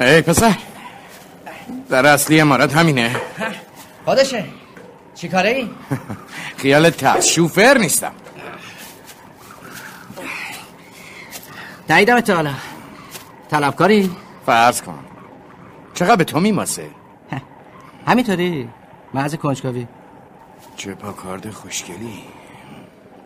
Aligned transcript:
ای 0.00 0.22
پسر 0.22 0.56
در 1.88 2.06
اصلی 2.06 2.40
امارت 2.40 2.76
همینه. 2.76 3.16
خودشه. 4.04 4.44
چی 5.14 5.28
کاره 5.28 5.50
ای؟ 5.50 5.70
خیال 6.62 6.90
ترس 6.90 7.26
شوفر 7.26 7.78
نیستم. 7.78 8.12
نیدم 11.90 12.20
تا 12.20 12.34
حالا. 12.34 12.54
طلبکاری؟ 13.50 14.10
فرض 14.46 14.82
کن. 14.82 14.98
چقدر 15.94 16.16
به 16.16 16.24
تو 16.24 16.40
میماسه؟ 16.40 16.90
همینطوری. 18.08 18.68
محض 19.14 19.34
کنجکاوی. 19.34 19.86
چه 20.76 20.94
پاکارد 20.94 21.50
خوشگلی. 21.50 22.24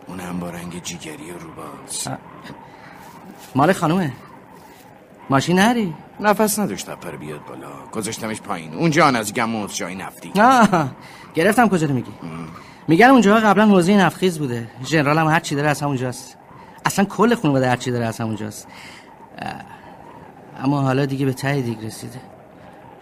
اون 0.07 0.19
هم 0.19 0.39
با 0.39 0.49
رنگ 0.49 0.83
جیگری 0.83 1.31
و 1.31 1.37
روباز. 1.39 2.07
مال 3.55 3.73
خانومه. 3.73 4.11
ماشین 5.29 5.59
نری؟ 5.59 5.93
نفس 6.19 6.59
نداشت 6.59 6.89
پر 6.89 7.15
بیاد 7.15 7.45
بالا. 7.45 7.67
گذاشتمش 7.91 8.41
پایین. 8.41 8.73
اونجا 8.73 9.07
از 9.07 9.33
گموز 9.33 9.75
جای 9.75 9.95
نفتی. 9.95 10.31
نه 10.35 10.89
گرفتم 11.35 11.69
کجا 11.69 11.87
میگی؟ 11.87 12.11
میگن 12.87 13.07
اونجا 13.07 13.35
قبلا 13.35 13.65
حوزه 13.65 13.97
نفخیز 13.97 14.39
بوده. 14.39 14.67
ژنرال 14.85 15.17
هم 15.17 15.27
هر 15.27 15.39
چی 15.39 15.55
داره 15.55 15.69
از 15.69 15.81
همونجاست 15.81 16.37
اصلا 16.85 17.05
کل 17.05 17.35
خانواده 17.35 17.69
هر 17.69 17.75
چی 17.75 17.91
داره 17.91 18.05
از 18.05 18.21
همونجاست 18.21 18.67
اما 20.59 20.81
حالا 20.81 21.05
دیگه 21.05 21.25
به 21.25 21.33
ته 21.33 21.61
دیگ 21.61 21.85
رسیده. 21.85 22.19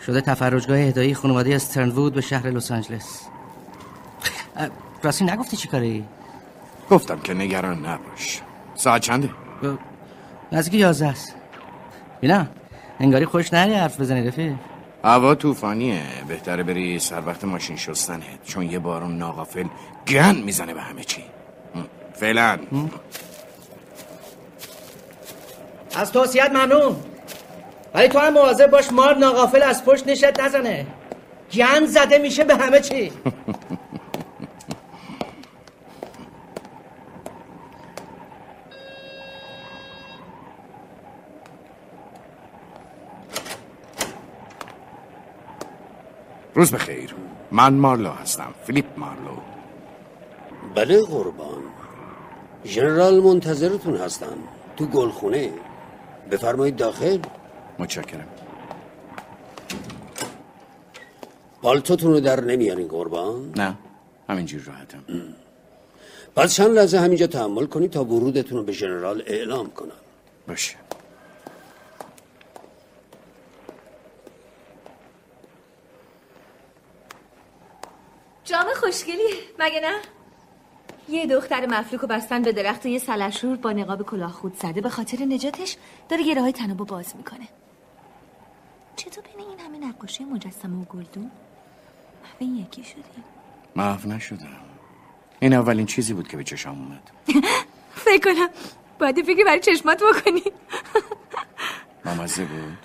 شده 0.05 0.22
تفرجگاه 0.22 0.80
اهدایی 0.80 1.14
خانواده 1.14 1.55
استرنوود 1.55 2.14
به 2.14 2.22
شهر 2.22 2.48
لس 2.48 2.72
آنجلس. 2.72 3.27
راستی 5.03 5.25
نگفتی 5.25 5.58
چی 5.58 5.67
کاری؟ 5.67 6.05
گفتم 6.89 7.20
که 7.20 7.34
نگران 7.34 7.86
نباش. 7.86 8.41
ساعت 8.75 9.02
چنده؟ 9.02 9.30
نزدیک 10.52 10.73
یازده 10.73 11.08
است. 11.08 11.36
بینا 12.22 12.48
انگاری 13.03 13.25
خوش 13.25 13.53
نری 13.53 13.73
حرف 13.73 13.99
بزنی 13.99 14.27
رفیق. 14.27 14.53
هوا 15.03 15.35
طوفانیه. 15.35 16.01
بهتره 16.27 16.63
بری 16.63 16.99
سر 16.99 17.21
وقت 17.25 17.43
ماشین 17.43 17.77
شستنه. 17.77 18.25
چون 18.45 18.71
یه 18.71 18.79
بارون 18.79 19.17
ناغافل 19.17 19.65
گن 20.07 20.35
می‌زنه 20.35 20.73
به 20.73 20.81
همه 20.81 21.03
چی. 21.03 21.23
فعلا. 22.13 22.59
از 25.95 26.11
توصیت 26.11 26.51
ممنون. 26.51 26.95
ولی 27.93 28.07
تو 28.07 28.19
هم 28.19 28.33
مواظب 28.33 28.67
باش 28.71 28.91
مار 28.91 29.15
ناغافل 29.15 29.63
از 29.63 29.85
پشت 29.85 30.07
نشد 30.07 30.41
نزنه. 30.41 30.85
گن 31.53 31.85
زده 31.85 32.17
میشه 32.17 32.43
به 32.43 32.55
همه 32.55 32.79
چی. 32.79 33.11
روز 46.55 46.71
بخیر. 46.71 47.15
من 47.51 47.73
مارلو 47.73 48.09
هستم. 48.09 48.53
فیلیپ 48.65 48.85
مارلو. 48.97 49.37
بله 50.75 51.01
قربان. 51.01 51.63
ژنرال 52.65 53.19
منتظرتون 53.19 53.95
هستن 53.95 54.37
تو 54.77 54.85
گلخونه. 54.85 55.51
بفرمایید 56.31 56.75
داخل. 56.75 57.19
متشکرم. 57.79 58.27
پالتوتون 61.61 62.11
رو 62.11 62.19
در 62.19 62.41
نمیارین 62.41 62.87
قربان؟ 62.87 63.53
نه 63.55 63.77
همینجور 64.29 64.61
راحتم. 64.61 65.03
پس 66.35 66.55
چند 66.55 66.71
لحظه 66.71 66.99
همینجا 66.99 67.27
تحمل 67.27 67.65
کنید 67.65 67.91
تا 67.91 68.03
ورودتون 68.03 68.57
رو 68.57 68.63
به 68.63 68.71
ژنرال 68.71 69.23
اعلام 69.27 69.69
کنم. 69.69 69.91
باشه. 70.47 70.75
جام 78.53 78.65
خوشگلی. 78.75 79.33
مگه 79.59 79.80
نه؟ 79.80 79.93
یه 81.09 81.27
دختر 81.27 81.65
مفلوک 81.65 82.03
و 82.03 82.08
بستن 82.08 82.41
به 82.41 82.52
درخت 82.52 82.86
و 82.86 82.89
یه 82.89 82.99
سلشور 82.99 83.55
با 83.55 83.71
نقاب 83.71 84.02
کلاه 84.02 84.31
خود 84.31 84.59
زده. 84.59 84.81
به 84.81 84.89
خاطر 84.89 85.25
نجاتش 85.25 85.77
داره 86.09 86.23
گره 86.23 86.41
های 86.41 86.52
تنابو 86.52 86.86
باز 86.86 87.15
می‌کنه. 87.15 87.47
چطور 88.95 89.23
بین 89.23 89.47
این 89.47 89.59
همه 89.59 89.87
نقاشی 89.87 90.23
مجسمه 90.23 90.81
و 90.81 90.86
گلدون؟ 90.86 91.31
محو 92.23 92.55
یکی 92.55 92.83
شدیم 92.83 93.23
محو 93.75 94.09
نشدم. 94.09 94.47
این 95.39 95.53
اولین 95.53 95.86
چیزی 95.86 96.13
بود 96.13 96.27
که 96.27 96.37
به 96.37 96.43
چشم 96.43 96.69
اومد. 96.69 97.11
فکر 98.05 98.33
کنم 98.33 98.49
باید 98.99 99.25
فکر 99.25 99.43
برای 99.45 99.59
چشمات 99.59 100.03
بکنی. 100.03 100.43
مامزه 102.05 102.45
بود؟ 102.45 102.77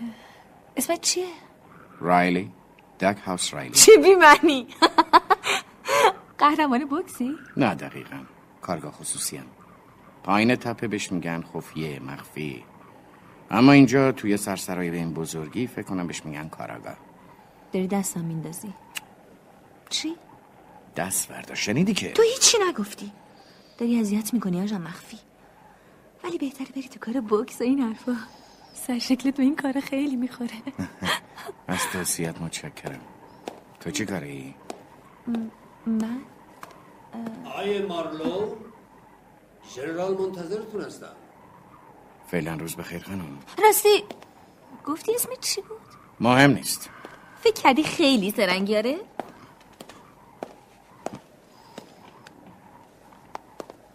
اسمت 0.76 1.00
چیه؟ 1.00 1.26
رایلی. 2.00 2.52
دک 3.00 3.18
هاوس 3.26 3.54
رایلی 3.54 3.74
چه 3.74 3.96
بی 3.96 4.14
معنی 4.14 4.66
قهرمان 6.38 6.84
بوکسی؟ 6.84 7.34
نه 7.56 7.74
دقیقا. 7.74 8.16
کارگاه 8.62 8.92
خصوصی 8.92 9.36
هم. 9.36 9.46
پایین 10.22 10.56
تپه 10.56 10.88
بهش 10.88 11.12
میگن 11.12 11.44
خفیه 11.54 12.00
مخفی. 12.00 12.64
اما 13.50 13.72
اینجا 13.72 14.12
توی 14.12 14.36
سرسرای 14.36 14.90
به 14.90 14.96
این 14.96 15.14
بزرگی 15.14 15.66
فکر 15.66 15.82
کنم 15.82 16.06
بهش 16.06 16.24
میگن 16.24 16.48
کاراگاه. 16.48 16.96
داری 17.72 17.86
دستم 17.86 18.24
میندازی. 18.24 18.72
چی؟ 19.88 20.16
دست 20.96 21.30
وردا 21.30 21.54
شنیدی 21.54 21.94
که؟ 21.94 22.12
تو 22.12 22.22
هیچی 22.22 22.58
نگفتی. 22.68 23.12
داری 23.78 24.00
اذیت 24.00 24.34
می‌کنی 24.34 24.62
آجا 24.62 24.78
مخفی. 24.78 25.18
ولی 26.24 26.38
بهتره 26.38 26.66
بری 26.76 26.88
تو 26.88 26.98
کار 26.98 27.20
بوکس 27.20 27.60
و 27.60 27.64
این 27.64 27.80
حرفا. 27.80 28.16
سر 28.86 28.98
شکلت 28.98 29.36
به 29.36 29.42
این 29.42 29.56
کار 29.56 29.80
خیلی 29.80 30.16
می‌خوره 30.16 30.50
از 31.68 31.78
توصیت 31.92 32.40
متشکرم 32.40 33.00
تو 33.80 33.90
چی 33.90 34.06
کاری؟ 34.06 34.54
من؟ 35.86 36.20
آیه 37.56 37.82
مارلو 37.82 38.56
ژنرال 39.74 40.14
منتظرتون 40.14 40.80
هستم 40.80 41.16
فعلا 42.26 42.54
روز 42.54 42.76
بخیر 42.76 43.02
خانم 43.02 43.38
راستی 43.64 44.04
گفتی 44.84 45.14
اسمت 45.14 45.40
چی 45.40 45.60
بود؟ 45.60 45.80
مهم 46.20 46.50
نیست 46.50 46.90
فکر 47.40 47.62
کردی 47.62 47.82
خیلی 47.82 48.30
سرنگیاره؟ 48.30 48.96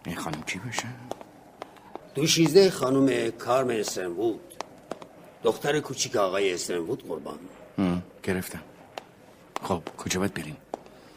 این 0.06 0.16
خانم 0.16 0.42
کی 0.42 0.58
باشه؟ 0.58 0.88
دوشیزده 2.14 2.70
خانم 2.70 3.30
کارم 3.30 3.68
استرنوود 3.70 4.45
دختر 5.46 5.80
کوچیک 5.80 6.16
آقای 6.16 6.54
استرنوود 6.54 7.08
قربان. 7.08 7.38
هم، 7.78 8.02
گرفتم. 8.22 8.62
خب 9.62 9.82
کجا 9.98 10.20
باید 10.20 10.34
بریم؟ 10.34 10.56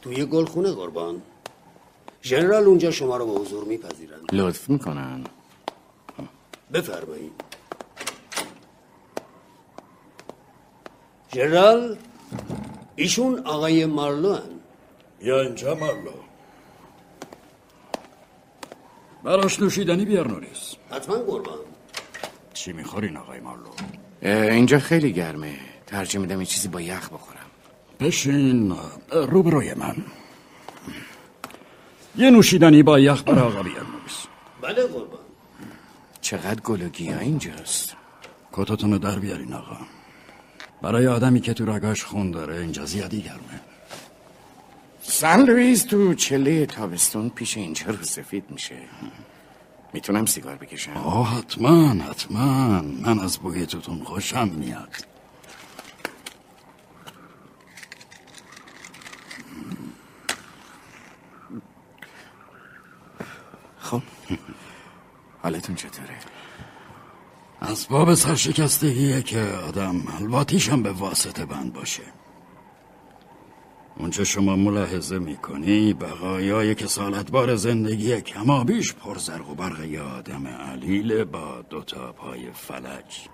توی 0.01 0.25
گلخونه 0.25 0.72
قربان. 0.72 1.22
ژنرال 2.23 2.63
اونجا 2.63 2.91
شما 2.91 3.17
رو 3.17 3.25
به 3.34 3.40
حضور 3.40 3.63
میپذیرن. 3.66 4.19
لطف 4.31 4.69
می‌کنن. 4.69 5.23
بفرمایید. 6.73 7.31
ژنرال 11.34 11.97
ایشون 12.96 13.40
آقای 13.40 13.85
مارلو 13.85 14.34
هن. 14.34 14.59
یا 15.22 15.41
اینجا 15.41 15.75
مارلو. 15.75 16.11
براش 19.23 19.59
نوشیدنی 19.59 20.06
بیار 20.06 20.28
نوریس. 20.28 20.75
حتما 20.91 21.16
قربان. 21.16 21.59
چی 22.53 22.73
می‌خورین 22.73 23.17
آقای 23.17 23.40
مارلو؟ 23.40 23.69
اینجا 24.22 24.80
خیلی 24.80 25.13
گرمه. 25.13 25.56
ترجیح 25.88 26.22
میدم 26.22 26.40
یه 26.40 26.46
چیزی 26.46 26.68
با 26.68 26.81
یخ 26.81 27.09
بخورم. 27.09 27.40
بشین 28.00 28.75
روبروی 29.12 29.74
من. 29.74 29.96
یه 32.16 32.29
نوشیدنی 32.32 32.84
با 32.84 32.99
یخ 32.99 33.23
برای 33.23 33.40
آقا 33.40 33.64
بیار 33.64 33.85
نوریس 33.85 34.26
بله 34.61 34.88
قربان. 34.88 35.20
چقدر 36.22 36.61
گل 36.61 36.82
و 36.82 36.90
گیاه 36.90 37.20
اینجاست. 37.20 37.96
کتاتون 38.53 38.91
رو 38.91 38.97
در 38.97 39.20
بیارین 39.20 39.53
آقا. 39.53 39.78
برای 40.82 41.08
آدمی 41.08 41.41
که 41.41 41.53
تو 41.53 41.66
رگاش 41.66 42.03
خون 42.03 42.32
داره 42.32 42.55
اینجا 42.55 42.85
زیادی 42.85 43.22
گرمه. 43.22 43.59
سن 45.02 45.46
لوئیس 45.46 45.84
تو 45.84 46.14
چله 46.14 46.66
تابستون 46.66 47.29
پیش 47.29 47.58
اینجا 47.58 47.85
رو 47.85 48.03
سفید 48.03 48.43
میشه. 48.49 48.76
می‌تونم 49.94 50.26
سیگار 50.26 50.56
بکشم؟ 50.56 50.91
آه 50.91 51.38
حتما 51.38 51.88
حتما. 51.88 52.82
من 52.82 53.20
از 53.20 53.38
بوی 53.38 53.66
توتون 53.66 54.03
خوشم 54.03 54.47
میاد. 54.47 54.96
خب. 63.80 64.02
حالتون 65.44 65.76
چطوره؟ 65.76 66.20
اسباب 67.62 68.14
سرشکستگیه 68.14 69.22
که 69.22 69.41
آدم 69.41 70.03
الواتیشم 70.20 70.84
به 70.84 70.91
واسطه 70.91 71.46
بند 71.46 71.74
باشه. 71.74 72.03
اونچه 73.99 74.23
شما 74.23 74.55
ملاحظه 74.55 75.19
می‌کنی 75.19 75.93
بقایای 75.93 76.75
کسالت 76.75 77.31
بار 77.31 77.55
زندگی 77.55 78.22
کمابیش 78.22 78.93
پرزرق 78.93 79.49
و 79.49 79.55
برق 79.55 79.84
یه 79.84 80.01
آدم 80.01 80.47
علیل 80.47 81.23
با 81.23 81.61
دوتا 81.69 82.11
پای 82.11 82.51
فلج. 82.51 83.28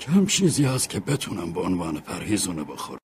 کم 0.00 0.26
چیزی 0.26 0.64
هست 0.64 0.88
که 0.88 1.00
بتونم 1.00 1.52
به 1.52 1.60
عنوان 1.60 2.00
پرهیزونه 2.00 2.64
بخورم. 2.64 2.98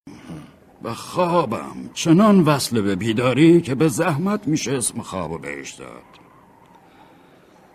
و 0.82 0.94
خوابم 0.94 1.90
چنان 1.94 2.40
وصل 2.40 2.80
به 2.80 2.96
بیداری 2.96 3.60
که 3.60 3.74
به 3.74 3.88
زحمت 3.88 4.48
میشه 4.48 4.72
اسم 4.72 5.02
خواب 5.02 5.40
بهش 5.42 5.72
داد. 5.72 6.02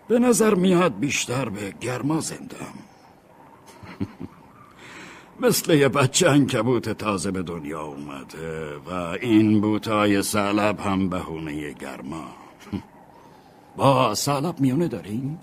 به 0.08 0.18
نظر 0.18 0.54
میاد 0.54 0.98
بیشتر 0.98 1.48
به 1.48 1.74
گرما 1.80 2.20
زندم. 2.20 2.74
مثل 5.40 5.74
یه 5.74 5.88
بچه 5.88 6.30
انکبوت 6.30 6.88
تازه 6.88 7.30
به 7.30 7.42
دنیا 7.42 7.82
اومده 7.82 8.76
و 8.76 8.92
این 9.20 9.60
بوتای 9.60 10.22
سلب 10.22 10.80
هم 10.80 11.08
بهونه 11.08 11.72
گرما. 11.72 12.26
با 13.76 14.14
سلب 14.14 14.60
میونه 14.60 14.88
داریم؟ 14.88 15.38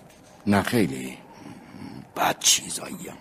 نه 0.48 0.62
خیلی. 0.62 1.18
بد 2.16 2.40
چیزاییم 2.40 3.14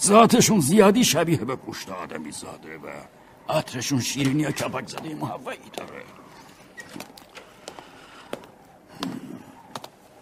ذاتشون 0.00 0.60
زیادی 0.60 1.04
شبیه 1.04 1.36
به 1.44 1.56
پوشت 1.56 1.90
آدمی 1.90 2.30
زاده 2.30 2.78
و 2.78 2.88
عطرشون 3.52 4.00
شیرینی 4.00 4.44
و 4.44 4.50
کپک 4.50 4.88
زده 4.88 5.14
محوعی 5.14 5.56
داره. 5.72 6.02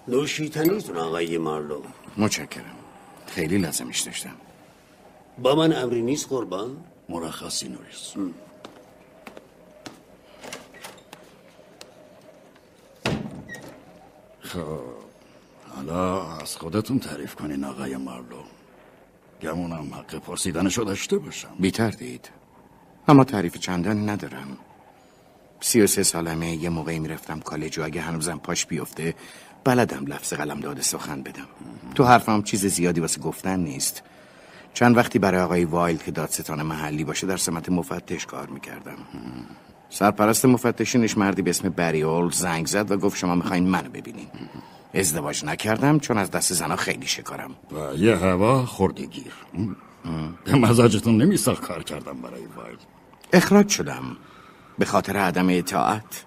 نوشیتنیتون 0.09 0.97
آقای 0.97 1.39
مارلو. 1.39 1.83
متشکرم. 2.17 2.65
خیلی 3.27 3.59
لازمش 3.59 4.01
داشتم. 4.01 4.35
با 5.43 5.55
من 5.55 5.73
امری 5.73 6.02
نیست 6.02 6.29
قربان. 6.29 6.76
مرخصی 7.08 7.69
نوریس 7.69 8.14
خب 14.40 14.81
حالا 15.76 16.32
از 16.37 16.56
خودتون 16.56 16.99
تعریف 16.99 17.35
کنین 17.35 17.64
آقای 17.64 17.96
مارلو. 17.96 18.43
گمونم 19.43 19.94
حق 19.94 20.14
پرسیدنشو 20.14 20.82
داشته 20.82 21.19
باشم. 21.19 21.55
بی 21.61 21.70
تردید 21.70 22.31
اما 23.08 23.25
تعریف 23.25 23.58
چندانی 23.58 24.06
ندارم. 24.06 24.56
سی 25.61 25.81
و 25.81 25.87
سه 25.87 26.02
سالمه 26.02 26.56
یه 26.56 26.69
موقعی 26.69 26.99
می‌رفتم 26.99 27.40
کالج 27.40 27.79
و 27.79 27.85
اگه 27.85 28.00
هنوزم 28.00 28.38
پاش 28.38 28.67
بیفته 28.67 29.14
بلدم 29.64 30.06
لفظ 30.06 30.32
قلم 30.32 30.61
داده 30.61 30.82
سخن 30.82 31.23
بدم. 31.23 31.49
تو 31.94 32.05
حرفم 32.05 32.43
چیز 32.43 32.67
زیادی 32.67 33.00
واسه 33.00 33.20
گفتن 33.20 33.61
نیست. 33.61 34.02
چند 34.75 34.97
وقتی 34.97 35.19
برای 35.19 35.41
آقای 35.41 35.65
وایل 35.65 35.97
که 35.97 36.11
دادستان 36.11 36.62
محلی 36.62 37.05
باشه 37.05 37.26
در 37.26 37.37
سمت 37.37 37.69
مفتش 37.69 38.26
کار 38.26 38.47
می‌کردم. 38.47 38.99
سرپرست 39.91 40.44
مفتشینش 40.44 41.19
مردی 41.19 41.43
به 41.43 41.50
اسم 41.50 41.69
بریول 41.69 42.31
زنگ 42.31 42.67
زد 42.67 42.91
و 42.91 42.97
گفت 42.97 43.17
شما 43.17 43.35
می‌خواین 43.35 43.69
منو 43.69 43.91
ببینین. 43.91 44.26
ازدواج 44.94 45.44
نکردم 45.44 45.99
چون 45.99 46.19
از 46.19 46.31
دست 46.31 46.53
زنا 46.53 46.76
خیلی 46.76 47.06
شکارم. 47.06 47.50
و 47.50 47.97
یه 47.97 48.17
هوا 48.17 48.67
خوردگیر 48.67 49.32
به 50.44 50.55
مزاجتون 50.55 51.23
نمیساخت 51.23 51.62
کار 51.62 51.82
کردم 51.82 52.21
برای 52.21 52.43
وایل. 52.56 52.79
اخراج 53.32 53.69
شدم. 53.69 54.17
به 54.79 54.85
خاطر 54.85 55.17
عدم 55.17 55.47
اطاعت. 55.50 56.25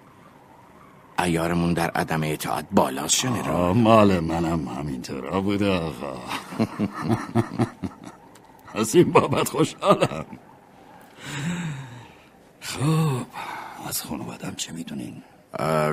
ایارمون 1.18 1.72
در 1.72 1.90
عدم 1.90 2.20
اطاعت 2.24 2.66
بالاست 2.72 3.14
شنرال 3.14 3.76
مال 3.76 4.20
منم 4.20 4.68
همینطور 4.68 5.40
بوده 5.40 5.70
آقا. 5.70 6.16
از 8.74 8.94
این 8.94 9.12
بابت 9.12 9.48
خوشحالم. 9.48 10.24
خب 12.60 13.26
از 13.88 14.02
خانوادم 14.02 14.54
چه 14.54 14.72
می‌دونین؟ 14.72 15.22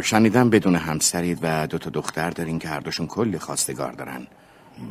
شنیدم 0.04 0.50
بدون 0.50 0.76
همسرید 0.76 1.40
و 1.42 1.68
دو 1.68 1.78
تا 1.78 1.90
دختر 1.90 2.30
دارین 2.30 2.60
که 2.60 2.68
هر 2.68 2.80
دوشون 2.80 3.08
کلی 3.08 3.40
خواستگار 3.40 3.92
دارن. 3.92 4.28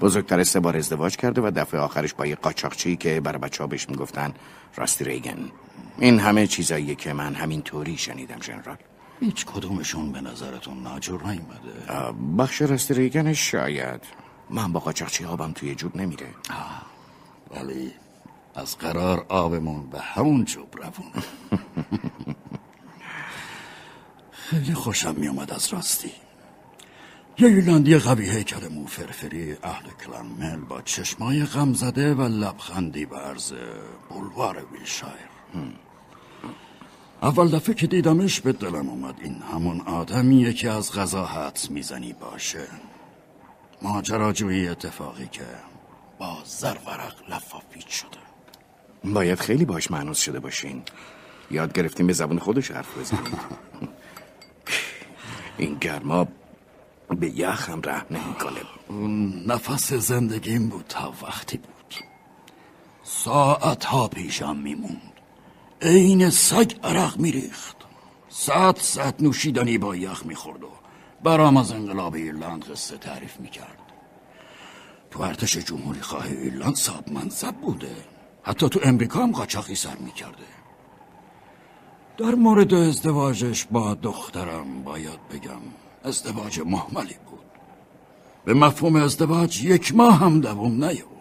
بزرگتر 0.00 0.44
سه 0.44 0.60
بار 0.60 0.76
ازدواج 0.76 1.16
کرده 1.16 1.40
و 1.40 1.50
دفعه 1.56 1.80
آخرش 1.80 2.14
با 2.14 2.26
یه 2.26 2.34
قاچاقچی 2.34 2.96
که 2.96 3.20
برای 3.20 3.38
بچه 3.38 3.62
ها 3.62 3.66
بهش 3.66 3.88
می‌گفتن 3.88 4.34
راستی 4.76 5.04
ریگن. 5.04 5.38
این 5.98 6.20
همه 6.20 6.46
چیزاییه 6.46 6.94
که 6.94 7.12
من 7.12 7.34
همین 7.34 7.62
طوری 7.62 7.96
شنیدم 7.96 8.38
جنرال. 8.38 8.76
هیچ 9.20 9.46
کدومشون 9.46 10.12
به 10.12 10.20
نظرتون 10.20 10.82
ناجور 10.82 11.22
نیومده. 11.22 12.12
بخش 12.38 12.62
راستی 12.62 12.94
ریگنش 12.94 13.50
شاید. 13.50 14.00
من 14.50 14.72
با 14.72 14.80
قاچاقچی 14.80 15.24
آبم 15.24 15.52
توی 15.52 15.74
جوب 15.74 15.96
نمیره. 15.96 16.26
ولی 17.50 17.92
از 18.54 18.78
قرار 18.78 19.26
آبمون 19.28 19.90
به 19.90 20.00
همون 20.00 20.44
جوب 20.44 20.76
روونه 20.76 21.24
خیلی 24.32 24.74
خوشم 24.74 25.14
میومد 25.14 25.52
از 25.52 25.72
راستی. 25.72 26.12
یه 27.38 27.48
ایرلندی 27.48 27.98
قوی 27.98 28.30
هیکل 28.30 28.68
مو 28.68 28.86
فرفری 28.86 29.56
اهل 29.62 29.86
کلنمل 29.90 30.60
با 30.64 30.82
چشمای 30.82 31.44
غم 31.44 31.72
زده 31.72 32.14
و 32.14 32.22
لبخندی 32.22 33.06
به 33.06 33.16
عرض 33.16 33.52
بولوار 34.08 34.64
ویلشایر. 34.72 35.28
اول 37.22 37.48
دفعه 37.48 37.74
که 37.74 37.86
دیدمش 37.86 38.40
به 38.40 38.52
دلم 38.52 38.88
اومد 38.88 39.14
این 39.22 39.42
همون 39.52 39.80
آدمیه 39.80 40.52
که 40.52 40.70
از 40.70 40.92
غذا 40.92 41.26
حدس 41.26 41.70
می‌زنی 41.70 42.12
باشه. 42.12 42.68
ماجراجویی 43.82 44.68
اتفاقی 44.68 45.26
که 45.26 45.44
با 46.18 46.38
زرورق 46.44 47.14
لفافیت 47.28 47.88
شده. 47.88 48.18
باید 49.04 49.40
خیلی 49.40 49.64
باش 49.64 49.90
معنوس 49.90 50.18
شده 50.20 50.40
باشین. 50.40 50.82
یاد 51.50 51.72
گرفتیم 51.72 52.06
به 52.06 52.12
زبون 52.12 52.38
خودش 52.38 52.70
حرف 52.70 52.98
بزنید 52.98 53.38
این 55.58 55.78
گرما 55.78 56.28
به 57.08 57.30
یخم 57.30 57.80
رحم 57.84 58.06
نمی‌کنه. 58.10 58.60
اون 58.88 59.44
نفس 59.46 59.92
زندگیم 59.92 60.68
بود 60.68 60.84
تا 60.88 61.12
وقتی 61.22 61.56
بود. 61.56 61.94
ساعت 63.02 63.84
ها 63.84 64.08
پیشم 64.08 64.56
میموند. 64.56 65.12
عین 65.82 66.30
سگ 66.30 66.72
عرق 66.84 67.18
میریخت. 67.18 67.76
ساعت 68.28 68.80
ساعت 68.80 69.20
نوشیدنی 69.20 69.78
با 69.78 69.96
یخ 69.96 70.26
می‌خورد 70.26 70.64
و 70.64 70.70
برام 71.24 71.56
از 71.56 71.72
انقلاب 71.72 72.14
ایرلند 72.14 72.64
قصه 72.64 72.96
تعریف 72.96 73.40
می‌کرد. 73.40 73.87
تو 75.10 75.22
ارتش 75.22 75.56
جمهوری 75.56 76.00
خواه 76.00 76.26
ایرلند 76.26 76.74
صاحب 76.74 77.12
منصب 77.12 77.54
بوده. 77.54 77.96
حتی 78.42 78.68
تو 78.68 78.80
امریکا 78.82 79.22
هم 79.22 79.32
قاچاقی 79.32 79.74
سر 79.74 79.96
می‌کرده. 79.96 80.44
در 82.16 82.34
مورد 82.34 82.74
ازدواجش 82.74 83.64
با 83.70 83.94
دخترم 83.94 84.82
باید 84.82 85.28
بگم 85.28 85.60
ازدواج 86.04 86.60
محملی 86.60 87.16
بود. 87.30 87.38
به 88.44 88.54
مفهوم 88.54 88.96
ازدواج 88.96 89.64
یک 89.64 89.94
ماه 89.94 90.18
هم 90.18 90.40
دوام 90.40 90.84
نیاورد. 90.84 91.18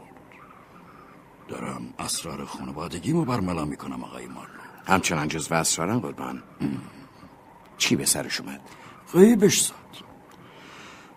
دارم 1.47 1.93
اسرار 2.00 2.45
خانوادگیمو 2.45 3.25
برملا 3.25 3.65
می‌کنم 3.65 4.03
آقای 4.03 4.27
مارلو. 4.27 4.62
همچنان 4.88 5.27
جزو 5.27 5.55
اسرارم 5.55 6.00
قربان. 6.00 6.43
چی 7.77 7.95
به 7.95 8.05
سرش 8.05 8.41
اومد؟ 8.41 8.62
غیبش 9.13 9.62
زد. 9.62 9.73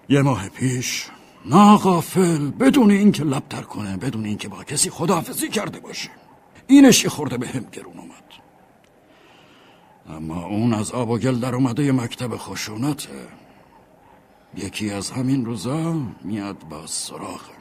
یه 0.08 0.22
ماه 0.22 0.48
پیش 0.48 1.08
ناغافل 1.44 2.50
بدون 2.50 2.90
اینکه 2.90 3.24
لبتر 3.24 3.62
کنه 3.62 3.96
بدون 3.96 4.24
اینکه 4.24 4.48
با 4.48 4.64
کسی 4.64 4.90
خداحافظی 4.90 5.48
کرده 5.48 5.80
باشه. 5.80 6.10
اینش 6.66 7.04
یه 7.04 7.10
خورده 7.10 7.38
به 7.38 7.48
هم 7.48 7.66
گرون 7.72 7.98
اومد. 7.98 8.22
اما 10.08 10.44
اون 10.44 10.74
از 10.74 10.92
آب 10.92 11.10
و 11.10 11.18
گل 11.18 11.38
در 11.38 11.54
اومده 11.54 11.84
یه 11.84 11.92
مکتب 11.92 12.36
خشونته. 12.36 13.08
یکی 14.56 14.90
از 14.90 15.10
همین 15.10 15.44
روزا 15.44 15.94
میاد 16.24 16.58
با 16.70 16.86
سراغم 16.86 17.60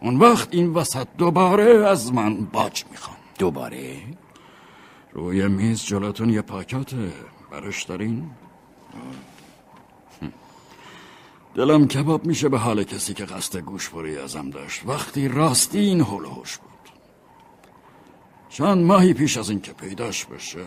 اون 0.00 0.16
وقت 0.16 0.48
این 0.50 0.74
وسط 0.74 1.06
دوباره 1.18 1.86
از 1.88 2.12
من 2.12 2.44
باج 2.44 2.84
می‌خوام 2.90 3.16
دوباره؟ 3.38 3.96
روی 5.12 5.48
میز 5.48 5.84
جلوتون 5.84 6.30
یه 6.30 6.42
پاکاته 6.42 7.12
برش 7.50 7.82
دارین؟ 7.82 8.30
دلم 11.54 11.88
کباب 11.88 12.26
میشه 12.26 12.48
به 12.48 12.58
حال 12.58 12.84
کسی 12.84 13.14
که 13.14 13.24
قصد 13.24 13.58
گوشبری 13.58 14.18
ازم 14.18 14.50
داشت. 14.50 14.82
وقتی 14.86 15.28
راستی 15.28 15.78
این 15.78 16.00
هول 16.00 16.24
و 16.24 16.28
هوش 16.28 16.56
بود. 16.56 16.70
چند 18.48 18.84
ماهی 18.84 19.14
پیش 19.14 19.36
از 19.36 19.50
اینکه 19.50 19.72
پیداش 19.72 20.24
بشه 20.24 20.64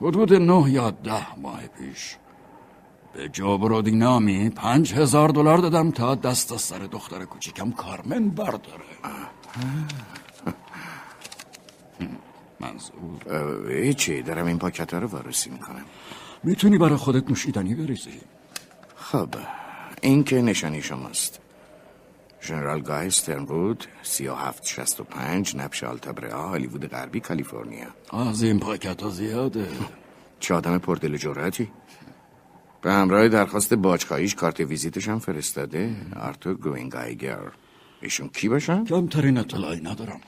حدود 0.00 0.34
نه 0.34 0.70
یا 0.70 0.90
ده 0.90 1.38
ماه 1.38 1.66
پیش 1.66 2.16
به 3.14 3.28
جابرودی 3.28 3.90
نامی 3.90 4.50
پنج 4.50 4.94
هزار 4.94 5.28
دلار 5.28 5.58
دادم 5.58 5.90
تا 5.90 6.14
دست 6.14 6.52
از 6.52 6.60
سر 6.60 6.78
دختر 6.78 7.24
کوچیکم 7.24 7.70
کارمن 7.70 8.28
برداره. 8.28 8.84
منظور. 12.60 13.72
هیچی 13.72 14.22
دارم 14.22 14.46
این 14.46 14.58
پاکت 14.58 14.94
رو 14.94 15.06
وارسی 15.06 15.50
می‌کنم. 15.50 15.84
می‌تونی 16.42 16.78
برای 16.78 16.96
خودت 16.96 17.30
نوشیدنی 17.30 17.74
بریزی. 17.74 18.20
خب. 18.96 19.28
این 20.02 20.24
که 20.24 20.42
نشانی 20.42 20.82
شماست. 20.82 21.40
ژنرال 22.42 22.80
گای 22.80 23.06
استرنوود 23.06 23.86
3765 24.02 25.56
نبش 25.56 25.84
آلتابرا 25.84 26.48
هالیوود 26.48 26.86
غربی 26.86 27.20
کالیفرنیا. 27.20 27.86
از 28.12 28.42
این 28.42 28.60
پاکت 28.60 29.02
ها 29.02 29.10
زیاده. 29.10 29.68
چه 30.40 30.54
آدم 30.54 30.78
پردل 30.78 31.16
جرأتی 31.16 31.70
به 32.82 32.92
همراه 32.92 33.28
درخواست 33.28 33.74
باجخواهیش 33.74 34.34
کارت 34.34 34.60
ویزیتش 34.60 35.08
هم 35.08 35.18
فرستاده 35.18 35.96
آرتور 36.20 36.54
گوینگایگر. 36.54 37.38
ایشون 38.02 38.28
کی 38.28 38.48
باشن؟ 38.48 38.84
کمترین 38.84 39.38
اطلاعی 39.38 39.80
ندارم. 39.80 40.20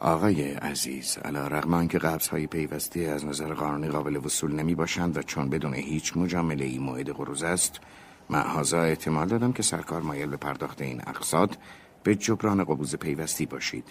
آقای 0.00 0.50
عزیز 0.50 1.18
علا 1.24 1.46
رقم 1.48 1.88
که 1.88 1.98
قبض 1.98 2.28
های 2.28 2.46
پیوستی 2.46 3.06
از 3.06 3.24
نظر 3.24 3.54
قانونی 3.54 3.88
قابل 3.88 4.16
وصول 4.16 4.52
نمی 4.52 4.74
باشند 4.74 5.16
و 5.16 5.22
چون 5.22 5.48
بدون 5.48 5.74
هیچ 5.74 6.16
مجامله 6.16 6.64
ای 6.64 6.78
موعد 6.78 7.10
قروز 7.10 7.42
است 7.42 7.80
معهازا 8.30 8.82
احتمال 8.82 9.28
دادم 9.28 9.52
که 9.52 9.62
سرکار 9.62 10.02
مایل 10.02 10.30
به 10.30 10.36
پرداخت 10.36 10.82
این 10.82 11.02
اقصاد 11.06 11.58
به 12.02 12.14
جبران 12.14 12.64
قبوز 12.64 12.96
پیوستی 12.96 13.46
باشید. 13.46 13.84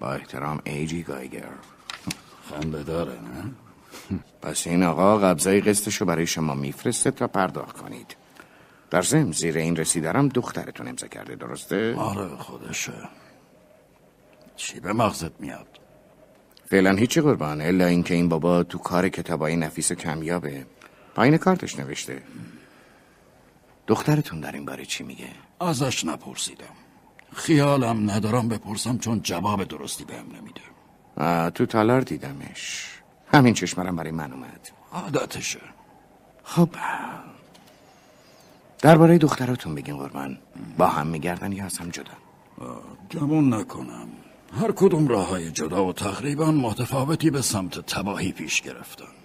با 0.00 0.12
احترام 0.12 0.60
ایجی 0.64 1.02
گایگر 1.02 1.52
خنده 2.50 2.82
داره 2.82 3.12
نه؟ 3.12 3.52
پس 4.42 4.66
این 4.66 4.82
آقا 4.82 5.18
قبضای 5.18 5.60
قسطشو 5.60 6.04
برای 6.04 6.26
شما 6.26 6.54
میفرسته 6.54 7.10
تا 7.10 7.26
پرداخت 7.26 7.76
کنید. 7.76 8.16
در 8.90 9.02
ضمن 9.02 9.32
زیر 9.32 9.58
این 9.58 9.76
رسیدرم 9.76 10.28
دخترتون 10.28 10.88
امضا 10.88 11.06
کرده 11.06 11.34
درسته؟ 11.34 11.94
آره 11.94 12.28
خودشه. 12.36 12.92
چی 14.56 14.80
به 14.80 14.92
مغزت 14.92 15.40
میاد؟ 15.40 15.66
فعلا 16.66 16.92
هیچی 16.92 17.20
قربان 17.20 17.60
الا 17.60 17.86
اینکه 17.86 18.14
این 18.14 18.28
بابا 18.28 18.62
تو 18.62 18.78
کار 18.78 19.08
کتابای 19.08 19.56
نفیس 19.56 19.90
و 19.90 19.94
کمیابه. 19.94 20.66
پایین 21.14 21.36
کارتش 21.36 21.78
نوشته. 21.78 22.22
دخترتون 23.90 24.40
در 24.40 24.52
این 24.52 24.64
باره 24.64 24.84
چی 24.84 25.04
میگه؟ 25.04 25.28
ازش 25.60 26.04
نپرسیدم. 26.04 26.74
خیالم 27.32 28.10
ندارم 28.10 28.48
بپرسم 28.48 28.98
چون 28.98 29.20
جواب 29.22 29.64
درستی 29.64 30.04
بهم 30.04 30.26
نمیده. 30.36 31.50
تو 31.50 31.66
تالار 31.66 32.00
دیدمش. 32.00 32.88
همین 33.32 33.54
چشمرم 33.54 33.96
برای 33.96 34.10
من 34.10 34.32
اومد. 34.32 34.70
عادتشه. 34.92 35.60
خب. 36.44 36.68
درباره 38.78 39.18
دخترتون 39.18 39.74
بگین 39.74 39.96
قربان. 39.96 40.38
با 40.78 40.86
هم 40.86 41.06
میگردن 41.06 41.52
یا 41.52 41.64
از 41.64 41.78
هم 41.78 41.88
جدا؟ 41.88 42.12
گمون 43.10 43.54
نکنم. 43.54 44.08
هر 44.60 44.72
کدوم 44.72 45.08
راه 45.08 45.28
های 45.28 45.50
جدا 45.50 45.84
و 45.84 45.92
تقریبا 45.92 46.50
متفاوتی 46.50 47.30
به 47.30 47.42
سمت 47.42 47.78
تباهی 47.78 48.32
پیش 48.32 48.60
گرفتن. 48.60 49.19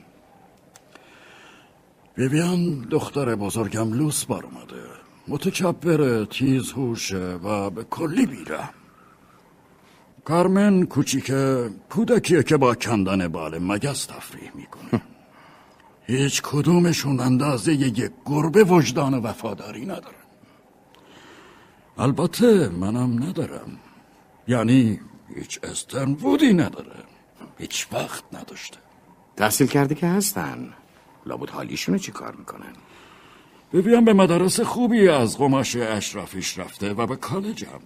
بیبیان 2.16 2.88
دختر 2.90 3.36
بزرگم 3.36 3.94
لوس 3.94 4.26
بار 4.26 4.46
اومده. 4.46 4.84
متکبره 5.28 6.26
تیز 6.26 6.72
هوشه 6.72 7.40
و 7.44 7.70
به 7.70 7.84
کلی 7.84 8.26
بیره. 8.26 8.70
کارمن 10.26 10.86
کوچیکه 10.86 11.70
کودکیه 11.90 12.44
که 12.44 12.58
با 12.58 12.76
کندن 12.76 13.28
بال 13.28 13.58
مگس 13.60 14.06
تفریح 14.06 14.52
می‌کنه. 14.56 15.02
هیچ 16.08 16.42
کدومشون 16.42 17.20
اندازه 17.20 17.74
یک 17.74 18.12
گربه 18.26 18.64
وجدان 18.64 19.14
وفاداری 19.14 19.86
ندارن 19.86 20.26
البته 21.98 22.70
منم 22.70 23.24
ندارم. 23.24 23.80
یعنی 24.48 25.00
هیچ 25.36 25.60
استنبودی 25.64 26.54
نداره. 26.54 27.04
هیچ 27.58 27.88
وقت 27.92 28.24
نداشته. 28.34 28.78
تحصیل 29.38 29.68
کرده 29.68 29.96
که 29.96 30.08
هستن. 30.08 30.74
لابد 31.26 31.50
حالیشونو 31.50 31.98
چی 31.98 32.12
کار 32.12 32.36
می‌کنن 32.36 32.74
ببین 33.74 34.06
به 34.06 34.14
مدرسه 34.14 34.64
خوبی 34.64 35.10
از 35.10 35.38
قماش 35.38 35.76
اشرافیش 35.76 36.60
رفته 36.60 36.94
و 36.94 37.08
به 37.08 37.16
کالجم. 37.16 37.82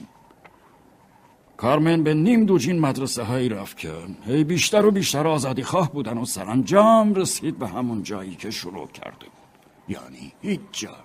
کارمن 1.57 2.03
به 2.03 2.13
نیم 2.13 2.45
دوجین 2.45 2.79
مدرسه 2.79 3.23
هایی 3.23 3.49
رفت 3.49 3.77
که 3.77 3.93
هی 4.25 4.43
بیشتر 4.43 4.85
و 4.85 4.91
بیشتر 4.91 5.27
آزادی 5.27 5.63
خواه 5.63 5.91
بودن 5.91 6.17
و 6.17 6.25
سرانجام 6.25 7.13
رسید 7.13 7.59
به 7.59 7.67
همون 7.67 8.03
جایی 8.03 8.35
که 8.35 8.51
شروع 8.51 8.87
کرده 8.87 9.25
بود. 9.25 9.49
یعنی 9.97 10.33
هیچ 10.41 10.59
جا. 10.71 10.95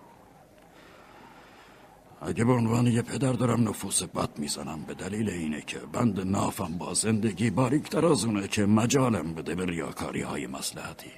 اگه 2.22 2.44
به 2.44 2.52
عنوان 2.52 2.86
یه 2.86 3.02
پدر 3.02 3.32
دارم 3.32 3.68
نفوس 3.68 4.02
بد 4.02 4.38
می‌زنم 4.38 4.84
به 4.86 4.94
دلیل 4.94 5.30
اینه 5.30 5.60
که 5.60 5.78
بند 5.78 6.20
نافم 6.20 6.78
با 6.78 6.94
زندگی 6.94 7.50
باریکتر 7.50 8.06
از 8.06 8.24
اونه 8.24 8.48
که 8.48 8.66
مجالم 8.66 9.34
بده 9.34 9.54
به 9.54 9.66
ریاکاری 9.66 10.22
های 10.22 10.46
مسلحتی 10.46 11.10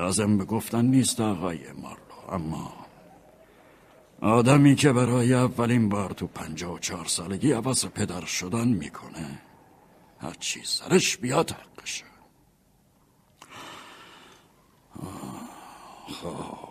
لازم 0.00 0.38
به 0.38 0.44
گفتن 0.44 0.84
نیست 0.84 1.20
آقای 1.20 1.72
مارلو 1.72 2.30
اما 2.32 2.72
آدمی 4.20 4.74
که 4.74 4.92
برای 4.92 5.34
اولین 5.34 5.88
بار 5.88 6.10
تو 6.10 6.26
پنجاه 6.26 6.74
و 6.74 6.78
چهار 6.78 7.04
سالگی 7.04 7.52
عوض 7.52 7.86
پدر 7.86 8.24
شدن 8.24 8.68
می‌کنه 8.68 9.42
هرچی 10.20 10.60
سرش 10.64 11.16
بیاد 11.16 11.50
حقشه. 11.50 12.04
خب 16.22 16.68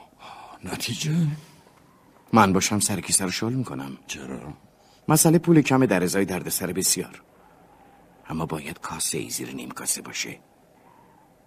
نتیجه؟ 0.64 1.28
من 2.34 2.54
باشم 2.54 2.80
سر 2.80 3.02
کی 3.02 3.14
سر 3.14 3.30
شل 3.30 3.54
می‌کنم. 3.54 3.98
چرا؟ 4.08 4.54
مسئله 5.08 5.38
پول 5.38 5.62
کم 5.62 5.86
در 5.86 6.04
ازای 6.04 6.26
دردسر 6.26 6.72
بسیار. 6.72 7.22
اما 8.30 8.46
باید 8.46 8.80
کاسه 8.80 9.18
ای 9.18 9.30
زیر 9.30 9.56
نیم 9.56 9.72
کاسه 9.72 10.02
باشه. 10.02 10.40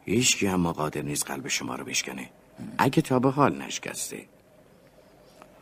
هیچ 0.04 0.44
اما 0.44 0.72
قادر 0.72 1.02
نیست 1.02 1.26
قلب 1.26 1.48
شما 1.48 1.74
رو 1.74 1.84
بشکنه. 1.84 2.30
اگه 2.78 3.02
تا 3.02 3.18
به 3.18 3.30
حال 3.30 3.62
نشکسته. 3.62 4.26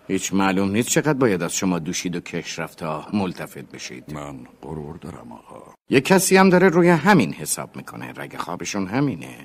هیچ 0.09 0.33
معلوم 0.33 0.71
نیست 0.71 0.89
چقدر 0.89 1.13
باید 1.13 1.43
از 1.43 1.57
شما 1.57 1.79
دوشید 1.79 2.17
و 2.17 2.21
کش 2.21 2.59
رفت 2.59 2.79
تا 2.79 3.07
ملتفت 3.13 3.59
بشید. 3.59 4.13
من 4.13 4.39
غرور 4.63 4.97
دارم 4.97 5.33
آقا. 5.33 5.75
یه 5.91 6.01
کسی 6.01 6.37
هم 6.37 6.51
داره 6.51 6.69
روی 6.69 6.89
همین 6.89 7.33
حساب 7.33 7.77
می‌کنه. 7.77 8.13
رگ 8.17 8.37
خوابشون 8.37 8.87
همینه. 8.87 9.37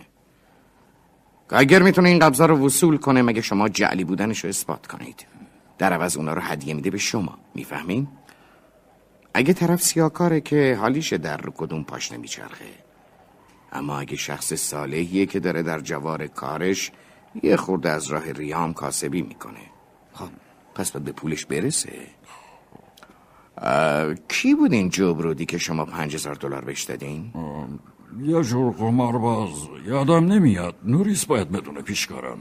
اگر 1.50 1.82
می‌تونه 1.82 2.10
این 2.10 2.20
قبضا 2.20 2.46
رو 2.46 2.66
وصول 2.66 2.98
کنه 2.98 3.22
مگه 3.22 3.42
شما 3.42 3.70
جعلی 3.70 4.04
بودنش 4.04 4.44
رو 4.44 4.50
اثبات 4.50 4.88
کنید؟ 4.88 5.26
در 5.78 5.94
عوض 5.94 6.18
اونا 6.18 6.34
رو 6.34 6.42
هدیه 6.42 6.74
میده 6.74 6.90
به 6.90 6.98
شما. 6.98 7.38
می‌فهمین؟ 7.56 8.08
اگه 9.34 9.54
طرف 9.54 9.82
سیاکاره 9.82 10.42
که 10.42 10.78
حالیش 10.82 11.14
در 11.14 11.38
رو 11.38 11.52
کدوم 11.52 11.84
پاش 11.84 12.12
نمیچرخه. 12.12 12.85
اما 13.76 14.00
اگه 14.00 14.16
شخص 14.16 14.54
صالحیه 14.54 15.26
که 15.26 15.40
داره 15.40 15.64
در 15.64 15.80
جوار 15.80 16.28
کارش 16.28 16.92
یه 17.44 17.56
خورده 17.56 17.90
از 17.90 18.08
راه 18.08 18.32
ریام 18.32 18.74
کاسبی 18.74 19.22
می‌کنه. 19.22 19.60
خب 20.14 20.30
پس 20.76 20.92
باید 20.92 21.06
به 21.06 21.12
پولش 21.12 21.46
برسه. 21.46 22.00
کی 24.30 24.56
بود 24.56 24.74
این 24.74 24.90
جبرودی 24.90 25.46
که 25.46 25.58
شما 25.58 25.86
پنج 25.86 26.16
هزار 26.16 26.36
دلار 26.36 26.66
بهش 26.66 26.84
دادین؟ 26.84 27.34
یه 28.22 28.44
جور 28.44 28.74
قمارباز 28.74 29.50
یادم 29.86 30.26
نمیاد. 30.26 30.76
نوریس 30.84 31.26
باید 31.26 31.52
بدونه 31.52 31.82
پیشکارم 31.82 32.38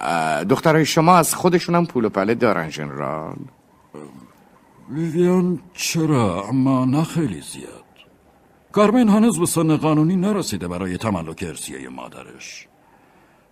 اه، 0.00 0.44
دخترای 0.44 0.86
شما 0.86 1.16
از 1.16 1.34
خودشونم 1.34 1.86
پول 1.86 2.04
و 2.04 2.08
پله 2.08 2.34
دارن 2.34 2.68
جنرال. 2.68 3.36
ویویان 4.90 5.60
چرا؟ 5.74 6.48
اما 6.48 6.84
نه 6.84 7.04
خیلی 7.04 7.40
زیاد. 7.40 7.77
کارمین 8.78 9.08
هنوز 9.08 9.38
به 9.38 9.46
سن 9.46 9.76
قانونی 9.76 10.16
نرسیده 10.16 10.68
برای 10.68 10.96
تملک 10.96 11.44
ارسیه 11.46 11.88
مادرش. 11.88 12.68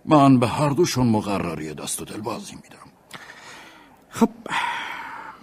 من 0.05 0.39
به 0.39 0.47
هر 0.47 0.69
دوشون 0.69 1.07
مقرری 1.07 1.73
دست 1.73 2.01
و 2.01 2.05
دل 2.05 2.21
بازی 2.21 2.55
میدم. 2.55 2.87
خب 4.09 4.29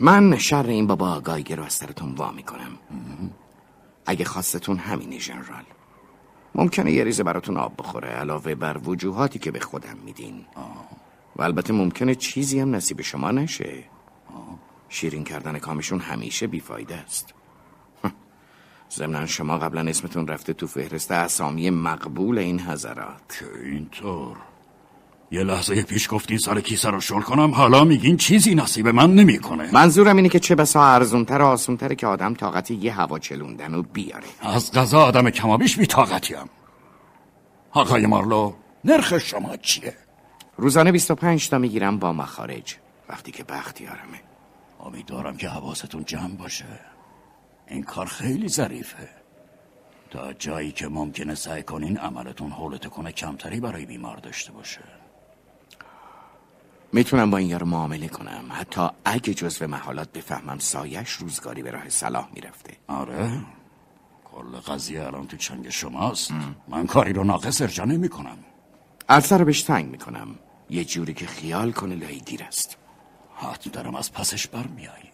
من 0.00 0.38
شر 0.38 0.66
این 0.66 0.86
بابا 0.86 1.20
گایگر 1.20 1.56
رو 1.56 1.64
از 1.64 1.72
سرتون 1.72 2.14
وا 2.14 2.30
می‌کنم. 2.30 2.78
اگه 4.06 4.24
خواستتون 4.24 4.76
همینه 4.76 5.18
جنرال 5.18 5.64
ممکنه 6.54 6.92
یه 6.92 7.04
ریزه 7.04 7.22
براتون 7.22 7.56
آب 7.56 7.72
بخوره 7.78 8.08
علاوه 8.08 8.54
بر 8.54 8.78
وجوهاتی 8.84 9.38
که 9.38 9.50
به 9.50 9.60
خودم 9.60 9.96
میدین. 10.04 10.46
و 11.36 11.42
البته 11.42 11.72
ممکنه 11.72 12.14
چیزی 12.14 12.60
هم 12.60 12.74
نصیب 12.74 13.00
شما 13.00 13.30
نشه. 13.30 13.84
شیرین 14.88 15.24
کردن 15.24 15.58
کامشون 15.58 16.00
همیشه 16.00 16.46
بیفایده 16.46 16.96
است. 16.96 17.34
ضمنا 18.92 19.26
شما 19.26 19.58
قبلا 19.58 19.90
اسمتون 19.90 20.26
رفته 20.26 20.52
تو 20.52 20.66
فهرست 20.66 21.12
اسامی 21.12 21.70
مقبول 21.70 22.38
این 22.38 22.60
حضرات. 22.60 23.44
اینطور. 23.64 24.36
یه 25.30 25.42
لحظه 25.42 25.82
پیش 25.82 26.08
گفتین 26.10 26.38
سر 26.38 26.60
کیسه 26.60 26.90
رو 26.90 27.00
شل 27.00 27.20
کنم 27.20 27.50
حالا 27.50 27.84
میگین 27.84 28.16
چیزی 28.16 28.54
نصیب 28.54 28.88
من 28.88 29.14
نمی‌کنه. 29.14 29.70
منظورم 29.72 30.16
اینه 30.16 30.28
که 30.28 30.40
چه 30.40 30.54
بسا 30.54 30.84
ارزونتر 30.84 31.42
و 31.42 31.46
آسونتره 31.46 31.94
که 31.94 32.06
آدم 32.06 32.34
طاقت 32.34 32.70
یه 32.70 32.92
هوا 32.92 33.18
چلوندن 33.18 33.74
و 33.74 33.82
بیاره. 33.82 34.26
از 34.40 34.72
غذا 34.72 35.00
آدم 35.04 35.30
کمابیش 35.30 35.78
بیتاقتیم 35.78 36.50
آقای 37.72 38.06
مارلو 38.06 38.52
نرخ 38.84 39.18
شما 39.18 39.56
چیه؟ 39.56 39.94
روزانه 40.56 40.92
25 40.92 41.48
تا 41.48 41.58
می‌گیرم 41.58 41.98
با 41.98 42.12
مخارج 42.12 42.76
وقتی 43.08 43.32
که 43.32 43.44
بختیارمه 43.44 44.20
امیدوارم 44.80 45.36
که 45.36 45.48
حواستون 45.48 46.04
جمع 46.04 46.36
باشه. 46.36 46.93
این 47.66 47.82
کار 47.82 48.06
خیلی 48.06 48.48
ظریفه. 48.48 49.08
تا 50.10 50.32
جایی 50.32 50.72
که 50.72 50.88
ممکنه 50.88 51.34
سعی 51.34 51.62
کنین 51.62 51.98
عملتون 51.98 52.50
حولت 52.50 52.86
کنه 52.86 53.12
کمتری 53.12 53.60
برای 53.60 53.86
بیمار 53.86 54.16
داشته 54.16 54.52
باشه. 54.52 54.80
می‌تونم 56.92 57.30
با 57.30 57.38
این 57.38 57.48
یارو 57.48 57.66
معامله 57.66 58.08
کنم. 58.08 58.44
حتی 58.50 58.88
اگه 59.04 59.34
جزو 59.34 59.66
محالات 59.66 60.12
بفهمم 60.12 60.58
سایش 60.58 61.10
روزگاری 61.10 61.62
به 61.62 61.70
راه 61.70 61.88
صلاح 61.88 62.28
می‌رفته. 62.34 62.76
آره. 62.86 63.40
کل 64.24 64.56
قضیه 64.56 65.06
الان 65.06 65.26
تو 65.26 65.36
چنگ 65.36 65.68
شماست. 65.68 66.30
من 66.68 66.86
کاری 66.86 67.12
رو 67.12 67.24
ناقص 67.24 67.62
ارجا 67.62 67.84
نمی 67.84 68.08
کنم 68.08 68.38
عرصه 69.08 69.36
رو 69.36 69.44
بهش 69.44 69.62
تنگ 69.62 69.90
می‌کنم. 69.90 70.38
یه 70.70 70.84
جوری 70.84 71.14
که 71.14 71.26
خیال 71.26 71.72
کنه 71.72 71.94
لای 71.94 72.20
گیر 72.20 72.42
است. 72.42 72.76
حتم 73.36 73.70
دارم 73.70 73.94
از 73.94 74.12
پسش 74.12 74.46
برمیایی 74.46 75.13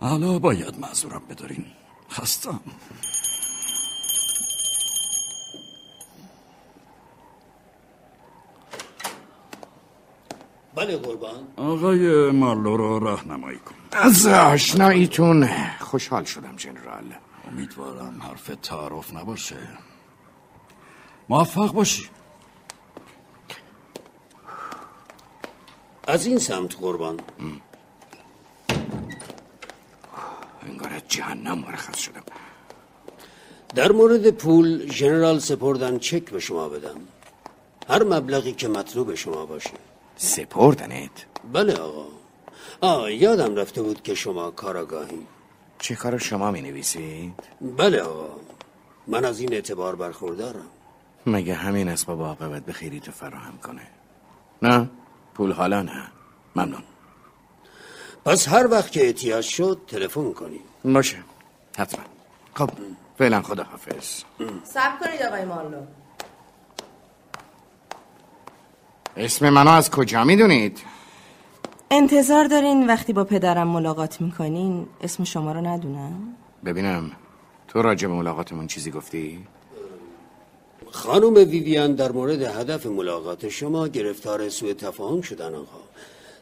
حالا 0.00 0.38
باید 0.38 0.78
معذورم 0.80 1.22
بدارین. 1.30 1.64
خستم. 2.10 2.60
بله 10.74 10.96
قربان. 10.96 11.46
آقای 11.56 12.30
مارلو 12.30 12.76
رو 12.76 12.98
راهنمایی 12.98 13.58
کن. 13.58 13.74
از 13.92 14.26
آشناییتون 14.26 15.48
خوشحال 15.80 16.24
شدم 16.24 16.56
جنرال. 16.56 17.14
امیدوارم 17.48 18.22
حرف 18.22 18.50
تعارف 18.62 19.14
نباشه. 19.14 19.56
موفق 21.28 21.72
باشی. 21.72 22.08
از 26.08 26.26
این 26.26 26.38
سمت 26.38 26.76
قربان. 26.76 27.20
انگار 30.66 30.92
از 30.92 31.02
جهنم 31.08 31.58
مرخص 31.58 31.98
شدم 31.98 32.22
در 33.74 33.92
مورد 33.92 34.30
پول 34.30 34.92
ژنرال 34.92 35.38
سپردن 35.38 35.98
چک 35.98 36.30
به 36.30 36.40
شما 36.40 36.68
بدم. 36.68 36.96
هر 37.88 38.02
مبلغی 38.02 38.52
که 38.52 38.68
مطلوب 38.68 39.14
شما 39.14 39.46
باشه. 39.46 39.70
سپردنت؟ 40.16 41.26
بله 41.52 41.74
آقا. 41.74 42.06
آه 42.80 43.12
یادم 43.12 43.56
رفته 43.56 43.82
بود 43.82 44.02
که 44.02 44.14
شما 44.14 44.50
کاراگاهی. 44.50 45.26
چه 45.78 45.94
کار 45.94 46.18
شما 46.18 46.50
می 46.50 46.60
نویسید؟ 46.62 47.34
بله 47.76 48.00
آقا. 48.00 48.28
من 49.06 49.24
از 49.24 49.40
این 49.40 49.52
اعتبار 49.52 49.96
برخوردارم. 49.96 50.66
مگه 51.26 51.54
همین 51.54 51.88
اسباب 51.88 52.20
عاقبت 52.22 52.64
به 52.64 52.72
خیری 52.72 53.00
تو 53.00 53.12
فراهم 53.12 53.58
کنه؟ 53.58 53.86
نه؟ 54.62 54.90
پول 55.34 55.52
حالا 55.52 55.82
نه. 55.82 56.08
ممنون. 56.56 56.82
پس 58.26 58.48
هر 58.48 58.66
وقت 58.70 58.92
که 58.92 59.06
احتیاج 59.06 59.44
شد 59.44 59.80
تلفن 59.88 60.32
کنی 60.32 60.60
باشه. 60.84 61.16
حتما. 61.78 62.04
خب. 62.54 62.70
فعلا 63.18 63.42
خدا 63.42 63.62
حافظ 63.62 64.24
سب 64.64 64.98
کنید 65.00 65.22
آقای 65.22 65.44
مارلو 65.44 65.76
اسم 69.16 69.50
منو 69.50 69.70
از 69.70 69.90
کجا 69.90 70.24
می‌دونید؟ 70.24 70.78
انتظار 71.90 72.44
دارین 72.44 72.86
وقتی 72.86 73.12
با 73.12 73.24
پدرم 73.24 73.68
ملاقات 73.68 74.20
می‌کنین 74.20 74.86
اسم 75.02 75.24
شما 75.24 75.52
رو 75.52 75.66
ندونم؟ 75.66 76.34
ببینم. 76.64 77.12
تو 77.68 77.82
راجع 77.82 78.08
به 78.08 78.14
ملاقاتمون 78.14 78.66
چیزی 78.66 78.90
گفتی؟ 78.90 79.46
خانم 80.90 81.34
ویویان 81.34 81.94
در 81.94 82.12
مورد 82.12 82.42
هدف 82.42 82.86
ملاقات 82.86 83.48
شما 83.48 83.88
گرفتار 83.88 84.48
سوء 84.48 84.72
تفاهم 84.72 85.20
شدن 85.20 85.54
آقا. 85.54 85.80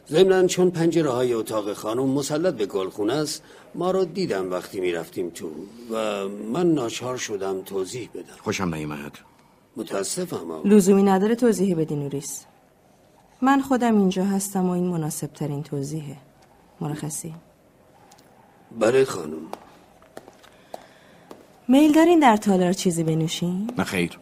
ضمنا 0.09 0.47
چون 0.47 0.71
پنجره 0.71 1.09
های 1.09 1.33
اتاق 1.33 1.73
خانم 1.73 2.09
مسلط 2.09 2.53
به 2.55 2.65
گلخونه 2.65 3.13
است 3.13 3.43
ما 3.75 3.91
رو 3.91 4.05
دیدم 4.05 4.51
وقتی 4.51 4.79
می‌رفتیم 4.79 5.29
تو 5.29 5.49
و 5.91 6.27
من 6.27 6.71
ناچار 6.73 7.17
شدم 7.17 7.61
توضیح 7.61 8.09
بدم. 8.13 8.35
خوشم 8.43 8.75
نیومد 8.75 9.11
متاسفم 9.77 10.51
آقا. 10.51 10.69
لزومی 10.69 11.03
نداره 11.03 11.35
توضیح 11.35 11.75
بدین 11.75 11.99
نوریس. 11.99 12.45
من 13.41 13.61
خودم 13.61 13.97
اینجا 13.97 14.25
هستم 14.25 14.65
و 14.65 14.69
این 14.69 14.87
مناسب 14.87 15.33
ترین 15.33 15.63
توضیحه 15.63 16.17
مرخصی. 16.81 17.35
بله 18.79 19.05
خانم. 19.05 19.47
میل 21.67 21.93
دارین 21.93 22.19
در 22.19 22.37
تالار 22.37 22.73
چیزی 22.73 23.03
بنوشین؟ 23.03 23.71
نه 23.77 23.83
خیر. 23.83 24.19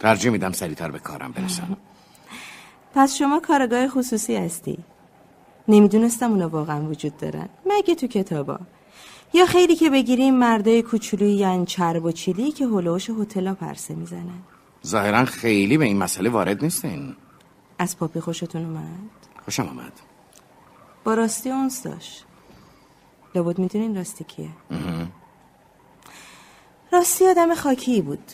ترجیح 0.00 0.30
میدم 0.30 0.52
سریعتر 0.52 0.90
به 0.90 0.98
کارم 0.98 1.32
برسم. 1.32 1.76
پس 2.94 3.14
شما 3.14 3.40
کارگاه 3.40 3.88
خصوصی 3.88 4.36
هستی. 4.36 4.78
نمی‌دونستم 5.68 6.30
اونا 6.30 6.48
واقعا 6.48 6.80
وجود 6.80 7.16
دارن. 7.16 7.48
مگه 7.66 7.94
تو 7.94 8.06
کتابا؟ 8.06 8.58
یا 9.34 9.46
خیلی 9.46 9.76
که 9.76 9.90
بگیریم 9.90 10.34
مردای 10.34 10.82
کوچولوی 10.82 11.32
یعنی 11.32 11.66
چرب 11.66 12.04
و 12.04 12.12
چیلی 12.12 12.52
که 12.52 12.66
هلوش 12.66 13.10
هتلا 13.10 13.54
پرسه 13.54 13.94
می‌زنن. 13.94 14.42
ظاهرا 14.86 15.24
خیلی 15.24 15.78
به 15.78 15.84
این 15.84 15.96
مسئله 15.96 16.30
وارد 16.30 16.62
نیستین. 16.62 17.16
از 17.78 17.98
پاپی 17.98 18.20
خوشتون 18.20 18.64
اومد؟ 18.64 19.10
خوشم 19.44 19.68
آمد 19.68 19.92
با 21.04 21.14
راستی 21.14 21.50
اونس 21.50 21.82
داشت. 21.82 22.24
لابد 23.34 23.58
می‌دونین 23.58 23.96
راستی 23.96 24.24
کیه؟ 24.24 24.48
راستی 26.92 27.26
آدم 27.26 27.54
خاکی 27.54 28.02
بود. 28.02 28.32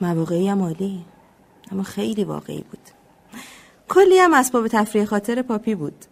مواقعی 0.00 0.48
هم 0.48 0.62
عالی 0.62 1.04
اما 1.72 1.82
خیلی 1.82 2.24
واقعی 2.24 2.64
بود. 2.70 2.88
کلی 3.88 4.18
هم 4.18 4.34
اسباب 4.34 4.68
تفریح 4.68 5.04
خاطر 5.04 5.42
پاپی 5.42 5.74
بود. 5.74 6.04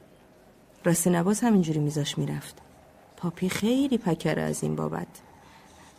راستی 0.84 1.10
نباز 1.10 1.40
همینجوری 1.40 1.78
میذاش 1.78 2.18
می‌رفت. 2.18 2.58
پاپی 3.16 3.48
خیلی 3.48 3.98
پکره 3.98 4.42
از 4.42 4.62
این 4.62 4.76
بابت. 4.76 5.06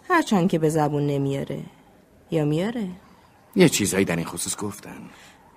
هرچند 0.10 0.50
که 0.50 0.60
به 0.60 0.70
زبون 0.70 1.08
نمیاره. 1.08 1.64
یا 2.32 2.46
میاره؟ 2.46 2.88
یه 3.56 3.70
چیزایی 3.70 4.06
در 4.06 4.16
این 4.16 4.26
خصوص 4.26 4.58
گفتن. 4.58 5.10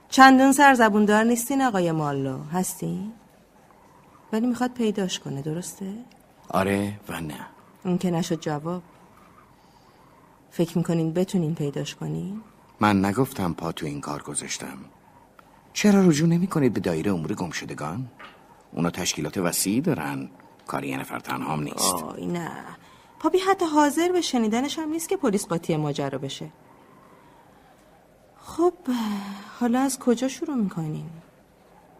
چندون 0.08 0.52
سر 0.52 0.74
زبوندار 0.74 1.24
نیستین 1.24 1.62
آقای 1.62 1.92
مالو 1.92 2.42
هستی؟ 2.42 3.12
ولی 4.32 4.46
می‌خواد 4.46 4.72
پیداش 4.72 5.18
کنه 5.18 5.42
درسته؟ 5.42 5.92
آره 6.48 7.00
و 7.08 7.20
نه. 7.20 7.46
اون 7.84 7.98
که 7.98 8.10
نشد 8.10 8.40
جواب. 8.40 8.82
فکر 10.50 10.78
می‌کنین 10.78 11.12
بتونین 11.12 11.54
پیداش 11.54 11.94
کنین؟ 11.94 12.40
من 12.80 13.04
نگفتم 13.04 13.52
پا 13.52 13.72
تو 13.72 13.86
این 13.86 14.00
کار 14.00 14.22
گذاشتم. 14.22 14.78
چرا 15.72 16.08
رجوع 16.08 16.28
نمی 16.28 16.46
کنید 16.46 16.72
به 16.72 16.80
دایره 16.80 17.12
امور 17.12 17.34
گمشدگان؟ 17.34 18.08
اونا 18.74 18.90
تشکیلات 18.90 19.38
وسیعی 19.38 19.80
دارن. 19.80 20.28
کاری 20.66 20.88
یه 20.88 20.96
نفر 20.96 21.18
تنهام 21.18 21.62
نیست. 21.62 21.94
آی 21.94 22.26
نه. 22.26 22.50
پاپی 23.18 23.38
حتی 23.38 23.64
حاضر 23.64 24.12
به 24.12 24.20
شنیدنش 24.20 24.78
هم 24.78 24.88
نیست 24.88 25.08
که 25.08 25.16
پلیس 25.16 25.46
قاطی 25.46 25.76
ماجرا 25.76 26.18
بشه. 26.18 26.48
خب 28.40 28.72
حالا 29.60 29.80
از 29.80 29.98
کجا 29.98 30.28
شروع 30.28 30.56
می‌کنین؟ 30.56 31.10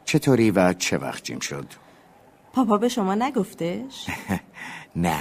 چطوری 0.04 0.50
و 0.50 0.72
چه 0.72 0.98
وقت 0.98 1.24
جیم 1.24 1.38
شد؟ 1.38 1.66
پاپا 2.52 2.76
به 2.76 2.88
شما 2.88 3.14
نگفتش؟ 3.14 4.06
نه 4.96 5.18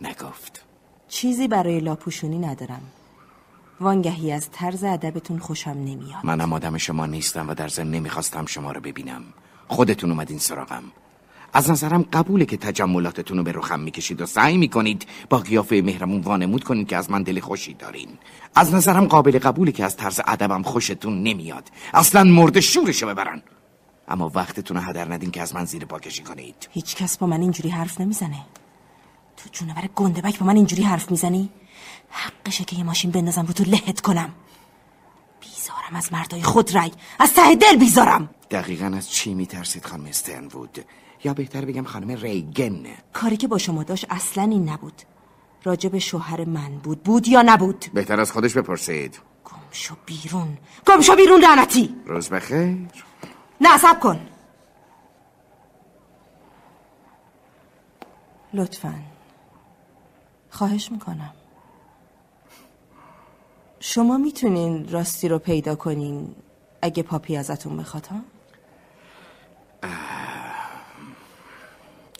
نگفت. 0.00 0.64
چیزی 1.08 1.48
برای 1.48 1.80
لاپوشونی 1.80 2.38
ندارم. 2.38 2.82
وانگهی 3.80 4.32
از 4.32 4.50
طرز 4.50 4.84
ادبتون 4.84 5.38
خوشم 5.38 5.70
نمیاد. 5.70 6.24
منم 6.24 6.52
آدم 6.52 6.76
شما 6.78 7.06
نیستم 7.06 7.48
و 7.48 7.54
در 7.54 7.68
ضمن 7.68 7.90
نمی‌خواستم 7.90 8.46
شما 8.46 8.72
رو 8.72 8.80
ببینم. 8.80 9.24
خودتون 9.68 10.10
اومدین 10.10 10.38
سراغم. 10.38 10.82
از 11.52 11.70
نظرم 11.70 12.02
قبوله 12.02 12.44
که 12.44 12.56
تجملاتتون 12.56 13.38
رو 13.38 13.44
به 13.44 13.52
رخم 13.52 13.80
می‌کشید 13.80 14.20
و 14.20 14.26
سعی 14.26 14.56
می‌کنید 14.56 15.06
با 15.30 15.38
قیافه 15.38 15.82
مهرمون 15.84 16.20
وانمود 16.20 16.64
کنید 16.64 16.88
که 16.88 16.96
از 16.96 17.10
من 17.10 17.22
دل 17.22 17.40
خوشی 17.40 17.74
دارین. 17.74 18.08
از 18.54 18.74
نظرم 18.74 19.06
قابل 19.06 19.38
قبوله 19.38 19.72
که 19.72 19.84
از 19.84 19.96
طرز 19.96 20.20
ادبم 20.26 20.62
خوشتون 20.62 21.22
نمیاد. 21.22 21.68
اصلا 21.94 22.24
مرد 22.24 22.60
شورشو 22.60 23.06
ببرن. 23.06 23.42
اما 24.08 24.30
وقتتون 24.34 24.76
هدر 24.76 25.12
ندین 25.12 25.30
که 25.30 25.42
از 25.42 25.54
من 25.54 25.64
زیر 25.64 25.84
پا 25.84 25.98
کشی 25.98 26.22
کنید. 26.22 26.68
هیچ 26.70 26.96
کس 26.96 27.18
با 27.18 27.26
من 27.26 27.40
اینجوری 27.40 27.68
حرف 27.68 28.00
نمی‌زنه. 28.00 28.40
تو 29.36 29.48
جونور 29.52 29.88
گندبک 29.94 30.38
با 30.38 30.46
من 30.46 30.56
اینجوری 30.56 30.82
حرف 30.82 31.10
می‌زنی؟ 31.10 31.50
حقشه 32.10 32.64
که 32.64 32.76
یه 32.76 32.84
ماشین 32.84 33.10
بندازم 33.10 33.46
رو 33.46 33.52
تو 33.52 33.64
لهت 33.64 34.00
کنم. 34.00 34.30
بیزارم 35.40 35.96
از 35.96 36.12
مردای 36.12 36.42
خود 36.42 36.74
رای. 36.74 36.90
از 37.18 37.34
ته 37.34 37.54
دل 37.54 37.76
بیزارم. 37.76 38.30
دقیقا 38.52 38.86
از 38.96 39.10
چی 39.10 39.34
میترسید 39.34 39.84
خانم 39.84 40.06
استرنوود 40.06 40.84
یا 41.24 41.34
بهتر 41.34 41.64
بگم 41.64 41.84
خانم 41.84 42.10
ریگن. 42.10 42.86
کاری 43.12 43.36
که 43.36 43.48
با 43.48 43.58
شما 43.58 43.82
داشت 43.82 44.06
اصلا 44.10 44.42
این 44.42 44.68
نبود. 44.68 45.02
راجع 45.64 45.88
به 45.88 45.98
شوهر 45.98 46.44
من 46.44 46.78
بود. 46.78 47.02
بود 47.02 47.28
یا 47.28 47.42
نبود؟ 47.42 47.84
بهتر 47.94 48.20
از 48.20 48.32
خودش 48.32 48.56
بپرسید. 48.56 49.18
گم 49.44 49.58
شو 49.70 49.94
بیرون. 50.06 50.58
گم 50.86 51.00
شو 51.00 51.16
بیرون 51.16 51.40
لعنتی! 51.40 51.94
روز 52.06 52.28
بخیر. 52.28 52.76
نه 53.60 53.78
سب 53.78 54.00
کن! 54.00 54.20
لطفا. 58.54 58.94
خواهش 60.50 60.92
می‌کنم. 60.92 61.34
شما 63.80 64.16
می‌تونین 64.18 64.88
راستی 64.88 65.28
رو 65.28 65.38
پیدا 65.38 65.74
کنین 65.74 66.34
اگه 66.82 67.02
پاپی 67.02 67.36
ازتون 67.36 67.76
بخواد 67.76 68.06
ها؟ 68.06 68.16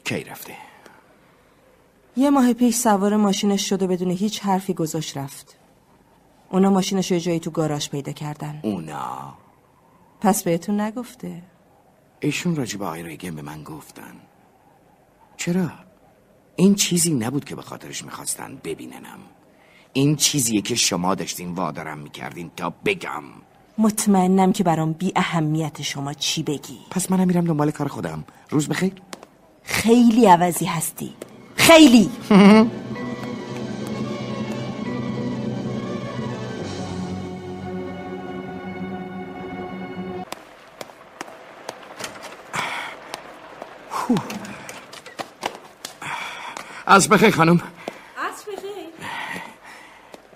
کی 0.05 0.25
رفته؟ 0.25 0.57
یه 2.17 2.31
ماه 2.31 2.53
پیش 2.53 2.75
سوار 2.75 3.17
ماشینش 3.17 3.69
شده 3.69 3.87
بدون 3.87 4.11
هیچ 4.11 4.41
حرفی 4.41 4.75
گذاشت 4.75 5.17
رفت. 5.17 5.57
اونا 6.51 6.71
ماشینش 6.71 7.13
رو 7.13 7.19
جایی 7.19 7.41
تو 7.41 7.51
گاراژ 7.51 7.89
پیدا 7.89 8.13
کردن. 8.13 8.61
اونا؟ 8.63 9.35
پس 10.21 10.43
بهتون 10.43 10.81
نگفته. 10.81 11.43
ایشون 12.21 12.57
راجع 12.57 12.79
به 12.79 12.87
آقای 12.87 13.03
ریگن 13.03 13.35
به 13.35 13.43
من 13.43 13.63
گفتن. 13.63 14.15
چرا؟ 15.37 15.71
این 16.57 16.75
چیزی 16.75 17.15
نبود 17.15 17.45
که 17.45 17.55
به 17.55 17.63
خاطرش 17.63 18.05
می‌خواستن 18.05 18.61
ببیننم. 18.65 19.19
این 19.93 20.17
چیزیه 20.17 20.61
که 20.61 20.75
شما 20.75 21.15
داشتین 21.15 21.55
وادارم 21.55 21.99
می‌کردین 21.99 22.51
تا 22.57 22.71
بگم. 22.71 23.23
مطمئنم 23.79 24.53
که 24.53 24.65
برام 24.65 24.93
بی 24.93 25.13
اهمیت 25.17 25.83
شما 25.83 26.13
چی 26.13 26.43
بگی. 26.43 26.79
پس 26.91 27.11
منم 27.11 27.27
میرم 27.27 27.45
دنبال 27.45 27.71
کار 27.71 27.89
خودم. 27.89 28.25
روز 28.51 28.69
بخیر. 28.69 28.93
خیلی 29.63 30.27
عوضی 30.27 30.65
هستی. 30.65 31.13
خیلی. 31.57 32.11
از 46.87 47.09
بخیر 47.09 47.31
خانم. 47.31 47.61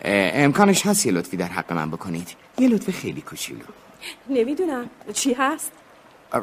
امکانش 0.07 0.87
هست 0.87 1.07
یه 1.07 1.13
لطفی 1.13 1.37
در 1.37 1.47
حق 1.47 1.73
من 1.73 1.91
بکنید. 1.91 2.29
یه 2.59 2.69
لطف 2.69 2.91
خیلی 2.91 3.21
کوچولو. 3.21 3.61
نمی‌دونم. 4.31 4.91
چی 5.13 5.33
هست؟ 5.33 5.73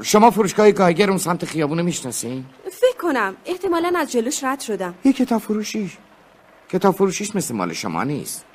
شما 0.01 0.31
فروشگاه 0.31 0.71
گایگر 0.71 1.09
اون 1.09 1.17
سمت 1.17 1.45
خیابونو 1.45 1.83
می‌شناسین؟ 1.83 2.45
فکر 2.71 2.97
کنم. 2.99 3.35
احتمالا 3.45 3.93
از 3.97 4.11
جلوش 4.11 4.43
رد 4.43 4.59
شدم. 4.59 4.93
یه 5.05 5.13
کتاب 5.13 5.41
فروشیش. 5.41 5.97
کتاب 6.69 6.95
فروشیش 6.95 7.35
مثل 7.35 7.55
مال 7.55 7.73
شما 7.73 8.03
نیست. 8.03 8.45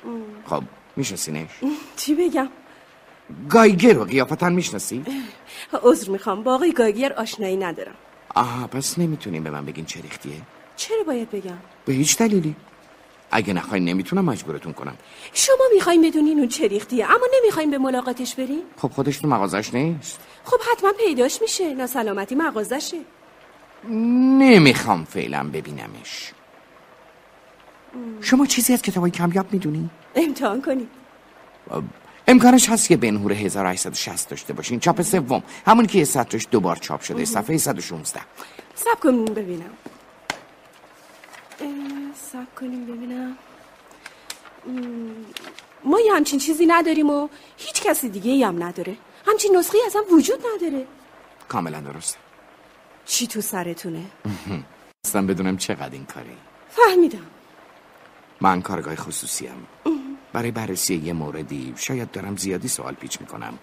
خب 0.45 0.63
میشناسینش؟ 0.95 1.49
چی 1.99 2.15
بگم؟ 2.15 2.49
گایگر 3.49 3.93
رو 3.93 4.03
قیافتا 4.03 4.49
می‌شناسی 4.49 5.03
عذر 5.83 6.11
می‌خوام. 6.11 6.43
با 6.43 6.55
آقای 6.55 6.71
گاگیر 6.71 7.13
آشنایی 7.13 7.57
ندارم. 7.57 7.95
آها 8.35 8.67
پس 8.67 8.99
نمی‌تونین 8.99 9.43
به 9.43 9.49
من 9.49 9.65
بگین 9.65 9.85
چه 9.85 10.01
ریختیه؟ 10.01 10.41
چرا 10.75 11.03
باید 11.03 11.31
بگم؟ 11.31 11.57
به 11.85 11.93
هیچ 11.93 12.17
دلیلی. 12.17 12.55
اگه 13.31 13.53
نخواین 13.53 13.85
نمی‌تونم 13.85 14.25
مجبورتون 14.25 14.73
کنم. 14.73 14.97
شما 15.33 15.63
می‌خواین 15.73 16.01
بدونین 16.01 16.39
اون 16.39 16.47
چه 16.47 16.67
ریختیه 16.67 17.05
اما 17.05 17.27
نمی‌خواین 17.39 17.71
به 17.71 17.77
ملاقاتش 17.77 18.35
برین؟ 18.35 18.63
خب 18.77 18.91
خودش 18.91 19.17
تو 19.17 19.27
مغازش 19.27 19.73
نیست. 19.73 20.19
خب 20.43 20.57
حتما 20.71 20.91
پیداش 20.91 21.41
میشه 21.41 21.73
ناسلامتی 21.73 22.35
مغازشه. 22.35 22.97
نمی‌خوام 24.39 25.05
فعلا 25.05 25.49
ببینمش. 25.53 26.33
شما 28.21 28.45
چیزی 28.45 28.73
از 28.73 28.81
کتابای 28.81 29.11
کمیاب 29.11 29.53
می‌دونی؟ 29.53 29.89
امتحان 30.15 30.61
کنید 30.61 30.89
امکانش 32.27 32.69
هست 32.69 32.87
که 32.87 32.97
بنهور 32.97 33.33
1860 33.33 34.29
داشته 34.29 34.53
باشین. 34.53 34.79
چاپ 34.79 35.01
سوم 35.01 35.43
همونی 35.65 35.87
که 35.87 35.97
یه 35.97 36.03
سطرش 36.03 36.47
دوبار 36.51 36.75
چاپ 36.75 37.01
شده 37.01 37.25
صفحه 37.25 37.57
116 37.57 38.21
سب 38.75 38.99
کنیم 38.99 39.25
ببینم. 39.25 39.69
سب 42.15 42.55
کنیم 42.59 42.85
ببینم. 42.85 43.37
ما 45.83 45.99
یه 45.99 46.13
همچین 46.13 46.39
چیزی 46.39 46.65
نداریم 46.65 47.09
و 47.09 47.29
هیچ 47.57 47.81
کسی 47.81 48.09
دیگه 48.09 48.47
هم 48.47 48.63
نداره. 48.63 48.97
همچین 49.27 49.57
نسخه 49.57 49.77
اصلا 49.87 50.01
وجود 50.11 50.43
نداره. 50.55 50.87
کاملا 51.47 51.81
درسته. 51.81 52.17
چی 53.05 53.27
تو 53.27 53.41
سرتونه؟ 53.41 54.05
اصلا 55.05 55.21
بدونم 55.27 55.57
چقدر 55.57 55.91
این 55.91 56.05
کاری. 56.05 56.37
فهمیدم. 56.69 57.27
من 58.41 58.61
کارگاه 58.61 58.95
خصوصیم. 58.95 59.67
برای 60.33 60.51
بررسی 60.51 60.95
یه 60.95 61.13
موردی 61.13 61.73
شاید 61.77 62.11
دارم 62.11 62.37
زیادی 62.37 62.67
سوال 62.67 62.93
پیچ 62.93 63.21
می‌کنم. 63.21 63.59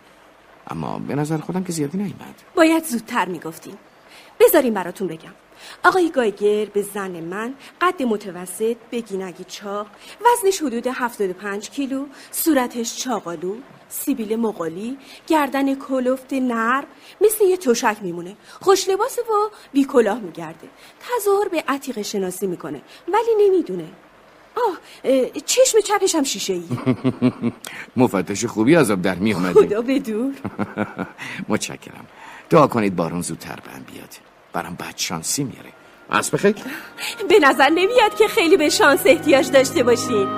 اما 0.71 0.99
به 0.99 1.15
نظر 1.15 1.39
خودم 1.39 1.65
که 1.65 1.73
زیادی 1.73 1.99
نیومد. 1.99 2.43
باید 2.55 2.85
زودتر 2.85 3.29
می‌گفتیم 3.29 3.79
بذاریم 4.41 4.75
براتون 4.75 5.09
بگم. 5.09 5.33
آقای 5.85 6.11
گایگر 6.11 6.64
به 6.64 6.83
زن 6.83 7.21
من 7.21 7.55
قد 7.81 8.03
متوسط 8.03 8.77
بگینگی 8.92 9.45
چاق 9.45 9.87
وزنش 10.21 10.62
حدود 10.62 10.87
75 10.87 11.71
کیلو 11.71 12.07
صورتش 12.31 12.99
چاقالو 12.99 13.57
سیبیل 13.88 14.37
مقالی 14.37 14.99
گردن 15.27 15.75
کلفت 15.75 16.33
نر 16.33 16.85
مثل 17.21 17.45
یه 17.45 17.57
تشک 17.57 17.97
میمونه. 18.03 18.37
خوش 18.61 18.88
لباس 18.88 19.19
و 19.19 19.51
بی 19.73 19.85
کلاه 19.85 20.19
میگرده. 20.19 20.69
تظاهر 21.01 21.49
به 21.49 21.64
عتیق 21.69 22.03
شناسی 22.03 22.47
می‌کنه 22.47 22.81
ولی 23.09 23.49
نمی‌دونه. 23.49 23.88
آه 24.57 24.79
چشم 25.47 25.81
چپش 25.81 26.14
هم 26.14 26.23
شیشه 26.23 26.53
ای 26.53 26.64
مفتش 27.97 28.45
خوبی 28.45 28.77
از 28.77 28.90
آب 28.90 29.03
در 29.03 29.14
می 29.14 29.33
اومده 29.33 29.53
خدا 29.53 29.83
بدور. 29.83 30.35
متشکرم. 31.49 32.07
دعا 32.51 32.66
کنید 32.66 32.97
بارون 32.97 33.23
زودتر 33.23 33.59
بهم 33.64 33.83
بیاد. 33.92 34.26
برام 34.57 34.75
بد 34.75 34.97
شانسی 34.97 35.45
میاره. 35.45 35.73
از 36.11 36.31
بخیر 36.31 36.55
به 37.29 37.38
نظر 37.42 37.69
نمیاد 37.69 38.14
که 38.19 38.29
خیلی 38.29 38.57
به 38.57 38.69
شانس 38.69 39.01
احتیاج 39.07 39.51
داشته 39.51 39.83
باشین. 39.83 40.29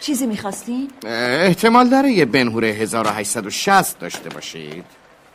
چیزی 0.00 0.26
می‌خواستین؟ 0.26 0.90
احتمال 1.06 1.88
داره 1.88 2.10
یه 2.10 2.24
بنهور 2.24 2.64
1860 2.64 3.98
داشته 3.98 4.28
باشید. 4.28 4.84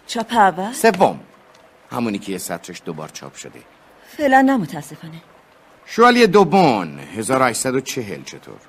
چاپ 0.08 0.34
اول؟ 0.34 0.74
سوم. 0.74 1.20
همونی 1.92 2.20
که 2.20 2.32
یه 2.32 2.38
سطرش 2.38 2.82
دوبار 2.86 3.10
چاپ 3.10 3.36
شده. 3.36 3.60
فعلا 4.18 4.42
نه 4.42 4.58
متاسفانه 4.58 5.22
شوالیه 5.86 6.28
دوبون. 6.28 7.00
1840 7.00 8.24
چطور؟ 8.24 8.60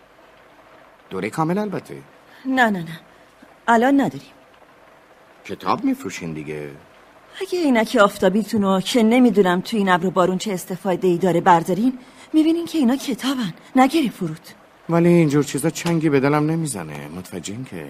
دوره 1.11 1.30
کامل 1.30 1.59
البته. 1.59 2.02
نه 2.46 2.70
نه 2.70 2.78
نه. 2.78 3.00
الان 3.68 4.00
نداریم. 4.00 4.39
کتاب 5.44 5.85
میفروشین 5.85 6.33
دیگه. 6.33 6.70
اگه 7.40 7.62
عینک 7.62 7.96
آفتابیتون 8.00 8.62
رو 8.62 8.81
که 8.81 9.03
نمی‌دونم 9.03 9.61
تو 9.61 9.76
این 9.76 9.88
ابر 9.88 10.07
و 10.07 10.11
بارون 10.11 10.38
چه 10.38 10.53
استفاده 10.53 11.09
ای 11.09 11.18
داره 11.18 11.40
بردارین 11.40 11.98
می‌بینین 12.33 12.66
که 12.66 12.79
اینا 12.79 12.96
کتابن 12.96 13.55
نگری 13.76 14.09
فرود. 14.09 14.40
ولی 14.88 15.09
اینجور 15.09 15.44
چیزا 15.44 15.70
چنگی 15.70 16.09
به 16.09 16.20
دلم 16.20 16.50
نمی‌زنه. 16.50 17.09
متوجهین 17.09 17.64
که؟ 17.64 17.88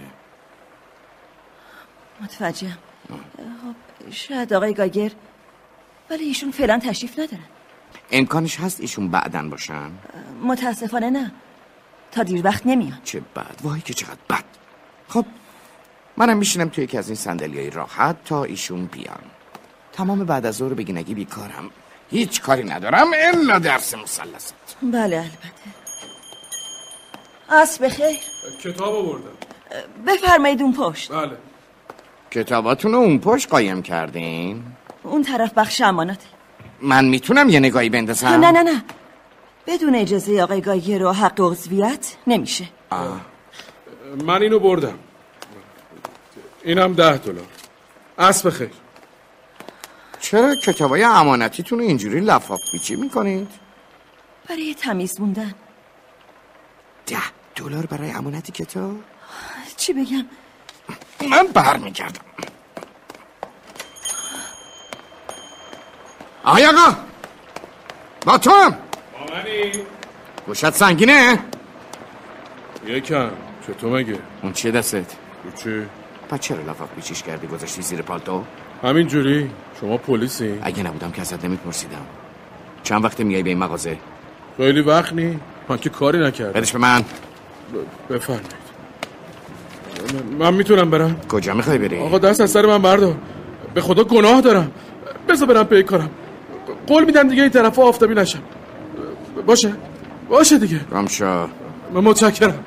متوجهم. 2.21 2.79
خب 3.09 4.11
شاید 4.11 4.53
آقای 4.53 4.75
گاگر 4.75 5.11
ولی 6.11 6.25
ایشون 6.25 6.51
فعلا 6.51 6.79
تشریف 6.79 7.19
ندارن. 7.19 7.45
امکانش 8.11 8.61
هست 8.61 8.81
ایشون 8.81 9.09
بعدن 9.09 9.51
باشن؟ 9.51 9.91
متاسفانه 10.43 11.11
نه. 11.11 11.33
تا 12.13 12.23
دیر 12.23 12.47
وقت 12.47 12.67
نمیان. 12.67 12.99
چه 13.05 13.21
بد. 13.21 13.61
وای 13.63 13.81
که 13.81 13.95
چقدر 13.95 14.19
بد. 14.31 14.45
خب 15.09 15.25
منم 16.16 16.37
میشینم 16.37 16.68
توی 16.68 16.85
یکی 16.85 16.99
از 16.99 17.09
این 17.09 17.16
صندلی 17.16 17.70
راحت 17.70 18.25
تا 18.25 18.44
ایشون 18.44 18.87
بیان. 18.87 19.23
تمام 19.92 20.25
بعد 20.25 20.46
از 20.46 20.57
ظهر 20.57 20.75
بگینگی 20.75 21.14
بیکارم. 21.14 21.70
هیچ 22.11 22.40
کاری 22.40 22.64
ندارم 22.64 23.07
الا 23.18 23.59
درس 23.59 23.94
مسلسات 23.94 24.77
بله 24.83 25.16
البته. 25.16 25.70
از 27.49 27.79
بخیر. 27.79 28.16
کتاب 28.64 28.94
آوردم. 28.94 29.31
بفرمایید 30.07 30.62
اون 30.62 30.73
پشت. 30.73 31.12
بله. 31.12 31.37
کتاباتون 32.31 32.92
رو 32.92 32.99
اون 32.99 33.18
پشت 33.18 33.49
قایم 33.49 33.83
کردین؟ 33.83 34.64
اون 35.03 35.23
طرف 35.23 35.53
بخش 35.55 35.81
اماناته. 35.81 36.27
من 36.83 37.05
می‌تونم 37.05 37.49
یه 37.49 37.59
نگاهی 37.59 37.88
بندازم؟ 37.88 38.29
نه 38.29 38.51
نه 38.51 38.62
نه. 38.62 38.85
بدون 39.66 39.94
اجازه 39.94 40.42
آقای 40.42 40.61
گاگر 40.61 41.03
و 41.03 41.12
حق 41.12 41.40
عضویت 41.40 42.16
نمیشه. 42.27 42.68
من 44.25 44.42
اینو 44.42 44.59
بردم. 44.59 44.99
اینم 46.64 46.92
ده 46.94 47.16
دلار. 47.16 47.46
اسب 48.18 48.51
خیر 48.51 48.70
چرا 50.20 50.55
کتابای 50.55 51.03
امانتیتون 51.05 51.79
رو 51.79 51.85
اینجوری 51.85 52.20
لفاف 52.20 52.61
پیچی 52.73 52.96
می‌کنید؟ 52.96 53.49
برای 54.49 54.75
تمیز 54.75 55.20
موندن. 55.20 55.55
ده 57.07 57.18
دلار 57.57 57.87
برای 57.87 58.11
امانت 58.11 58.51
کتاب؟ 58.51 58.96
چی 59.77 59.92
بگم؟ 59.92 60.27
من 61.31 61.46
برمیگردم. 61.46 62.20
آقای 66.44 66.66
آقا! 66.66 66.96
با 68.27 68.38
تو 68.38 68.51
هم! 68.51 68.79
گوشت 70.46 70.70
سنگینه؟ 70.70 71.38
یکم. 72.87 73.31
چطور 73.66 73.99
مگه؟ 74.01 74.18
اون 74.42 74.53
چیه 74.53 74.70
دستت؟ 74.70 75.12
چی 75.62 75.83
پس 76.31 76.40
چرا 76.40 76.59
لفاف 76.59 76.88
پیچیش 76.97 77.23
کردی؟ 77.23 77.47
گذاشتی 77.47 77.83
زیر 77.83 78.03
پالتو؟ 78.03 78.45
همین 78.83 79.07
جوری 79.07 79.51
شما 79.81 79.97
پلیسی. 79.97 80.59
اگه 80.62 80.83
نبودم 80.83 81.11
که 81.11 81.21
ازت 81.21 81.45
نمیپرسیدم. 81.45 82.07
چند 82.83 83.05
وقت 83.05 83.21
میای 83.21 83.43
به 83.43 83.51
این 83.51 83.59
مغازه؟ 83.59 83.99
خیلی 84.57 84.81
وقت 84.81 85.12
نی. 85.12 85.38
من 85.69 85.79
که 85.79 85.90
کاری 85.90 86.19
نکردم. 86.19 86.53
بدش 86.53 86.73
به 86.73 86.79
من. 86.79 87.05
بفرمایید. 88.11 88.55
من 90.38 90.55
می‌تونم 90.55 90.90
برم. 90.90 91.21
کجا 91.29 91.55
می‌خوای 91.55 91.79
بری؟ 91.79 91.99
آقا 91.99 92.19
دست 92.19 92.40
از 92.40 92.51
سر 92.51 92.66
من 92.66 92.83
بردار. 92.83 93.14
به 93.75 93.81
خدا 93.81 94.05
گناه 94.05 94.40
دارم. 94.40 94.71
بذار 95.29 95.49
برم 95.49 95.64
پی 95.64 95.83
کارم. 95.83 96.11
قول 96.87 97.05
میدم 97.05 97.29
دیگه 97.29 97.43
این 97.43 97.51
طرف 97.51 97.79
آفتابی 97.79 98.14
نشم. 98.14 98.43
باشه. 99.47 99.73
باشه 100.29 100.59
دیگه. 100.59 100.81
رامشا 100.90 101.47
من 101.95 102.01
متشکرم. 102.01 102.64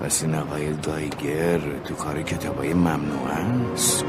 پس 0.00 0.22
این 0.22 0.34
آقای 0.34 0.72
دایگر 0.72 1.58
تو 1.84 1.94
کار 1.94 2.22
کتابای 2.22 2.74
ممنوع 2.74 3.28
است؟ 3.74 4.04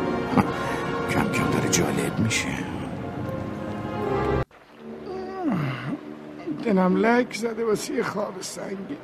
کم 1.12 1.32
کم 1.32 1.52
داره 1.52 1.70
جالب 1.70 2.20
میشه. 2.20 2.48
دنم 6.66 6.98
لک 6.98 7.34
زده 7.34 7.66
واسه 7.66 8.04
خواب 8.04 8.34
سنگی. 8.42 8.98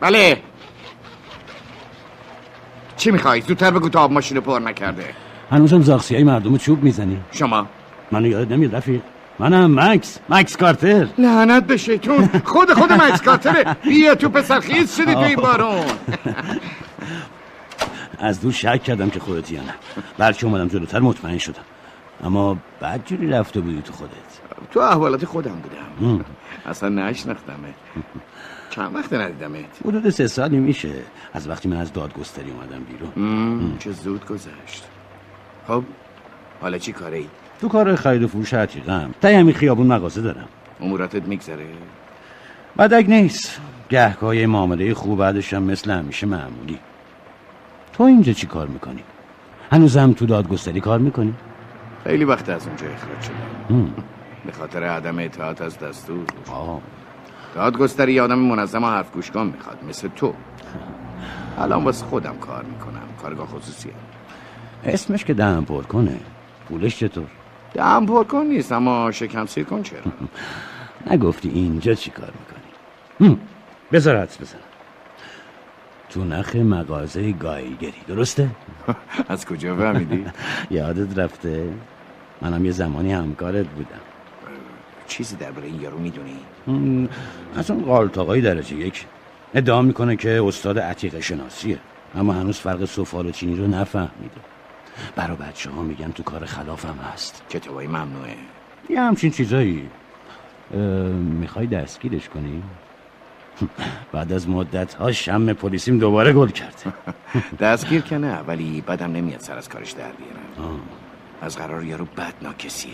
بله. 0.00 0.42
چی 2.96 3.10
می‌خوای؟ 3.10 3.40
زودتر 3.40 3.70
بگو 3.70 3.88
تا 3.88 4.00
آب 4.00 4.12
ماشین 4.12 4.40
پر 4.40 4.58
نکرده. 4.58 5.04
هنوزم 5.50 5.82
زاخسی 5.82 6.14
های 6.14 6.24
مردم 6.24 6.56
چوب 6.56 6.82
می‌زنی. 6.82 7.20
شما؟ 7.30 7.66
منو 8.12 8.26
یاد 8.26 8.52
نمیاد 8.52 8.76
رفیق. 8.76 9.00
منم 9.38 9.80
مکس. 9.80 10.18
مکس 10.28 10.56
کارتر. 10.56 11.08
لعنت 11.18 11.66
به 11.66 11.76
شیطون. 11.76 12.28
خود 12.44 12.72
خود 12.72 12.92
مکس 12.92 13.22
کارتره. 13.22 13.76
بیا 13.88 14.14
تو 14.14 14.28
پسر 14.28 14.60
خیز 14.60 14.96
شدی 14.96 15.14
تو 15.14 15.18
این 15.18 15.36
بارون. 15.36 15.86
از 18.18 18.40
دور 18.40 18.52
شک 18.52 18.82
کردم 18.82 19.10
که 19.10 19.20
خودتی 19.20 19.54
یا 19.54 19.62
نه 19.62 19.74
بلکه 20.18 20.46
اومدم 20.46 20.68
جلوتر 20.68 20.98
مطمئن 21.00 21.38
شدم. 21.38 21.62
اما 22.24 22.58
بعد 22.80 23.06
جوری 23.06 23.28
رفته 23.28 23.60
بودی 23.60 23.82
تو 23.82 23.92
خودت. 23.92 24.12
تو 24.70 24.80
احوالات 24.80 25.24
خودم 25.24 25.62
بودم. 25.62 26.24
اصلا 26.66 26.88
نشناختمه 26.88 27.74
چند 28.70 28.94
وقت 28.94 29.12
ندیدمت؟ 29.12 29.64
حدود 29.84 30.10
سه 30.10 30.26
سالی 30.26 30.56
میشه. 30.56 30.92
از 31.32 31.48
وقتی 31.48 31.68
من 31.68 31.76
از 31.76 31.92
دادگستری 31.92 32.50
اومدم 32.50 32.84
بیرون. 32.84 33.76
چه 33.78 33.92
زود 33.92 34.26
گذشت. 34.26 34.84
خب 35.68 35.82
حالا 36.60 36.78
چی 36.78 36.92
کاره 36.92 37.16
ای؟ 37.18 37.26
تو 37.60 37.68
کار 37.68 37.96
خرید 37.96 38.22
و 38.22 38.28
فروش 38.28 38.54
عتیقم 38.54 39.10
تا 39.20 39.28
همین 39.28 39.54
خیابون 39.54 39.86
مغازه 39.86 40.22
دارم. 40.22 40.48
اموراتت 40.80 41.22
میگذره؟ 41.22 41.66
بدک 42.78 43.04
نیست. 43.08 43.60
گهگاه 43.88 44.46
معامله 44.46 44.94
خوب 44.94 45.18
بعدش 45.18 45.54
هم 45.54 45.62
مثل 45.62 45.90
همیشه 45.90 46.26
معمولی. 46.26 46.78
تو 47.92 48.02
اینجا 48.04 48.32
چی 48.32 48.46
کار 48.46 48.66
می‌کنی؟ 48.66 49.02
هنوزم 49.72 50.12
تو 50.12 50.26
دادگستری 50.26 50.80
کار 50.80 50.98
می‌کنی؟ 50.98 51.34
خیلی 52.04 52.24
وقت 52.24 52.48
از 52.48 52.66
اونجا 52.66 52.86
اخراج 52.86 53.22
شدم. 53.22 53.94
به 54.46 54.52
خاطر 54.52 54.82
عدم 54.82 55.18
اطاعت 55.18 55.62
از 55.62 55.78
دستور. 55.78 56.24
آه. 56.52 56.80
دادگستری 57.54 58.20
آدم 58.20 58.38
منظم 58.38 58.84
و 58.84 58.86
حرف 58.86 59.12
گوش 59.12 59.30
کن 59.30 59.52
می‌خواد 59.56 59.78
مثل 59.88 60.08
تو. 60.16 60.34
الان 61.58 61.84
واسه 61.84 62.06
خودم 62.06 62.36
کار 62.36 62.64
می‌کنم. 62.64 63.02
کارگاه 63.22 63.46
خصوصی 63.46 63.88
هم. 63.88 63.96
اسمش 64.84 65.24
که 65.24 65.34
دهن 65.34 65.64
پر 65.64 65.82
کنه. 65.82 66.16
پولش 66.68 66.98
چطور؟ 66.98 67.26
دم 67.74 68.06
پر 68.06 68.24
کن 68.24 68.46
نیست 68.46 68.72
اما 68.72 69.10
شکم 69.10 69.46
سیر 69.46 69.64
کن 69.64 69.82
چرا 69.82 70.00
نگفتی 71.10 71.48
اینجا 71.48 71.94
چی 71.94 72.10
کار 72.10 72.32
می‌کنی؟ 72.38 73.38
بذار 73.92 74.16
حدس 74.16 74.40
بزنم 74.40 74.60
تو 76.10 76.24
نخ 76.24 76.56
مغازه 76.56 77.32
گایگری 77.32 78.02
درسته؟ 78.08 78.50
از 79.28 79.46
کجا 79.46 79.76
فهمیدی؟ 79.76 80.24
یادت 80.70 81.18
رفته؟ 81.18 81.72
منم 82.42 82.64
یه 82.64 82.70
زمانی 82.70 83.12
همکارت 83.12 83.66
بودم 83.66 84.00
چیزی 85.06 85.36
درباره 85.36 85.66
این 85.66 85.80
یارو 85.80 85.98
می‌دونی؟ 85.98 87.08
از 87.56 87.70
اون 87.70 87.84
قالتاقای 87.84 88.40
درجه 88.40 88.76
یک 88.76 89.06
ادعا 89.54 89.82
می‌کنه 89.82 90.16
که 90.16 90.42
استاد 90.44 90.78
عتیق 90.78 91.20
شناسیه 91.20 91.78
اما 92.14 92.32
هنوز 92.32 92.58
فرق 92.58 92.84
سفال 92.84 93.26
و 93.26 93.30
چینی 93.30 93.56
رو 93.56 93.66
نفهمیده 93.66 94.40
برا 95.16 95.34
بچه 95.34 95.70
ها 95.70 95.82
میگن 95.82 96.10
تو 96.10 96.22
کار 96.22 96.44
خلافم 96.44 96.98
هست. 97.12 97.42
کتابای 97.50 97.86
ممنوعه. 97.86 98.34
یه 98.90 99.00
همچین 99.00 99.30
چیزایی. 99.30 99.88
می‌خوای 101.40 101.66
دستگیرش 101.66 102.28
کنی؟ 102.28 102.62
بعد 104.12 104.32
از 104.32 104.48
مدت 104.48 104.94
ها 104.94 105.12
شم 105.12 105.52
پلیسیم 105.52 105.98
دوباره 105.98 106.32
گل 106.32 106.48
کرده. 106.48 106.92
دستگیر 107.60 108.00
که 108.00 108.18
نه 108.18 108.38
ولی 108.38 108.80
بدم 108.80 109.12
نمیاد 109.12 109.40
سر 109.40 109.58
از 109.58 109.68
کارش 109.68 109.90
در 109.90 110.12
بیارم. 110.12 110.80
از 111.42 111.56
قرار 111.56 111.84
یارو 111.84 112.04
بد 112.04 112.34
ناکسیه 112.42 112.92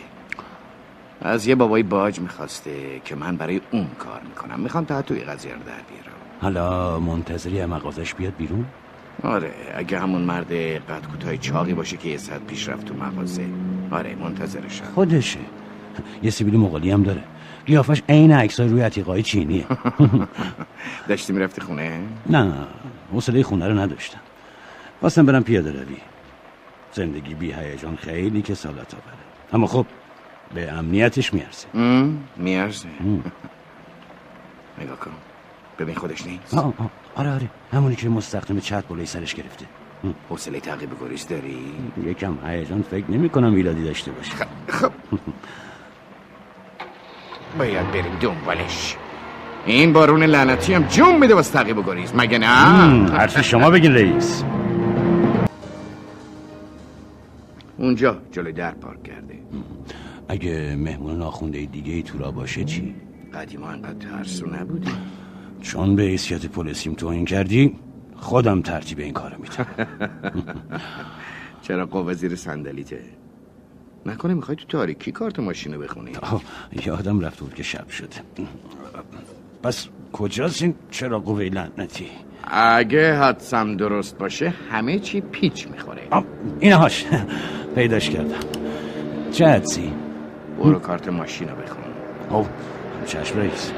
از 1.21 1.47
یه 1.47 1.55
بابای 1.55 1.83
باج 1.83 2.21
می‌خواسته 2.21 3.01
که 3.05 3.15
من 3.15 3.37
برای 3.37 3.61
اون 3.71 3.87
کار 3.99 4.21
می‌کنم. 4.29 4.61
می‌خوام 4.61 4.85
تا 4.85 5.03
توی 5.03 5.21
قضیه 5.21 5.53
رو 5.53 5.59
در 5.59 5.65
بیارم. 5.65 6.19
حالا 6.41 7.01
منتظری 7.01 7.67
مغازش 7.67 8.15
بیاد 8.15 8.37
بیرون؟ 8.37 8.67
آره 9.25 9.51
اگه 9.75 9.99
همون 9.99 10.23
مرد 10.23 10.53
قد 10.53 11.07
کوتاه 11.13 11.37
چاقی 11.37 11.75
باشه 11.75 11.97
که 11.97 12.09
یه 12.09 12.17
ساعت 12.17 12.41
پیش 12.47 12.69
رفت 12.69 12.85
تو 12.87 12.95
مغازه. 12.95 13.47
آره 13.91 14.15
منتظرشم. 14.15 14.85
خودشه. 14.95 15.39
یه 16.23 16.31
سیبیل 16.31 16.57
مغالی 16.57 16.91
هم 16.91 17.03
داره. 17.03 17.23
قیافش 17.67 18.03
عین 18.09 18.33
عکسای 18.33 18.69
روی 18.69 18.81
عتیقای 18.81 19.23
چینیه. 19.23 19.65
داشتی 21.09 21.33
می‌رفتی 21.33 21.61
خونه؟ 21.61 22.01
نه 22.27 22.53
حوصله 23.13 23.43
خونه 23.43 23.69
رو 23.69 23.79
نداشتم. 23.79 24.21
خواستم 25.01 25.27
برم 25.27 25.43
پیاده 25.43 25.73
روی. 25.73 25.97
زندگی 26.93 27.35
بی 27.35 27.53
هیجان 27.53 27.97
خیلی 27.97 28.43
که 28.43 28.55
سالت 28.55 28.95
آوره. 28.95 29.17
اما 29.53 29.67
خب 29.67 29.87
به 30.55 30.73
امنیتش 30.73 31.35
میارزه 31.35 31.67
میارزه 32.37 32.89
نگاه 34.81 34.97
کن. 35.01 35.11
ببین 35.79 35.95
خودش 35.95 36.27
نیست. 36.27 36.55
آه 36.55 36.65
آه. 36.79 36.91
آره 37.15 37.31
آره. 37.31 37.51
همونی 37.73 37.97
که 37.97 38.09
مستقیم 38.09 38.61
چت 38.61 38.87
بالای 38.87 39.07
سرش 39.07 39.35
گرفته. 39.35 39.67
حوصله 40.31 40.61
تعقیب 40.61 40.91
گریز 41.01 41.29
داری؟ 41.29 41.59
یکم 42.07 42.39
هیجان 42.47 42.83
فکر 42.83 43.11
نمی 43.11 43.29
کنم 43.29 43.53
میلادی 43.53 43.85
داشته 43.85 44.13
باشه. 44.13 44.33
خب. 44.69 44.93
باید 47.59 47.93
بریم 47.93 48.19
دنبالش. 48.21 48.97
این 49.67 49.93
بارون 49.93 50.23
لعنتی 50.23 50.75
هم 50.75 50.83
جون 50.83 51.19
میده 51.19 51.35
واسه 51.35 51.53
تعقیب 51.53 51.79
و 51.79 51.83
گریز 51.83 52.13
مگه 52.15 52.39
نه؟ 52.39 52.47
حرفی 53.13 53.43
شما 53.43 53.71
بگین 53.71 53.95
رئیس. 53.95 54.45
اونجا 57.77 58.19
جلوی 58.33 58.53
در 58.53 58.71
پارک 58.71 59.03
کرده. 59.03 59.39
اگه 60.29 60.77
مهمون 60.77 61.19
ناخونده 61.19 61.65
دیگه 61.65 61.93
ای 61.93 62.03
تو 62.03 62.19
را 62.19 62.31
باشه 62.31 62.65
چی؟ 62.65 62.95
قدیما 63.35 63.69
انقدر 63.69 64.09
ترسو 64.09 64.47
نبودی؟ 64.47 64.91
چون 65.65 65.97
به 65.97 66.03
حیثیت 66.03 66.47
پلیسیم 66.47 66.95
توهین 66.95 67.25
کردی 67.25 67.77
خودم 68.17 68.63
ترتیب 68.63 68.99
این 68.99 69.13
کارو 69.13 69.37
میدم 69.39 69.67
چرا 71.63 71.87
قوه 71.87 72.15
زیر 72.15 72.37
صندلیته؟ 72.37 73.01
نکنه 74.07 74.35
می‌خوای 74.35 74.57
تو 74.57 74.65
تاریکی 74.65 75.13
کارت 75.13 75.39
ماشینو 75.39 75.79
بخونی؟ 75.79 76.13
یادم 76.87 77.21
رفته 77.21 77.43
بود 77.45 77.55
که 77.55 77.63
شب 77.63 77.89
شده 77.89 78.17
پس 79.63 79.89
کجاست 80.13 80.63
این 80.63 80.75
چرا 80.91 81.21
قوه 81.21 81.43
لعنتی؟ 81.43 82.07
اگه 82.45 83.19
حدسم 83.19 83.77
درست 83.77 84.19
باشه 84.19 84.55
همه 84.71 84.99
چی 84.99 85.21
پیچ 85.21 85.69
می‌خوره. 85.69 86.03
اینهاش 86.61 87.05
پیداش 87.75 88.11
کردم. 88.11 88.49
چه 89.33 89.47
حدسی؟ 89.47 89.93
برو 90.59 90.79
کارت 90.79 91.09
ماشینو 91.09 91.55
بخون. 91.55 91.85
او 92.31 92.47
چشم 93.07 93.39
رئیس 93.39 93.73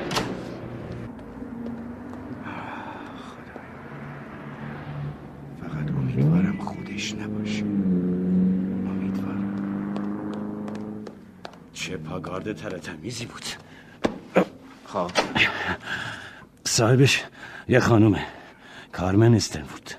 فقط 5.60 5.90
خودش 6.96 7.14
نباشه 7.14 7.62
امیدوارم. 8.90 9.54
چه 11.72 11.96
پاگارد 11.96 12.52
تر 12.52 12.78
تمیزی 12.78 13.26
بود. 13.26 13.44
خب. 14.86 15.10
صاحبش 16.64 17.24
یه 17.68 17.80
خانومه. 17.80 18.26
کارمن 18.92 19.34
استنفود 19.34 19.90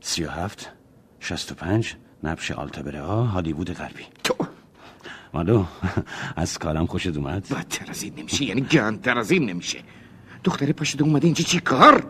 سی 0.00 0.24
و 0.24 0.30
هفت 0.30 0.72
شست 1.20 1.52
و 1.52 1.54
پنج 1.54 1.94
نبش 2.22 2.50
آلتابره 2.50 3.02
ها 3.02 3.24
هالیوود 3.24 3.70
غربی. 3.70 4.04
تو. 4.24 4.34
مالو 5.34 5.64
از 6.36 6.58
کارم 6.58 6.86
خوشت 6.86 7.16
اومد؟ 7.16 7.48
بدتر 7.48 7.90
از 7.90 8.02
این 8.02 8.14
نمیشه 8.16 8.44
یعنی 8.44 8.60
گندتر 8.60 9.18
از 9.18 9.30
این 9.30 9.50
نمیشه. 9.50 9.78
دختره 10.44 10.72
پاشده 10.72 11.04
اومده 11.04 11.24
اینجا 11.24 11.44
چی 11.44 11.60
کار؟ 11.60 12.06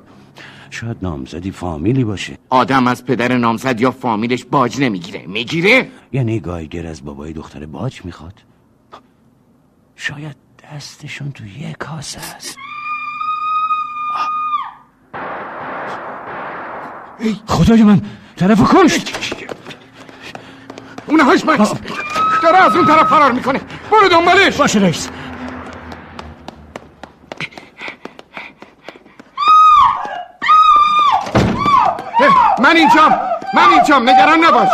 شاید 0.70 0.96
نامزدی 1.02 1.50
فامیلی 1.50 2.05
باشه. 2.05 2.38
آدم 2.48 2.87
از 2.87 3.05
پدر 3.05 3.37
نامزد 3.37 3.81
یا 3.81 3.90
فامیلش 3.90 4.44
باج 4.44 4.81
نمی‌گیره. 4.81 5.26
می‌گیره؟ 5.26 5.88
یعنی 6.12 6.40
گایگر 6.40 6.87
از 6.87 7.05
بابای 7.05 7.33
دختر 7.33 7.66
باج 7.66 8.05
می‌خواد؟ 8.05 8.42
شاید 9.96 10.37
دستشون 10.74 11.33
تو 11.33 11.46
یه 11.46 11.76
کاسه 11.79 12.20
است. 12.37 12.57
خدای 17.46 17.83
من 17.83 18.02
طرف 18.37 18.74
کشت! 18.74 19.16
اونهاش 21.07 21.44
مکس 21.44 21.72
داره 22.42 22.57
از 22.57 22.76
اون 22.76 22.87
طرف 22.87 23.09
فرار 23.09 23.33
می‌کنه. 23.33 23.61
برو 23.90 24.09
دنبالش! 24.09 24.57
باشه 24.57 24.79
رئیس. 24.79 25.09
من 32.58 32.76
اینجام 32.76 33.20
من 33.54 33.68
اینجام 33.68 34.08
نگران 34.10 34.44
نباش. 34.44 34.68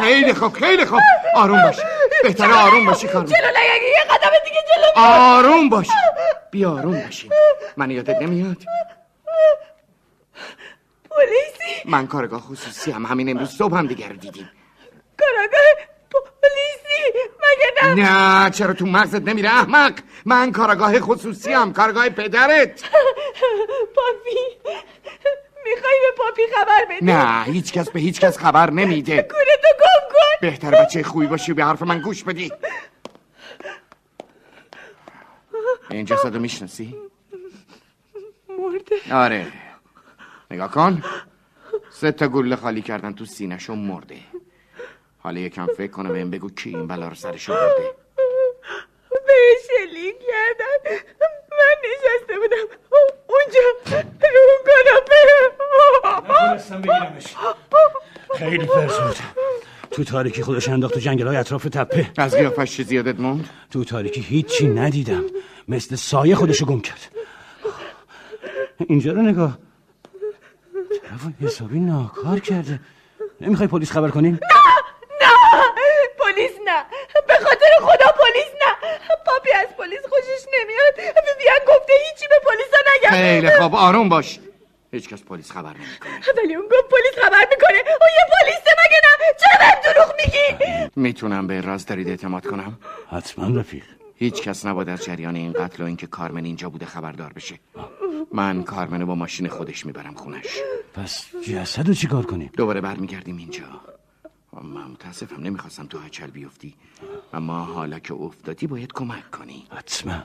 خیلی 0.00 0.34
خوب 0.34 0.52
خیلی 0.52 0.84
خوب. 0.84 1.00
آروم 1.34 1.62
باش. 1.62 1.76
بهتره 2.22 2.54
آروم 2.54 2.86
باشی 2.86 3.06
کارم 3.08 3.24
جلو 3.24 3.36
نیاگی 3.36 3.86
یه 3.86 4.04
قدم 4.10 4.30
دیگه 4.44 4.56
جلو 4.74 5.02
آروم 5.04 5.68
باش. 5.68 5.88
بیا 6.50 6.70
آروم 6.70 7.00
باشی 7.00 7.30
من 7.76 7.90
یادت 7.90 8.22
نمیاد. 8.22 8.56
پلیسی. 11.10 11.82
من 11.84 12.06
کارگاه 12.06 12.40
خصوصی 12.40 12.90
هم 12.90 13.06
همین 13.06 13.28
امروز 13.30 13.50
صبح 13.56 13.78
هم 13.78 13.86
دیگر 13.86 14.08
رو 14.08 14.16
دیدیم. 14.16 14.50
کاراگاه 15.20 15.60
پلیسی 15.76 15.91
مگه 17.08 17.94
برم 17.96 18.00
نه 18.00 18.50
چرا 18.50 18.72
تو 18.72 18.86
مغزت 18.86 19.22
نمیره 19.22 19.48
احمق؟ 19.48 19.98
من 20.24 20.52
کارگاه 20.52 21.00
خصوصی 21.00 21.52
هم 21.52 21.72
کارگاه 21.72 22.08
پدرت. 22.08 22.82
پاپی 23.94 24.70
می‌خوای 25.64 25.94
به 26.00 26.16
پاپی 26.16 26.42
خبر 26.56 26.84
بدی؟ 26.90 27.06
نه 27.06 27.44
هیچ 27.44 27.72
کس 27.72 27.90
به 27.90 28.00
هیچ 28.00 28.20
کس 28.20 28.38
خبر 28.38 28.70
نمیده. 28.70 29.22
گونه 29.22 29.56
تو 29.62 29.68
گم 29.78 30.08
کن. 30.12 30.40
بهتر 30.40 30.70
بچه 30.70 31.02
خوبی 31.02 31.26
باشی 31.26 31.52
و 31.52 31.54
به 31.54 31.64
حرف 31.64 31.82
من 31.82 32.00
گوش 32.00 32.24
بدی. 32.24 32.52
این 35.90 36.04
جسد 36.04 36.34
رو 36.34 36.40
می‌شناسی؟ 36.40 36.96
مرده. 38.48 39.14
آره. 39.14 39.46
نگاه 40.50 40.70
کن. 40.70 41.02
سه 41.90 42.12
تا 42.12 42.28
گله 42.28 42.56
خالی 42.56 42.82
کردن 42.82 43.12
تو 43.12 43.24
سینهشو 43.24 43.74
مرده. 43.74 44.16
حالا 45.22 45.40
یکم 45.40 45.66
فکر 45.66 45.90
کنه 45.90 46.12
بهم 46.12 46.30
بگو 46.30 46.50
کی 46.50 46.70
این 46.70 46.86
بلا 46.86 47.08
رو 47.08 47.14
سرش 47.14 47.50
برده 47.50 47.94
بهش 49.10 49.66
شلیک 49.66 50.14
کردن. 50.18 50.96
من 51.50 51.76
نشسته 51.84 52.38
بودم. 52.38 52.66
اونجا. 53.26 53.60
اون 53.92 54.60
کاناپه 54.66 55.14
نتونستم 56.32 56.80
بگیرمش. 56.80 57.36
خیلی 58.38 58.66
فرسود. 58.66 59.16
تو 59.90 60.04
تاریکی 60.04 60.42
خودش 60.42 60.68
انداخت 60.68 60.94
تو 60.94 61.00
جنگل 61.00 61.26
های 61.26 61.36
اطراف 61.36 61.64
تپه. 61.64 62.10
از 62.18 62.34
قیافش 62.34 62.76
چیزی 62.76 62.94
یادت 62.94 63.20
موند؟ 63.20 63.48
تو 63.70 63.84
تاریکی 63.84 64.20
هیچی 64.20 64.66
ندیدم. 64.68 65.24
مثل 65.68 65.96
سایه 65.96 66.34
خودشو 66.34 66.66
گم 66.66 66.80
کرد. 66.80 67.08
اینجا 68.78 69.12
رو 69.12 69.22
نگاه. 69.22 69.58
طرف 71.02 71.20
حسابی 71.40 71.80
ناکار 71.80 72.40
کرده. 72.40 72.80
نمی‌خوای 73.40 73.68
پلیس 73.68 73.92
خبر 73.92 74.08
کنیم؟ 74.08 74.32
نه! 74.32 74.38
پلیس 76.18 76.52
نه. 76.66 76.84
به 77.26 77.34
خاطر 77.34 77.70
خدا 77.80 78.12
پلیس 78.12 78.52
نه. 78.62 78.88
پاپی 79.26 79.52
از 79.52 79.68
پلیس 79.78 80.00
خوشش 80.08 80.46
نمیاد. 80.54 81.14
بیان 81.38 81.58
گفته 81.68 81.92
هیچی 82.10 82.26
به 82.28 82.34
پلیس 82.44 82.72
نگم. 82.96 83.10
خیلی 83.10 83.50
خوب. 83.50 83.74
آروم 83.74 84.08
باش. 84.08 84.38
هیچ 84.92 85.08
کس 85.08 85.22
پلیس 85.22 85.50
خبر 85.50 85.70
نمی‌کنه. 85.70 86.20
ولی 86.42 86.54
اون 86.54 86.66
گفت 86.66 86.88
پلیس 86.90 87.24
خبر 87.24 87.46
می‌کنه. 87.50 87.78
اون 87.78 88.10
یه 88.16 88.24
پلیسه 88.40 88.70
مگه 88.84 89.00
نه؟ 89.04 89.34
چرا 89.40 89.58
بهم 89.58 89.92
دروغ 89.94 90.14
میگی؟ 90.24 90.90
می‌تونم 90.96 91.46
به 91.46 91.60
راز 91.60 91.86
دارید 91.86 92.08
اعتماد 92.08 92.46
کنم؟ 92.46 92.78
حتما 93.10 93.60
رفیق. 93.60 93.84
هیچ 94.16 94.42
کس 94.42 94.66
نباید 94.66 94.88
از 94.88 95.04
جریان 95.04 95.36
این 95.36 95.52
قتل 95.52 95.82
و 95.82 95.86
اینکه 95.86 96.06
کارمن 96.06 96.44
اینجا 96.44 96.68
بوده 96.68 96.86
خبردار 96.86 97.32
بشه. 97.32 97.54
من 98.32 98.62
کارمنو 98.62 99.06
با 99.06 99.14
ماشین 99.14 99.48
خودش 99.48 99.86
می‌برم 99.86 100.14
خونش. 100.14 100.46
پس 100.94 101.24
جسد 101.50 101.88
رو 101.88 101.94
چیکار 101.94 102.26
کنیم؟ 102.26 102.52
دوباره 102.56 102.80
برمیگردیم 102.80 103.36
اینجا. 103.36 103.64
من 104.52 104.84
متاسفم 104.84 105.40
نمی‌خواستم 105.40 105.86
تو 105.86 105.98
هچل 105.98 106.26
بیفتی. 106.26 106.76
اما 107.32 107.64
حالا 107.64 107.98
که 107.98 108.14
افتادی 108.14 108.66
باید 108.66 108.92
کمک 108.92 109.30
کنی. 109.30 109.66
حتما. 109.70 110.22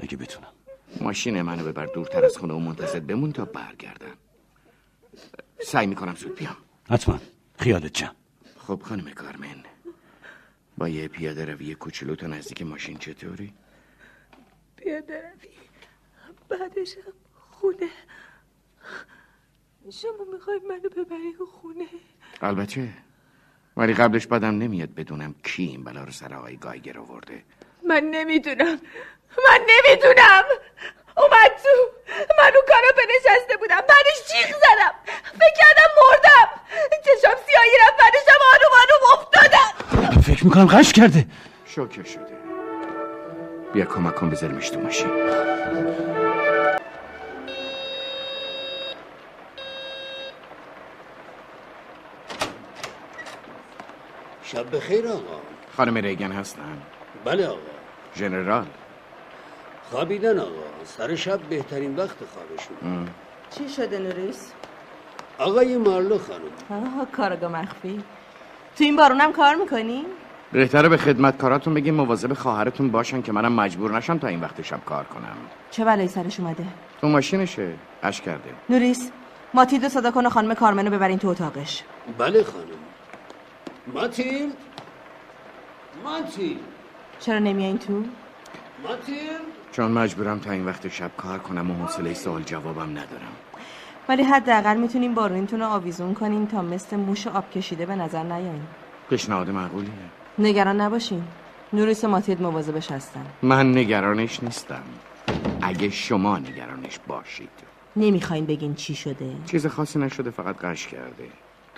اگه 0.00 0.16
بتونم. 0.16 0.52
ماشین 1.00 1.42
منو 1.42 1.64
ببر 1.64 1.86
دورتر 1.86 2.24
از 2.24 2.36
خونه 2.36 2.54
و 2.54 2.58
منتظر 2.58 3.00
بمون 3.00 3.32
تا 3.32 3.44
برگردم. 3.44 4.16
سعی 5.62 5.86
می‌کنم 5.86 6.14
زود 6.14 6.34
بیام. 6.34 6.56
حتما. 6.90 7.20
خیالت 7.58 7.92
جمع. 7.94 8.14
خب 8.58 8.82
خانم 8.84 9.10
کارمن 9.10 9.64
با 10.78 10.88
یه 10.88 11.08
پیاده 11.08 11.44
روی 11.44 11.74
کوچولو 11.74 12.14
تا 12.14 12.26
نزدیک 12.26 12.62
ماشین 12.62 12.98
چطوری؟ 12.98 13.54
پیاده 14.76 15.20
روی. 15.20 15.50
بعدش 16.48 16.94
خونه. 17.34 17.90
شما 19.92 20.24
می‌خوای 20.32 20.60
منو 20.68 20.88
ببری 21.04 21.34
خونه؟ 21.52 21.86
البته. 22.40 22.94
ولی 23.80 23.94
قبلش 23.94 24.26
بدم 24.26 24.58
نمیاد 24.58 24.94
بدونم 24.94 25.34
کی 25.44 25.62
این 25.62 25.84
بلا 25.84 26.04
رو 26.04 26.12
سر 26.12 26.34
آقای 26.34 26.56
گایگر 26.56 26.98
آورده. 26.98 27.42
من 27.88 28.04
نمی‌دونم. 28.04 28.80
من 29.46 29.60
نمی‌دونم. 29.68 30.44
اومد 31.16 31.52
تو. 31.62 31.90
من 32.38 32.52
رو 32.54 32.60
کاناپه 32.68 33.02
نشسته 33.16 33.56
بودم. 33.56 33.76
بعدش 33.76 34.18
جیغ 34.32 34.46
زدم. 34.46 34.94
فکر 35.24 35.54
کردم 35.56 35.90
مردم. 36.00 36.48
چشم 37.04 37.36
سیاهی 37.46 37.70
رفت 37.86 37.98
بعدش 37.98 38.26
هم 38.28 38.40
آروم 38.54 38.72
آروم 38.82 39.20
افتادم 39.20 40.20
فکر 40.20 40.44
می‌کنم 40.44 40.66
غش 40.66 40.92
کرده. 40.92 41.26
شوکه 41.66 42.04
شده. 42.04 42.40
بیا 43.72 43.84
کمک 43.84 44.14
کن 44.14 44.30
بذاریمش 44.30 44.70
تو 44.70 44.80
ماشین. 44.80 45.10
شب 54.52 54.76
بخیر 54.76 55.08
آقا. 55.08 55.40
خانم 55.76 55.96
ریگن 55.96 56.32
هستن؟ 56.32 56.78
بله 57.24 57.46
آقا. 57.46 57.58
ژنرال 58.16 58.66
خوابیدن 59.90 60.38
آقا. 60.38 60.50
سر 60.84 61.14
شب 61.14 61.40
بهترین 61.40 61.96
وقت 61.96 62.16
خوابشون. 62.34 63.08
چی 63.50 63.68
شده 63.68 63.98
نوریس؟ 63.98 64.52
آقای 65.38 65.76
مارلو 65.76 66.18
خانم. 66.18 66.84
آه 66.84 67.06
کارگاه 67.12 67.52
مخفی. 67.52 68.02
تو 68.76 68.84
این 68.84 68.96
بارونم 68.96 69.32
کار 69.32 69.54
می‌کنی؟ 69.54 70.04
بهتره 70.52 70.88
به 70.88 70.96
خدمتکاراتون 70.96 71.74
بگیم 71.74 71.94
مواظب 71.94 72.32
خواهرتون 72.32 72.90
باشن 72.90 73.22
که 73.22 73.32
منم 73.32 73.52
مجبور 73.52 73.96
نشم 73.96 74.18
تا 74.18 74.26
این 74.26 74.40
وقت 74.40 74.62
شب 74.62 74.84
کار 74.86 75.04
کنم. 75.04 75.36
چه 75.70 75.84
بلایی 75.84 76.08
سرش 76.08 76.40
اومده؟ 76.40 76.64
تو 77.00 77.08
ماشینشه. 77.08 77.72
اش 78.02 78.20
کرده 78.20 78.50
نوریس 78.70 79.10
ماتیلد 79.54 79.88
صدا 79.88 80.10
کن 80.10 80.26
و 80.26 80.30
خانم 80.30 80.54
کارمنو 80.54 80.90
ببرین 80.90 81.18
تو 81.18 81.28
اتاقش. 81.28 81.82
بله 82.18 82.42
خانم. 82.42 82.89
ماتیلد 83.94 84.52
ماتیلد 86.04 86.60
چرا 87.20 87.38
نمیایین 87.38 87.78
تو؟ 87.78 87.92
ماتیلد 88.82 89.40
چون 89.72 89.90
مجبورم 89.90 90.38
تا 90.38 90.50
این 90.50 90.64
وقت 90.64 90.88
شب 90.88 91.10
کار 91.16 91.38
کنم 91.38 91.70
و 91.70 91.74
حوصله 91.74 92.14
سوال 92.14 92.42
جوابم 92.42 92.90
ندارم. 92.90 93.32
ولی 94.08 94.22
حداقل 94.22 94.76
می‌تونیم 94.76 95.14
بارونتون 95.14 95.60
رو 95.60 95.66
آویزون 95.66 96.14
کنین 96.14 96.46
تا 96.46 96.62
مثل 96.62 96.96
موش 96.96 97.26
آب 97.26 97.50
کشیده 97.50 97.86
به 97.86 97.96
نظر 97.96 98.22
نیاین 98.22 98.62
پیشنهاد 99.10 99.50
معقولیه. 99.50 99.90
نگران 100.38 100.80
نباشین. 100.80 101.22
نوریس 101.72 102.04
و 102.04 102.08
ماتیلد 102.08 102.42
مواظبش 102.42 102.92
هستن 102.92 103.26
من 103.42 103.78
نگرانش 103.78 104.42
نیستم. 104.42 104.82
اگه 105.62 105.90
شما 105.90 106.38
نگرانش 106.38 106.98
باشید. 107.06 107.50
نمی‌خواین 107.96 108.46
بگین 108.46 108.74
چی 108.74 108.94
شده. 108.94 109.32
چیز 109.46 109.66
خاصی 109.66 109.98
نشده 109.98 110.30
فقط 110.30 110.56
قش 110.56 110.86
کرده. 110.86 111.28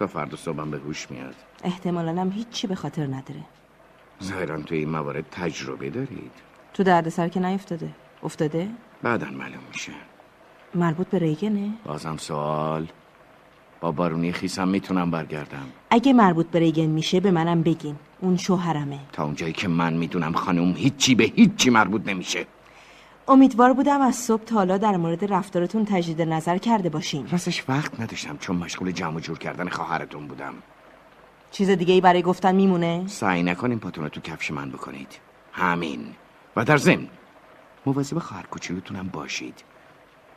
تا 0.02 0.06
فردا 0.06 0.36
صبحم 0.36 0.70
به 0.70 0.78
گوش 0.78 1.10
میاد. 1.10 1.34
احتمالا 1.64 2.20
هم 2.20 2.30
هیچی 2.30 2.66
به 2.66 2.74
خاطر 2.74 3.06
نداره. 3.06 3.44
ظاهرا 4.22 4.62
توی 4.62 4.78
این 4.78 4.88
موارد 4.88 5.24
تجربه 5.30 5.90
دارید؟ 5.90 6.32
تو 6.74 6.82
دردسر 6.82 7.28
که 7.28 7.40
نیفتاده. 7.40 7.88
افتاده؟ 8.22 8.68
بعدا 9.02 9.26
معلوم 9.26 9.60
میشه. 9.72 9.92
مربوط 10.74 11.06
به 11.06 11.18
ریگنه؟ 11.18 11.70
بازم 11.84 12.16
سوال. 12.16 12.86
با 13.80 13.92
بارونی 13.92 14.32
خیسم 14.32 14.68
می‌تونم 14.68 15.10
برگردم. 15.10 15.66
اگه 15.90 16.12
مربوط 16.12 16.46
به 16.46 16.58
ریگن 16.58 16.86
میشه 16.86 17.20
به 17.20 17.30
منم 17.30 17.62
بگین. 17.62 17.96
اون 18.20 18.36
شوهرمه. 18.36 18.98
تا 19.12 19.24
اونجایی 19.24 19.52
که 19.52 19.68
من 19.68 19.92
می‌دونم 19.92 20.32
خانم 20.32 20.74
هیچی 20.76 21.14
به 21.14 21.24
هیچی 21.24 21.70
مربوط 21.70 22.08
نمیشه. 22.08 22.46
امیدوار 23.28 23.72
بودم 23.72 24.00
از 24.00 24.14
صبح 24.14 24.44
تا 24.44 24.54
حالا 24.54 24.78
در 24.78 24.96
مورد 24.96 25.32
رفتارتون 25.32 25.84
تجدید 25.84 26.22
نظر 26.22 26.58
کرده 26.58 26.88
باشین. 26.88 27.28
راستش 27.30 27.64
وقت 27.68 28.00
نداشتم 28.00 28.36
چون 28.36 28.56
مشغول 28.56 28.90
جمع 28.90 29.16
و 29.16 29.20
جور 29.20 29.38
کردن 29.38 29.68
خواهرتون 29.68 30.26
بودم. 30.26 30.54
چیز 31.50 31.70
دیگه 31.70 31.94
ای 31.94 32.00
برای 32.00 32.22
گفتن 32.22 32.54
میمونه؟ 32.54 33.04
سعی 33.06 33.42
نکنین 33.42 33.78
پاتون 33.78 34.04
رو 34.04 34.10
تو 34.10 34.20
کفش 34.20 34.50
من 34.50 34.70
بکنید. 34.70 35.18
همین. 35.52 36.14
و 36.56 36.64
در 36.64 36.76
ضمن 36.76 37.08
مواظب 37.86 38.18
خواهر 38.18 38.46
کوچولوتونم 38.46 39.08
باشید. 39.08 39.62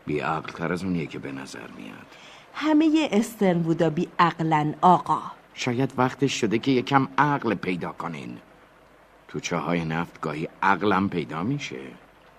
بی 0.06 0.24
تر 0.58 0.74
از 0.74 0.84
اونیه 0.84 1.06
که 1.06 1.20
به 1.20 1.32
نظر 1.32 1.68
میاد. 1.78 2.06
همه 2.54 3.10
استرن 3.12 3.60
بودا 3.60 3.90
بی 3.90 4.08
عقلن 4.20 4.76
آقا. 4.82 5.22
شاید 5.54 5.94
وقتش 5.98 6.42
شده 6.42 6.60
که 6.60 6.72
یکم 6.72 7.08
عقل 7.18 7.56
پیدا 7.56 7.92
کنین. 7.92 8.38
تو 9.28 9.40
چاهای 9.40 9.86
نفت 9.86 10.22
گاهی 10.22 10.48
عقلم 10.62 11.10
پیدا 11.10 11.44
میشه. 11.44 11.80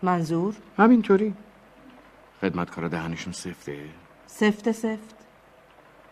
منظور؟ 0.02 0.54
همینطوری. 0.78 1.34
خدمتکارا 2.40 2.88
دهنشون 2.88 3.32
سفته؟ 3.32 3.84
سفت 4.26 4.72
سفت. 4.72 5.14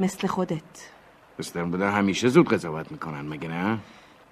مثل 0.01 0.27
خودت. 0.27 0.91
استرن 1.39 1.71
بودا 1.71 1.91
همیشه 1.91 2.29
زود 2.29 2.49
قضاوت 2.49 2.93
می‌کنن 2.93 3.21
مگه 3.21 3.49
نه؟ 3.49 3.79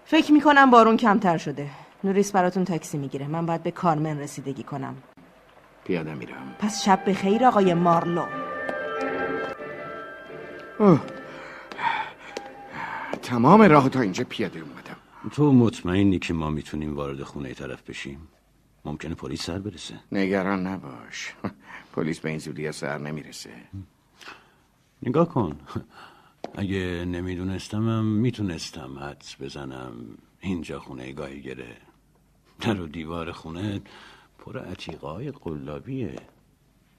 فکر 0.05 0.33
می‌کنم 0.33 0.71
بارون 0.71 0.97
کمتر 0.97 1.39
شده. 1.39 1.71
نوریس 2.05 2.33
براتون 2.33 2.65
تاکسی 2.65 2.99
می‌گیره. 2.99 3.27
من 3.27 3.47
باید 3.47 3.63
به 3.63 3.71
کارمن 3.71 4.19
رسیدگی 4.19 4.63
کنم. 4.63 4.97
پیاده 5.85 6.15
میرم. 6.15 6.57
پس 6.59 6.85
شب 6.85 7.05
به 7.05 7.15
خیر 7.15 7.45
آقای 7.45 7.75
مارلو. 7.75 8.25
اوه. 10.79 11.01
تمام 13.23 13.63
راه 13.63 13.89
تا 13.89 14.01
اینجا 14.01 14.25
پیاده 14.29 14.61
اومدم. 14.61 14.97
تو 15.33 15.53
مطمئنی 15.53 16.19
که 16.19 16.35
ما 16.35 16.51
می‌تونیم 16.51 16.97
وارد 16.97 17.23
خونه 17.23 17.55
طرف 17.55 17.83
بشیم؟ 17.83 18.29
ممکنه 18.85 19.15
پلیس 19.15 19.43
سر 19.43 19.59
برسه. 19.59 20.01
نگران 20.13 20.67
نباش. 20.67 21.35
پلیس 21.95 22.21
به 22.21 22.29
این 22.29 22.39
زودی 22.39 22.73
سر 22.73 22.99
نمی‌رسه. 22.99 23.51
نگاه 25.03 25.29
کن. 25.29 25.59
اگه 26.55 27.05
نمیدونستمم 27.05 28.05
می‌تونستم 28.05 28.99
حدس 28.99 29.37
بزنم. 29.41 29.95
اینجا 30.41 30.81
خونه 30.81 31.13
گاهی 31.13 31.43
گره. 31.43 31.77
در 32.61 32.81
و 32.81 32.87
دیوار 32.87 33.33
خونه 33.33 33.81
پر 34.39 34.59
عتیقای 34.59 35.31
قلابیه. 35.31 36.17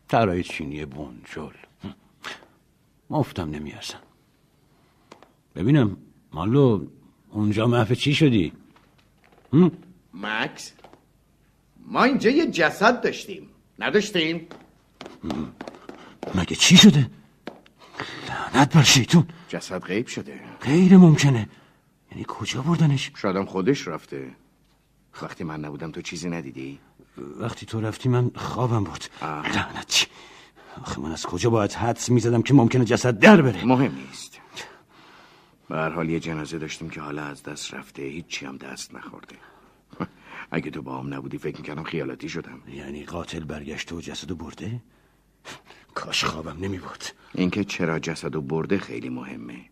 ترای 0.09 0.43
چینی 0.43 0.85
بونجل 0.85 1.53
مفتم 3.09 3.49
نمیارزن 3.49 3.99
ببینم 5.55 5.97
مالو 6.33 6.85
اونجا 7.29 7.67
محف 7.67 7.91
چی 7.91 8.13
شدی؟ 8.13 8.53
مکس؟ 10.13 10.73
ما 11.87 12.03
اینجا 12.03 12.29
یه 12.29 12.51
جسد 12.51 13.01
داشتیم. 13.01 13.49
نداشتیم؟ 13.79 14.47
مگه 16.35 16.55
چی 16.55 16.77
شده؟ 16.77 17.09
لعنت 18.29 18.75
بر 18.75 18.83
شیطون. 18.83 19.27
جسد 19.47 19.81
غیب 19.81 20.07
شده. 20.07 20.39
غیر 20.61 20.97
ممکنه. 20.97 21.49
یعنی 22.11 22.25
کجا 22.27 22.61
بردنش؟ 22.61 23.11
شادم 23.15 23.45
خودش 23.45 23.87
رفته. 23.87 24.31
وقتی 25.21 25.43
من 25.43 25.59
نبودم 25.65 25.91
تو 25.91 26.01
چیزی 26.01 26.29
ندیدی؟ 26.29 26.79
وقتی 27.39 27.65
تو 27.65 27.81
رفتی 27.81 28.09
من 28.09 28.31
خوابم 28.35 28.83
بود 28.83 29.05
لعنت 29.21 29.87
چی؟ 29.87 30.07
آخه 30.81 30.99
من 31.01 31.11
از 31.11 31.25
کجا 31.25 31.49
باید 31.49 31.73
حدس 31.73 32.09
می‌زدم 32.09 32.41
که 32.41 32.53
ممکنه 32.53 32.85
جسد 32.85 33.19
در 33.19 33.41
بره؟ 33.41 33.65
مهم 33.65 33.95
نیست. 33.95 34.39
به 35.69 35.75
هر 35.75 35.89
حال 35.89 36.09
یه 36.09 36.19
جنازه 36.19 36.57
داشتیم 36.57 36.89
که 36.89 37.01
حالا 37.01 37.23
از 37.23 37.43
دست 37.43 37.73
رفته. 37.73 38.01
هیچی 38.01 38.45
هم 38.45 38.57
دست 38.57 38.95
نخورده. 38.95 39.35
اگه 40.53 40.71
تو 40.71 40.81
با 40.81 40.99
هم 40.99 41.13
نبودی 41.13 41.37
فکر 41.37 41.57
می‌کردم 41.57 41.83
خیالاتی 41.83 42.29
شدم. 42.29 42.61
یعنی 42.67 43.05
قاتل 43.05 43.43
برگشته 43.43 43.95
و 43.95 44.01
جسدو 44.01 44.35
برده؟ 44.35 44.81
کاش 45.93 46.23
خوابم 46.23 46.57
نمی 46.61 46.77
بود 46.77 47.03
اینکه 47.33 47.63
چرا 47.63 47.99
جسدو 47.99 48.41
برده 48.41 48.77
خیلی 48.77 49.09
مهمه. 49.09 49.65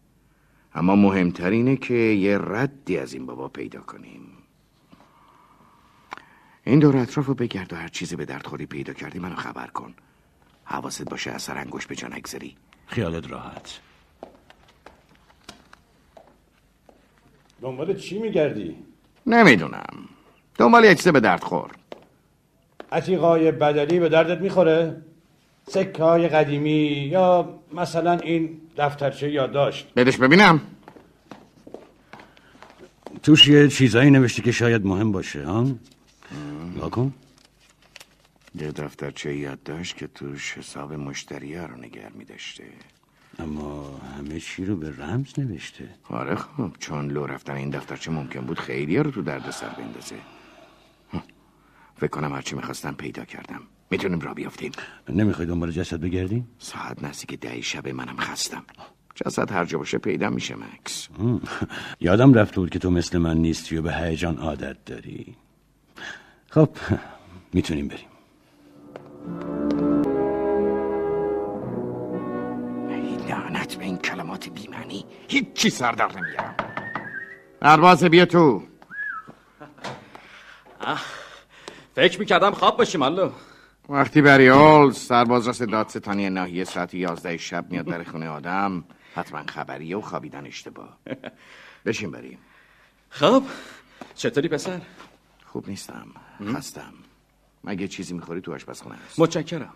اما 0.74 0.96
مهمتر 0.96 1.50
اینه 1.50 1.78
که 1.78 1.94
یه 1.94 2.38
ردی 2.38 2.98
از 2.98 3.14
این 3.14 3.26
بابا 3.26 3.48
پیدا 3.48 3.82
کنیم. 3.82 4.22
این 6.64 6.80
دور 6.80 6.98
اطراف 6.98 7.26
رو 7.26 7.34
بگرد 7.34 7.74
و 7.74 7.76
هر 7.76 7.88
چیزی 7.88 8.16
به 8.16 8.26
درد 8.26 8.48
خوری 8.48 8.66
پیدا 8.66 8.94
کردی 8.94 9.20
منو 9.20 9.36
خبر 9.36 9.68
کن. 9.68 9.94
حواست 10.64 11.10
باشه 11.10 11.32
اثر 11.32 11.58
انگوش 11.58 11.88
به 11.88 11.96
جان 11.96 12.14
اگذاری 12.14 12.56
خیالت 12.88 13.32
راحت. 13.32 13.80
دنبال 17.62 17.96
چی 17.96 18.20
میگردی؟ 18.20 18.76
نمی‌دونم. 19.26 20.10
دنبال 20.62 20.84
یه 20.84 20.95
چیز 20.95 21.07
به 21.07 21.20
درد 21.20 21.43
خور. 21.43 21.72
عتیقای 22.91 23.51
بدلی 23.51 23.99
به 23.99 24.09
دردت 24.09 24.41
می‌خوره؟ 24.41 25.01
سکه 25.68 26.03
های 26.03 26.28
قدیمی 26.28 27.09
یا 27.12 27.59
مثلا 27.74 28.18
این 28.18 28.62
دفترچه 28.78 29.32
یادداشت؟ 29.32 29.88
بدش 29.95 30.18
ببینم. 30.18 30.62
توش 33.24 33.47
یه 33.47 33.68
چیزایی 33.68 34.12
نوشته 34.12 34.41
که 34.41 34.51
شاید 34.51 34.86
مهم 34.86 35.12
باشه 35.12 35.45
ها؟ 35.45 35.68
کن. 36.91 37.14
یه 38.55 38.72
دفترچه 38.72 39.36
یادداشت 39.36 39.97
که 39.97 40.07
توش 40.07 40.57
حساب 40.57 40.93
مشتری 40.93 41.55
رو 41.55 41.78
نگر 41.78 42.09
می 42.09 42.26
داشته 42.26 42.64
اما 43.39 43.99
همه 44.18 44.39
چی 44.39 44.66
رو 44.66 44.76
به 44.76 44.93
رمز 44.97 45.39
نوشته. 45.39 45.89
آره 46.09 46.36
خب 46.36 46.72
چون 46.80 47.12
لو 47.12 47.26
رفتن 47.26 47.53
این 47.53 47.70
دفترچه 47.70 48.12
ممکن 48.12 48.41
بود 48.41 48.59
خیلی 48.59 48.97
رو 48.97 49.12
تو 49.12 49.22
درد 49.22 49.51
سر 49.51 49.70
بندازه. 49.70 50.16
فکر 52.02 52.10
کنم 52.10 52.34
هرچی 52.34 52.56
می‌خواستم 52.56 52.93
پیدا 52.93 53.26
کردم. 53.26 53.62
می‌تونیم 53.91 54.20
را 54.20 54.34
بیافتیم. 54.34 54.72
نمی‌خوای 55.10 55.47
دنبال 55.47 55.72
جسد 55.72 55.99
بگردیم؟ 55.99 56.47
ساعت 56.60 57.04
نزدیک 57.04 57.39
ده 57.39 57.62
شب 57.62 57.88
منم 57.88 58.18
خستم. 58.18 58.64
جسد 59.16 59.52
هر 59.52 59.66
جا 59.66 59.78
باشه 59.78 59.97
پیدا 59.97 60.30
میشه 60.30 60.56
مکس. 60.56 61.08
یادم 61.99 62.34
رفته 62.34 62.56
بود 62.56 62.70
که 62.70 62.80
تو 62.80 62.91
مثل 62.91 63.18
من 63.18 63.38
نیستی 63.38 63.78
و 63.78 63.82
به 63.82 63.93
هیجان 63.93 64.38
عادت 64.38 64.86
داری. 64.86 65.36
خب 66.49 66.70
می‌تونیم 67.54 67.88
بریم. 67.88 68.08
ای 72.89 73.16
لعنت 73.30 73.76
به 73.76 73.86
این 73.86 73.97
کلمات 73.97 74.49
بیمعنی. 74.49 75.06
هیچی 75.28 75.70
سر 75.70 75.91
در 75.91 76.12
نمیارم. 76.20 76.56
دربازه 77.62 78.10
بیا 78.10 78.26
تو. 78.26 78.64
فکر 81.96 82.20
می‌کردم 82.20 82.52
خواب 82.52 82.78
باشیم 82.78 83.02
الله 83.02 83.32
وقتی 83.89 84.22
بریال 84.22 84.92
سرباز 84.92 85.48
راست 85.48 85.64
دادستانی 85.64 86.30
ناحیه 86.30 86.64
ساعت 86.64 86.94
یازده 86.94 87.38
شب 87.38 87.72
میاد 87.72 87.86
در 87.86 88.04
خونه 88.04 88.30
آدم. 88.30 88.84
حتما 89.16 89.44
خبریه 89.48 89.98
و 89.98 90.02
خوابیدن 90.02 90.46
اشتباه. 90.46 90.98
بشین 91.86 92.12
بریم. 92.12 92.38
خب 93.10 93.44
چطوری 94.16 94.48
پسر؟ 94.48 94.82
خوب 95.46 95.70
نیستم. 95.70 96.08
خستم. 96.46 96.94
مگه 97.64 97.88
چیزی 97.88 98.14
می‌خوری 98.14 98.42
تو 98.42 98.54
آشپزخونه 98.54 98.96
هست 98.96 99.20
متشکرم. 99.20 99.74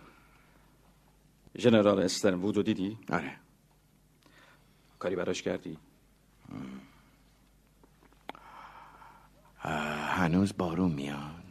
ژنرال 1.57 1.99
استرنوود 1.99 2.57
رو 2.57 2.63
دیدی؟ 2.63 2.97
آره. 3.11 3.31
کاری 4.99 5.15
براش 5.15 5.41
کردی؟ 5.41 5.77
هنوز 10.17 10.53
بارون 10.57 10.91
میاد. 10.91 11.44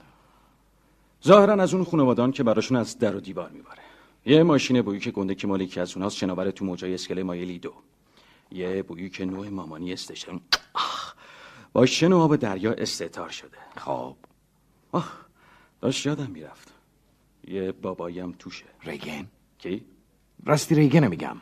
ظاهرا 1.27 1.63
از 1.63 1.75
اون 1.75 1.85
خانوادان 1.85 2.33
که 2.33 2.43
براشون 2.43 2.77
از 2.77 2.99
در 2.99 3.17
و 3.17 3.21
دیوار 3.21 3.51
میباره. 3.51 3.79
یه 4.27 4.43
ماشین 4.43 4.83
بویی 4.83 5.01
که 5.01 5.11
گنده 5.11 5.35
که 5.35 5.47
مالکی 5.47 5.81
از 5.81 5.97
اوناست 5.97 6.17
شناور 6.17 6.51
تو 6.51 6.65
موجای 6.65 6.95
اسکله 6.95 7.23
مایلی 7.23 7.59
دو 7.59 7.73
یه 8.53 8.83
بویی 8.83 9.11
که 9.11 9.25
نوع 9.25 9.49
مامانی 9.49 9.93
استشن. 9.93 10.41
با 11.73 11.87
شن 11.87 12.13
و 12.13 12.19
آب 12.19 12.37
دریا 12.37 12.73
استتار 12.73 13.29
شده. 13.29 13.59
خب. 13.77 14.17
آه 14.93 15.13
داشت 15.81 16.07
یادم 16.07 16.31
می‌رفت. 16.31 16.73
یه 17.49 17.73
باباییم 17.73 18.33
توشه. 18.39 18.65
ریگن؟ 18.83 19.27
کی؟ 19.59 19.85
راستی 20.47 20.75
ریگن 20.75 21.09
میگم. 21.09 21.37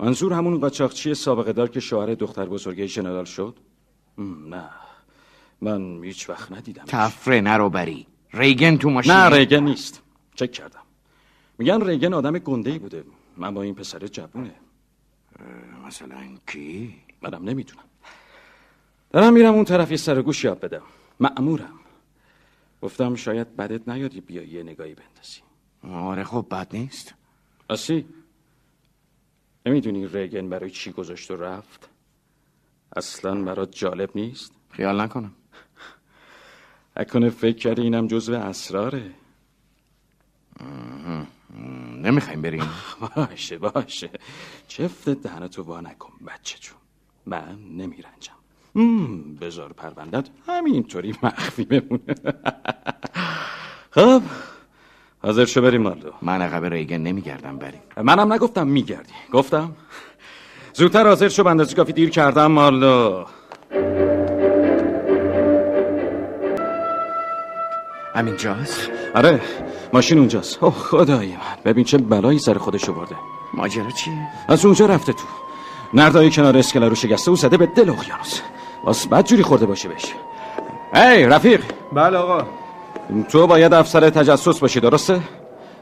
منظور 0.00 0.32
همون 0.32 0.60
قاچاقچی 0.60 1.14
سابقه 1.14 1.52
دار 1.52 1.68
که 1.68 1.80
شوهر 1.80 2.14
دختر 2.14 2.46
بزرگه 2.46 2.86
ژنرال 2.86 3.24
شد؟ 3.24 3.56
نه. 4.48 4.70
من 5.60 6.04
هیچ 6.04 6.30
وقت 6.30 6.52
ندیدم 6.52 6.84
تفره 6.86 7.40
نرو 7.40 7.70
بری. 7.70 8.06
ریگن 8.32 8.76
تو 8.76 8.90
ماشین. 8.90 9.12
نه 9.12 9.36
ریگن 9.36 9.62
نیست. 9.62 10.02
چک 10.34 10.52
کردم. 10.52 10.82
میگن 11.58 11.86
ریگن 11.86 12.14
آدم 12.14 12.38
گنده 12.38 12.70
ای 12.70 12.78
بوده. 12.78 13.04
من 13.36 13.54
با 13.54 13.62
این 13.62 13.74
پسر 13.74 14.06
جوونه. 14.06 14.54
مثلا 15.86 16.16
کی؟ 16.46 16.94
منم 17.22 17.44
نمی‌دونم. 17.48 17.84
دارم 19.10 19.32
میرم 19.32 19.54
اون 19.54 19.64
طرف 19.64 19.90
یه 19.90 19.96
سر 19.96 20.22
گوش 20.22 20.44
یاد 20.44 20.60
بدم. 20.60 20.82
مأمورم. 21.20 21.80
گفتم 22.82 23.14
شاید 23.14 23.56
بدت 23.56 23.88
نیادی 23.88 24.20
بیا 24.20 24.42
یه 24.42 24.62
نگاهی 24.62 24.94
بندازی 24.94 25.40
آره 26.08 26.24
خب 26.24 26.46
بد 26.50 26.68
نیست. 26.72 27.14
اسی 27.70 28.06
نمی‌دونی 29.66 30.06
ریگن 30.06 30.48
برای 30.48 30.70
چی 30.70 30.92
گذاشت 30.92 31.30
و 31.30 31.36
رفت؟ 31.36 31.88
اصلا 32.96 33.42
برات 33.42 33.70
جالب 33.72 34.10
نیست؟ 34.14 34.52
خیال 34.70 35.00
نکنم. 35.00 35.32
اکنه 36.98 37.30
فکر 37.30 37.56
کردی 37.56 37.82
اینم 37.82 38.06
جزو 38.06 38.34
اسراره. 38.34 39.10
نمی‌خوایم 42.02 42.42
بریم. 42.42 42.68
باشه 43.16 43.58
باشه. 43.58 44.10
چفت 44.68 45.08
دهنتو 45.08 45.62
وا 45.62 45.80
نکن 45.80 46.12
بچه 46.26 46.58
جون. 46.58 46.76
من 47.26 47.58
نمیرنجم. 47.76 48.32
بذار 49.40 49.72
پروندت 49.72 50.28
همینطوری 50.46 51.14
مخفی 51.22 51.64
بمونه. 51.64 52.14
خب 53.96 54.22
حاضر 55.22 55.44
شو 55.44 55.62
بریم 55.62 55.82
ماردو 55.82 56.12
من 56.22 56.42
عقب 56.42 56.64
ریگن 56.64 56.98
نمیگردم 56.98 57.58
بریم. 57.58 57.80
منم 57.96 58.32
نگفتم 58.32 58.66
میگردی. 58.66 59.12
گفتم 59.32 59.76
زودتر 60.72 61.06
حاضر 61.06 61.28
شو 61.28 61.44
بندازی 61.44 61.74
کافی 61.74 61.92
دیر 61.92 62.10
کردم 62.10 62.46
مالو 62.46 63.24
همینجاست؟ 68.18 68.90
آره 69.14 69.40
ماشین 69.92 70.18
اونجاست. 70.18 70.62
اوه 70.62 70.74
خدای 70.74 71.28
من. 71.28 71.62
ببین 71.64 71.84
چه 71.84 71.98
بلایی 71.98 72.38
سر 72.38 72.54
خودشو 72.54 72.94
برده. 72.94 73.14
ماجرا 73.54 73.90
چیه؟ 73.90 74.14
از 74.48 74.64
اونجا 74.64 74.86
رفته 74.86 75.12
تو. 75.12 75.24
نردای 75.94 76.30
کنار 76.30 76.56
اسکله 76.58 76.88
رو 76.88 76.94
شکسته 76.94 77.30
و 77.30 77.36
زده 77.36 77.56
به 77.56 77.66
دل 77.66 77.90
اقیانوس. 77.90 78.40
باز 78.84 79.08
بد 79.08 79.24
جوری 79.24 79.42
خورده 79.42 79.66
باشه 79.66 79.88
بهش. 79.88 80.14
هی 80.94 81.26
رفیق. 81.26 81.64
بله 81.92 82.18
آقا. 82.18 82.44
تو 83.28 83.46
باید 83.46 83.74
افسر 83.74 84.10
تجسس 84.10 84.58
باشی 84.58 84.80
درسته؟ 84.80 85.20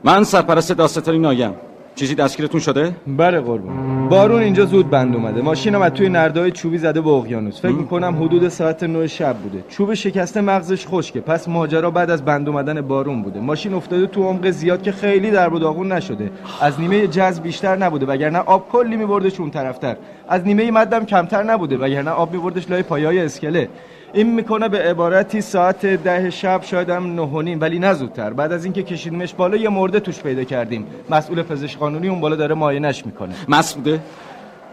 من 0.05 0.24
سرپرست 0.24 0.72
داستانی 0.72 1.18
نایم. 1.18 1.55
چیزی 1.97 2.14
دستگیرتون 2.14 2.61
شده؟ 2.61 2.92
بله 3.07 3.40
قربان. 3.40 4.09
بارون 4.09 4.42
اینجا 4.42 4.64
زود 4.64 4.90
بند 4.90 5.14
اومده. 5.14 5.42
ماشینم 5.42 5.82
از 5.82 5.92
توی 5.92 6.09
نردای 6.09 6.51
چوبی 6.51 6.78
زده 6.78 7.01
به 7.01 7.11
اقیانوس. 7.11 7.61
فکر 7.61 7.72
می‌کنم 7.72 8.16
حدود 8.22 8.49
ساعت 8.49 8.82
9 8.82 9.07
شب 9.07 9.36
بوده. 9.36 9.64
چوب 9.68 9.94
شکسته 9.94 10.40
مغزش 10.40 10.86
خشکه. 10.86 11.20
پس 11.20 11.49
ماجرا 11.49 11.90
بعد 11.90 12.11
از 12.11 12.24
بند 12.24 12.49
اومدن 12.49 12.80
بارون 12.80 13.22
بوده. 13.22 13.40
ماشین 13.40 13.74
افتاده 13.74 14.07
تو 14.07 14.22
عمق 14.22 14.51
زیاد 14.51 14.82
که 14.82 14.92
خیلی 14.92 15.30
در 15.30 15.49
داغون 15.49 15.92
نشده. 15.92 16.30
از 16.61 16.80
نیمه 16.80 17.07
جذب 17.07 17.42
بیشتر 17.42 17.76
نبوده 17.76 18.07
وگرنه 18.07 18.38
آب 18.38 18.68
کلی 18.72 18.97
میبردش 18.97 19.40
اون 19.40 19.51
طرفتر. 19.51 19.97
از 20.28 20.47
نیمه 20.47 20.70
مدم 20.70 21.05
کمتر 21.05 21.42
نبوده 21.42 21.76
وگرنه 21.76 22.11
آب 22.11 22.32
میبردش 22.32 22.70
لای 22.70 22.82
پایای 22.82 23.18
اسکله. 23.18 23.68
این 24.16 24.34
می‌کنه 24.34 24.68
به 24.68 24.78
عبارتی 24.78 25.40
ساعت 25.40 25.86
ده 25.86 26.30
شب 26.30 26.62
شاید 26.62 26.90
هم 26.90 27.14
نه 27.14 27.22
و 27.22 27.42
نیم 27.42 27.60
ولی 27.60 27.78
نه 27.78 27.94
زودتر. 27.94 28.32
بعد 28.32 28.52
از 28.52 28.64
اینکه 28.64 28.82
کشیدیمش 28.82 29.34
بالا 29.34 29.56
یه 29.56 29.68
مرده 29.68 30.00
توش 30.00 30.20
پیدا 30.20 30.44
کردیم. 30.44 30.86
مسئول 31.10 31.42
پزشک 31.42 31.78
قانونی 31.78 32.08
اون 32.08 32.20
بالا 32.20 32.36
داره 32.36 32.54
معاینش 32.54 33.06
می‌کنه. 33.06 33.34
مسعوده 33.48 34.00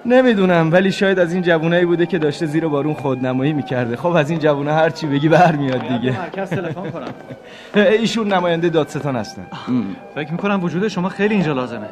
نمی‌دونم 0.05 0.71
ولی 0.71 0.91
شاید 0.91 1.19
از 1.19 1.33
این 1.33 1.43
جوونایی 1.43 1.85
بوده 1.85 2.05
که 2.05 2.17
داشته 2.17 2.45
زیر 2.45 2.67
بارون 2.67 2.93
خودنمایی 2.93 3.53
می‌کرده. 3.53 3.95
خب 3.95 4.07
از 4.07 4.29
این 4.29 4.39
جوونا 4.39 4.73
هر 4.73 4.89
چی 4.89 5.07
بگی 5.07 5.29
برمیاد 5.29 5.81
دیگه. 5.81 6.19
مرکز 6.19 6.49
تلفن 6.49 6.91
کنم. 6.91 7.13
ایشون 7.99 8.33
نماینده 8.33 8.69
دادستان 8.69 9.15
هستن. 9.15 9.45
فکر 10.15 10.31
می‌کنم 10.31 10.63
وجود 10.63 10.87
شما 10.87 11.09
خیلی 11.09 11.33
اینجا 11.33 11.53
لازمه. 11.53 11.89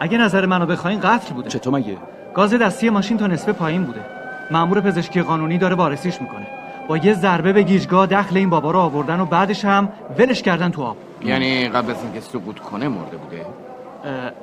اگه 0.00 0.18
نظر 0.18 0.46
منو 0.46 0.66
بخواین 0.66 1.00
قتل 1.00 1.34
بوده. 1.34 1.48
چطور 1.48 1.74
مگه؟ 1.74 1.96
گاز 2.34 2.54
دستی 2.54 2.90
ماشین 2.90 3.18
تا 3.18 3.26
نصف 3.26 3.48
پایین 3.48 3.84
بوده. 3.84 4.00
مأمور 4.50 4.80
پزشکی 4.80 5.22
قانونی 5.22 5.58
داره 5.58 5.74
وارسیش 5.74 6.20
می‌کنه. 6.20 6.46
با 6.88 6.96
یه 6.96 7.14
ضربه 7.14 7.52
به 7.52 7.62
گیجگاه 7.62 8.06
دخل 8.06 8.36
این 8.36 8.50
بابا 8.50 8.70
رو 8.70 8.78
آوردن 8.78 9.20
و 9.20 9.24
بعدش 9.24 9.64
هم 9.64 9.88
ولش 10.18 10.42
کردن 10.42 10.70
تو 10.70 10.82
آب. 10.82 10.96
یعنی 11.24 11.68
قبل 11.68 11.90
از 11.90 11.96
اینکه 12.02 12.20
سقوط 12.20 12.58
کنه 12.58 12.88
مرده 12.88 13.16
بوده؟ 13.16 13.46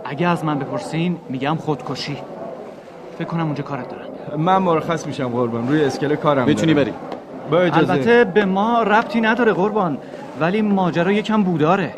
اگه 0.05 0.27
از 0.27 0.45
من 0.45 0.59
بپرسین 0.59 1.17
میگم 1.29 1.55
خودکشی. 1.55 2.17
فکر 3.17 3.27
کنم 3.27 3.45
اونجا 3.45 3.63
کارت 3.63 3.89
دارن. 3.89 4.05
من 4.37 4.57
مرخص 4.57 5.07
میشم 5.07 5.27
قربان. 5.27 5.67
روی 5.67 5.83
اسکله 5.83 6.15
کارم 6.15 6.45
می‌تونی. 6.45 6.73
بری. 6.73 6.93
با 7.51 7.59
اجازه. 7.59 7.91
البته 7.91 8.23
به 8.23 8.45
ما 8.45 8.83
ربطی 8.83 9.21
نداره 9.21 9.53
قربان. 9.53 9.97
ولی 10.39 10.61
ماجرا 10.61 11.11
یکم 11.11 11.43
بوداره. 11.43 11.93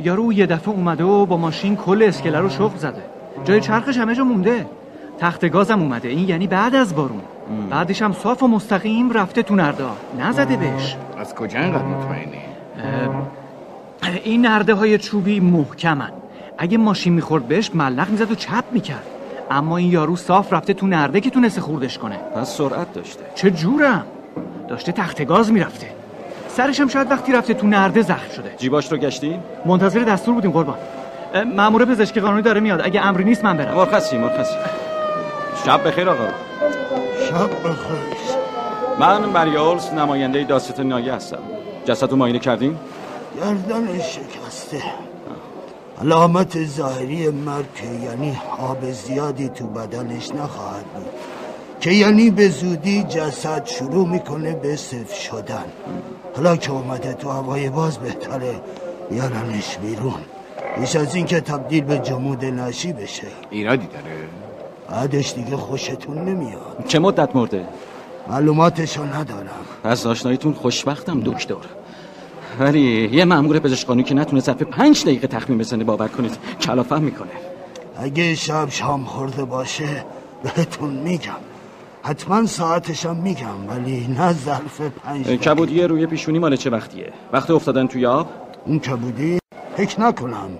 یارو 0.00 0.32
یه 0.32 0.46
دفعه 0.46 0.74
اومده 0.74 1.04
و 1.04 1.26
با 1.26 1.36
ماشین 1.36 1.76
کل 1.76 2.02
اسکله 2.02 2.38
رو 2.38 2.48
شخم 2.48 2.76
زده. 2.76 3.02
جای 3.44 3.60
چرخش 3.60 3.98
همه 3.98 4.14
جا 4.14 4.24
مونده. 4.24 4.66
تخت 5.18 5.48
گازم 5.48 5.80
اومده. 5.80 6.08
این 6.08 6.28
یعنی 6.28 6.46
بعد 6.46 6.74
از 6.74 6.94
بارون. 6.94 7.20
بعدش 7.70 8.02
هم 8.02 8.12
صاف 8.12 8.42
و 8.42 8.48
مستقیم 8.48 9.12
رفته 9.12 9.42
تو 9.42 9.54
نردا 9.54 9.96
نزده 10.18 10.56
بهش. 10.56 10.96
از 11.18 11.34
کجا 11.34 11.60
اینقدر 11.60 11.84
مطمئنی؟ 11.84 12.40
این 14.24 14.46
نرده 14.46 14.74
های 14.74 14.98
چوبی 14.98 15.40
محکمن. 15.40 16.10
اگه 16.58 16.78
ماشین 16.78 17.12
می‌خورد 17.12 17.48
بهش 17.48 17.70
ملق 17.74 18.10
می‌زد 18.10 18.30
و 18.30 18.34
چپ 18.34 18.64
می‌کرد. 18.72 19.04
اما 19.50 19.76
این 19.76 19.92
یارو 19.92 20.16
صاف 20.16 20.52
رفته 20.52 20.74
تو 20.74 20.86
نرده 20.86 21.20
که 21.20 21.30
تونسته 21.30 21.60
خوردش 21.60 21.98
کنه. 21.98 22.16
پس 22.36 22.56
سرعت 22.56 22.92
داشته. 22.92 23.24
چه 23.34 23.50
جورم؟ 23.50 24.04
داشته 24.68 24.92
تخت 24.92 25.24
گاز 25.24 25.52
می‌رفته. 25.52 25.86
سرش 26.48 26.80
هم 26.80 26.88
شاید 26.88 27.10
وقتی 27.10 27.32
رفته 27.32 27.54
تو 27.54 27.66
نرده 27.66 28.02
زخم 28.02 28.30
شده. 28.36 28.54
جیباش 28.58 28.92
رو 28.92 28.98
گشتین 28.98 29.40
منتظر 29.66 30.00
دستور 30.00 30.34
بودیم 30.34 30.50
قربان. 30.50 30.76
اه، 31.34 31.44
مأمور 31.44 31.84
پزشکی 31.84 32.20
قانونی 32.20 32.42
داره 32.42 32.60
میاد. 32.60 32.80
اگه 32.84 33.06
امری 33.06 33.24
نیست 33.24 33.44
من 33.44 33.56
برم. 33.56 33.74
مرخصی 33.74 34.18
مرخصی. 34.18 34.54
شب 35.64 35.88
بخیر 35.88 36.10
آقا. 36.10 36.24
شب 37.30 37.50
بخیر. 37.50 38.40
من 39.00 39.24
مریالز 39.24 39.92
نماینده 39.92 40.44
داستان 40.44 40.86
نایه 40.86 41.14
هستم. 41.14 41.38
جسد 41.84 42.10
رو 42.10 42.16
معاینه 42.16 42.38
کردیم 42.38 42.78
گردنش 43.40 44.02
شکسته. 44.02 44.82
علامت 46.00 46.64
ظاهری 46.64 47.28
مرگ 47.28 47.74
که 47.74 47.86
یعنی 47.86 48.38
آب 48.58 48.90
زیادی 48.90 49.48
تو 49.48 49.66
بدنش 49.66 50.30
نخواهد 50.30 50.84
بود. 50.84 51.06
که 51.80 51.90
یعنی 51.90 52.30
به 52.30 52.48
زودی 52.48 53.02
جسد 53.02 53.66
شروع 53.66 54.08
می‌کنه 54.08 54.52
به 54.54 54.76
صف 54.76 55.14
شدن. 55.14 55.64
حالا 56.36 56.56
که 56.56 56.70
اومده 56.70 57.12
تو 57.12 57.30
هوای 57.30 57.68
باز 57.68 57.98
بهتره 57.98 58.60
بیارنش 59.10 59.78
بیرون. 59.78 60.20
بیش 60.80 60.96
از 60.96 61.14
این 61.14 61.26
که 61.26 61.40
تبدیل 61.40 61.84
به 61.84 61.98
جمود 61.98 62.44
نشی 62.44 62.92
بشه. 62.92 63.26
ایرادی 63.50 63.86
داره؟ 63.86 64.16
بعدش 64.90 65.34
دیگه 65.34 65.56
خوشتون 65.56 66.18
نمیاد. 66.18 66.84
چه 66.88 66.98
مدت 66.98 67.36
مرده؟ 67.36 67.64
معلوماتشو 68.28 69.04
ندارم. 69.04 69.64
از 69.84 70.06
آشناییتون 70.06 70.52
خوشبختم 70.52 71.20
دکتر. 71.20 71.54
ولی 72.60 73.08
یه 73.12 73.24
مأمور 73.24 73.58
پزشک 73.58 73.86
قانونی 73.86 74.04
که 74.04 74.14
نتونه 74.14 74.40
ظرف 74.42 74.62
پنج 74.62 75.02
دقیقه 75.02 75.26
تخمین 75.26 75.58
بزنه 75.58 75.84
باور 75.84 76.08
کنید 76.08 76.38
کلافه 76.60 76.98
می‌کنه. 76.98 77.30
اگه 77.98 78.34
شب 78.34 78.68
شام 78.70 79.04
خورده 79.04 79.44
باشه 79.44 80.04
بهتون 80.42 80.90
میگم. 80.90 81.32
حتما 82.02 82.46
ساعتشم 82.46 83.16
میگم 83.16 83.68
ولی 83.68 84.06
نه 84.18 84.32
ظرف 84.32 84.80
پنج 84.80 85.26
دقیقه. 85.26 85.44
کبودی 85.44 85.82
روی 85.82 86.06
پیشونی 86.06 86.38
مال 86.38 86.56
چه 86.56 86.70
وقتیه؟ 86.70 87.12
وقت 87.32 87.50
افتادن 87.50 87.86
توی 87.86 88.06
آب؟ 88.06 88.28
اون 88.66 88.78
کبودی؟ 88.78 89.38
فکر 89.76 90.00
نکنم. 90.00 90.50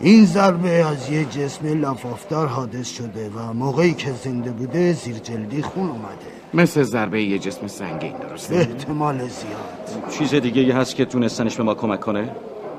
این 0.00 0.24
ضربه 0.24 0.70
از 0.70 1.10
یه 1.10 1.24
جسم 1.24 1.66
لفافدار 1.66 2.46
حادث 2.46 2.96
شده 2.96 3.30
و 3.36 3.52
موقعی 3.52 3.94
که 3.94 4.12
زنده 4.12 4.50
بوده 4.50 4.92
زیر 4.92 5.18
جلدی 5.18 5.62
خون 5.62 5.88
اومده. 5.88 6.06
مثل 6.54 6.82
ضربه 6.82 7.22
یه 7.22 7.38
جسم 7.38 7.66
سنگین 7.66 8.12
به 8.12 8.26
درسته؟ 8.28 8.56
احتمال 8.56 9.18
زیاد. 9.18 10.10
چیز 10.10 10.34
دیگه 10.34 10.62
ای 10.62 10.70
هست 10.70 10.96
که 10.96 11.04
تونستنش 11.04 11.56
به 11.56 11.62
ما 11.62 11.74
کمک 11.74 12.00
کنه؟ 12.00 12.30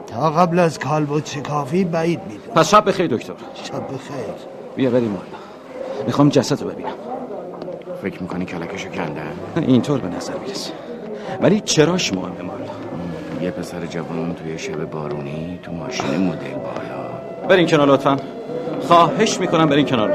تا 0.08 0.32
قبل 0.32 0.60
از 0.60 0.80
کالب 0.80 1.12
و 1.12 1.22
چکافی 1.22 1.84
بعید 1.84 2.20
می‌دونم. 2.20 2.54
پس 2.56 2.70
شب 2.70 2.88
بخیر 2.88 3.08
دکتر. 3.08 3.34
شب 3.64 3.88
بخیر. 3.88 4.36
بیا 4.76 4.90
بریم 4.90 5.14
بالا 5.14 5.26
می‌خوام 6.06 6.30
جسد 6.30 6.64
رو 6.64 6.70
ببینم. 6.70 6.94
فکر 8.02 8.22
می‌کنی 8.22 8.46
کلکشو 8.46 8.90
کندن؟ 8.90 9.34
اینطور 9.56 10.00
به 10.00 10.08
نظر 10.08 10.38
می‌رسه. 10.38 10.72
ولی 11.42 11.60
چراش 11.60 12.14
مهمه 12.14 12.42
مال؟ 12.42 12.58
یه 13.42 13.52
پسر 13.52 13.86
جوان 13.86 14.34
توی 14.34 14.60
شب 14.60 14.90
بارونی 14.90 15.60
تو 15.64 15.72
ماشین 15.72 16.28
مدل 16.28 16.54
بالا. 16.54 17.07
برین 17.50 17.68
کنار 17.68 17.88
لطفا. 17.88 18.18
خواهش 18.88 19.40
می‌کنم 19.40 19.70
برین 19.70 19.86
کنار. 19.86 20.12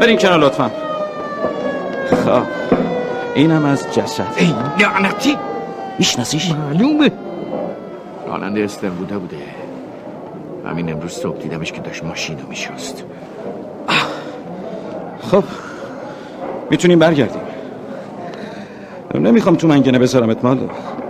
برین 0.00 0.18
کنار 0.18 0.38
لطفا. 0.38 0.70
خب. 2.24 2.42
اینم 3.34 3.64
از 3.64 3.94
جسد. 3.94 4.26
ای 4.36 4.54
لعنتی! 4.80 5.36
میشناسیش؟ 5.98 6.52
معلومه. 6.52 7.10
راننده 8.28 8.64
استر 8.64 8.88
بوده 8.88 9.18
بوده. 9.18 9.36
همین 10.66 10.92
امروز 10.92 11.12
صبح 11.12 11.38
دیدمش 11.38 11.72
که 11.72 11.80
داشت 11.80 12.04
ماشین 12.04 12.38
رو 12.38 12.48
میشست 12.48 13.04
خب. 15.30 15.44
می‌تونیم 16.70 16.98
برگردیم. 16.98 17.42
نمی‌خوام 19.14 19.56
تو 19.56 19.68
منگنه 19.68 19.98
بذارم 19.98 20.36
مال 20.42 20.58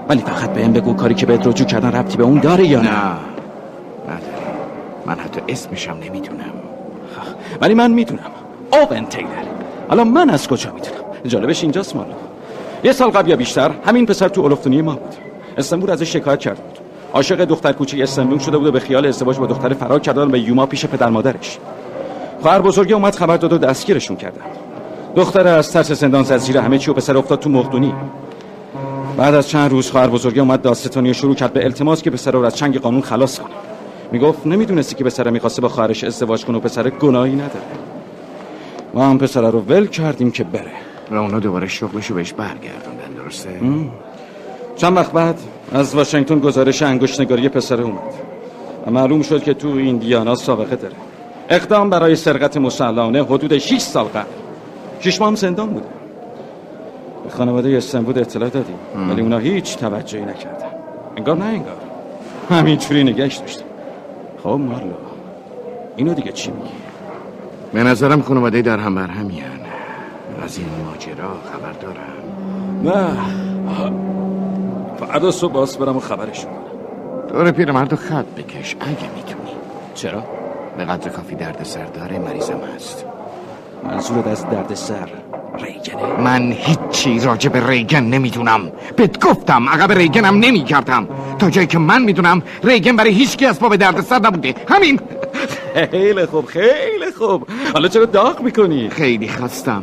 ولی 0.09 0.20
فقط 0.20 0.51
بهم 0.51 0.72
بگو 0.72 0.95
کاری 0.95 1.14
که 1.14 1.26
بهت 1.26 1.47
رجوع 1.47 1.66
کردن 1.66 1.93
ربطی 1.93 2.16
به 2.16 2.24
اون 2.24 2.41
داره 2.41 2.66
یا 2.66 2.80
نه. 2.80 2.91
من 5.09 5.18
حتی 5.18 5.40
اسمشم 5.48 5.98
نمی‌دونم. 6.04 6.52
ولی 7.61 7.74
من 7.74 7.90
می‌دونم. 7.90 8.30
اوون 8.72 9.06
تیلر 9.06 9.28
حالا 9.88 10.04
من 10.04 10.30
از 10.30 10.48
کجا 10.48 10.72
می‌دونم؟ 10.72 10.98
جالبش 11.26 11.62
اینجاست 11.62 11.96
مالا. 11.96 12.14
یه 12.84 12.92
سال 12.92 13.11
قبل 13.11 13.30
یا 13.30 13.36
بیشتر 13.36 13.70
همین 13.86 14.06
پسر 14.06 14.28
تو 14.28 14.40
اولفتونی 14.40 14.82
ما 14.82 14.92
بود. 14.92 15.14
استنبول 15.59 15.90
ازش 15.90 16.12
شکایت 16.12 16.38
کرده 16.38 16.62
بود 16.62 16.78
عاشق 17.14 17.44
دختر 17.44 17.72
کوچه 17.72 18.02
استنبول 18.02 18.38
شده 18.38 18.59
بود 18.59 18.66
و 18.66 18.72
به 18.72 18.80
خیال 18.80 19.06
ازدواج 19.06 19.38
با 19.38 19.46
دختر 19.46 19.74
فرار 19.74 20.00
کردن 20.00 20.28
به 20.28 20.40
یوما 20.40 20.66
پیش 20.66 20.86
پدر 20.86 21.09
مادرش. 21.09 21.59
خواهر 22.42 22.61
بزرگی 22.61 22.92
اومد 22.92 23.14
خبر 23.14 23.36
داد 23.36 23.52
و 23.52 23.59
دستگیرشون 23.59 24.16
کردن. 24.16 24.42
دختر 25.16 25.46
از 25.48 25.72
ترس 25.72 25.92
زندان 25.92 26.22
زد 26.22 26.36
زیر 26.36 26.59
همه 26.59 26.78
چی 26.78 26.90
و 26.90 26.94
پسر 26.94 27.16
افتاد 27.16 27.40
تو 27.40 27.50
مقدونی. 27.50 27.94
بعد 29.16 29.34
از 29.34 29.48
چند 29.48 29.70
روز 29.70 29.90
خواهر 29.90 30.06
بزرگی 30.06 30.40
اومد 30.40 30.62
داستانی 30.62 31.14
شروع 31.14 31.34
کرد 31.34 31.52
به 31.52 31.64
التماس 31.64 32.02
که 32.02 32.11
پسر 32.11 32.30
رو 32.30 32.44
از 32.44 32.56
چنگ 32.56 32.78
قانون 32.78 33.00
خلاص 33.00 33.38
کنه. 33.38 33.54
می‌گفت 34.12 34.46
نمی‌دونستی 34.46 34.94
که 34.94 35.04
پسر 35.04 35.30
می‌خواسته 35.30 35.62
با 35.62 35.68
خواهرش 35.68 36.04
ازدواج 36.04 36.44
کنه 36.44 36.59
و 36.59 36.61
پسر 36.61 36.90
گناهی 36.90 37.32
نداره. 37.32 37.66
ما 38.94 39.06
هم 39.06 39.18
پسر 39.18 39.50
رو 39.50 39.61
ول 39.61 39.86
کردیم 39.86 40.30
که 40.30 40.44
بره. 40.44 40.72
و 41.11 41.14
اونا 41.14 41.38
دوباره 41.38 41.66
شغلشو 41.66 42.14
بهش 42.14 42.32
برگردوندن 42.32 43.22
درسته؟ 43.22 43.61
چند 44.76 44.96
وقت 44.96 45.12
بعد 45.12 45.38
از 45.72 45.94
واشنگتن 45.94 46.38
گزارش 46.38 46.82
انگشتنگاری 46.82 47.48
پسر 47.48 47.80
اومد. 47.80 48.14
و 48.86 48.90
معلوم 48.90 49.22
شد 49.22 49.42
که 49.42 49.54
تو 49.54 49.68
ایندیانا 49.68 50.34
سابقه 50.34 50.76
داره. 50.76 50.94
اقدام 51.48 51.90
برای 51.90 52.16
سرقت 52.16 52.56
مسلحانه 52.56 53.24
حدود 53.24 53.59
6 53.59 53.78
سال 53.78 54.04
قبل. 54.04 54.24
شش 55.00 55.20
ماه 55.20 55.28
هم 55.28 55.36
زندان 55.36 55.68
بوده. 55.68 55.86
به 57.24 57.30
خانواده 57.30 57.76
استنبول 57.76 58.18
اطلاع 58.18 58.48
دادیم. 58.48 58.76
ولی 59.11 59.22
اونا 59.22 59.38
هیچ 59.38 59.76
توجهی 59.76 60.22
نکردن. 60.22 60.70
انگار 61.16 61.36
نه 61.36 61.44
انگار. 61.44 61.76
همینجوری 62.50 63.04
نگهش 63.04 63.36
داشتم 63.36 63.64
خب 64.43 64.49
مارلو. 64.49 64.93
اینو 65.97 66.14
دیگه 66.14 66.32
چی 66.32 66.51
میگی؟ 66.51 66.70
به 67.72 67.82
نظرم 67.82 68.22
خانواده 68.22 68.62
در 68.62 68.78
هم 68.78 68.95
بر 68.95 69.11
از 70.45 70.59
این 70.59 70.66
ماجرا 70.86 71.28
خبر 71.53 71.72
دارم. 71.72 72.14
نه. 72.84 73.09
فردا 74.99 75.30
صبح 75.30 75.53
باز 75.53 75.78
برم 75.78 75.97
و 75.97 76.01
خبرشون 76.01 76.51
کنم. 76.53 77.28
دور 77.28 77.51
پیرمرد 77.51 77.95
خط 77.95 78.24
بکش 78.24 78.76
اگه 78.80 79.11
می‌تونی. 79.16 79.51
چرا؟ 79.95 80.22
به 80.76 80.84
قدر 80.84 81.11
کافی 81.11 81.34
درد 81.34 81.62
سر 81.62 81.84
داره 81.84 82.18
مریضم 82.18 82.61
هست. 82.76 83.05
منظورت 83.84 84.26
از 84.26 84.51
درد 84.51 84.74
سر 84.74 85.09
ریگنه؟ 85.55 86.20
من 86.20 86.53
هیچی 86.53 87.20
راجع 87.20 87.51
به 87.51 87.68
ریگن 87.68 88.05
نمی‌دونم. 88.05 88.72
بهت 88.96 89.24
گفتم 89.24 89.68
عقب 89.68 89.92
ریگنم 89.92 90.38
نمی‌کردم 90.38 91.09
تا 91.38 91.51
جایی 91.51 91.66
که 91.66 91.78
من 91.78 92.03
می‌دونم 92.03 92.42
ریگن 92.64 92.96
برای 92.96 93.12
هیچکی 93.12 93.46
از 93.46 93.61
پا 93.61 93.68
به 93.68 93.76
درد 93.76 94.01
سر 94.01 94.18
نبوده. 94.18 94.55
همین. 94.68 95.01
خیلی 95.90 96.26
خوب 96.26 96.46
خیلی 96.46 97.12
خوب. 97.18 97.46
حالا 97.72 97.88
چرا 97.88 98.05
داغ 98.05 98.42
می‌کنی؟ 98.42 98.90
خیلی 98.90 99.28
خستم. 99.28 99.82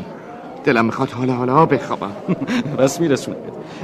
دلم 0.63 0.85
می‌خواد 0.85 1.11
حالا 1.11 1.33
حالا 1.33 1.65
بخوابم. 1.65 2.11
بس 2.79 2.99
میرسونه 2.99 3.37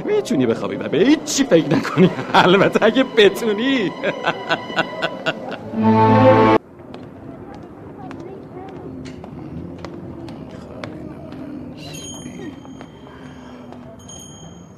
می‌تونی 0.06 0.46
بخوابی 0.46 0.76
و 0.76 0.88
به 0.88 0.98
هیچی 0.98 1.44
فکر 1.44 1.76
نکنی. 1.76 2.10
البته 2.34 2.86
اگه 2.86 3.04
بتونی. 3.16 3.90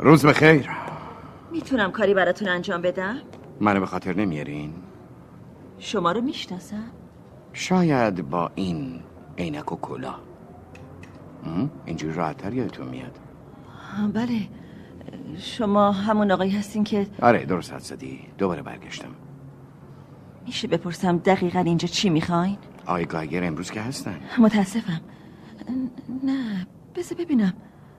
روز 0.04 0.26
بخیر. 0.26 0.70
می‌تونم 1.52 1.92
کاری 1.92 2.14
براتون 2.14 2.48
انجام 2.48 2.82
بدم؟ 2.82 3.16
منو 3.60 3.80
به 3.80 3.86
خاطر 3.86 4.16
نمیارین؟ 4.16 4.72
شما 5.78 6.12
رو 6.12 6.20
می‌شناسم. 6.20 6.84
شاید 7.52 8.30
با 8.30 8.50
این 8.54 9.00
عینک 9.38 9.72
و 9.72 9.76
کلا 9.76 10.14
اینجوری 11.84 12.14
راحتتر 12.14 12.52
یادتون 12.52 12.88
میاد. 12.88 13.18
بله. 14.14 14.48
شما 15.38 15.92
همون 15.92 16.30
آقایی 16.30 16.50
هستین 16.50 16.84
که 16.84 17.06
آره 17.22 17.44
درست 17.44 17.72
حد 17.72 17.78
زدی. 17.78 18.20
دوباره 18.38 18.62
برگشتم. 18.62 19.10
میشه 20.46 20.68
بپرسم 20.68 21.18
دقیقا 21.18 21.60
اینجا 21.60 21.88
چی 21.88 22.10
می‌خواین؟ 22.10 22.58
آقای 22.86 23.04
گایگر 23.04 23.44
امروز 23.44 23.70
که 23.70 23.80
هستن. 23.80 24.20
متاسفم. 24.38 25.00
نه 26.24 26.66
بذار 26.94 27.18
ببینم. 27.18 27.52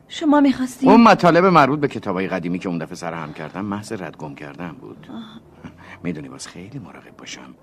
شما 0.07 0.41
می‌خواستین 0.41 0.89
اون 0.89 1.03
مطالب 1.03 1.45
مربوط 1.45 1.79
به 1.79 1.87
کتابای 1.87 2.27
قدیمی 2.27 2.59
که 2.59 2.69
اون 2.69 2.77
دفعه 2.77 2.95
سر 2.95 3.13
هم 3.13 3.33
کردم 3.33 3.65
محض 3.65 3.93
ردگم 3.93 4.35
کردن 4.35 4.71
بود. 4.71 5.07
می‌دونی 6.03 6.29
باز 6.29 6.47
خیلی 6.47 6.79
مراقب 6.79 7.17
باشم. 7.17 7.55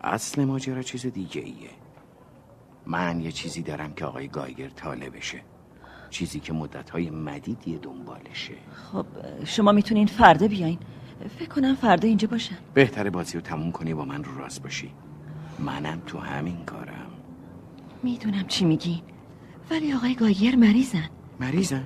اصل 0.00 0.44
ماجرا 0.44 0.82
چیز 0.82 1.06
دیگه 1.06 1.40
ایه 1.40 1.70
من 2.86 3.20
یه 3.20 3.32
چیزی 3.32 3.62
دارم 3.62 3.92
که 3.92 4.04
آقای 4.04 4.28
گایگر 4.28 4.68
تاله 4.68 5.10
بشه 5.10 5.40
چیزی 6.10 6.40
که 6.40 6.52
مدتهای 6.52 7.10
مدیدی 7.10 7.78
دنبالشه. 7.78 8.54
خب 8.92 9.06
شما 9.44 9.72
می‌تونین 9.72 10.06
فردا 10.06 10.48
بیاین. 10.48 10.78
فکر 11.38 11.48
کنم 11.48 11.74
فردا 11.74 12.08
اینجا 12.08 12.28
باشم 12.28 12.56
بهتره 12.74 13.10
بازی 13.10 13.34
رو 13.34 13.40
تموم 13.40 13.72
کنی 13.72 13.94
با 13.94 14.04
من 14.04 14.24
رو 14.24 14.38
راست 14.38 14.62
باشی. 14.62 14.90
منم 15.58 16.02
تو 16.06 16.18
همین 16.18 16.64
کارم. 16.64 17.10
می‌دونم 18.02 18.46
چی 18.46 18.64
میگین. 18.64 19.02
ولی 19.70 19.92
آقای 19.92 20.14
گایر 20.14 20.56
مریضن. 20.56 21.08
مریضن؟ 21.40 21.84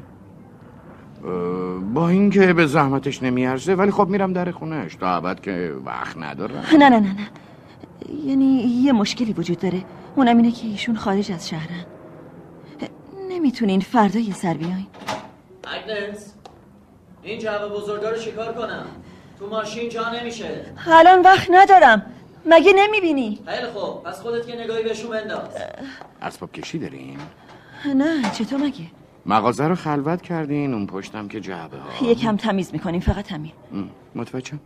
با 1.95 2.09
اینکه 2.09 2.53
به 2.53 2.67
زحمتش 2.67 3.23
نمیارزه 3.23 3.75
ولی 3.75 3.91
خب 3.91 4.09
میرم 4.09 4.33
در 4.33 4.51
خونش 4.51 4.95
تا 4.95 5.17
ابد 5.17 5.41
که 5.41 5.75
وقت 5.85 6.17
ندارم 6.19 6.65
نه 6.73 6.89
نه 6.89 6.89
نه 6.89 6.99
نه. 7.01 7.29
یعنی 8.27 8.45
یه 8.85 8.93
مشکلی 8.93 9.33
وجود 9.33 9.59
داره. 9.59 9.85
اونم 10.17 10.37
اینه 10.37 10.53
که 10.53 10.67
ایشون 10.67 10.97
خارج 10.97 11.33
از 11.33 11.49
شهرن. 11.49 11.85
نمی‌تونین 13.29 13.81
فردا 13.81 14.19
یه 14.19 14.35
سر 14.35 14.55
بیاین. 14.55 14.87
اگنس 15.65 16.35
این 17.23 17.39
جعبه 17.39 17.69
بزرگا 17.69 18.11
رو 18.11 18.17
شکار 18.17 18.53
کنم؟ 18.53 18.87
تو 19.39 19.47
ماشین 19.47 19.89
جا 19.89 20.03
نمیشه. 20.21 20.65
الان 20.87 21.23
وقت 21.23 21.49
ندارم. 21.51 22.07
مگه 22.47 22.73
نمی‌بینی؟ 22.77 23.39
خیلی 23.47 23.67
خوب. 23.67 24.03
پس 24.03 24.21
خودت 24.21 24.47
که 24.47 24.57
نگاهی 24.65 24.83
بهشون 24.83 25.11
بنداز. 25.11 25.49
اسباب 26.23 26.53
کشی 26.53 26.79
دارین؟ 26.79 27.19
نه 27.97 28.31
چطور 28.31 28.61
مگه؟ 28.61 28.87
مغازه 29.27 29.69
رو 29.69 29.75
خلوت 29.75 30.23
کردین 30.23 30.75
اون 30.75 30.87
پشتم 30.87 31.29
که 31.29 31.41
جعبه 31.41 31.77
ها. 31.77 32.07
یکم 32.07 32.37
تمیز 32.37 32.73
می‌کنیم 32.73 33.01
فقط 33.01 33.33
همین 33.33 33.53
متوجه 34.15 34.59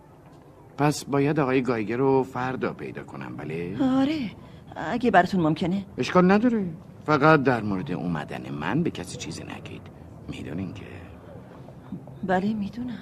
پس 0.79 1.05
باید 1.05 1.41
آقای 1.41 1.63
گایگر 1.63 1.97
رو 1.97 2.23
فردا 2.23 2.73
پیدا 2.73 3.03
کنم 3.03 3.37
بله؟ 3.37 3.77
آره. 4.01 4.31
اگه 4.77 5.11
براتون 5.11 5.41
ممکنه. 5.41 5.85
اشکال 5.99 6.31
نداره. 6.31 6.67
فقط 7.07 7.43
در 7.43 7.63
مورد 7.63 7.93
اومدن 7.93 8.51
من 8.51 8.83
به 8.83 8.91
کسی 8.91 9.17
چیزی 9.17 9.43
نگید. 9.43 9.83
می‌دونین 10.29 10.75
که. 10.75 10.85
بله 12.25 12.53
می‌دونم. 12.53 12.99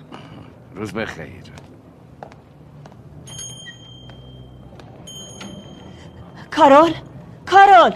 روز 0.74 0.92
بخیر. 0.92 1.42
کارول 6.50 6.92
کارول. 7.46 7.92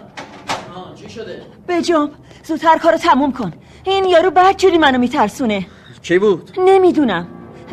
چی 0.95 1.09
شده؟ 1.09 1.43
بجام 1.69 2.11
زودتر 2.47 2.79
کارو 2.83 2.97
تموم 2.97 3.33
کن. 3.33 3.53
این 3.85 4.05
یارو 4.05 4.31
بعد 4.31 4.57
جوری 4.57 4.79
منو 4.79 4.99
میترسونه. 4.99 5.67
کی 6.03 6.19
بود؟ 6.19 6.51
نمی‌دونم. 6.59 7.27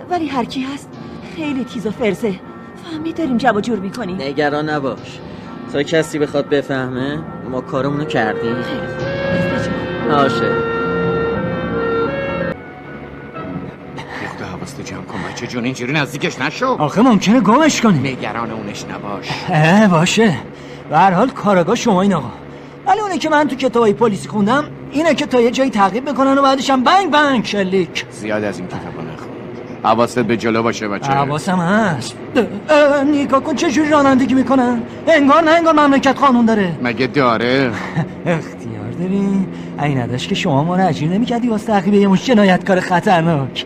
ولی 0.10 0.28
هر 0.28 0.44
کی 0.46 0.64
هست 0.64 0.90
خیلی 1.36 1.64
تیز 1.64 1.88
و 1.88 1.92
فرزه 1.92 2.34
فهمی 2.84 3.14
داریم 3.14 3.38
جب 3.38 3.56
و 3.56 3.62
جور 3.62 3.80
می‌کنیم. 3.80 4.22
نگران 4.22 4.70
نباش. 4.70 5.20
تا 5.74 5.84
کسی 5.84 6.20
بخواد 6.20 6.50
بفهمه 6.50 7.20
ما 7.52 7.62
کارمونو 7.62 8.06
کردیم. 8.06 8.56
باشه. 10.10 10.52
خدا 14.38 14.46
حواست 14.46 14.82
جمع 14.82 15.02
کن 15.02 15.20
بچه 15.32 15.48
جون. 15.48 15.66
اینجوری 15.66 15.94
نزدیکش 15.94 16.40
نشو. 16.40 16.66
آخه 16.66 17.02
ممکنه 17.02 17.40
گمش 17.40 17.82
کنی. 17.82 18.12
نگران 18.12 18.52
اونش 18.52 18.86
نباش. 18.86 19.30
اه 19.50 19.88
باشه. 19.88 20.38
به 20.90 20.98
هر 20.98 21.12
حال 21.12 21.30
کاراگاه 21.30 21.76
شما 21.76 22.02
این 22.02 22.14
آقا. 22.14 22.43
اونه 23.14 23.22
که 23.22 23.30
من 23.30 23.48
تو 23.48 23.56
کتابای 23.56 23.94
پلیسی 23.94 24.28
خوندم 24.28 24.64
اینه 24.92 25.16
که 25.16 25.26
تا 25.26 25.42
یه 25.42 25.52
جایی 25.52 25.70
تعقیب 25.70 26.10
بکنن 26.10 26.38
و 26.38 26.42
بعدش 26.42 26.70
هم 26.70 26.84
بنگ 26.84 27.12
بنگ 27.12 27.46
شلیک. 27.46 28.06
زیاد 28.12 28.44
از 28.44 28.60
این 28.60 28.68
کتابا 28.68 29.02
نخون. 29.02 29.28
حواست 29.84 30.20
به 30.20 30.38
جلو 30.38 30.64
باشه 30.64 30.88
بچه. 30.88 31.12
حواسم 31.12 31.58
هست. 31.58 32.16
نگاه 33.14 33.44
کن 33.44 33.56
چه 33.56 33.72
جوری 33.72 33.90
رانندگی 33.90 34.34
می‌کنن؟ 34.34 34.82
انگار 35.08 35.44
نه 35.44 35.52
انگار 35.52 35.74
مملکت 35.74 36.20
قانون 36.20 36.46
داره. 36.46 36.76
مگه 36.84 37.08
داره؟ 37.08 37.72
اختیار 38.26 38.92
داری؟ 39.00 39.48
این 39.84 39.98
نداشت 39.98 40.30
که 40.30 40.36
شما 40.36 40.64
ما 40.64 40.76
رو 40.76 40.88
اجیر 40.88 41.10
نمی‌کردی 41.10 41.48
واسه 41.48 41.68
تعقیب 41.68 41.94
یه 41.94 42.08
مش 42.08 42.26
جنایتکار 42.26 42.80
خطرناک. 42.80 43.66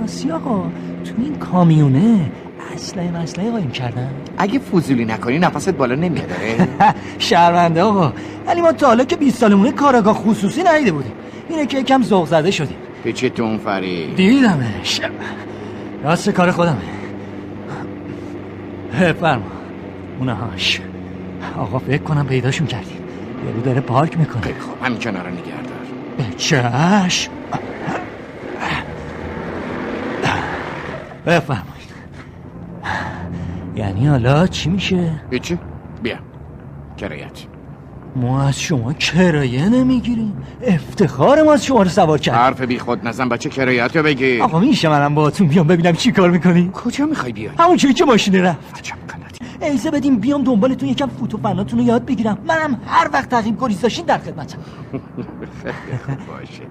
راستی 0.00 0.30
آقا 0.30 0.64
تو 1.04 1.12
این 1.18 1.34
کامیونه 1.38 2.30
اصله 2.74 3.10
مسئله 3.10 3.50
قایم 3.50 3.70
کردن. 3.70 4.10
اگه 4.38 4.58
فضولی 4.58 5.04
نکنی 5.04 5.38
نفست 5.38 5.70
بالا 5.70 5.94
نمیاداره 5.94 6.68
شرمنده 7.18 7.82
آقا. 7.82 8.12
ولی 8.46 8.60
ما 8.60 8.72
تا 8.72 8.86
حالا 8.86 9.04
که 9.04 9.16
20 9.16 9.38
سالمونه 9.38 9.72
کاراگاه 9.72 10.14
خصوصی 10.14 10.62
ندیده 10.62 10.92
بودیم. 10.92 11.12
اینه 11.48 11.66
که 11.66 11.78
یکم 11.78 12.02
ذوق 12.02 12.26
زده 12.26 12.50
شدیم. 12.50 12.76
پیچتون 13.04 13.58
فری. 13.58 14.14
دیدمش. 14.14 15.00
راست 16.04 16.30
کار 16.30 16.50
خودمه. 16.50 16.76
بفرما 19.00 19.44
اونه 20.18 20.34
هاش. 20.34 20.80
آقا 21.58 21.78
فکر 21.78 22.02
کنم 22.02 22.26
پیداشون 22.26 22.66
کردیم. 22.66 22.96
یارو 23.46 23.60
داره 23.60 23.80
پارک 23.80 24.18
می‌کنه. 24.18 24.42
خیلی 24.42 24.60
خوب. 24.60 24.74
همین 24.82 24.98
کنارا 24.98 25.30
نگردار 25.30 25.72
چشم 26.36 27.32
بفرمایید 31.26 31.71
یعنی 33.76 34.06
حالا 34.06 34.46
چی 34.46 34.70
میشه؟ 34.70 35.10
هیچی. 35.30 35.58
بیا. 36.02 36.16
کرایت. 36.96 37.30
ما 38.16 38.42
از 38.42 38.60
شما 38.60 38.92
کرایه 38.92 39.68
نمی‌گیریم. 39.68 40.32
افتخار 40.62 41.42
ما 41.42 41.52
از 41.52 41.64
شما 41.64 41.82
رو 41.82 41.88
سوار 41.88 42.18
کرد. 42.18 42.34
حرف 42.34 42.60
بی 42.60 42.78
خود 42.78 43.08
نزن 43.08 43.28
بچه 43.28 43.50
کرایت 43.50 43.96
رو 43.96 44.02
بگی 44.02 44.40
آقا 44.40 44.60
میشه 44.60 44.88
منم 44.88 45.14
باهاتون 45.14 45.46
بیام 45.48 45.66
ببینم 45.66 45.92
چی 45.92 46.12
کار 46.12 46.30
می‌کنی؟ 46.30 46.70
کجا 46.74 47.06
می‌خوای 47.06 47.32
بیای؟ 47.32 47.50
همون 47.58 47.76
چیزی 47.76 47.94
که 47.94 48.04
ماشینه 48.04 48.42
رفت. 48.42 48.92
ایزه 49.62 49.90
بدیم 49.90 50.16
بیام 50.16 50.44
دنبالتون 50.44 50.88
یکم 50.88 51.06
فوتو 51.06 51.38
فناتون 51.38 51.78
رو 51.78 51.84
یاد 51.84 52.04
بگیرم. 52.06 52.38
منم 52.48 52.80
هر 52.86 53.10
وقت 53.12 53.28
تعقیب 53.28 53.60
گریز 53.60 53.80
داشتین 53.80 54.04
در 54.06 54.18
خدمتم. 54.18 54.58
خیلی 55.62 55.98
خوب 56.06 56.16
باشه. 56.26 56.62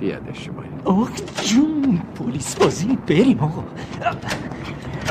پیاده 0.00 0.34
شما 0.34 0.62
آخ 0.84 1.10
جون 1.42 1.98
پلیس 2.14 2.54
بازی 2.56 2.98
بریم 3.06 3.38
آقا. 3.40 3.64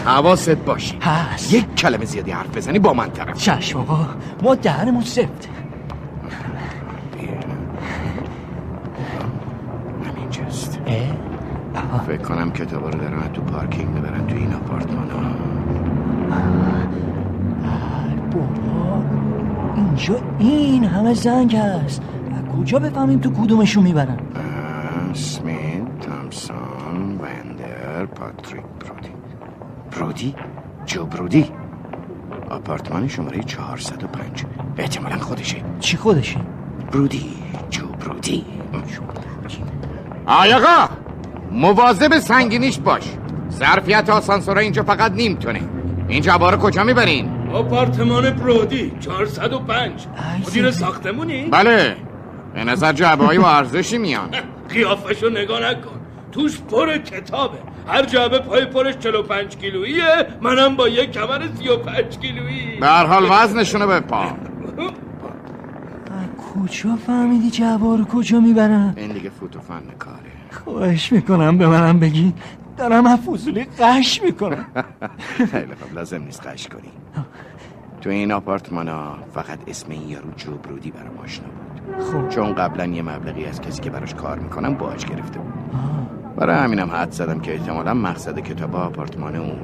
حواست 0.06 0.50
باشه 0.56 0.96
هست. 1.02 1.54
یک 1.54 1.76
کلمه 1.76 2.06
زیادی 2.06 2.32
حرف 2.32 2.58
بزنی 2.58 2.80
با 2.80 2.94
من 2.94 3.10
طرف 3.12 3.38
چشم 3.38 3.80
آقا 3.80 4.08
ما 4.44 4.56
دهنمون 4.56 5.02
سفته 5.02 5.50
همینجاست. 10.06 10.80
فکر 12.08 12.18
کنم 12.22 12.52
کتابا 12.52 12.90
رو 12.90 13.00
دارن 13.00 13.32
تو 13.34 13.42
پارکینگ 13.42 13.96
ببرن 13.96 14.28
تو 14.28 14.36
این 14.36 14.54
آپارتمان 14.54 15.10
ها. 15.10 15.22
بابا 18.32 19.04
اینجا 19.76 20.16
این 20.40 20.84
همه 20.84 21.14
زنگ 21.14 21.56
هست. 21.56 22.02
کجا 22.60 22.80
بفهمیم 22.80 23.20
تو 23.20 23.32
کدومشون 23.32 23.84
می‌برن؟ 23.84 24.18
سمیت 25.16 26.00
تامسون 26.02 27.20
وندر 27.22 28.06
پاتریک 28.06 28.64
برودی 28.80 29.12
برودی 29.92 30.36
جو 30.86 31.06
برودی 31.06 31.52
آپارتمان 32.50 33.08
شماره 33.08 33.44
405 33.44 34.46
احتمالا 34.78 35.18
خودشه. 35.18 35.58
چی 35.80 35.98
خودشه؟ 35.98 36.38
برودی 36.92 37.34
جو 37.70 37.88
برودی 37.88 38.46
آقا! 40.26 40.90
مواظب 41.52 42.20
سنگینیش 42.20 42.78
باش. 42.80 43.04
ظرفیت 43.52 44.10
آسانسورا 44.10 44.62
اینجا 44.62 44.84
فقط 44.84 45.12
نیم 45.12 45.36
تونه 45.36 45.62
این 46.08 46.22
جوارو 46.22 46.58
کجا 46.58 46.84
می‌برین؟ 46.84 47.30
آپارتمان 47.54 48.30
برودی. 48.30 48.94
405 49.00 50.08
مدیر 50.48 50.72
ساختمونی؟ 50.72 51.46
بله. 51.46 51.96
به 52.54 52.64
نظر 52.64 52.94
جعبه 52.94 53.26
های 53.26 53.40
با 53.40 53.50
ارزشی 53.50 53.98
میان. 53.98 54.30
قیافشو 54.70 55.30
نگاه 55.30 55.60
نکن. 55.60 56.00
توش 56.32 56.60
پر 56.60 56.98
کتابه. 56.98 57.58
هر 57.88 58.06
جعبه 58.06 58.40
پای 58.40 58.66
پرش 58.66 58.98
45 58.98 59.58
کیلوییه 59.58 60.28
منم 60.42 60.76
با 60.76 60.88
یک 60.88 61.12
کمر 61.12 61.48
35 61.58 62.18
کیلویی. 62.18 62.78
به 62.80 62.88
هر 62.88 63.06
حال 63.06 63.28
وزنشونو 63.30 63.88
به 63.88 64.00
پا 64.00 64.32
کجا 66.56 66.96
فهمیدی 66.96 67.52
جعبه 67.52 67.98
رو 67.98 68.06
کجا 68.06 68.40
می‌برن؟ 68.40 68.94
این 68.98 69.12
دیگه 69.12 69.30
فوتو 69.30 69.60
فن 69.60 69.84
کاره. 70.00 70.20
خواهش 70.52 71.12
می‌کنم 71.12 71.58
به 71.58 71.68
منم 71.68 72.00
بگی 72.00 72.34
دارم 72.78 73.08
از 73.08 73.20
فضولی 73.20 73.68
قش 73.80 74.22
می‌کنم. 74.24 74.66
خیلی 75.52 75.76
خب 75.76 75.96
لازم 75.96 76.24
نیست 76.24 76.48
قش 76.48 76.68
کنی. 76.68 76.92
تو 78.06 78.12
این 78.12 78.32
آپارتمان 78.32 78.88
ها 78.88 79.18
فقط 79.34 79.60
اسم 79.68 79.92
این 79.92 80.10
یارو 80.10 80.32
جبرودی 80.38 80.92
برام 80.92 81.18
آشنا 81.24 81.46
بود. 81.48 82.04
خب. 82.04 82.30
چون 82.30 82.56
قبلا 82.56 82.86
یه 82.86 83.02
مبلغی 83.02 83.46
از 83.46 83.62
کسی 83.62 83.82
که 83.82 83.90
براش 83.90 84.14
کار 84.14 84.40
می‌کنم 84.40 84.74
باج 84.74 85.06
گرفته 85.06 85.40
بود. 85.40 85.54
برای 86.36 86.56
همینم 86.56 86.92
حد 86.92 87.12
زدم 87.12 87.40
که 87.40 87.54
احتمالا 87.54 87.94
مقصد 87.94 88.40
کتاب 88.40 88.76
آپارتمان 88.76 89.36
اونه. 89.36 89.56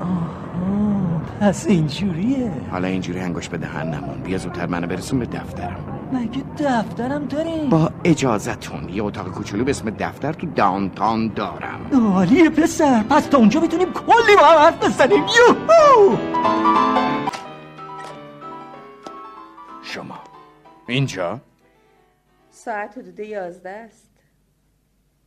آها 0.00 1.20
پس 1.40 1.66
اینجوریه. 1.66 2.50
حالا 2.70 2.88
اینجوری 2.88 3.20
انگوش 3.20 3.48
به 3.48 3.58
دهن 3.58 3.94
نمون. 3.94 4.18
بیا 4.24 4.38
زودتر 4.38 4.66
منو 4.66 4.86
برسون 4.86 5.18
به 5.18 5.26
دفترم. 5.26 5.84
مگه 6.12 6.42
دفترم 6.58 7.24
داری؟ 7.24 7.66
با 7.70 7.90
اجازتون 8.04 8.88
یه 8.88 9.02
اتاق 9.02 9.28
کوچولو 9.28 9.64
به 9.64 9.70
اسم 9.70 9.90
دفتر 9.90 10.32
تو 10.32 10.46
داونتاون 10.46 11.32
دارم. 11.34 12.12
عالیه 12.14 12.50
پسر. 12.50 13.02
پس 13.02 13.26
تا 13.26 13.38
اونجا 13.38 13.60
می‌تونیم 13.60 13.92
کلی 13.92 14.36
با 14.40 14.46
هم 14.46 14.58
حرف 14.58 14.84
بزنیم. 14.84 15.18
یوهو! 15.18 16.16
شما. 19.96 20.18
اینجا؟ 20.86 21.40
ساعت 22.50 22.98
حدود 22.98 23.20
یازده 23.20 23.70
است. 23.70 24.10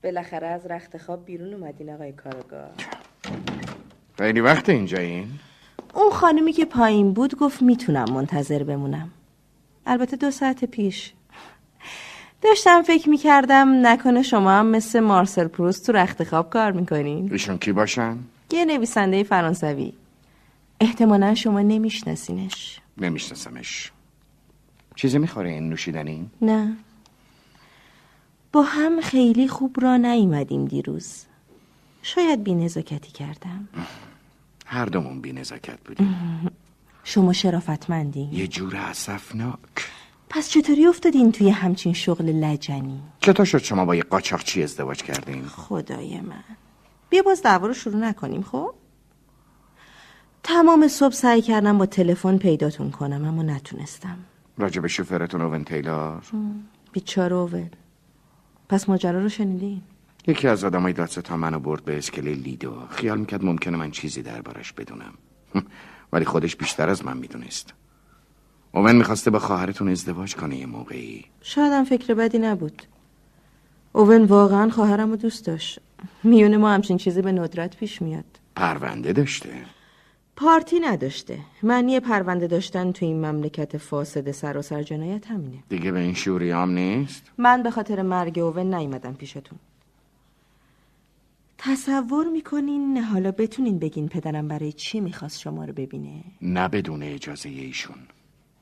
بالاخره 0.04 0.48
از 0.48 0.66
رخت 0.66 0.98
خواب 0.98 1.26
بیرون 1.26 1.54
اومدین 1.54 1.90
آقای 1.90 2.12
کارگاه. 2.12 2.70
خیلی 4.18 4.40
وقت 4.40 4.70
اینجا 4.70 4.98
این 4.98 5.28
اون 5.94 6.12
خانمی 6.12 6.54
که 6.54 6.66
پایین 6.66 7.14
بود 7.14 7.36
گفت 7.36 7.62
می‌تونم 7.62 8.06
منتظر 8.14 8.64
بمونم. 8.64 9.12
البته 9.86 10.18
دو 10.18 10.32
ساعت 10.32 10.66
پیش. 10.66 11.14
داشتم 12.42 12.82
فکر 12.82 13.10
می‌کردم 13.10 13.88
نکنه 13.88 14.22
شما 14.22 14.52
هم 14.52 14.66
مثل 14.66 15.00
مارسل 15.00 15.48
پروست 15.48 15.86
تو 15.86 15.92
رخت 15.92 16.24
خواب 16.24 16.50
کار 16.50 16.72
می‌کنین. 16.72 17.32
ایشون 17.32 17.58
کی 17.58 17.72
باشن؟ 17.72 18.18
یه 18.52 18.66
نویسنده 18.66 19.24
فرانسوی. 19.24 19.94
احتمالا 20.80 21.36
شما 21.36 21.62
نمیشناسینش. 21.62 22.80
نمیشناسمش. 22.98 23.92
چیزی 25.00 25.18
می‌خوره 25.18 25.50
این 25.50 25.70
نوشیدنی؟ 25.70 26.30
نه. 26.42 26.78
با 28.52 28.62
هم 28.62 29.02
خیلی 29.02 29.48
خوب 29.48 29.76
را 29.82 29.98
نیومدیم 29.98 30.66
دیروز. 30.66 31.26
شاید 32.02 32.44
بی 32.44 32.56
نزاکتی 32.56 33.12
کردم. 33.12 33.68
هر 34.66 34.86
دومون 34.86 35.22
بی 35.22 35.34
نزاکت 35.34 35.80
بودیم. 35.86 36.16
شما 37.04 37.34
شرافتمندین 37.34 38.34
یه 38.34 38.48
جور 38.48 38.76
اصفناک 38.76 39.60
پس 40.30 40.50
چطوری 40.50 40.88
افتادین 40.88 41.32
توی 41.32 41.50
همچین 41.50 41.94
شغل 41.94 42.26
لجنی؟ 42.26 43.02
چطور 43.20 43.46
شد 43.46 43.58
شما 43.58 43.86
با 43.86 43.96
یه 43.96 44.04
قاچاقچی 44.04 44.64
ازدواج 44.64 45.04
کردین؟ 45.04 45.46
خدای 45.46 46.22
من. 46.22 46.44
بیا 47.10 47.24
باز 47.24 47.42
دعوا 47.42 47.68
رو 47.68 47.74
شروع 47.74 47.98
نکنیم 47.98 48.42
خب؟ 48.42 48.74
تمام 50.44 50.88
صبح 50.88 51.14
سعی 51.14 51.42
کردم 51.42 51.78
با 51.78 51.86
تلفن 51.86 52.38
پیداتون 52.38 52.92
کنم 52.92 53.26
اما 53.26 53.44
نتونستم. 53.44 54.18
راجع 54.60 54.82
به 54.82 54.88
شوفرتون 54.88 55.42
اوون 55.42 55.64
تیلار؟ 55.64 56.24
بیچاره 56.92 57.36
اوون. 57.36 57.70
پس 58.70 58.90
ماجرا 58.90 59.22
رو 59.22 59.30
شنیدین؟ 59.30 59.82
یکی 60.28 60.48
از 60.48 60.64
آدمای 60.64 60.94
دادستان 60.94 61.40
منو 61.40 61.60
برد 61.60 61.86
به 61.86 61.98
اسکله 61.98 62.34
لیدو. 62.34 62.74
خیال 62.90 63.20
می‌کرد 63.20 63.46
ممکنه 63.46 63.78
من 63.78 63.92
چیزی 63.92 64.22
دربارش 64.22 64.74
بدونم. 64.74 65.14
ولی 66.14 66.26
خودش 66.26 66.56
بیشتر 66.56 66.90
از 66.90 67.06
من 67.06 67.18
می‌دونست. 67.18 67.74
اوون 68.72 68.96
می‌خواسته 68.96 69.32
با 69.32 69.40
خواهرتون 69.40 69.90
ازدواج 69.90 70.36
کنه 70.36 70.56
یه 70.56 70.66
موقعی. 70.66 71.26
شاید 71.42 71.74
هم 71.74 71.84
فکر 71.84 72.14
بدی 72.14 72.40
نبود. 72.40 72.82
اوون 73.94 74.24
واقعا 74.24 74.70
خواهرم 74.70 75.10
رو 75.10 75.16
دوست 75.16 75.46
داشت. 75.46 75.80
میونه 76.24 76.58
ما 76.58 76.70
همچین 76.72 76.98
چیزی 76.98 77.22
به 77.22 77.32
ندرت 77.32 77.78
پیش 77.78 78.02
میاد. 78.02 78.40
پرونده 78.56 79.14
داشته. 79.14 79.50
پارتی 80.40 80.80
نداشته. 80.80 81.40
معنی 81.64 82.00
پرونده 82.00 82.48
داشتن 82.48 82.92
تو 82.92 83.06
این 83.06 83.26
مملکت 83.26 83.78
فاسد 83.78 84.32
سراسر 84.32 84.84
جنایت 84.84 85.28
همینه. 85.28 85.64
دیگه 85.70 85.92
به 85.92 86.00
این 86.00 86.14
شوری 86.14 86.52
هم 86.52 86.70
نیست؟ 86.70 87.24
من 87.38 87.64
به 87.64 87.72
خاطر 87.72 88.02
مرگ 88.02 88.40
اوون 88.40 88.74
نیومدم 88.74 89.14
پیشتون. 89.14 89.60
تصور 91.58 92.28
می‌کنین 92.28 92.98
حالا 92.98 93.32
بتونین 93.32 93.80
بگین 93.80 94.08
پدرم 94.08 94.48
برای 94.48 94.72
چی 94.72 95.00
می‌خواست 95.00 95.40
شما 95.40 95.66
رو 95.66 95.74
ببینه؟ 95.74 96.24
نه 96.42 96.68
بدون 96.68 97.04
اجازه 97.04 97.50
ایشون. 97.50 97.98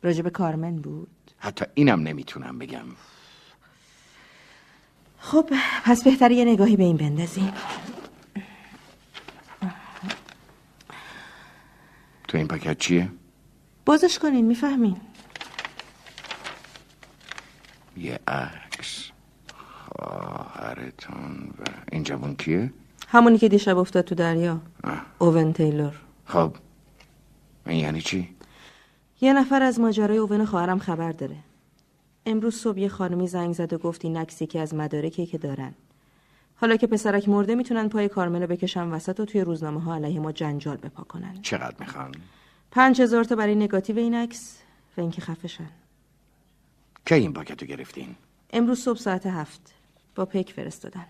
راجب 0.03 0.29
کارمن 0.29 0.75
بود؟ 0.75 1.07
حتی 1.37 1.65
اینم 1.73 1.99
نمی‌تونم 1.99 2.59
بگم. 2.59 2.85
خب 5.19 5.49
پس 5.85 6.03
بهتره 6.03 6.35
یه 6.35 6.45
نگاهی 6.45 6.75
به 6.75 6.83
این 6.83 6.97
بندازیم. 6.97 7.53
تو 12.27 12.37
این 12.37 12.47
پاکت 12.47 12.77
چیه؟ 12.77 13.09
بازش 13.85 14.19
کنین 14.19 14.45
می‌فهمین. 14.45 14.97
یه 17.97 18.19
عکس. 18.27 19.11
خواهرتون 19.55 21.53
و 21.59 21.63
این 21.91 22.03
جوان 22.03 22.35
کیه؟ 22.35 22.73
همونی 23.07 23.37
که 23.37 23.49
دیشب 23.49 23.77
افتاد 23.77 24.03
تو 24.03 24.15
دریا. 24.15 24.61
اوون 25.19 25.53
تیلور. 25.53 26.01
خب 26.25 26.55
این 27.65 27.79
یعنی 27.79 28.01
چی؟ 28.01 28.35
یه 29.21 29.33
نفر 29.33 29.61
از 29.61 29.79
ماجرای 29.79 30.17
اوون 30.17 30.45
خواهرم 30.45 30.79
خبر 30.79 31.11
داره. 31.11 31.35
امروز 32.25 32.55
صبح 32.55 32.79
یه 32.79 32.89
خانمی 32.89 33.27
زنگ 33.27 33.53
زد 33.53 33.73
و 33.73 33.77
گفت 33.77 34.05
این 34.05 34.17
عکسی 34.17 34.47
که 34.47 34.59
از 34.59 34.73
مدارکی 34.73 35.25
که 35.25 35.37
دارن. 35.37 35.73
حالا 36.61 36.75
که 36.75 36.87
پسرک 36.87 37.29
مرده 37.29 37.55
می‌تونن 37.55 37.89
پای 37.89 38.09
کارمن 38.09 38.41
رو 38.41 38.47
بکشن 38.47 38.87
وسط 38.87 39.19
و 39.19 39.25
توی 39.25 39.41
روزنامه 39.41 39.81
ها 39.83 39.95
علیه 39.95 40.19
ما 40.19 40.31
جنجال 40.31 40.77
بپا 40.77 41.03
کنن 41.03 41.41
چقدر 41.41 41.75
می‌خوان؟ 41.79 42.11
پنج 42.71 43.01
هزار 43.01 43.23
تا 43.23 43.35
برای 43.35 43.55
نگاتیو 43.55 43.97
این 43.97 44.15
عکس 44.15 44.61
و 44.97 45.01
اینکه 45.01 45.21
خفشن. 45.21 45.69
کی 47.05 47.15
این 47.15 47.33
پاکت 47.33 47.61
رو 47.61 47.67
گرفتین؟ 47.67 48.15
امروز 48.53 48.79
صبح 48.79 48.99
ساعت 48.99 49.25
هفت 49.25 49.73
با 50.15 50.25
پیک 50.25 50.53
فرستادن. 50.53 51.05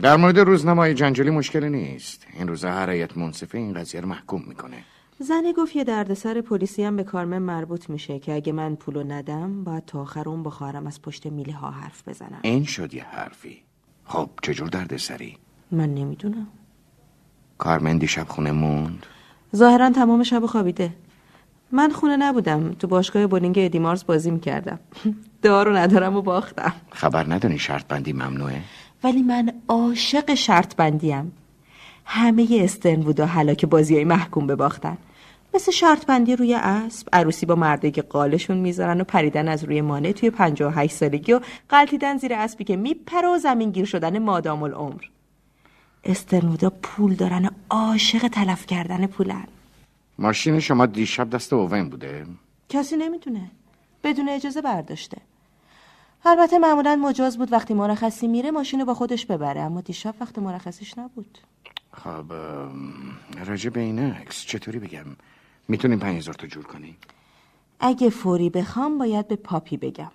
در 0.00 0.16
مورد 0.16 0.38
روزنامه 0.38 0.94
جنجالی 0.94 1.30
مشکلی 1.30 1.70
نیست. 1.70 2.26
این 2.32 2.48
روزا 2.48 2.72
هر 2.72 2.90
هیئت 2.90 3.16
منصفه 3.16 3.58
این 3.58 3.74
قضیه 3.74 4.00
رو 4.00 4.08
محکوم 4.08 4.44
می‌کنه. 4.48 4.84
زنه 5.22 5.52
گفت 5.52 5.76
یه 5.76 5.84
دردسر 5.84 6.40
پلیسی 6.40 6.84
هم 6.84 6.96
به 6.96 7.04
کارمن 7.04 7.38
مربوط 7.38 7.90
میشه 7.90 8.18
که 8.18 8.34
اگه 8.34 8.52
من 8.52 8.74
پولو 8.74 9.02
ندم 9.02 9.64
باید 9.64 9.84
تا 9.86 10.00
آخر 10.00 10.28
اون 10.28 10.42
با 10.42 10.50
خواهرم 10.50 10.86
از 10.86 11.02
پشت 11.02 11.26
میله 11.26 11.52
ها 11.52 11.70
حرف 11.70 12.08
بزنم. 12.08 12.38
این 12.42 12.64
شد 12.64 12.94
یه 12.94 13.04
حرفی. 13.04 13.62
خب 14.04 14.30
چجور 14.42 14.68
درد 14.68 14.96
سری؟ 14.96 15.36
من 15.70 15.94
نمی‌دونم. 15.94 16.46
کارمن 17.58 17.98
دیشب 17.98 18.28
خونه 18.28 18.52
موند؟ 18.52 19.06
ظاهرا 19.56 19.90
تمام 19.90 20.22
شب 20.22 20.46
خوابیده. 20.46 20.92
من 21.72 21.90
خونه 21.90 22.16
نبودم. 22.16 22.72
تو 22.72 22.86
باشگاه 22.86 23.26
بولینگ 23.26 23.58
ادیمارز 23.58 24.06
بازی 24.06 24.30
می‌کردم. 24.30 24.78
دارو 25.42 25.76
ندارم 25.76 26.16
و 26.16 26.22
باختم. 26.22 26.72
خبر 26.90 27.34
ندانی 27.34 27.58
شرط 27.58 27.86
بندی 27.86 28.12
ممنوعه؟ 28.12 28.60
ولی 29.04 29.22
من 29.22 29.52
عاشق 29.68 30.34
شرط 30.34 30.76
بندیم. 30.76 31.32
همه 32.04 32.48
استرنوودا 32.52 33.26
هلاک 33.26 33.64
بازی 33.64 33.94
های 33.94 34.04
محکوم 34.04 34.46
به 34.46 34.56
باختن 34.56 34.98
مثل 35.54 35.72
شرط 35.72 36.06
بندی 36.06 36.36
روی 36.36 36.54
اسب. 36.54 37.08
عروسی 37.12 37.46
با 37.46 37.54
مردی 37.54 37.90
که 37.90 38.02
قالشون 38.02 38.56
می‌ذارن 38.56 39.00
و 39.00 39.04
پریدن 39.04 39.48
از 39.48 39.64
روی 39.64 39.80
مانع 39.80 40.12
توی 40.12 40.30
58 40.30 40.94
سالگی 40.96 41.32
و 41.32 41.40
قلتیدن 41.68 42.16
زیر 42.16 42.34
اسبی 42.34 42.64
که 42.64 42.76
میپره 42.76 43.28
و 43.28 43.38
زمین 43.38 43.70
گیر 43.70 43.84
شدن 43.84 44.18
مادام 44.18 44.62
العمر 44.62 45.02
استرنودا 46.04 46.70
پول 46.70 47.14
دارن 47.14 47.50
عاشق 47.70 48.28
تلف 48.28 48.66
کردن 48.66 49.06
پولن. 49.06 49.46
ماشین 50.18 50.60
شما 50.60 50.86
دیشب 50.86 51.30
دست 51.30 51.52
اوون 51.52 51.88
بوده؟ 51.88 52.26
کسی 52.68 52.96
نمی‌دونه. 52.96 53.50
بدون 54.04 54.28
اجازه 54.28 54.62
برداشته. 54.62 55.18
البته 56.24 56.58
معمولا 56.58 56.96
مجاز 56.96 57.38
بود 57.38 57.52
وقتی 57.52 57.74
مرخصی 57.74 58.28
میره 58.28 58.50
ماشین 58.50 58.80
رو 58.80 58.86
با 58.86 58.94
خودش 58.94 59.26
ببره 59.26 59.60
اما 59.60 59.80
دیشب 59.80 60.14
وقت 60.20 60.38
مرخصیش 60.38 60.98
نبود. 60.98 61.38
خب 61.92 62.24
راجع 63.46 63.70
به 63.70 63.80
این 63.80 64.14
چطوری 64.30 64.78
بگم؟ 64.78 65.04
می‌تونیم 65.68 65.98
پنج 65.98 66.16
هزار 66.16 66.34
تا 66.34 66.46
جور 66.46 66.64
کنی 66.64 66.96
اگه 67.80 68.10
فوری 68.10 68.50
بخوام 68.50 68.98
باید 68.98 69.28
به 69.28 69.36
پاپی 69.36 69.76
بگم. 69.76 70.10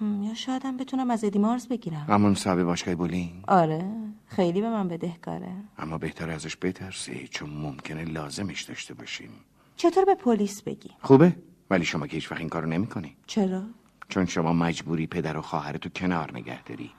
یا 0.00 0.34
شایدم 0.34 0.76
بتونم 0.76 1.10
از 1.10 1.24
ادی 1.24 1.38
مارز 1.38 1.68
بگیرم. 1.68 2.06
همون 2.08 2.34
صاحب 2.34 2.62
باشگاه 2.62 2.94
بولینگ 2.94 3.44
آره 3.48 3.84
خیلی 4.26 4.60
به 4.60 4.70
من 4.70 4.88
بدهکاره. 4.88 5.52
اما 5.78 5.98
بهتر 5.98 6.30
ازش 6.30 6.56
بترسی 6.62 7.28
چون 7.28 7.50
ممکنه 7.50 8.04
لازمش 8.04 8.62
داشته 8.62 8.94
باشیم. 8.94 9.30
چطور 9.76 10.04
به 10.04 10.14
پلیس 10.14 10.62
بگی؟ 10.62 10.90
خوبه 11.02 11.36
ولی 11.70 11.84
شما 11.84 12.06
که 12.06 12.14
هیچ 12.14 12.32
وقت 12.32 12.40
این 12.40 12.48
کارو 12.48 12.68
نمی‌کنی. 12.68 13.16
چرا؟ 13.26 13.62
چون 14.08 14.26
شما 14.26 14.52
مجبوری 14.52 15.06
پدر 15.06 15.36
و 15.36 15.42
خواهرتو 15.42 15.88
کنار 15.88 16.32
نگه 16.34 16.62
داری. 16.62 16.90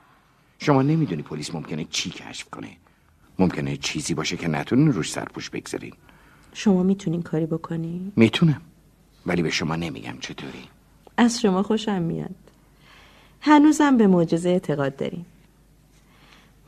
شما 0.60 0.82
نمی‌دونی 0.82 1.22
پلیس 1.22 1.56
ممکنه 1.56 1.84
چی 1.84 2.10
کشف 2.10 2.50
کنه. 2.50 2.78
ممکنه 3.40 3.78
چیزی 3.78 4.14
باشه 4.14 4.38
که 4.38 4.48
نتونین 4.48 4.94
روش 4.94 5.12
سرپوش 5.12 5.50
بگذارین. 5.50 5.94
شما 6.60 6.84
می‌تونین 6.84 7.22
کاری 7.22 7.46
بکنی؟ 7.46 8.12
می‌تونم 8.16 8.62
ولی 9.26 9.42
به 9.42 9.50
شما 9.50 9.76
نمیگم 9.76 10.18
چطوری. 10.20 10.64
از 11.18 11.42
شما 11.42 11.64
خوشم 11.64 12.02
میاد. 12.02 12.36
هنوزم 13.42 13.98
به 13.98 14.08
معجزه 14.08 14.50
اعتقاد 14.50 14.96
داریم 14.96 15.26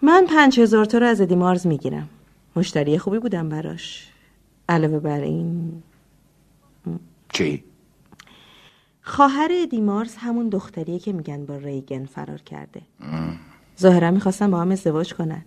من 0.02 0.26
پنج 0.30 0.60
هزار 0.60 0.86
تا 0.86 0.98
رو 0.98 1.06
از 1.06 1.22
ادی 1.22 1.36
مارز 1.36 1.68
می‌گیرم. 1.68 2.10
مشتری 2.56 2.98
خوبی 2.98 3.20
بودم 3.20 3.50
براش. 3.50 4.08
علاوه 4.70 5.00
بر 5.00 5.20
این 5.20 5.84
چی؟ 7.30 7.64
خواهر 9.02 9.50
ادی 9.52 9.82
مارز 9.82 10.16
همون 10.16 10.50
دختریه 10.50 11.00
که 11.00 11.14
میگن 11.14 11.46
با 11.46 11.58
ریگن 11.58 12.06
فرار 12.06 12.42
کرده. 12.42 12.82
ظاهرا 13.80 14.12
می‌خواستن 14.12 14.52
با 14.52 14.62
هم 14.62 14.72
ازدواج 14.72 15.14
کنن. 15.14 15.46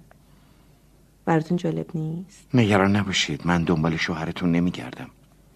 براتون 1.24 1.56
جالب 1.56 1.86
نیست؟ 1.94 2.46
نگران 2.54 2.96
نباشید. 2.96 3.46
من 3.46 3.64
دنبال 3.64 3.96
شوهرتون 3.96 4.52
نمیگردم. 4.52 5.08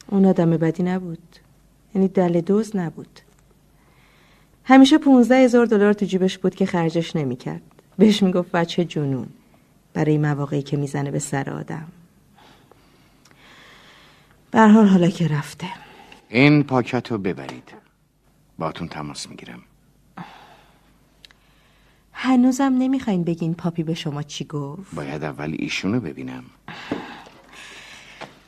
اون 0.06 0.24
آدم 0.24 0.50
بدی 0.50 0.82
نبود. 0.82 1.36
یعنی 1.94 2.08
دل 2.08 2.40
دوز 2.40 2.76
نبود. 2.76 3.20
همیشه 4.64 4.98
پونزده 4.98 5.34
هزار 5.34 5.66
دلار 5.66 5.92
تو 5.92 6.06
جیبش 6.06 6.38
بود 6.38 6.54
که 6.54 6.66
خرجش 6.66 7.16
نمی‌کرد. 7.16 7.62
بهش 7.98 8.22
می‌گفت 8.22 8.50
بچه 8.50 8.84
جنون. 8.84 9.28
برای 9.94 10.18
مواقعی 10.18 10.62
که 10.62 10.76
می‌زنه 10.76 11.10
به 11.10 11.18
سر 11.18 11.50
آدم. 11.50 11.88
به 14.50 14.58
هر 14.58 14.68
حال 14.68 14.86
حالا 14.86 15.08
که 15.08 15.28
رفته. 15.28 15.66
این 16.28 16.62
پاکت 16.62 17.10
رو 17.12 17.18
ببرید. 17.18 17.72
باتون 18.58 18.88
تماس 18.88 19.28
می‌گیرم. 19.28 19.62
هنوزم 22.18 22.74
نمی‌خواین 22.78 23.24
بگین 23.24 23.54
پاپی 23.54 23.82
به 23.82 23.94
شما 23.94 24.22
چی 24.22 24.44
گفت؟ 24.44 24.94
باید 24.94 25.24
اول 25.24 25.56
ایشونو 25.58 26.00
ببینم. 26.00 26.44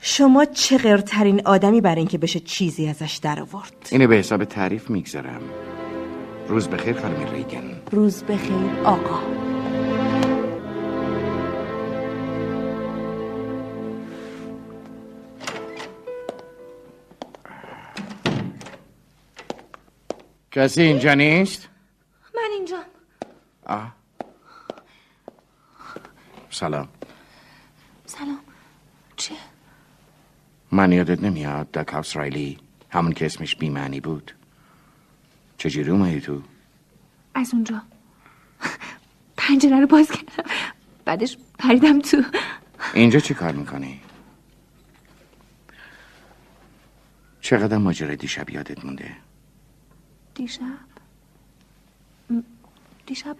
شما 0.01 0.45
چه 0.45 0.79
غیرترین 0.79 1.47
آدمی 1.47 1.81
برای 1.81 1.99
اینکه 1.99 2.19
بشه 2.19 2.41
چیزی 2.41 2.89
ازش 2.89 3.19
در 3.23 3.41
آورد. 3.41 3.89
اینو 3.91 4.07
به 4.07 4.17
حساب 4.17 4.45
تعریف 4.45 4.91
می‌گذارم. 4.91 5.41
روز 6.49 6.69
بخیر 6.69 7.01
خانم 7.01 7.33
ریگن. 7.33 7.81
روز 7.91 8.25
بخیر 8.25 8.71
آقا. 8.85 9.19
کسی 20.53 20.83
اینجا 20.83 21.15
نیست؟ 21.15 21.69
من 22.35 22.49
اینجا. 22.57 22.77
آه. 23.69 23.93
سلام 26.51 26.89
سلام 28.07 28.39
چه؟ 29.17 29.35
من 30.73 30.93
یادت 30.93 31.23
نمیاد 31.23 31.71
دک 31.71 31.89
هاوس 31.89 32.17
رایلی 32.17 32.59
همون 32.91 33.13
که 33.13 33.27
اسمش 33.27 33.57
بیمعنی 33.57 34.01
بود 34.01 34.35
چجوری 35.59 35.91
اومدی 35.91 36.21
تو؟ 36.21 36.43
از 37.35 37.55
اونجا 37.55 37.83
پنجره 39.37 39.81
رو 39.81 39.87
باز 39.87 40.11
کردم 40.11 40.51
بعدش 41.05 41.39
پریدم 41.59 41.99
تو 41.99 42.23
اینجا 42.95 43.21
چی 43.21 43.35
کار 43.35 43.53
می‌کنی؟ 43.53 44.01
چقدر 47.41 47.77
ماجرای 47.77 48.17
دیشب 48.17 48.51
یادت 48.51 48.85
مونده؟ 48.85 49.17
دیشب 50.35 50.79
دیشب 53.07 53.37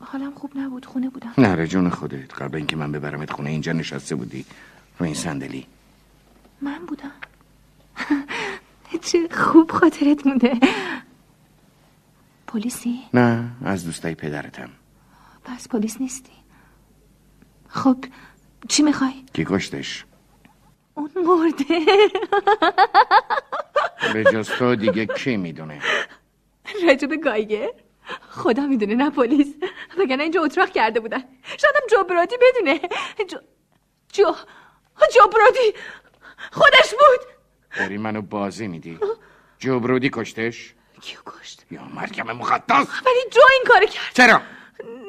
حالم 0.00 0.34
خوب 0.34 0.58
نبود 0.58 0.84
خونه 0.84 1.08
بودم. 1.10 1.32
نره 1.38 1.66
جون 1.66 1.90
خودت. 1.90 2.34
قبل 2.34 2.56
اینکه 2.56 2.76
من 2.76 2.92
ببرمت 2.92 3.32
خونه 3.32 3.50
اینجا 3.50 3.72
نشسته 3.72 4.14
بودی. 4.14 4.44
رو 4.98 5.06
این 5.06 5.14
صندلی. 5.14 5.66
من 6.60 6.78
بودم. 6.86 7.12
چه 9.12 9.28
خوب 9.30 9.70
خاطرت 9.70 10.26
مونده 10.26 10.60
پلیسی؟ 12.46 13.00
نه 13.14 13.50
از 13.64 13.84
دوستای 13.84 14.14
پدرتم. 14.14 14.70
پس 15.44 15.68
پلیس 15.68 16.00
نیستی. 16.00 16.32
خب 17.68 18.04
چی 18.68 18.82
می‌خوای؟ 18.82 19.24
کی 19.32 19.44
کشتش؟ 19.48 20.04
اون 20.94 21.10
مرده. 21.16 21.80
به 24.14 24.24
جز 24.24 24.48
تو 24.48 24.74
دیگه 24.76 25.06
کی 25.06 25.36
می‌دونه؟ 25.36 25.80
راجب 26.86 27.14
گایگر 27.24 27.68
خدا 28.30 28.66
می‌دونه 28.66 28.94
نه 28.94 29.10
پلیس. 29.10 29.54
وگرنه 30.00 30.22
اینجا 30.22 30.42
اتراق 30.42 30.70
کرده 30.70 31.00
بودن. 31.00 31.24
شایدم 31.44 31.80
جو 31.90 32.04
برادی 32.04 32.36
بدونه. 32.36 32.80
جو 33.28 33.38
جو 34.12 34.34
جو 35.14 35.28
برادی 35.34 35.74
خودش 36.52 36.90
بود. 36.90 37.26
داری 37.78 37.98
منو 37.98 38.22
بازی 38.22 38.68
میدی. 38.68 38.98
جوبرودی 39.58 40.10
کشتش؟ 40.12 40.74
کیو 41.00 41.18
کشت؟ 41.26 41.66
یا 41.70 41.84
مرکم 41.84 42.32
مقدس 42.32 42.86
ولی 43.06 43.30
جو 43.32 43.40
این 43.52 43.62
کارو 43.66 43.86
کرد. 43.86 44.12
چرا؟ 44.14 44.42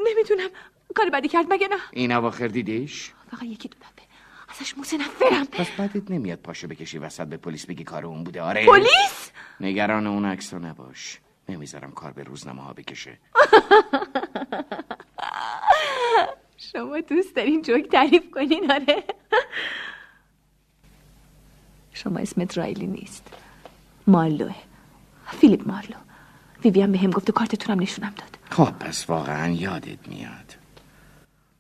نمی‌دونم 0.06 0.50
کار 0.96 1.10
بدی 1.10 1.28
کرد 1.28 1.46
مگه 1.50 1.68
نه؟ 1.68 1.78
این 1.92 2.12
اواخر 2.12 2.48
دیدیش؟ 2.48 3.12
فقط 3.32 3.44
یکی 3.44 3.68
دو 3.68 3.78
دفعه. 3.78 4.06
ازش 4.50 4.78
متنفرم 4.78 5.46
پس 5.46 5.68
بعدت 5.72 6.12
نمیاد 6.12 6.40
پاشو 6.40 6.68
بکشی 6.68 6.98
وسط 6.98 7.28
به 7.28 7.38
پلیس 7.38 7.66
بگی 7.66 7.84
کار 7.84 8.06
اون 8.06 8.24
بوده 8.24 8.42
آره؟ 8.42 8.66
پلیس؟ 8.66 9.32
نگران 9.60 10.08
اون 10.08 10.26
عکسا 10.26 10.58
نباش. 10.58 11.20
نمی‌ذارم 11.50 11.92
کار 11.92 12.12
به 12.12 12.24
روزنامه 12.24 12.62
ها 12.62 12.74
بکشه. 12.74 13.18
شما 16.72 17.00
دوست 17.00 17.36
دارین 17.36 17.62
جوک 17.62 17.88
تعریف 17.92 18.32
کنین 18.32 18.72
آره. 18.72 19.04
شما 21.94 22.20
اسمت 22.20 22.58
رایلی 22.58 22.88
نیست. 22.88 23.28
مارلوه 24.08 24.56
فیلیپ 25.28 25.68
مارلو 25.68 25.96
ویویان 26.64 26.92
به 26.92 26.98
هم 26.98 27.10
گفت 27.10 27.30
و 27.30 27.34
کارتتونم 27.34 27.82
نشونم 27.82 28.14
داد. 28.18 28.38
خب 28.50 28.72
پس 28.72 29.10
واقعا 29.10 29.52
یادت 29.52 30.08
میاد. 30.08 30.56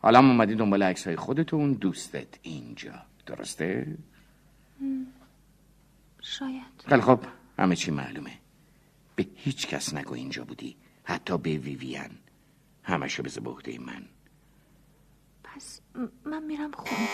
حالا 0.02 0.20
هم 0.20 0.30
اومدی 0.30 0.56
دنبال 0.56 0.84
عکس 0.84 1.08
های 1.08 1.16
خودت 1.16 1.54
و 1.54 1.56
اون 1.56 1.74
دوستت 1.74 2.28
اینجا. 2.42 2.94
درسته؟ 3.26 3.98
شاید. 6.22 6.84
خیلی 6.88 7.02
خب 7.02 7.20
همه 7.60 7.76
چی 7.76 7.92
معلومه. 7.92 8.32
به 9.20 9.28
هیچ 9.36 9.68
کس 9.68 9.94
نگو 9.94 10.14
اینجا 10.14 10.44
بودی. 10.44 10.78
حتی 11.04 11.38
به 11.38 11.58
ویویان. 11.58 12.20
همشو 12.84 13.24
بذار 13.24 13.44
به 13.44 13.50
عهده 13.50 13.80
من. 13.80 14.06
پس 15.44 15.82
من 16.26 16.44
میرم 16.44 16.72
خونه. 16.72 17.08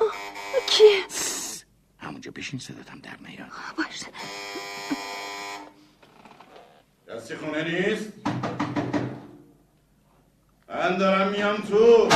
کیه؟ 0.70 1.04
همونجا 1.98 2.30
بشین 2.30 2.58
صداتم 2.58 2.98
در 2.98 3.16
نیاد. 3.28 3.50
باشه 3.78 4.06
کسی 7.08 7.36
خونه 7.36 7.64
نیست؟ 7.64 8.12
من 10.68 10.96
دارم 10.98 11.32
میام 11.32 11.56
تو. 11.56 12.08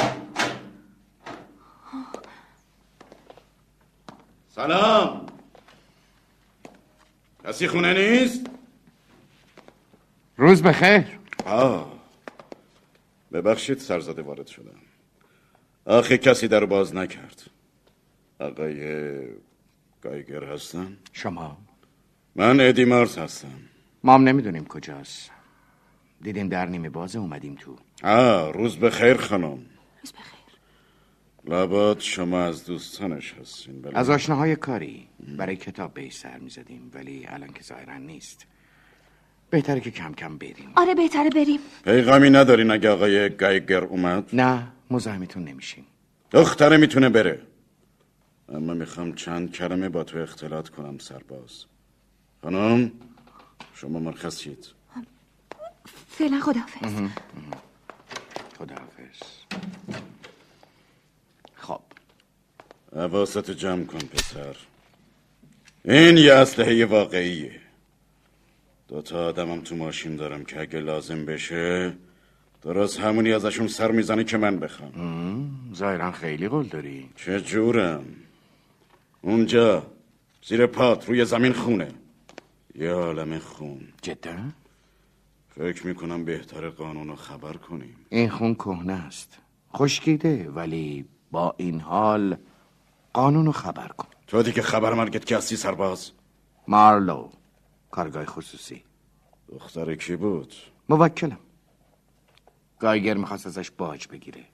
سلام. 4.49 5.27
کسی 7.45 7.69
خونه 7.69 7.95
نیست؟ 7.95 8.56
روز 10.37 10.63
بخیر. 10.63 11.05
آه. 11.47 11.93
ببخشید 13.33 13.79
سرزده 13.79 14.23
وارد 14.23 14.47
شدم. 14.47 14.81
آخه 15.85 16.19
کسی 16.19 16.49
در 16.49 16.65
باز 16.65 16.95
نکرد. 16.95 17.43
آقای 18.39 18.79
گایگر 20.03 20.45
هستن؟ 20.45 20.97
شما. 21.13 21.59
من 22.37 22.61
ادی 22.61 22.85
مارز 22.85 23.19
هستم. 23.19 23.59
ما 24.05 24.15
هم 24.15 24.23
نمی‌دونیم 24.23 24.65
کجاست. 24.65 25.31
دیدیم 26.23 26.49
در 26.49 26.67
نیمه 26.67 26.91
باز 26.91 27.17
اومدیم 27.17 27.55
تو. 27.55 27.77
آه 28.03 28.53
روز 28.53 28.77
بخیر 28.79 29.17
خانم. 29.17 29.59
روز 30.03 30.13
بخیر. 30.13 30.37
لابد 31.45 32.01
شما 32.01 32.41
از 32.41 32.65
دوستانش 32.65 33.35
هستین 33.35 33.83
بله. 33.83 33.99
از 33.99 34.11
آشناهای 34.11 34.57
کاری. 34.57 35.09
برای 35.39 35.57
کتاب 35.57 35.95
به 35.95 36.11
سر 36.11 36.39
می‌زدیم 36.39 36.91
ولی 36.95 37.27
الان 37.27 37.53
که 37.53 37.63
ظاهرا 37.63 37.99
نیست. 37.99 38.47
بهتره 39.51 39.81
که 39.81 39.91
کم 39.91 40.15
کم 40.15 40.39
بریم. 40.39 40.73
آره 40.77 40.95
بهتره 40.95 41.31
بریم. 41.31 41.61
پیغامی 41.85 42.31
ندارین 42.31 42.71
اگه 42.71 42.91
آقای 42.91 43.29
گایگر 43.29 43.85
اومد؟ 43.85 44.31
نه 44.33 44.69
مزاحمتون 44.91 45.45
نمیشیم. 45.45 45.87
دختره 46.31 46.77
می‌تونه 46.77 47.09
بره. 47.09 47.43
اما 48.49 48.75
می‌خوام 48.75 49.15
چند 49.15 49.53
کلمه 49.53 49.89
با 49.89 50.05
تو 50.05 50.19
اختلاط 50.19 50.69
کنم 50.69 50.99
سرباز. 50.99 51.65
خانم 52.43 52.93
شما 53.75 53.99
مرخصید. 53.99 54.67
فعلا 56.09 56.41
خداحافظ. 56.41 57.11
خداحافظ. 58.59 59.23
خب. 61.55 61.81
حواست 62.97 63.51
جمع 63.51 63.85
کن 63.85 63.99
پسر. 63.99 64.57
این 65.85 66.17
یه 66.17 66.33
اسلحه 66.33 66.87
واقعیه. 66.87 67.61
دوتا 68.89 69.29
آدمم 69.29 69.61
تو 69.61 69.77
ماشین 69.77 70.17
دارم 70.17 70.45
که 70.45 70.61
اگه 70.61 70.79
لازم 70.79 71.25
بشه 71.25 71.95
درست 72.63 73.01
همونی 73.01 73.33
ازشون 73.33 73.67
سر 73.69 73.91
می‌زنی 73.91 74.25
که 74.25 74.37
من 74.37 74.59
بخوام. 74.59 74.93
ظاهرا 75.75 76.13
خیلی 76.13 76.49
قول 76.49 76.67
داری. 76.67 77.11
چه 77.17 77.41
جورم؟ 77.41 78.05
اونجا 79.23 79.87
زیر 80.43 80.67
پات 80.67 81.09
روی 81.09 81.25
زمین 81.25 81.53
خونه. 81.53 81.89
یه 82.75 82.91
عالم 82.91 83.39
خون. 83.39 83.81
جدا؟ 84.03 84.37
فکر 85.49 85.87
می‌کنم 85.87 86.25
بهتر 86.25 86.69
قانون 86.69 87.09
رو 87.09 87.17
خبر 87.17 87.53
کنیم. 87.53 87.97
این 88.09 88.31
خون 88.31 88.55
کهنه 88.55 88.93
است. 88.93 89.39
خشکیده 89.75 90.51
ولی 90.51 91.05
با 91.31 91.55
این 91.57 91.81
حال 91.81 92.37
قانون 93.13 93.47
رو 93.47 93.53
خبر 93.53 93.89
کن. 93.89 94.09
تو 94.27 94.43
دیگه 94.43 94.63
خبر 94.63 94.95
مرگت 94.95 95.25
که 95.25 95.37
هستی 95.37 95.57
سرباز. 95.57 96.11
مارلو. 96.69 97.29
کارگاه 97.91 98.25
خصوصی. 98.25 98.85
دختر 99.49 99.95
کی 99.95 100.17
بود؟ 100.17 100.55
موکلم. 100.89 101.39
گایگر 102.79 103.15
می‌خواست 103.15 103.47
ازش 103.47 103.71
باج 103.71 104.09
بگیره. 104.09 104.45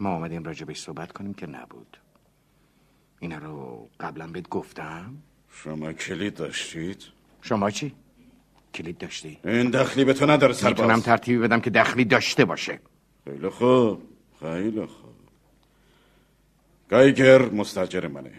ما 0.00 0.10
آمدیم 0.10 0.44
راجبش 0.44 0.80
صحبت 0.80 1.12
کنیم 1.12 1.34
که 1.34 1.46
نبود. 1.46 1.96
اینا 3.20 3.38
رو 3.38 3.88
قبلا 4.00 4.26
بهت 4.26 4.48
گفتم. 4.48 5.14
شما 5.48 5.92
کلید 5.92 6.34
داشتید؟ 6.34 7.04
شما 7.42 7.70
چی؟ 7.70 7.94
کلید 8.74 8.98
داشتی؟ 8.98 9.38
این 9.44 9.70
دخلی 9.70 10.04
به 10.04 10.14
تو 10.14 10.26
نداره 10.26 10.52
سرباز. 10.52 10.80
می‌تونم 10.80 11.00
ترتیبی 11.00 11.38
بدم 11.38 11.60
که 11.60 11.70
دخلی 11.70 12.04
داشته 12.04 12.44
باشه. 12.44 12.80
خیلی 13.24 13.48
خوب. 13.48 14.02
خیلی 14.40 14.86
خوب. 14.86 15.12
گایگر 16.88 17.42
مستجر 17.42 18.06
منه. 18.06 18.32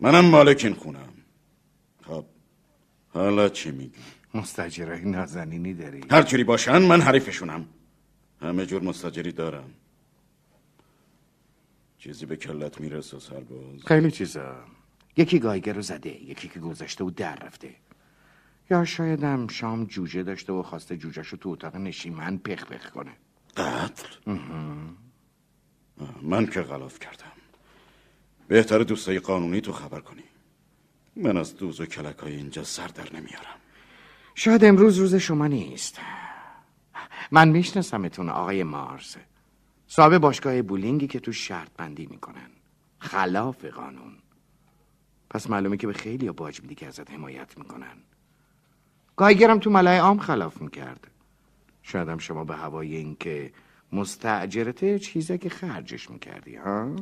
منم 0.00 0.24
مالک 0.24 0.60
این 0.64 0.74
خونم. 0.74 1.08
خب 2.02 2.24
حالا 3.14 3.48
چی 3.48 3.70
میگی؟ 3.70 3.92
مستجرهای 4.34 5.04
نازنینی 5.04 5.74
داری. 5.74 6.00
هر 6.10 6.22
جوری 6.22 6.44
باشن 6.44 6.78
من 6.78 7.00
حریفشونم. 7.00 7.68
همه 8.40 8.66
جور 8.66 8.82
مستجری 8.82 9.32
دارم. 9.32 9.70
چیزی 11.98 12.26
به 12.26 12.36
کلت 12.36 12.80
می‌رسه 12.80 13.18
سرباز. 13.18 13.84
خیلی 13.86 14.10
چیزا. 14.10 14.54
یکی 15.16 15.38
گایگر 15.38 15.72
رو 15.72 15.82
زده 15.82 16.22
یکی 16.22 16.48
که 16.48 16.60
گذشته 16.60 17.04
و 17.04 17.10
در 17.10 17.36
رفته. 17.36 17.74
یا 18.70 18.84
شاید 18.84 19.22
هم 19.22 19.48
شام 19.48 19.84
جوجه 19.84 20.22
داشته 20.22 20.52
و 20.52 20.62
خواسته 20.62 20.96
جوجهش 20.96 21.28
رو 21.28 21.38
تو 21.38 21.48
اتاق 21.48 21.76
نشیمن 21.76 22.38
پخ 22.38 22.64
پخ 22.64 22.90
کنه. 22.90 23.12
قتل؟ 23.56 24.06
من 26.22 26.46
که 26.46 26.60
غلاف 26.60 26.98
کردم. 26.98 27.32
بهتر 28.48 28.78
دوستای 28.78 29.18
قانونی 29.18 29.60
تو 29.60 29.72
خبر 29.72 30.00
کنی. 30.00 30.22
من 31.16 31.36
از 31.36 31.56
دوز 31.56 31.80
و 31.80 31.86
کلک 31.86 32.18
های 32.18 32.34
اینجا 32.34 32.64
سر 32.64 32.86
در 32.86 33.16
نمیارم. 33.16 33.58
شاید 34.34 34.64
امروز 34.64 34.98
روز 34.98 35.14
شما 35.14 35.46
نیست. 35.46 36.00
من 37.30 37.48
میشناسمتون 37.48 38.28
آقای 38.28 38.62
مارز 38.62 39.16
صاحب 39.86 40.18
باشگاه 40.18 40.62
بولینگی 40.62 41.06
که 41.06 41.20
تو 41.20 41.32
شرط 41.32 41.68
بندی 41.76 42.06
می‌کنن. 42.06 42.50
خلاف 42.98 43.64
قانون. 43.64 44.14
پس 45.30 45.50
معلومه 45.50 45.76
که 45.76 45.86
به 45.86 45.92
خیلی 45.92 46.30
باج 46.30 46.62
میدی 46.62 46.74
که 46.74 46.86
ازت 46.86 47.10
حمایت 47.10 47.58
می‌کنن. 47.58 47.96
گایگرم 49.16 49.58
تو 49.58 49.70
ملای 49.70 49.98
عام 49.98 50.18
خلاف 50.18 50.62
می‌کرد. 50.62 51.10
شاید 51.82 52.08
هم 52.08 52.18
شما 52.18 52.44
به 52.44 52.56
هوای 52.56 52.96
این 52.96 53.16
که 53.20 53.52
مستعجرته 53.92 54.98
چیزی 54.98 55.38
که 55.38 55.48
خرجش 55.48 56.10
می‌کردی 56.10 56.56
ها؟ 56.56 56.96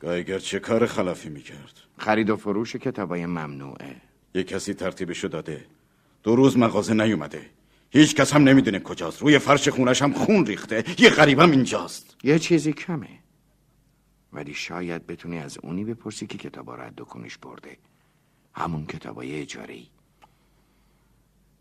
گایگر 0.00 0.38
چه 0.38 0.58
کار 0.58 0.86
خلافی 0.86 1.28
می‌کرد؟ 1.28 1.80
خرید 1.98 2.30
و 2.30 2.36
فروش 2.36 2.76
کتابای 2.76 3.26
ممنوعه. 3.26 3.96
یه 4.34 4.42
کسی 4.44 4.74
ترتیبشو 4.74 5.28
داده. 5.28 5.66
دو 6.22 6.36
روز 6.36 6.58
مغازه 6.58 6.94
نیومده. 6.94 7.50
هیچ 7.90 8.14
کس 8.14 8.32
هم 8.32 8.42
نمی‌دونه 8.42 8.80
کجاست. 8.80 9.22
روی 9.22 9.38
فرش 9.38 9.68
خونش 9.68 10.02
هم 10.02 10.12
خون 10.12 10.46
ریخته. 10.46 10.84
یه 10.98 11.10
غریبم 11.10 11.50
اینجاست. 11.50 12.16
یه 12.22 12.38
چیزی 12.38 12.72
کمه. 12.72 13.18
ولی 14.32 14.54
شاید 14.54 15.06
بتونی 15.06 15.38
از 15.38 15.58
اونی 15.62 15.84
بپرسی 15.84 16.26
که 16.26 16.38
کتابا 16.38 16.74
رو 16.74 16.82
از 16.82 16.92
دکونش 16.96 17.38
برده. 17.38 17.76
همون 18.54 18.86
کتابای 18.86 19.40
اجاره 19.40 19.74
ای 19.74 19.86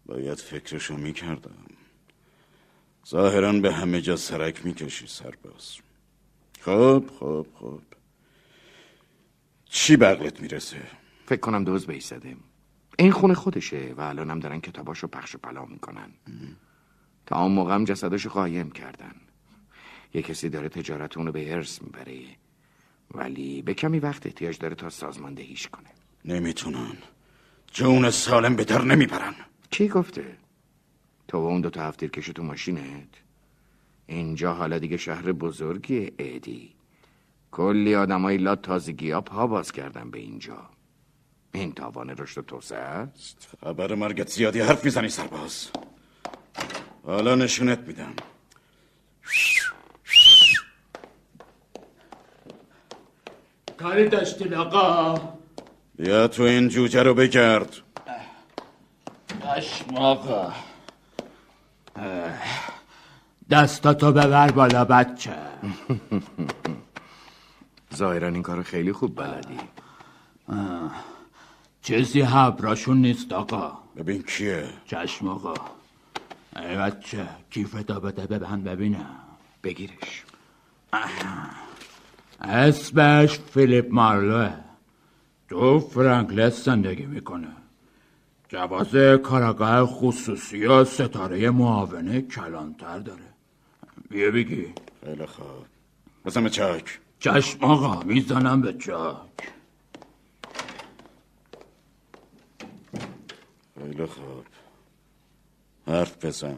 باید 0.05 0.38
فکرشو 0.38 0.97
می‌کردم. 0.97 1.65
ظاهرا 3.09 3.53
به 3.53 3.73
همه 3.73 4.01
جا 4.01 4.15
سرک 4.15 4.65
می‌کشی 4.65 5.07
سرباز. 5.07 5.77
خب 6.61 7.03
خب 7.19 7.45
خب. 7.59 7.81
چی 9.76 9.97
بغلت 9.97 10.41
می‌رسه؟ 10.41 10.82
فکر 11.26 11.39
کنم 11.39 11.63
دوز 11.63 11.86
بهش 11.86 12.05
زده 12.05 12.36
این 12.99 13.11
خونه 13.11 13.34
خودشه 13.34 13.93
و 13.97 14.01
الانم 14.01 14.39
دارن 14.39 14.59
کتاباشو 14.59 15.07
پخش 15.07 15.36
و 15.36 15.38
پلا 15.38 15.65
می‌کنن. 15.65 16.11
تا 17.26 17.41
اون 17.41 17.51
موقع 17.51 17.74
هم 17.74 17.84
جسداشو 17.84 18.30
قایم 18.30 18.71
کردن. 18.71 19.15
یه 20.13 20.21
کسی 20.21 20.49
داره 20.49 20.69
تجارت 20.69 21.17
اونو 21.17 21.32
به 21.32 21.53
ارث 21.53 21.82
می‌بره. 21.82 22.19
ولی 23.13 23.61
به 23.61 23.74
کمی 23.74 23.99
وقت 23.99 24.26
احتیاج 24.26 24.57
داره 24.57 24.76
تا 24.76 24.89
سازماندهیش 24.89 25.67
کنه. 25.67 25.89
نمی‌تونن. 26.26 26.97
جون 27.71 28.11
سالم 28.11 28.55
به 28.55 28.63
در 28.63 28.82
نمی‌برن. 28.82 29.36
کی 29.71 29.88
گفته؟ 29.88 30.38
تو 31.28 31.38
و 31.38 31.45
اون 31.45 31.61
دوتا 31.61 31.82
هفتیر 31.84 32.09
کشو 32.09 32.34
تو 32.34 32.43
ماشینت؟ 32.43 33.09
اینجا 34.07 34.53
حالا 34.53 34.80
دیگه 34.80 34.97
شهر 34.97 35.32
بزرگی 35.32 36.11
ایدی 36.19 36.74
کلی 37.54 37.95
آدمای 37.95 38.38
لا 38.38 38.56
تازگی 38.56 39.12
ها 39.12 39.22
پا 39.22 39.47
باز 39.47 39.72
کردن 39.72 40.12
به 40.12 40.20
اینجا. 40.20 40.58
این 41.51 41.74
تاوان 41.74 42.10
رشد 42.10 42.38
و 42.38 42.41
توسعه 42.41 42.80
است؟ 42.80 43.47
خبر 43.62 43.95
مرگت 43.95 44.30
زیادی 44.30 44.60
حرف 44.60 44.86
می‌زنی 44.86 45.10
سرباز. 45.10 45.68
حالا 47.04 47.36
نشونت 47.36 47.80
میدم. 47.80 48.14
کاری 53.78 54.10
داشتین 54.10 54.54
آقا؟ 54.54 55.20
بیا 55.95 56.28
تو 56.28 56.43
این 56.43 56.68
جوجه 56.68 57.04
رو 57.04 57.14
بگرد. 57.14 57.76
چشم 59.43 59.95
آقا. 59.95 60.54
دستاتو 63.49 64.12
ببر 64.12 64.51
بالا 64.51 64.86
بچه. 64.86 65.36
ظاهرا 67.96 68.28
این 68.28 68.41
کارو 68.41 68.64
خیلی 68.64 68.91
خوب 68.94 69.16
بلدی. 69.16 69.60
چیزی 71.82 72.22
حبراشون 72.22 72.98
نیست 72.98 73.34
آقا. 73.34 73.78
ببین 73.98 74.24
کیه؟ 74.24 74.70
چشم 74.86 75.28
آقا. 75.28 75.54
ای 76.56 76.78
بچه 76.78 77.28
کیفتو 77.50 78.00
بده 78.00 78.28
ببند 78.28 78.64
ببینم 78.64 79.16
بگیرش. 79.64 80.24
اسمش 82.41 83.39
فیلیپ 83.39 83.88
مارلوه 83.91 84.54
تو 85.50 85.80
فرانکلس 85.80 86.66
زندگی 86.66 87.06
می‌کنه. 87.06 87.48
جواز 88.50 88.96
کاراگاه 89.24 89.86
خصوصی 89.86 90.66
و 90.66 90.84
ستاره 90.84 91.50
معاونه 91.50 92.22
کلانتر 92.22 93.00
داره. 93.00 93.34
بیا 94.10 94.32
بگی. 94.32 94.74
خیلی 95.06 95.26
خوب. 95.26 95.66
بزن 96.26 96.50
چاک. 96.50 97.00
چشم 97.24 97.63
آقا 97.63 98.03
می‌زنم 98.03 98.61
به 98.61 98.74
چاک 98.74 99.53
خیلی 103.80 104.05
خوب. 104.05 104.45
حرف 105.88 106.26
بزن. 106.26 106.57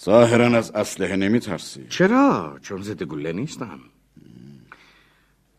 ظاهرا 0.00 0.58
از 0.58 0.70
اسلحه 0.70 1.16
نمیترسی. 1.16 1.86
چرا؟ 1.88 2.58
چون 2.62 2.82
ضد 2.82 3.02
گله 3.02 3.32
نیستم. 3.32 3.80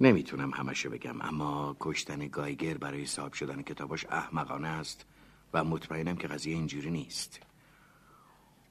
نمی‌تونم 0.02 0.52
همشو 0.52 0.89
بگم 0.89 1.22
اما 1.22 1.76
کشتن 1.80 2.28
گایگر 2.28 2.78
برای 2.78 3.06
صاحب 3.06 3.34
شدن 3.34 3.62
کتاباش 3.62 4.06
احمقانه 4.06 4.68
است 4.68 5.06
و 5.54 5.64
مطمئنم 5.64 6.16
که 6.16 6.28
قضیه 6.28 6.54
اینجوری 6.54 6.89
نیست. 6.91 7.39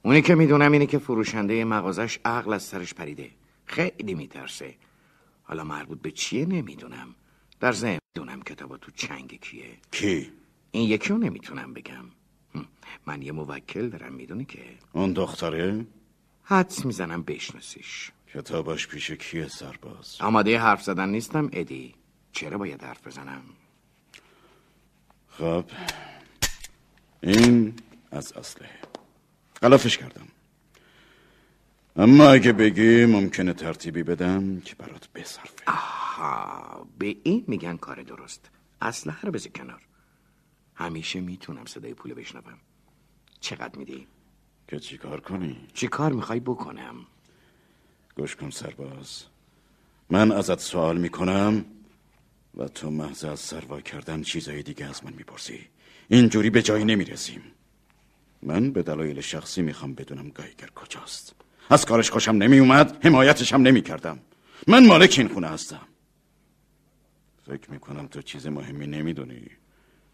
اونی 0.03 0.23
که 0.23 0.35
می‌دونم 0.35 0.73
اینه 0.73 0.87
که 0.87 0.99
فروشنده 0.99 1.65
مغازش 1.65 2.19
عقل 2.25 2.53
از 2.53 2.63
سرش 2.63 2.95
پریده. 2.95 3.31
خیلی 3.69 4.15
میترسه. 4.15 4.75
حالا 5.43 5.65
مربوط 5.65 6.01
به 6.01 6.11
چیه 6.11 6.47
نمی‌دونم. 6.47 7.15
در 7.61 7.73
ذهن 7.73 7.99
می‌دونم 8.17 8.43
کتابا 8.43 8.77
تو 8.77 8.91
چنگ 8.91 9.41
کیه. 9.41 9.79
کی؟ 9.91 10.33
این 10.71 10.89
یکی 10.89 11.09
رو 11.09 11.19
نمی‌تونم 11.19 11.75
بگم. 11.75 12.05
من 13.07 13.23
یه 13.23 13.33
موکل 13.33 13.89
دارم 13.89 14.13
می‌دونی 14.13 14.45
که؟ 14.45 14.65
اون 14.93 15.13
دختره؟ 15.13 15.87
حدس 16.43 16.85
می‌زنم 16.85 17.23
بشناسیش. 17.23 18.13
کتاباش 18.35 18.89
پیش 18.89 19.11
کیه 19.11 19.49
سرباز؟ 19.49 20.17
آماده 20.21 20.59
حرف 20.59 20.83
زدن 20.83 21.09
نیستم 21.09 21.51
ادی. 21.53 21.95
چرا 22.33 22.59
باید 22.59 22.83
حرف 22.83 23.07
بزنم؟ 23.07 23.43
خب 25.29 25.65
این 27.23 27.75
از 28.11 28.33
اسلحه 28.33 28.79
غلافش 29.63 29.99
کردم. 29.99 30.29
اما 31.99 32.31
اگه 32.31 32.53
بگی 32.53 33.07
ممکنه 33.07 33.53
ترتیبی 33.53 34.03
بدم 34.03 34.61
که 34.61 34.75
برات 34.75 35.09
بصرفه. 35.09 35.65
آها 35.67 36.87
به 36.99 37.17
این 37.23 37.45
میگن 37.47 37.77
کار 37.77 38.03
درست. 38.03 38.51
اصلا 38.81 39.15
رو 39.23 39.31
بذار 39.31 39.53
کنار. 39.53 39.83
همیشه 40.75 41.21
می‌تونم 41.21 41.65
صدای 41.65 41.95
پول 41.95 42.15
بشنوم. 42.15 42.59
چقدر 43.41 43.79
میدی؟ 43.79 44.07
که 44.69 44.79
چی 44.81 44.99
کار 44.99 45.21
کنی؟ 45.21 45.57
چی 45.75 45.89
کار 45.89 46.13
می‌خوای 46.13 46.41
بکنم؟ 46.41 46.95
گوش 48.17 48.37
کن 48.37 48.51
سرباز. 48.51 49.25
من 50.11 50.33
ازت 50.33 50.61
سوال 50.61 50.99
می‌کنم 50.99 51.65
و 52.57 52.69
تو 52.69 52.91
محض 52.91 53.25
از 53.25 53.41
سروا 53.41 53.81
کردن 53.81 54.23
چیزای 54.23 54.63
دیگه 54.63 54.87
از 54.87 55.05
من 55.05 55.13
می‌پرسی. 55.13 55.69
اینجوری 56.09 56.51
به 56.51 56.63
جایی 56.63 56.85
نمی‌رسیم. 56.85 57.43
من 58.43 58.71
به 58.71 58.83
دلایل 58.83 59.21
شخصی 59.21 59.63
می‌خوام 59.63 59.95
بدونم 59.95 60.29
گایگر 60.29 60.69
کجاست. 60.75 61.35
از 61.71 61.85
کارش 61.85 62.11
خوشم 62.11 62.33
نمیومد 62.33 63.07
حمایتش 63.07 63.53
هم 63.53 63.63
نمی‌کردم. 63.63 64.19
من 64.67 64.87
مالک 64.87 65.15
این 65.19 65.29
خونه 65.29 65.49
هستم. 65.49 65.81
فکر 67.47 67.71
می‌کنم 67.71 68.07
تو 68.07 68.23
چیز 68.23 68.47
مهمی 68.47 68.87
نمی‌دونی. 68.87 69.51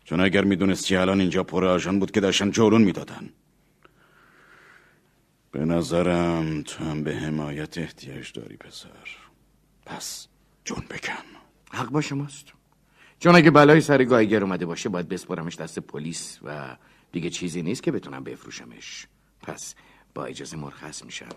چون 0.04 0.20
اگر 0.20 0.44
می‌دونستی 0.44 0.96
الان 0.96 1.20
اینجا 1.20 1.44
پر 1.44 1.64
آژان 1.64 1.98
بود 1.98 2.10
که 2.10 2.20
داشتن 2.20 2.50
جولون 2.50 2.82
می‌دادن. 2.82 3.30
به 5.52 5.64
نظرم 5.64 6.62
تو 6.62 6.84
هم 6.84 7.02
به 7.04 7.16
حمایت 7.16 7.78
احتیاج 7.78 8.32
داری 8.32 8.56
پسر. 8.56 8.88
پس 9.86 10.28
جون 10.64 10.84
بکن. 10.90 11.24
حق 11.72 11.88
با 11.90 12.00
شماست. 12.00 12.46
چون 13.18 13.34
اگه 13.34 13.50
بلای 13.50 13.80
سر 13.80 14.04
گایگر 14.04 14.42
اومده 14.42 14.66
باشه 14.66 14.88
باید 14.88 15.08
بسپرمش 15.08 15.56
دست 15.56 15.78
پلیس 15.78 16.38
و 16.44 16.76
دیگه 17.12 17.30
چیزی 17.30 17.62
نیست 17.62 17.82
که 17.82 17.92
بتونم 17.92 18.24
بفروشمش. 18.24 19.06
پس 19.42 19.74
با 20.14 20.24
اجازه 20.24 20.56
مرخص 20.56 21.04
میشم. 21.04 21.28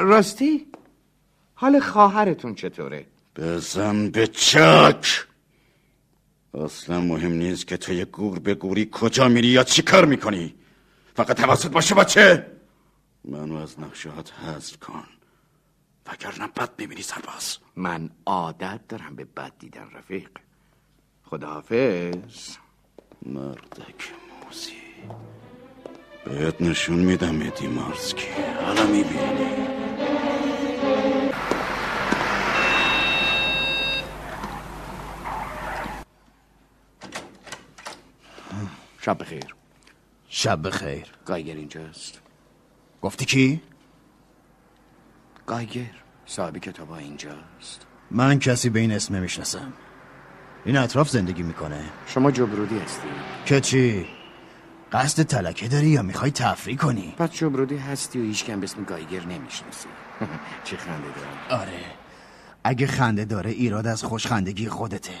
راستی؟ 0.00 0.66
حال 1.54 1.80
خواهرتون 1.80 2.54
چطوره؟ 2.54 3.06
بزن 3.36 4.10
به 4.10 4.26
چک 4.26 5.26
اصلا 6.54 7.00
مهم 7.00 7.32
نیست 7.32 7.66
که 7.66 7.76
تو 7.76 7.92
یه 7.92 8.04
گور 8.04 8.38
به 8.38 8.54
گوری 8.54 8.88
کجا 8.92 9.28
میری 9.28 9.48
یا 9.48 9.64
چی 9.64 9.82
کار 9.82 10.04
می‌کنی. 10.04 10.54
فقط 11.16 11.40
حواست 11.40 11.66
باشه 11.66 11.94
بچه 11.94 12.46
منو 13.24 13.56
از 13.56 13.80
نقشهات 13.80 14.32
حذف 14.32 14.76
کن. 14.76 15.04
وگرنه 16.06 16.46
بد 16.46 16.70
می‌بینی 16.78 17.02
سرباز. 17.02 17.58
من 17.76 18.10
عادت 18.26 18.80
دارم 18.88 19.16
به 19.16 19.24
بد 19.24 19.52
دیدن 19.58 19.90
رفیق. 19.94 20.30
خداحافظ. 21.24 22.56
مردک 23.22 24.12
موزی 24.44 24.76
بهت 26.26 26.62
نشون 26.62 26.98
میدم 26.98 27.42
ادی 27.42 27.66
مارسکی. 27.66 28.26
حالا 28.64 28.86
می‌بینی. 28.86 29.66
شب 39.00 39.18
بخیر. 39.22 39.54
شب 40.28 40.66
بخیر. 40.68 41.06
گایگر 41.26 41.54
اینجاست. 41.54 42.20
گفتی 43.02 43.24
کی؟ 43.24 43.60
گایگر. 45.46 45.90
صاحب 46.26 46.58
کتاب 46.58 46.90
اینجاست. 46.90 47.86
من 48.10 48.38
کسی 48.38 48.70
به 48.70 48.80
این 48.80 48.92
اسم 48.92 49.16
نمی‌شناسم. 49.16 49.72
این 50.64 50.76
اطراف 50.76 51.10
زندگی 51.10 51.42
می‌کنه. 51.42 51.84
شما 52.06 52.30
جبرودی 52.30 52.78
هستی 52.78 53.08
که 53.44 53.60
چی؟ 53.60 54.15
قصد 54.92 55.22
تلکه 55.22 55.68
داری 55.68 55.88
یا 55.88 56.02
می‌خوای 56.02 56.30
تفریح 56.30 56.76
کنی؟ 56.76 57.14
پس 57.18 57.30
جبرودی 57.30 57.76
هستی 57.76 58.20
و 58.20 58.22
هیچ 58.22 58.44
کم 58.44 58.60
به 58.60 58.64
اسم 58.64 58.84
گایگر 58.84 59.20
نمی‌شناسی. 59.20 59.88
چی 60.64 60.76
خنده 60.76 61.08
دارم 61.16 61.60
آره. 61.60 61.80
اگه 62.64 62.86
خنده 62.86 63.24
داره 63.24 63.50
ایراد 63.50 63.86
از 63.86 64.04
خوشخندگی 64.04 64.68
خودته. 64.68 65.14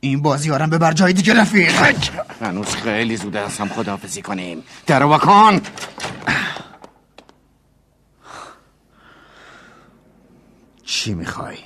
این 0.00 0.22
بازی 0.22 0.50
آرم 0.50 0.70
ببر 0.70 0.92
جای 0.92 1.12
دیگه 1.12 1.40
رفیق. 1.40 1.72
هنوز 2.40 2.66
خیلی 2.66 3.16
زوده 3.16 3.46
هستم 3.46 3.68
خداحافظی 3.68 4.22
کنیم. 4.22 4.62
در 4.86 5.02
واکن 5.02 5.60
چی 10.84 11.14
می‌خوای؟ 11.14 11.58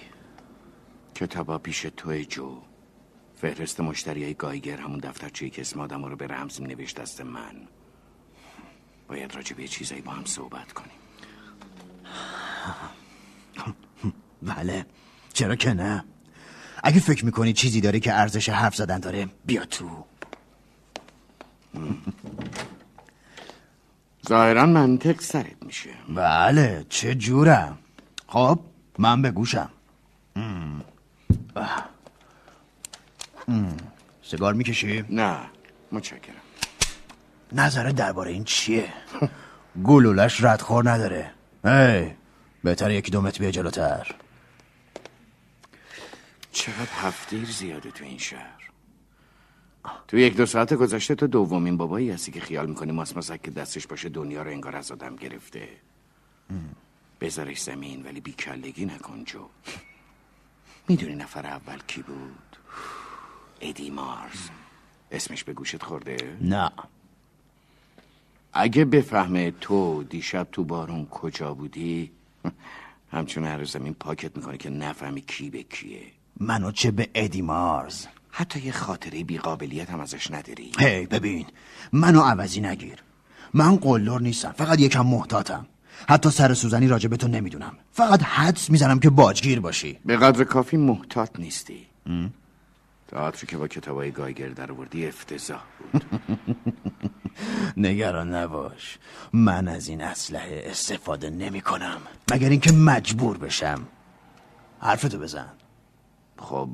کتابا 1.14 1.59
پیش 1.59 1.87
توی 1.97 2.24
جو. 2.24 2.67
فهرست 3.41 3.80
مشتری 3.80 4.24
های 4.24 4.34
گایگر 4.34 4.76
همون 4.76 4.99
دفترچه‌ای 4.99 5.51
که 5.51 5.61
اسم 5.61 5.80
آدم 5.80 6.05
رو 6.05 6.16
به 6.16 6.26
رمز 6.26 6.61
می 6.61 6.68
نوشت 6.68 7.01
دست 7.01 7.20
من. 7.20 7.55
باید 9.09 9.34
راجع 9.34 9.57
به 9.57 9.68
چیزایی 9.68 10.01
با 10.01 10.12
هم 10.12 10.24
صحبت 10.24 10.72
کنیم. 10.72 10.91
بله. 14.57 14.86
چرا 15.32 15.57
که 15.57 15.74
نه؟ 15.74 16.05
اگه 16.82 17.01
فکر 17.01 17.24
می‌کنی 17.24 17.53
چیزی 17.53 17.80
داره 17.80 18.01
که 18.01 18.14
ارزش 18.14 18.49
حرف 18.49 18.74
زدن 18.74 18.99
داره 18.99 19.28
بیا 19.47 19.64
تو. 19.64 20.05
ظاهرا 24.28 24.66
منطق 24.66 25.20
سرت 25.20 25.62
میشه. 25.62 25.91
بله 26.09 26.86
چه 26.89 27.14
جورم؟ 27.14 27.78
خب 28.26 28.61
من 28.99 29.22
به 29.22 29.30
گوشم. 29.30 29.70
سیگار 34.22 34.55
می‌کشی؟ 34.55 35.05
نه 35.11 35.38
متشکرم 35.92 36.34
نظر 37.53 37.88
درباره 37.88 38.30
این 38.30 38.44
چیه؟ 38.44 38.92
گلولش 39.84 40.44
ردخور 40.44 40.90
نداره 40.90 41.30
هی 41.64 42.11
بهتر 42.64 42.90
یکی 42.90 43.11
دو 43.11 43.20
متر 43.20 43.38
بیا 43.38 43.51
جلوتر 43.51 44.14
چقدر 46.53 46.88
هفتیر 46.94 47.44
زیاده 47.44 47.90
تو 47.90 48.05
این 48.05 48.18
شهر 48.18 48.70
تو 50.09 50.18
یک 50.18 50.36
دو 50.36 50.46
ساعت 50.46 50.74
گذشته 50.74 51.14
تو 51.14 51.26
دومین 51.26 51.76
بابایی 51.76 52.11
هستی 52.11 52.32
که 52.32 52.40
خیال 52.40 52.66
می‌کنی 52.66 52.92
ماسماسک 52.92 53.42
که 53.42 53.51
دستش 53.51 53.86
باشه 53.86 54.09
دنیا 54.09 54.42
رو 54.42 54.51
انگار 54.51 54.76
از 54.76 54.92
آدم 54.92 55.16
گرفته 55.16 55.68
بذارش 57.20 57.62
زمین 57.62 58.03
ولی 58.03 58.20
بیکلگی 58.20 58.84
نکن 58.84 59.24
جو 59.24 59.49
می‌دونی 60.88 61.14
نفر 61.14 61.46
اول 61.46 61.78
کی 61.86 62.03
بود؟ 62.03 62.57
ادی 63.61 63.90
مارز 63.90 64.48
اسمش 65.11 65.44
به 65.44 65.52
گوشت 65.52 65.82
خورده؟ 65.82 66.36
نه. 66.40 66.70
اگه 68.52 68.84
بفهمه 68.84 69.50
تو 69.50 70.02
دیشب 70.02 70.48
تو 70.52 70.64
بارون 70.64 71.07
کجا 71.07 71.54
بودی 71.54 72.11
همچون 73.12 73.45
هر 73.45 73.64
زمین 73.64 73.95
پاکت 73.95 74.37
می‌کنه 74.37 74.57
که 74.57 74.70
نفهمی 74.70 75.20
کی 75.20 75.50
به 75.50 75.62
کیه. 75.62 76.03
منو 76.41 76.70
چه 76.72 76.91
به 76.91 77.08
ادی 77.14 77.42
مارز 77.42 78.07
حتی 78.30 78.61
یه 78.61 78.72
خاطره 78.72 79.24
بیقابلیت 79.24 79.91
هم 79.91 80.00
ازش 80.00 80.30
نداری. 80.30 80.72
هی 80.78 81.07
ببین 81.07 81.46
منو 81.92 82.20
عوضی 82.20 82.61
نگیر. 82.61 83.03
من 83.54 83.76
قلدر 83.76 84.18
نیستم 84.18 84.53
فقط 84.53 84.80
یکم 84.80 85.07
محتاطم. 85.07 85.66
حتی 86.08 86.30
سر 86.30 86.54
سوزنی 86.54 86.88
راجع 86.88 87.08
به 87.08 87.16
تو 87.16 87.28
نمی‌دونم. 87.28 87.72
فقط 87.92 88.22
حدس 88.22 88.70
می‌زنم 88.70 89.00
که 89.00 89.11
باجگیر 89.11 89.61
باشی. 89.61 89.99
به 90.04 90.16
قدر 90.16 90.45
کافی 90.45 90.76
محتاط 90.76 91.41
نیستی. 91.41 91.87
تئاتری 93.09 93.47
که 93.47 93.57
با 93.57 93.68
کتابای 93.68 94.11
گایگر 94.11 94.49
در 94.49 94.72
آوردی 94.72 95.07
افتضاح 95.07 95.63
بود. 95.93 96.05
نگران 97.76 98.35
نباش. 98.35 98.99
من 99.33 99.68
از 99.68 99.89
این 99.89 100.01
اسلحه 100.03 100.63
استفاده 100.67 101.30
نمی 101.30 101.61
کنم. 101.61 102.01
مگر 102.33 102.49
اینکه 102.49 102.72
مجبور 102.72 103.39
بشم. 103.39 103.89
حرفتو 104.80 105.18
بزن. 105.18 105.53
خب 106.39 106.68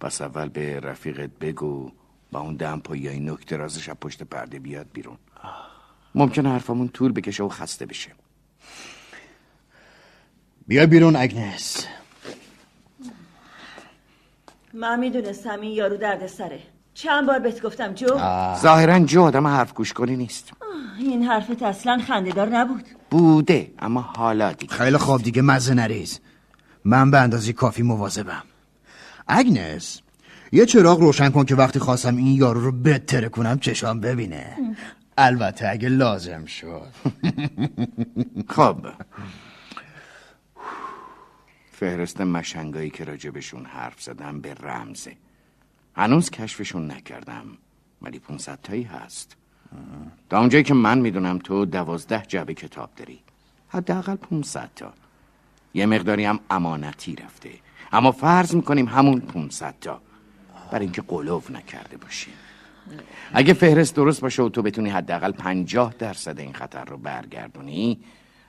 پس 0.00 0.20
اول 0.20 0.48
به 0.48 0.80
رفیقت 0.80 1.30
بگو 1.30 1.92
با 2.32 2.40
اون 2.40 2.56
دمپا 2.56 2.96
یا 2.96 3.10
این 3.10 3.30
نکته 3.30 3.56
رازش 3.56 3.88
از 3.88 3.96
پشت 4.00 4.22
پرده 4.22 4.58
بیاد 4.58 4.86
بیرون. 4.92 5.18
ممکنه 6.14 6.48
حرفمون 6.48 6.88
طول 6.88 7.12
بکشه 7.12 7.42
و 7.44 7.48
خسته 7.48 7.86
بشه. 7.86 8.10
بیا 10.66 10.86
بیرون 10.86 11.16
اگنس. 11.16 11.86
من 14.74 14.98
می‌دونستم 14.98 15.60
این 15.60 15.72
یارو 15.72 15.96
درد 15.96 16.26
سره. 16.26 16.58
چند 16.94 17.26
بار 17.26 17.38
بهت 17.38 17.62
گفتم 17.62 17.92
جو؟ 17.92 18.06
ظاهرا 18.62 18.98
جو 18.98 19.22
آدم 19.22 19.46
حرف 19.46 19.74
گوش 19.74 19.92
کنی 19.92 20.16
نیست. 20.16 20.50
این 20.98 21.22
حرفت 21.22 21.62
اصلا 21.62 22.00
خندهدار 22.06 22.48
نبود. 22.48 22.84
بوده 23.10 23.70
اما 23.78 24.00
حالا 24.00 24.52
دیگه. 24.52 24.74
خیلی 24.74 24.96
خواب 24.96 25.22
دیگه 25.22 25.42
مزه 25.42 25.74
نریز. 25.74 26.20
من 26.84 27.10
به 27.10 27.20
اندازه 27.20 27.52
کافی 27.52 27.82
مواظبم. 27.82 28.42
اگنس 29.28 30.00
یه 30.52 30.66
چراغ 30.66 31.00
روشن 31.00 31.30
کن 31.30 31.44
که 31.44 31.54
وقتی 31.54 31.78
خواستم 31.78 32.16
این 32.16 32.26
یارو 32.26 32.60
رو 32.60 32.72
بتره 32.72 33.28
کنم 33.28 33.58
چشام 33.58 34.00
ببینه. 34.00 34.56
البته 35.18 35.68
اگه 35.68 35.88
لازم 35.88 36.44
شد. 36.44 36.86
خب. 38.56 38.76
فهرست 41.82 42.20
مشنگایی 42.20 42.90
که 42.90 43.04
راجبشون 43.04 43.64
حرف 43.64 44.02
زدم 44.02 44.40
به 44.40 44.54
رمزه 44.54 45.16
هنوز 45.96 46.30
کشفشون 46.30 46.90
نکردم 46.90 47.46
ولی 48.02 48.18
500 48.18 48.58
تایی 48.62 48.82
هست. 48.82 49.36
تا 50.30 50.38
اونجایی 50.38 50.64
که 50.64 50.74
من 50.74 50.98
می‌دونم 50.98 51.38
تو 51.38 51.64
دوازده 51.64 52.22
جعبه 52.28 52.54
کتاب 52.54 52.90
داری. 52.96 53.18
حداقل 53.68 54.14
500 54.14 54.70
تا. 54.76 54.92
یه 55.74 55.86
مقداری 55.86 56.24
هم 56.24 56.40
امانتی 56.50 57.16
رفته. 57.16 57.50
اما 57.92 58.12
فرض 58.12 58.54
می‌کنیم 58.54 58.88
همون 58.88 59.20
500 59.20 59.74
تا. 59.80 60.00
برای 60.72 60.84
اینکه 60.84 61.02
قلوف 61.02 61.50
نکرده 61.50 61.96
باشی 61.96 62.30
اگه 63.32 63.52
فهرست 63.52 63.96
درست 63.96 64.20
باشه 64.20 64.42
و 64.42 64.48
تو 64.48 64.62
بتونی 64.62 64.90
حداقل 64.90 65.32
50 65.32 65.94
درصد 65.98 66.38
این 66.38 66.52
خطر 66.52 66.84
رو 66.84 66.98
برگردونی 66.98 67.98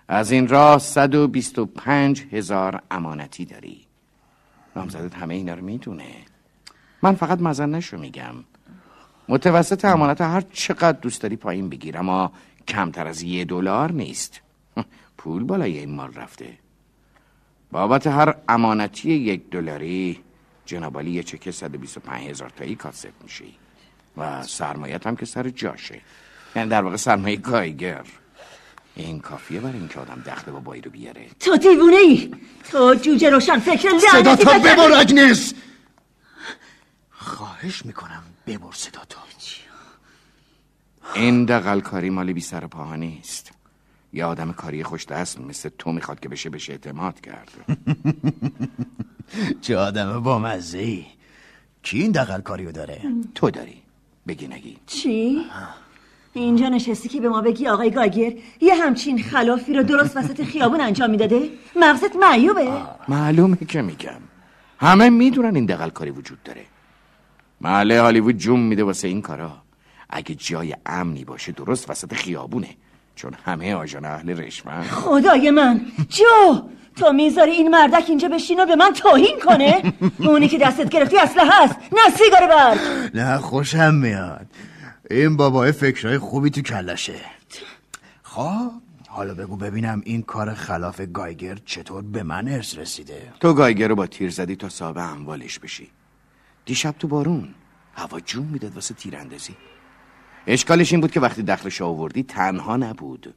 از 0.07 0.31
این 0.31 0.47
راه 0.47 0.79
125 0.79 2.25
هزار 2.31 2.81
امانتی 2.91 3.45
داری. 3.45 3.85
نامزدت 4.75 5.15
همه 5.15 5.33
اینا 5.33 5.53
رو 5.53 5.63
می‌دونه. 5.63 6.15
من 7.01 7.15
فقط 7.15 7.41
مزنشو 7.41 7.97
میگم. 7.97 8.35
متوسط 9.29 9.85
امانت 9.85 10.21
هر 10.21 10.41
چقدر 10.41 10.99
دوست 10.99 11.21
داری 11.21 11.35
پایین 11.35 11.69
بگیر 11.69 11.97
اما 11.97 12.31
کمتر 12.67 13.07
از 13.07 13.21
یه 13.21 13.45
دلار 13.45 13.91
نیست. 13.91 14.41
پول 15.17 15.43
بالای 15.43 15.77
این 15.77 15.95
مال 15.95 16.13
رفته. 16.13 16.57
بابت 17.71 18.07
هر 18.07 18.35
امانتی 18.49 19.13
یک 19.13 19.49
دلاری 19.49 20.19
جنابالی 20.65 21.11
یه 21.11 21.23
چکه 21.23 21.51
125 21.51 22.29
هزار 22.29 22.49
تایی 22.49 22.75
کاسب 22.75 23.13
میشی. 23.23 23.55
و 24.17 24.43
سرمایت 24.43 25.07
هم 25.07 25.15
که 25.15 25.25
سر 25.25 25.49
جاشه. 25.49 26.01
یعنی 26.55 26.69
در 26.69 26.81
واقع 26.81 26.95
سرمایه 26.95 27.35
گایگر 27.35 28.03
این 28.95 29.19
کافیه 29.19 29.59
برای 29.59 29.77
اینکه 29.79 29.99
آدم 29.99 30.23
دخل 30.25 30.51
با 30.51 30.59
بایی 30.59 30.81
رو 30.81 30.91
بیاره. 30.91 31.27
تو 31.39 31.57
دیوونه 31.57 31.95
ای 31.95 32.31
تو 32.71 32.93
جوجه 32.95 33.29
روشن 33.29 33.59
فکر 33.59 33.99
صدا 33.99 34.35
تا. 34.35 34.59
ببر 34.59 34.91
اگنس! 34.91 35.53
خواهش 37.11 37.85
می‌کنم 37.85 38.23
ببر 38.47 38.71
صدا 38.73 39.01
تا 39.09 39.23
این 41.15 41.45
دقل 41.45 41.79
کاری 41.79 42.09
مال 42.09 42.33
بی 42.33 42.41
سر 42.41 42.67
پاها 42.67 42.95
نیست. 42.95 43.51
یه 44.13 44.25
آدم 44.25 44.51
کاری 44.51 44.83
خوش 44.83 45.05
دست 45.05 45.39
مثل 45.39 45.69
تو 45.77 45.91
می‌خواد 45.91 46.19
که 46.19 46.29
بشه 46.29 46.49
بشه 46.49 46.71
اعتماد 46.71 47.21
کرد. 47.21 47.51
چه 49.61 49.77
آدم 49.77 50.19
با 50.23 50.39
مزه 50.39 51.05
کی 51.83 52.01
این 52.01 52.11
دقل 52.11 52.41
کاریو 52.41 52.71
داره؟ 52.71 53.01
تو 53.35 53.51
داری. 53.51 53.81
بگی 54.27 54.47
نگی. 54.47 54.77
چی؟ 54.87 55.45
اینجا 56.39 56.69
نشستی 56.69 57.09
که 57.09 57.21
به 57.21 57.29
ما 57.29 57.41
بگی 57.41 57.67
آقای 57.67 57.91
گاگر 57.91 58.33
یه 58.61 58.75
همچین 58.75 59.23
خلافی 59.23 59.73
رو 59.73 59.83
درست 59.83 60.17
وسط 60.17 60.43
خیابون 60.43 60.81
انجام 60.81 61.09
می‌داده؟ 61.09 61.49
مغزت 61.75 62.15
معیوبه؟ 62.15 62.71
معلومه 63.07 63.57
که 63.67 63.81
میگم. 63.81 64.21
همه 64.79 65.09
می‌دونن 65.09 65.55
این 65.55 65.65
دقل 65.65 65.89
کاری 65.89 66.11
وجود 66.11 66.43
داره. 66.43 66.61
محله 67.61 68.01
هالیوود 68.01 68.37
جون 68.37 68.59
میده 68.59 68.83
واسه 68.83 69.07
این 69.07 69.21
کارا. 69.21 69.51
اگه 70.09 70.35
جای 70.35 70.75
امنی 70.85 71.25
باشه 71.25 71.51
درست 71.51 71.89
وسط 71.89 72.13
خیابونه. 72.13 72.69
چون 73.15 73.31
همه 73.45 73.75
آژان 73.75 74.05
اهل 74.05 74.29
رشمن 74.29 74.83
خدای 74.83 75.51
من. 75.51 75.81
جو 76.09 76.61
تو 76.95 77.13
می‌ذاری 77.13 77.51
این 77.51 77.69
مردک 77.69 78.05
اینجا 78.07 78.27
بشین 78.27 78.59
و 78.59 78.65
به 78.65 78.75
من 78.75 78.93
توهین 78.93 79.39
کنه؟ 79.45 79.93
اونی 80.29 80.47
که 80.47 80.57
دستت 80.57 80.89
گرفتی 80.89 81.17
اسلحه 81.17 81.63
هست. 81.63 81.75
نه 81.91 82.15
سیگار 82.17 82.47
برگ. 82.47 82.79
نه 83.13 83.37
خوشم 83.37 83.93
میاد. 83.95 84.47
این 85.11 85.37
بابای 85.37 85.71
فکرهای 85.71 86.17
خوبی 86.17 86.49
تو 86.49 86.61
کلشه. 86.61 87.21
خب 88.23 88.71
حالا 89.07 89.33
بگو 89.33 89.55
ببینم 89.55 90.01
این 90.05 90.21
کار 90.21 90.53
خلاف 90.53 91.01
گایگر 91.13 91.57
چطور 91.65 92.03
به 92.03 92.23
من 92.23 92.47
ارث 92.47 92.77
رسیده؟ 92.77 93.33
تو 93.39 93.53
گایگر 93.53 93.87
رو 93.87 93.95
با 93.95 94.07
تیر 94.07 94.29
زدی 94.29 94.55
تا 94.55 94.69
صاحب 94.69 94.97
اموالش 94.97 95.59
بشی. 95.59 95.89
دیشب 96.65 96.95
تو 96.99 97.07
بارون 97.07 97.55
هوا 97.93 98.19
جون 98.19 98.45
می‌داد 98.45 98.75
واسه 98.75 98.93
تیراندازی. 98.93 99.55
اشکالش 100.47 100.91
این 100.91 101.01
بود 101.01 101.11
که 101.11 101.19
وقتی 101.19 101.43
دخلش 101.43 101.81
آوردی 101.81 102.23
تنها 102.23 102.77
نبود. 102.77 103.35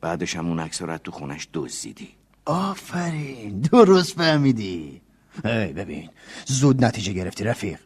بعدش 0.00 0.36
هم 0.36 0.46
اون 0.46 0.58
عکس 0.60 0.78
تو 0.78 1.10
خونش 1.10 1.48
دزدیدی. 1.52 2.08
آفرین 2.44 3.60
درست 3.60 4.16
فهمیدی. 4.16 5.00
هی 5.44 5.72
ببین 5.72 6.10
زود 6.46 6.84
نتیجه 6.84 7.12
گرفتی 7.12 7.44
رفیق. 7.44 7.78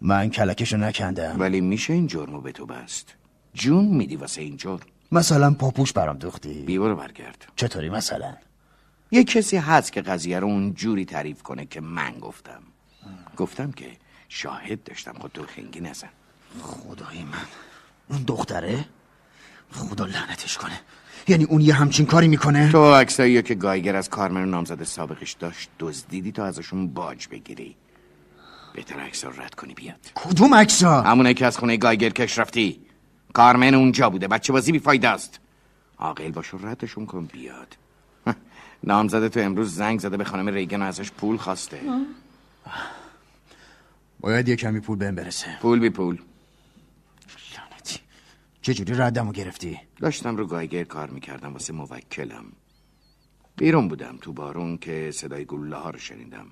من 0.00 0.30
کلکشو 0.30 0.76
نکندم. 0.76 1.36
ولی 1.40 1.60
میشه 1.60 1.92
این 1.92 2.06
جرمو 2.06 2.40
به 2.40 2.52
تو 2.52 2.66
بست. 2.66 3.14
جون 3.54 3.84
میدی 3.84 4.16
واسه 4.16 4.42
این 4.42 4.56
جرم. 4.56 4.80
مثلا 5.12 5.50
پاپوش 5.50 5.92
برام 5.92 6.16
دوختی. 6.16 6.62
بیبارو 6.62 6.96
برگرد. 6.96 7.44
چطوری 7.56 7.88
مثلا؟ 7.88 8.36
یه 9.10 9.24
کسی 9.24 9.56
هست 9.56 9.92
که 9.92 10.02
قضیه 10.02 10.38
رو 10.38 10.46
اون 10.46 10.74
جوری 10.74 11.04
تعریف 11.04 11.42
کنه 11.42 11.66
که 11.66 11.80
من 11.80 12.12
گفتم. 12.20 12.62
گفتم 13.36 13.72
که 13.72 13.86
شاهد 14.28 14.84
داشتم 14.84 15.12
خود 15.12 15.30
تو 15.32 15.46
خنگی 15.46 15.80
نزن. 15.80 16.08
خدای 16.62 17.22
من. 17.22 17.46
اون 18.10 18.22
دختره؟ 18.26 18.84
خدا 19.72 20.06
لعنتش 20.06 20.58
کنه. 20.58 20.80
یعنی 21.28 21.44
اون 21.44 21.60
یه 21.60 21.74
همچین 21.74 22.06
کاری 22.06 22.28
می‌کنه؟ 22.28 22.72
تو 22.72 22.94
عکسایی 22.94 23.42
که 23.42 23.54
گایگر 23.54 23.96
از 23.96 24.10
کارمن 24.10 24.50
نامزد 24.50 24.82
سابقش 24.82 25.32
داشت 25.32 25.70
دزدیدی 25.78 26.32
تا 26.32 26.44
ازشون 26.44 26.88
باج 26.88 27.28
بگیری. 27.28 27.76
بهتر 28.76 29.00
عکسا 29.00 29.28
رو 29.28 29.42
رد 29.42 29.54
کنی 29.54 29.74
بیاد. 29.74 30.00
کدوم 30.14 30.54
عکسا 30.54 31.02
همونه 31.02 31.34
که 31.34 31.46
از 31.46 31.58
خونه 31.58 31.76
گایگر 31.76 32.10
کش 32.10 32.38
رفتی. 32.38 32.80
کارمن 33.32 33.74
اونجا 33.74 34.10
بوده 34.10 34.28
بچه 34.28 34.52
بازی 34.52 34.72
بیفایده 34.72 35.08
است. 35.08 35.40
عاقل 35.98 36.30
باش 36.30 36.54
و 36.54 36.58
ردشون 36.58 37.06
کن 37.06 37.24
بیاد. 37.24 37.76
نامزده 38.84 39.28
تو 39.28 39.40
امروز 39.40 39.74
زنگ 39.74 40.00
زده 40.00 40.16
به 40.16 40.24
خانم 40.24 40.48
ریگن 40.48 40.82
و 40.82 40.84
ازش 40.84 41.10
پول 41.10 41.36
خواسته. 41.36 41.80
باید 44.20 44.48
یه 44.48 44.56
کمی 44.56 44.80
پول 44.80 44.98
بهم 44.98 45.14
برسه. 45.14 45.58
پول 45.60 45.78
بی 45.78 45.90
پول. 45.90 46.18
چجوری 48.62 48.94
ردمو 48.94 49.32
گرفتی؟ 49.32 49.80
داشتم 50.00 50.36
رو 50.36 50.46
گایگر 50.46 50.84
کار 50.84 51.10
می‌کردم 51.10 51.52
واسه 51.52 51.72
موکلم. 51.72 52.44
بیرون 53.56 53.88
بودم 53.88 54.18
تو 54.20 54.32
بارون 54.32 54.78
که 54.78 55.10
صدای 55.14 55.44
گلوله 55.44 55.76
ها 55.76 55.90
رو 55.90 55.98
شنیدم. 55.98 56.46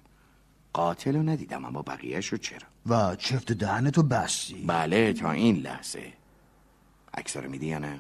قاتل 0.75 1.17
رو 1.17 1.23
ندیدم 1.23 1.65
اما 1.65 1.83
بقیهش 1.83 2.27
رو 2.27 2.39
چرا؟ 2.39 2.67
و 2.87 3.17
چفت 3.17 3.53
دهنتو 3.53 4.03
بستی. 4.03 4.65
بله 4.67 5.13
تا 5.13 5.31
این 5.31 5.57
لحظه. 5.57 6.13
عکس 7.15 7.37
رو 7.37 7.51
میدی 7.51 7.67
یا 7.67 7.79
نه؟ 7.79 7.99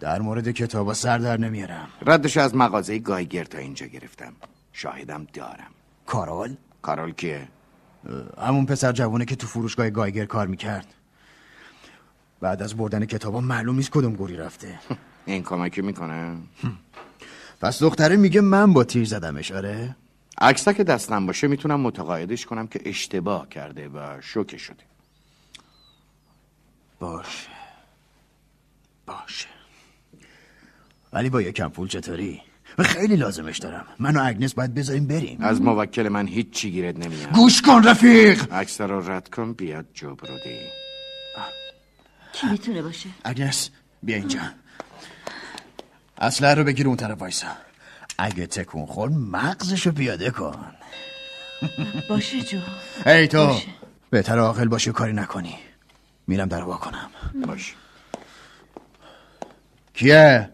در 0.00 0.20
مورد 0.20 0.50
کتابا 0.50 0.94
سر 0.94 1.18
در 1.18 1.36
نمیارم. 1.36 1.88
ردش 2.06 2.36
از 2.36 2.54
مغازه 2.54 2.98
گایگر 2.98 3.44
تا 3.44 3.58
اینجا 3.58 3.86
گرفتم. 3.86 4.32
شاهدم 4.72 5.26
دارم. 5.32 5.70
کارول؟ 6.06 6.56
کارول 6.82 7.12
کیه؟ 7.12 7.48
همون 8.38 8.66
پسر 8.66 8.92
جوونه 8.92 9.24
که 9.24 9.36
تو 9.36 9.46
فروشگاه 9.46 9.90
گایگر 9.90 10.24
کار 10.24 10.46
می‌کرد. 10.46 10.86
بعد 12.40 12.62
از 12.62 12.76
بردن 12.76 13.04
کتابا 13.04 13.40
معلوم 13.40 13.76
نیست 13.76 13.90
کدوم 13.90 14.12
گوری 14.12 14.36
رفته. 14.36 14.78
این 15.26 15.42
کمکی 15.42 15.82
می‌کنه. 15.82 16.36
پس 17.62 17.82
دختره 17.82 18.16
میگه 18.16 18.40
من 18.40 18.72
با 18.72 18.84
تیر 18.84 19.04
زدمش 19.04 19.52
آره؟ 19.52 19.96
عکسا 20.40 20.72
که 20.72 20.84
دستم 20.84 21.26
باشه 21.26 21.46
می‌تونم 21.46 21.80
متقاعدش 21.80 22.46
کنم 22.46 22.66
که 22.66 22.80
اشتباه 22.84 23.48
کرده 23.48 23.88
و 23.88 24.20
شوکه 24.20 24.58
شده. 24.58 24.84
باشه. 27.00 27.48
باشه. 29.06 29.46
ولی 31.12 31.30
با 31.30 31.42
یکم 31.42 31.68
پول 31.68 31.88
چطوری؟ 31.88 32.42
و 32.78 32.82
خیلی 32.82 33.16
لازمش 33.16 33.58
دارم. 33.58 33.86
من 33.98 34.16
و 34.16 34.20
اگنس 34.24 34.54
باید 34.54 34.74
بذاریم 34.74 35.06
بریم. 35.06 35.40
از 35.40 35.62
موکل 35.62 36.08
من 36.08 36.26
هیچ 36.26 36.50
چی 36.50 36.70
گیرت 36.70 36.96
نمیاد. 36.96 37.32
گوش 37.32 37.62
کن 37.62 37.82
رفیق! 37.82 38.52
عکس 38.52 38.80
رو 38.80 39.10
رد 39.10 39.30
کن 39.30 39.52
بیاد 39.52 39.86
جبرودی. 39.94 40.58
کی 42.32 42.46
می‌تونه 42.46 42.82
باشه؟ 42.82 43.08
اگنس 43.24 43.70
بیا 44.02 44.16
اینجا. 44.16 44.40
اسلحه 46.18 46.54
رو 46.54 46.64
بگیر 46.64 46.86
اون 46.86 46.96
طرف 46.96 47.18
وایسا. 47.18 47.46
اگه 48.20 48.46
تکون 48.46 48.86
خورد 48.86 49.12
مغزشو 49.12 49.92
پیاده 49.92 50.30
کن. 50.30 50.74
باشه 52.08 52.42
جو. 52.42 52.58
ای 53.06 53.28
تو 53.28 53.46
باشه. 53.46 53.66
بهتر 54.10 54.38
عاقل 54.38 54.68
باشی 54.68 54.90
و 54.90 54.92
کاری 54.92 55.12
نکنی. 55.12 55.58
میرم 56.26 56.48
در 56.48 56.62
وا 56.62 56.76
کنم. 56.76 57.10
باش 57.46 57.74
کیه؟ 59.94 60.50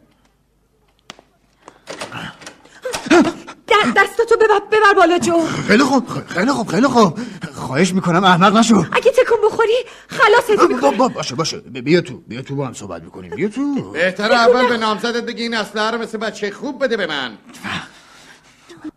دستاتو 3.92 4.36
ببر, 4.36 4.60
ببر 4.72 4.94
بالا 4.96 5.18
جو. 5.18 5.46
خیلی 5.68 5.82
خوب 5.82 6.08
خیلی 6.28 6.50
خوب 6.52 6.68
خیلی 6.68 6.86
خوب. 6.86 7.18
خواهش 7.54 7.92
می‌کنم 7.94 8.24
احمق 8.24 8.56
نشو. 8.56 8.76
اگه 8.92 9.10
تکون 9.10 9.38
بخوری 9.44 9.72
خلاصت 10.08 10.56
با- 10.56 10.66
می‌کنم. 10.74 10.90
با- 10.96 11.08
باشه 11.08 11.34
باشه. 11.34 11.58
بیا 11.60 12.00
تو 12.00 12.16
بیا 12.28 12.42
تو 12.42 12.56
با 12.56 12.66
هم 12.66 12.72
صحبت 12.72 13.02
می‌کنیم. 13.02 13.30
بیا 13.36 13.48
تو. 13.48 13.90
بهتر 13.90 14.32
اول 14.32 14.68
به 14.68 14.76
نامزدت 14.76 15.22
بگی 15.26 15.42
این 15.42 15.54
اسلحه 15.54 15.90
رو 15.90 15.98
مثل 15.98 16.18
بچه 16.18 16.50
خوب 16.50 16.84
بده 16.84 16.96
به 16.96 17.06
من. 17.06 17.38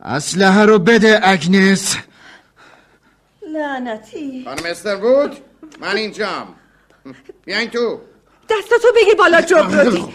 اسلحه 0.04 0.66
رو 0.66 0.80
بده 0.80 1.20
اگنس. 1.24 1.96
لعنتی. 3.54 4.44
خانم 4.46 4.66
استر 4.66 4.96
بود 4.96 5.38
من 5.82 5.96
اینجام. 5.96 6.48
بیاین 7.46 7.70
تو. 7.70 8.00
دستاتو 8.50 8.88
بگیر 8.96 9.16
بالا 9.16 9.42
جبرودی 9.42 10.06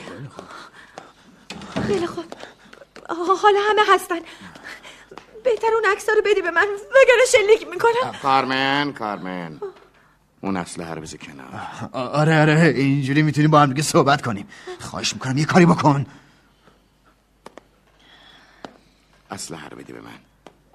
خیلی 1.86 2.06
خوب 2.06 2.24
حالا 3.42 3.58
همه 3.70 3.82
هستن. 3.94 4.14
بهتر 5.44 5.66
اون 5.74 5.92
عکس 5.92 6.08
رو 6.08 6.22
بدی 6.24 6.42
به 6.42 6.50
من 6.50 6.66
وگرنه 6.66 7.24
شلیک 7.32 7.68
می‌کنم. 7.68 8.12
کارمن 8.22 8.92
کارمن. 8.92 9.60
اون 10.40 10.56
اسلحه 10.56 10.94
رو 10.94 11.00
بذار 11.00 11.18
کنار. 11.18 11.60
آره 11.92 12.40
آره 12.40 12.72
اینجوری 12.76 13.22
می‌تونیم 13.22 13.50
با 13.50 13.60
هم 13.60 13.68
دیگه 13.68 13.82
صحبت 13.82 14.22
کنیم. 14.22 14.48
خواهش 14.80 15.14
می‌کنم 15.14 15.38
یه 15.38 15.44
کاری 15.44 15.66
بکن. 15.66 16.06
اسلحه 19.30 19.68
رو 19.68 19.76
بده 19.76 19.92
به 19.92 20.00
من. 20.00 20.18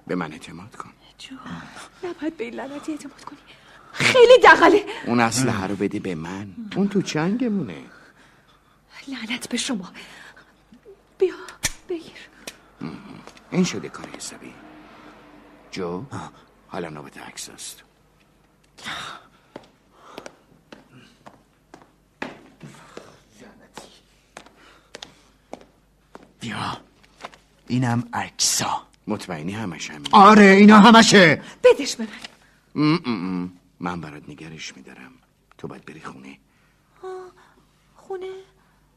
به 0.06 0.14
من 0.14 0.32
اعتماد 0.32 0.76
کن. 0.76 0.90
جو 1.18 1.34
نباید 2.04 2.36
به 2.36 2.44
این 2.44 2.54
لعنتی 2.54 2.92
اعتماد 2.92 3.24
کنی. 3.24 3.38
خیلی 3.92 4.38
دقله 4.44 4.84
اون 5.06 5.20
اسلحه 5.20 5.66
رو 5.66 5.76
بده 5.76 6.00
به 6.00 6.14
من. 6.14 6.54
اون 6.76 6.88
تو 6.88 7.02
چنگمونه. 7.02 7.84
لعنت 9.08 9.48
به 9.48 9.56
شما. 9.56 9.92
بیا 11.18 11.34
بگیر. 11.88 12.29
این 13.50 13.64
شده 13.64 13.88
کار 13.88 14.06
حسابی. 14.16 14.54
جو 15.70 16.04
حالا 16.68 16.88
نوبت 16.88 17.18
عکس 17.18 17.48
است 17.48 17.82
بیا. 26.40 26.80
اینم 27.68 28.08
عکسا 28.12 28.82
مطمئنی 29.06 29.52
همش 29.52 29.90
همین 29.90 30.08
آره 30.12 30.42
اینا 30.44 30.80
همشه. 30.80 31.42
بدش 31.64 31.96
به 31.96 32.06
من. 32.74 33.50
من 33.80 34.00
برات 34.00 34.28
نگرش 34.28 34.76
میدارم. 34.76 35.12
تو 35.58 35.68
باید 35.68 35.84
بری 35.84 36.00
خونه. 36.00 36.38
آه، 37.02 37.32
خونه؟ 37.94 38.32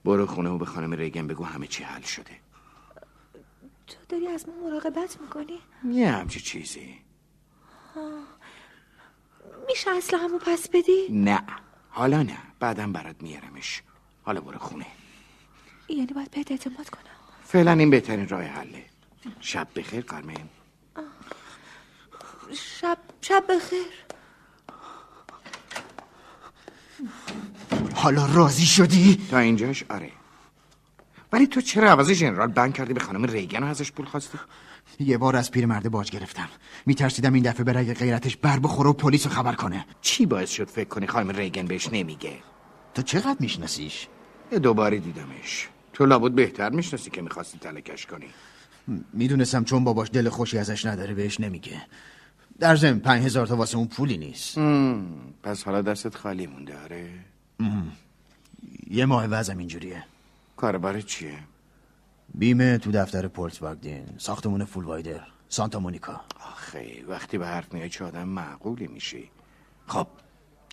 برو 0.06 0.26
خونه 0.26 0.50
و 0.50 0.58
به 0.58 0.66
خانم 0.66 0.94
ریگن 0.94 1.28
بگو 1.28 1.44
همه 1.44 1.68
چی 1.68 1.84
حل 1.84 2.02
شده. 2.02 2.43
تو 3.88 3.96
داری 4.10 4.28
از 4.28 4.50
ما 4.50 4.70
مراقبت 4.70 5.18
می‌کنی؟ 5.22 5.60
یه 5.92 6.12
همچی 6.12 6.40
چیزی. 6.40 7.00
میشه 9.68 9.90
اصلا 9.92 10.20
همو 10.20 10.40
پس 10.40 10.70
بدی؟ 10.70 11.08
نه. 11.10 11.44
حالا 11.90 12.24
نه. 12.24 12.38
بعدم 12.60 12.94
برات 12.94 13.16
میارمش. 13.22 13.82
حالا 14.24 14.42
برو 14.42 14.58
خونه. 14.60 14.86
یعنی 15.90 16.06
باید 16.06 16.32
بهت 16.32 16.52
اعتماد 16.52 16.90
کنم. 16.90 17.02
فعلا 17.44 17.72
این 17.72 17.90
بهترین 17.90 18.28
راه 18.28 18.44
حله. 18.44 18.86
شب 19.40 19.68
بخیر 19.76 20.02
کارمن 20.02 20.50
شب 22.54 22.98
شب 23.22 23.44
بخیر. 23.50 23.86
حالا 27.96 28.26
راضی 28.26 28.66
شدی؟ 28.66 29.28
تا 29.32 29.38
اینجاش 29.38 29.84
آره. 29.90 30.12
ولی 31.34 31.48
تو 31.48 31.62
چرا 31.62 31.92
عوض 31.92 32.12
جنرال 32.12 32.48
بند 32.48 32.74
کردی 32.74 32.94
به 32.94 33.00
خانم 33.00 33.26
ریگن 33.26 33.64
ازش 33.64 33.92
پول 33.92 34.06
خواستی؟ 34.06 34.38
یه 35.00 35.18
بار 35.18 35.36
از 35.36 35.52
پیرمرده 35.52 35.90
باج 35.90 36.12
گرفتم 36.12 36.50
میترسیدم 36.86 37.34
این 37.34 37.44
دفعه 37.44 37.64
بره 37.64 37.94
غیرتش 37.94 38.38
بر 38.38 38.60
بخوره 38.60 38.90
و 38.90 38.94
پلیس 38.94 39.26
رو 39.28 39.32
خبر 39.32 39.54
کنه 39.54 39.86
چی 40.02 40.26
باعث 40.26 40.50
شد 40.50 40.68
فکر 40.68 40.88
کنی 40.88 41.08
خانم 41.08 41.30
ریگن 41.30 41.66
بهش 41.66 41.90
نمیگه؟ 41.92 42.34
تو 42.94 43.02
چقدر 43.02 43.38
میشناسیش؟ 43.40 44.08
یه 44.52 44.60
دوباره 44.60 45.00
دیدمش 45.00 45.68
تو 45.94 46.06
لابد 46.06 46.32
بهتر 46.32 46.70
می‌شناسی 46.70 47.10
که 47.10 47.22
می‌خواستی 47.22 47.58
تلکش 47.58 48.06
کنی 48.06 48.28
می‌دونستم 49.14 49.64
چون 49.64 49.84
باباش 49.84 50.10
دل 50.14 50.30
خوشی 50.30 50.58
ازش 50.58 50.86
نداره 50.86 51.14
بهش 51.14 51.40
نمیگه 51.40 51.82
در 52.60 52.76
ضمن 52.76 53.00
پنج 53.00 53.26
هزار 53.26 53.48
تا 53.48 53.56
واسه 53.56 53.78
اون 53.78 53.88
پولی 53.88 54.18
نیست 54.18 54.58
مم، 54.58 55.06
پس 55.44 55.64
حالا 55.64 55.82
دستت 55.82 56.16
خالی 56.16 56.48
مونده 56.48 56.82
آره 56.84 57.10
مم. 57.60 57.92
یه 58.90 59.06
ماه 59.06 59.26
وضعم 59.26 59.58
اینجوریه 59.58 60.04
کاربار 60.64 61.02
چیه؟ 61.02 61.40
بیمه 62.36 62.78
تو 62.78 62.92
دفتر 62.92 63.28
پورت 63.28 63.62
واگدین 63.62 64.06
ساختمون 64.18 64.66
فولوایدر 64.66 65.22
سانتا 65.50 65.80
مونیکا. 65.80 66.22
آخه 66.52 67.04
وقتی 67.08 67.38
به 67.38 67.48
حرف 67.48 67.74
میای 67.74 67.90
چه 67.90 68.06
آدم 68.06 68.24
معقولی 68.24 68.88
میشی. 68.88 69.30
خب. 69.88 70.08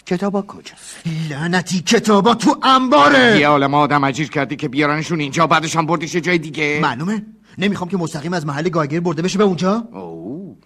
کتابا 0.06 0.42
کجاست؟ 0.42 1.02
لعنتی 1.30 1.80
کتابا 1.80 2.34
تو 2.34 2.56
انباره! 2.62 3.38
یه 3.40 3.48
عالم 3.48 3.74
آدم 3.74 4.04
اجیر 4.04 4.30
کردی 4.30 4.56
که 4.56 4.68
بیارنشون 4.68 5.20
اینجا 5.20 5.46
بعدش 5.46 5.76
هم 5.76 5.86
بردیش 5.86 6.14
یه 6.14 6.20
جای 6.20 6.38
دیگه. 6.38 6.78
معلومه. 6.82 7.26
نمی‌خوام 7.58 7.90
که 7.90 7.96
مستقیم 7.96 8.32
از 8.32 8.46
محل 8.46 8.68
گاگر 8.68 9.00
برده 9.00 9.22
بشه 9.22 9.38
به 9.38 9.44
اونجا. 9.44 9.88
اوه 9.92 10.56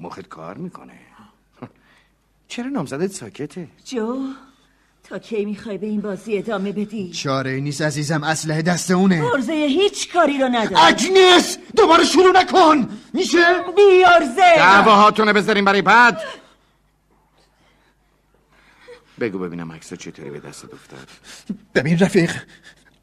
مخت 0.00 0.28
کار 0.28 0.56
می‌کنه. 0.56 0.98
چرا 2.48 2.68
نامزدت 2.68 3.12
ساکته؟ 3.12 3.68
جو 3.84 4.18
تا 5.08 5.18
کی 5.18 5.44
می‌خوای 5.44 5.78
به 5.78 5.86
این 5.86 6.00
بازی 6.00 6.38
ادامه 6.38 6.72
بدی؟ 6.72 7.10
چاره 7.10 7.60
نیست 7.60 7.82
عزیزم 7.82 8.24
اسلحه 8.24 8.62
دست 8.62 8.90
اونه. 8.90 9.24
ارزه 9.34 9.52
هیچ 9.52 10.12
کاری 10.12 10.38
رو 10.38 10.48
نداره 10.48 10.84
اگنس 10.84 11.58
دوباره 11.76 12.04
شروع 12.04 12.32
نکن. 12.40 12.88
میشه؟ 13.12 13.38
بیارزه 13.76 14.56
دعواهاتونه 14.56 15.32
بذاریم 15.32 15.64
برای 15.64 15.82
بعد. 15.82 16.20
بگو 19.20 19.38
ببینم 19.38 19.72
عکس 19.72 19.94
چطوری 19.94 20.30
به 20.30 20.40
دستت 20.40 20.74
افتاد. 20.74 21.08
ببین 21.74 21.98
رفیق 21.98 22.32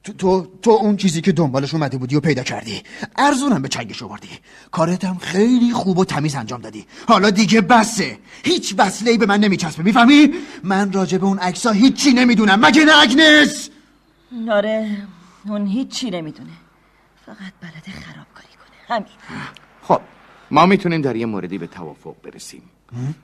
تو, 0.03 0.13
تو, 0.13 0.47
تو 0.61 0.71
اون 0.71 0.97
چیزی 0.97 1.21
که 1.21 1.31
دنبالش 1.31 1.73
اومده 1.73 1.97
بودی 1.97 2.15
و 2.15 2.19
پیدا 2.19 2.43
کردی. 2.43 2.83
ارزونم 3.17 3.61
به 3.61 3.67
چنگش 3.67 4.03
آوردی. 4.03 4.29
کارت 4.71 5.05
هم 5.05 5.17
خیلی 5.17 5.73
خوب 5.73 5.97
و 5.97 6.05
تمیز 6.05 6.35
انجام 6.35 6.61
دادی. 6.61 6.85
حالا 7.07 7.29
دیگه 7.29 7.61
بسه. 7.61 8.19
هیچ 8.43 8.75
وصله 8.77 9.17
به 9.17 9.25
من 9.25 9.39
نمیچسبه 9.39 9.83
می‌فهمی؟ 9.83 10.33
من 10.63 10.91
راجع 10.91 11.17
به 11.17 11.25
اون 11.25 11.39
عکسا 11.39 11.71
هیچی 11.71 12.13
نمی‌دونم. 12.13 12.59
مگه 12.65 12.85
نه 12.85 13.01
اگنس؟ 13.01 13.69
آره 14.51 15.07
اون 15.45 15.67
هیچی 15.67 16.09
نمی‌دونه. 16.09 16.53
فقط 17.25 17.53
بلده 17.61 17.99
خرابکاری 18.01 18.53
کنه. 18.59 18.97
همین. 18.97 19.07
خب 19.81 20.01
ما 20.51 20.65
می‌تونیم 20.65 21.01
در 21.01 21.15
یه 21.15 21.25
موردی 21.25 21.57
به 21.57 21.67
توافق 21.67 22.15
برسیم. 22.23 22.63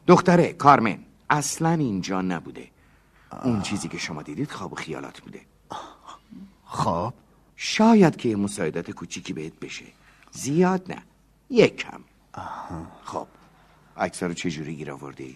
دختره 0.08 0.54
کارمن 0.54 0.98
اصلا 1.30 1.70
اینجا 1.70 2.22
نبوده. 2.22 2.68
اون 3.44 3.62
چیزی 3.62 3.88
که 3.88 3.98
شما 3.98 4.22
دیدید 4.22 4.52
خواب 4.52 4.74
و 4.74 4.76
خیالات 4.76 5.22
بوده. 5.22 5.40
خب 6.70 7.14
شاید 7.56 8.16
که 8.16 8.30
یه 8.30 8.36
مساعدت 8.36 8.92
کوچیکی 8.92 9.34
بهت 9.34 9.60
بشه. 9.60 9.86
زیاد 10.32 10.92
نه 10.92 11.02
یک 11.50 11.76
کم 11.78 12.02
خب 13.04 13.28
عکس 13.98 14.24
رو 14.24 14.34
چجوری 14.34 14.76
گیر 14.76 14.92
آوردی؟ 14.92 15.36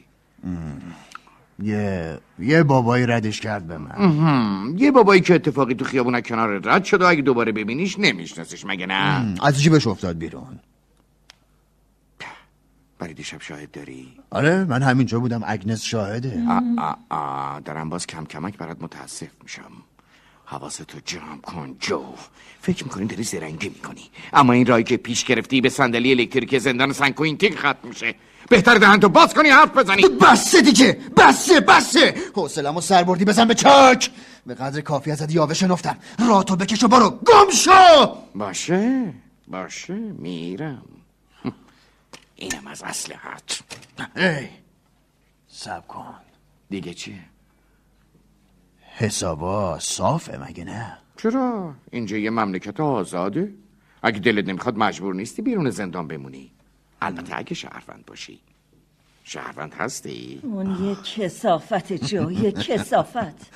یه 1.59 2.19
یه 2.39 2.63
بابایی 2.63 3.05
ردش 3.05 3.39
کرد 3.41 3.67
به 3.67 3.77
من. 3.77 4.75
یه 4.77 4.91
بابایی 4.91 5.21
که 5.21 5.35
اتفاقی 5.35 5.73
تو 5.75 5.85
خیابون 5.85 6.21
کنار 6.21 6.61
رد 6.63 6.83
شد 6.83 7.01
و 7.01 7.05
اگه 7.05 7.21
دوباره 7.21 7.51
ببینیش 7.51 7.99
نمیشناسش 7.99 8.65
مگه 8.65 8.85
نه؟ 8.85 9.35
از 9.43 9.61
جیبش 9.61 9.87
افتاد 9.87 10.17
بیرون؟ 10.17 10.59
برای 12.99 13.13
دیشب 13.13 13.41
شاهد 13.41 13.71
داری؟ 13.71 14.13
آره 14.29 14.63
من 14.63 14.81
همینجا 14.81 15.19
بودم. 15.19 15.41
اگنس 15.45 15.83
شاهده. 15.83 16.43
آ 16.49 16.83
آ 16.83 16.93
آ. 17.09 17.59
دارم 17.59 17.89
باز 17.89 18.07
کم 18.07 18.25
کمک 18.25 18.57
برات 18.57 18.77
متاسف 18.81 19.29
میشم. 19.43 19.71
حواستو 20.45 20.99
جمع 21.05 21.41
کن 21.41 21.77
جو. 21.79 22.03
فکر 22.61 22.83
می‌کنی 22.83 23.05
داری 23.05 23.23
زرنگی 23.23 23.69
می‌کنی. 23.69 24.09
اما 24.33 24.53
این 24.53 24.65
راهی 24.65 24.83
که 24.83 24.97
پیش 24.97 25.23
گرفتی 25.23 25.61
به 25.61 25.69
صندلی 25.69 26.11
الکتریک 26.11 26.57
زندان 26.57 26.93
سن 26.93 27.05
کوئنتین 27.05 27.57
ختم 27.57 27.87
میشه. 27.87 28.15
بهتره 28.49 28.75
دهنتو 28.75 29.09
باز 29.09 29.33
کنی 29.33 29.49
حرف 29.49 29.77
بزنی. 29.77 30.01
بسه 30.21 30.61
دیگه 30.61 30.97
بسه 31.17 31.59
بسه. 31.59 32.15
حوصلمو 32.35 32.81
سر 32.81 33.03
بردی 33.03 33.25
بزن 33.25 33.47
به 33.47 33.55
چاک. 33.55 34.11
به 34.45 34.53
قدر 34.53 34.81
کافی 34.81 35.11
ازت 35.11 35.31
یاوه 35.31 35.53
شنفتم. 35.53 35.97
راتو 36.27 36.55
بکش 36.55 36.83
و 36.83 36.87
برو. 36.87 37.09
گم 37.09 37.51
شو! 37.51 38.17
باشه 38.35 39.13
باشه 39.47 39.93
میرم. 39.93 40.85
اینم 42.35 42.67
از 42.67 42.83
اصلحت 42.83 43.59
ای 44.15 44.47
سب 45.47 45.87
کن. 45.87 46.15
دیگه 46.69 46.93
چیه؟ 46.93 47.19
حسابا 48.95 49.79
صافه 49.79 50.37
مگه 50.37 50.63
نه؟ 50.63 50.97
چرا؟ 51.17 51.73
اینجا 51.91 52.17
یه 52.17 52.29
مملکت 52.29 52.79
آزاده. 52.79 53.53
اگه 54.03 54.19
دلت 54.19 54.47
نمی‌خواد 54.47 54.77
مجبور 54.77 55.15
نیستی 55.15 55.41
بیرون 55.41 55.69
زندان 55.69 56.07
بمونی. 56.07 56.51
البته 57.01 57.37
اگه 57.37 57.53
شهروند 57.53 58.03
باشی. 58.07 58.39
شهروند 59.23 59.73
هستی؟ 59.73 60.39
اون 60.43 60.85
یه 60.85 60.95
کسافت 60.95 61.93
جو 61.93 62.31
یه 62.31 62.51
کسافت. 62.51 63.51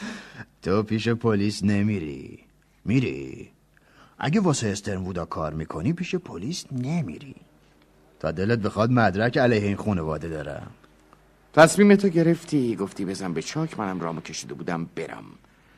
تو 0.61 0.83
پیش 0.83 1.09
پلیس 1.09 1.63
نمیری. 1.63 2.39
میری. 2.85 3.49
اگه 4.19 4.39
واسه 4.39 4.67
استرنوودا 4.67 5.25
کار 5.25 5.53
می‌کنی 5.53 5.93
پیش 5.93 6.15
پلیس 6.15 6.65
نمیری. 6.71 7.35
تا 8.19 8.31
دلت 8.31 8.59
بخواد 8.59 8.91
مدرک 8.91 9.37
علیه 9.37 9.63
این 9.67 9.75
خانواده 9.75 10.27
دارم. 10.27 10.71
تصمیم 11.57 11.95
تو 11.95 12.09
گرفتی 12.09 12.75
گفتی 12.75 13.05
بزن 13.05 13.33
به 13.33 13.41
چاک 13.41 13.79
منم 13.79 13.99
رامو 13.99 14.21
کشیده 14.21 14.53
بودم 14.53 14.85
برم. 14.85 15.25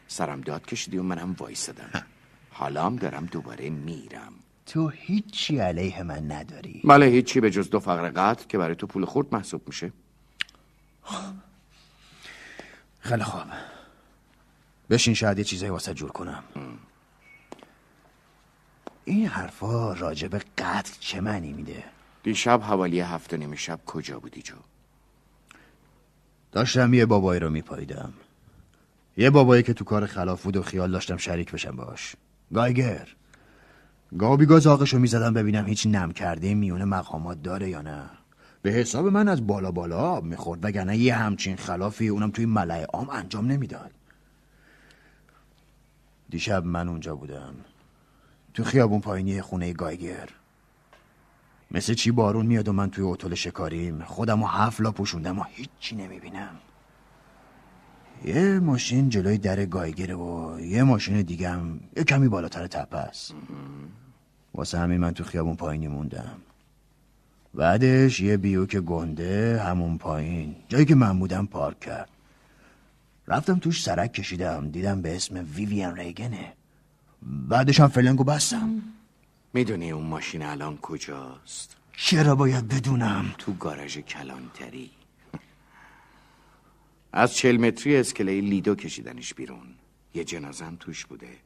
سرم 0.07 0.41
داد 0.41 0.65
کشیدی 0.65 0.97
و 0.97 1.03
منم 1.03 1.35
وایسادم. 1.39 2.05
حالا 2.51 2.85
هم 2.85 2.95
دارم 2.95 3.25
دوباره 3.25 3.69
میرم. 3.69 4.33
تو 4.65 4.87
هیچی 4.89 5.59
علیه 5.59 6.03
من 6.03 6.31
نداری. 6.31 6.81
بله 6.83 7.05
هیچی 7.05 7.39
به 7.39 7.51
جز 7.51 7.69
دو 7.69 7.79
فقر 7.79 8.09
قتل 8.09 8.45
که 8.47 8.57
برای 8.57 8.75
تو 8.75 8.87
پول 8.87 9.05
خورد 9.05 9.27
محسوب 9.31 9.61
میشه. 9.67 9.91
خیلی 12.99 13.23
خوب. 13.23 13.41
بشین 14.89 15.13
شاید 15.13 15.37
یه 15.37 15.43
چیزایی 15.43 15.71
واسه 15.71 15.93
جور 15.93 16.11
کنم. 16.11 16.43
این 19.05 19.27
حرفا 19.27 19.93
راجع 19.93 20.27
به 20.27 20.41
قتل 20.57 20.93
چه 20.99 21.21
معنی 21.21 21.53
میده؟ 21.53 21.83
دیشب 22.23 22.61
حوالی 22.63 22.99
هفت 22.99 23.33
و 23.33 23.37
نیم 23.37 23.55
شب 23.55 23.79
کجا 23.85 24.19
بودی 24.19 24.41
جو؟ 24.41 24.55
داشتم 26.51 26.93
یه 26.93 27.05
بابایی 27.05 27.39
رو 27.39 27.49
میپاییدم. 27.49 28.13
یه 29.17 29.29
بابایی 29.29 29.63
که 29.63 29.73
تو 29.73 29.85
کار 29.85 30.05
خلاف 30.05 30.43
بود 30.43 30.57
و 30.57 30.63
خیال 30.63 30.91
داشتم 30.91 31.17
شریک 31.17 31.51
بشم 31.51 31.75
باش 31.75 32.15
گایگر. 32.53 33.07
گابی 34.17 34.45
گاز 34.45 34.67
آقشو 34.67 34.99
می‌زدم 34.99 35.33
ببینم 35.33 35.65
هیچ 35.65 35.87
نم 35.87 36.11
کرده 36.11 36.53
میونه 36.53 36.85
مقامات 36.85 37.43
داره 37.43 37.69
یا 37.69 37.81
نه. 37.81 38.09
به 38.61 38.71
حساب 38.71 39.07
من 39.07 39.27
از 39.27 39.47
بالا 39.47 39.71
بالا 39.71 39.97
آب 39.97 40.23
می‌خورد 40.23 40.65
وگرنه 40.65 40.97
یه 40.97 41.15
همچین 41.15 41.55
خلافی 41.55 42.07
اونم 42.07 42.31
توی 42.31 42.45
ملعه 42.45 42.85
عام 42.85 43.09
انجام 43.09 43.51
نمی‌داد. 43.51 43.91
دیشب 46.29 46.65
من 46.65 46.89
اونجا 46.89 47.15
بودم. 47.15 47.53
تو 48.53 48.63
خیابون 48.63 49.01
پایینی 49.01 49.41
خونه 49.41 49.73
گایگر. 49.73 50.29
مثل 51.71 51.93
چی 51.93 52.11
بارون 52.11 52.45
میاد 52.45 52.67
و 52.67 52.73
من 52.73 52.89
توی 52.89 53.03
اتول 53.03 53.35
شکاریم؟ 53.35 54.03
خودم 54.03 54.43
و 54.43 54.47
هفلا 54.47 54.91
پوشوندم 54.91 55.39
و 55.39 55.43
هیچی 55.49 55.95
نمی‌بینم. 55.95 56.55
یه 58.25 58.59
ماشین 58.59 59.09
جلوی 59.09 59.37
در 59.37 59.65
گایگره 59.65 60.15
و 60.15 60.59
یه 60.59 60.83
ماشین 60.83 61.21
دیگه 61.21 61.49
هم 61.49 61.79
یه 61.97 62.03
کمی 62.03 62.27
بالاتر 62.27 62.67
تپه 62.67 62.97
است. 62.97 63.33
واسه 64.53 64.79
همین 64.79 64.97
من 64.97 65.11
تو 65.11 65.23
خیابون 65.23 65.55
پایینی 65.55 65.87
موندم. 65.87 66.35
بعدش 67.53 68.19
یه 68.19 68.37
بیوک 68.37 68.75
گنده 68.75 69.61
همون 69.63 69.97
پایین 69.97 70.55
جایی 70.67 70.85
که 70.85 70.95
من 70.95 71.19
بودم 71.19 71.45
پارک 71.45 71.79
کرد. 71.79 72.09
رفتم 73.27 73.59
توش 73.59 73.83
سرک 73.83 74.13
کشیدم 74.13 74.69
دیدم 74.69 75.01
به 75.01 75.15
اسم 75.15 75.45
ویویان 75.55 75.95
ریگنه. 75.95 76.53
بعدش 77.21 77.79
هم 77.79 77.87
فلنگو 77.87 78.23
بستم. 78.23 78.81
می‌دونی 79.53 79.91
اون 79.91 80.05
ماشین 80.05 80.41
الان 80.41 80.77
کجاست؟ 80.77 81.75
چرا 81.97 82.35
باید 82.35 82.67
بدونم؟ 82.67 83.35
تو 83.37 83.53
گاراژ 83.53 83.97
کلانتری. 83.97 84.91
از 87.13 87.35
چل 87.35 87.57
متری 87.57 87.97
اسکله 87.97 88.41
لیدو 88.41 88.75
کشیدنش 88.75 89.33
بیرون. 89.33 89.67
یه 90.13 90.23
جنازم 90.23 90.77
توش 90.79 91.05
بوده. 91.05 91.37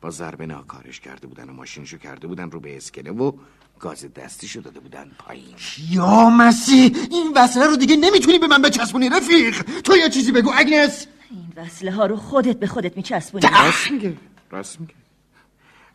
با 0.00 0.10
ضربه 0.10 0.46
ناکارش 0.46 1.00
کرده 1.00 1.26
بودن 1.26 1.48
و 1.50 1.52
ماشینشو 1.52 1.98
کرده 1.98 2.26
بودن 2.26 2.50
رو 2.50 2.60
به 2.60 2.76
اسکله 2.76 3.10
و 3.10 3.32
گاز 3.80 4.14
دستیشو 4.14 4.60
داده 4.60 4.80
بودن 4.80 5.10
پایین. 5.18 5.54
یا 5.90 6.30
مسیح! 6.30 6.96
این 7.10 7.32
وصله 7.36 7.66
رو 7.66 7.76
دیگه 7.76 7.96
نمی‌تونی 7.96 8.38
به 8.38 8.46
من 8.46 8.62
بچسبونی 8.62 9.08
رفیق! 9.08 9.62
تو 9.62 9.96
یه 9.96 10.08
چیزی 10.10 10.32
بگو 10.32 10.52
اگنس! 10.54 11.06
این 11.30 11.52
وصله 11.56 11.92
ها 11.92 12.06
رو 12.06 12.16
خودت 12.16 12.56
به 12.58 12.66
خودت 12.66 12.96
میچسبونی. 12.96 13.46
راست 13.46 13.90
میگه. 13.90 14.16
راست 14.50 14.80
میگه. 14.80 14.94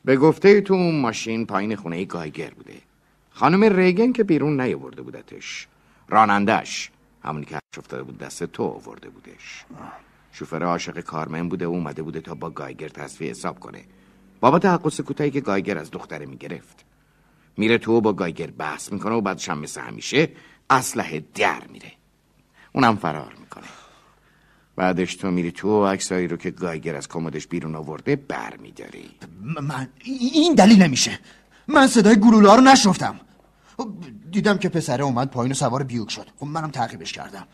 به 0.05 0.17
گفته 0.17 0.61
تو 0.61 0.73
اون 0.73 1.01
ماشین 1.01 1.45
پایین 1.45 1.75
خونه 1.75 2.05
گایگر 2.05 2.49
بوده. 2.49 2.73
خانم 3.31 3.63
ریگن 3.63 4.11
که 4.11 4.23
بیرون 4.23 4.61
نیاورده 4.61 5.01
بودتش. 5.01 5.67
رانندش 6.07 6.91
همونی 7.23 7.45
که 7.45 7.55
هرش 7.55 7.77
افتاده 7.77 8.03
بود 8.03 8.17
دست 8.17 8.43
تو 8.43 8.63
آورده 8.63 9.09
بودش. 9.09 9.65
شوفر 10.31 10.63
عاشق 10.63 10.99
کارمن 10.99 11.49
بوده 11.49 11.67
و 11.67 11.69
اومده 11.69 12.03
بوده 12.03 12.21
تا 12.21 12.35
با 12.35 12.49
گایگر 12.49 12.89
تصفیه 12.89 13.29
حساب 13.29 13.59
کنه. 13.59 13.83
بابا 14.39 14.59
تحقص 14.59 15.01
کوتاهی 15.01 15.31
که 15.31 15.41
گایگر 15.41 15.77
از 15.77 15.91
دختره 15.91 16.25
می‌گرفت. 16.25 16.85
میره 17.57 17.77
تو 17.77 17.93
و 17.93 18.01
با 18.01 18.13
گایگر 18.13 18.47
بحث 18.47 18.91
می‌کنه 18.93 19.15
و 19.15 19.21
بعدش 19.21 19.49
هم 19.49 19.59
مثل 19.59 19.81
همیشه 19.81 20.29
اسلحه 20.69 21.23
در 21.35 21.61
میره. 21.71 21.91
اونم 22.73 22.95
فرار 22.95 23.33
می‌کنه. 23.39 23.67
بعدش 24.79 25.15
تو 25.15 25.31
میری 25.31 25.51
تو 25.51 25.83
و 25.83 25.85
عکسایی 25.85 26.27
رو 26.27 26.37
که 26.37 26.51
گایگر 26.51 26.95
از 26.95 27.07
کمدش 27.07 27.47
بیرون 27.47 27.75
آورده 27.75 28.15
بر 28.15 28.57
میداری 28.57 29.09
من 29.61 29.87
این 30.03 30.55
دلیل 30.55 30.81
نمیشه. 30.81 31.19
من 31.67 31.87
صدای 31.87 32.15
گلوله 32.15 32.55
رو 32.55 32.61
نشنفتم 32.61 33.19
دیدم 34.31 34.57
که 34.57 34.69
پسره 34.69 35.03
اومد 35.03 35.29
پایین 35.29 35.51
و 35.51 35.55
سوار 35.55 35.83
بیوک 35.83 36.11
شد. 36.11 36.27
خب 36.39 36.45
منم 36.45 36.71
تعقیبش 36.71 37.11
کردم. 37.13 37.47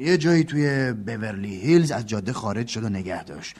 یه 0.00 0.18
جایی 0.18 0.44
توی 0.44 0.92
بورلی 0.92 1.60
هیلز 1.60 1.90
از 1.90 2.06
جاده 2.06 2.32
خارج 2.32 2.68
شد 2.68 2.84
و 2.84 2.88
نگه 2.88 3.24
داشت. 3.24 3.56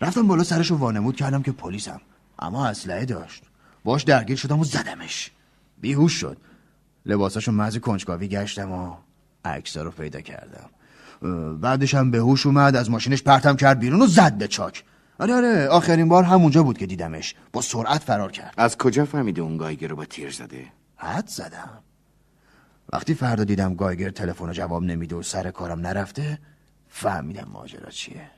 رفتم 0.00 0.26
بالا 0.26 0.44
سرش 0.44 0.70
رو 0.70 0.76
وانمود 0.76 1.16
کردم 1.16 1.42
که 1.42 1.52
پلیسم. 1.52 2.00
اما 2.38 2.66
اسلحه 2.66 3.04
داشت. 3.04 3.42
باش 3.84 4.02
درگیر 4.02 4.36
شدم 4.36 4.60
و 4.60 4.64
زدمش. 4.64 5.30
بیهوش 5.80 6.12
شد. 6.12 6.36
لباساشو 7.06 7.52
مزی 7.52 7.80
کنجکاوی 7.80 8.28
گشتم 8.28 8.72
و 8.72 8.96
عکسا 9.44 9.82
رو 9.82 9.90
پیدا 9.90 10.20
کردم. 10.20 10.70
بعدش 11.60 11.94
هم 11.94 12.10
به 12.10 12.18
هوش 12.18 12.46
اومد 12.46 12.76
از 12.76 12.90
ماشینش 12.90 13.22
پرتم 13.22 13.56
کرد 13.56 13.78
بیرون 13.78 14.02
و 14.02 14.06
زد 14.06 14.32
به 14.38 14.48
چاک. 14.48 14.84
آره 15.18 15.34
آره 15.34 15.68
آخرین 15.68 16.08
بار 16.08 16.24
همونجا 16.24 16.62
بود 16.62 16.78
که 16.78 16.86
دیدمش. 16.86 17.34
با 17.52 17.60
سرعت 17.62 18.02
فرار 18.02 18.32
کرد. 18.32 18.54
از 18.56 18.78
کجا 18.78 19.04
فهمیده 19.04 19.42
اون 19.42 19.56
گایگر 19.56 19.88
رو 19.88 19.96
با 19.96 20.04
تیر 20.04 20.30
زده؟ 20.30 20.64
حد 20.96 21.26
زدم. 21.26 21.70
وقتی 22.92 23.14
فردا 23.14 23.44
دیدم 23.44 23.74
گایگر 23.74 24.10
تلفن 24.10 24.46
رو 24.46 24.52
جواب 24.52 24.82
نمیده 24.82 25.16
و 25.16 25.22
سر 25.22 25.50
کارم 25.50 25.80
نرفته 25.80 26.38
فهمیدم 26.88 27.48
ماجرا 27.52 27.90
چیه. 27.90 28.30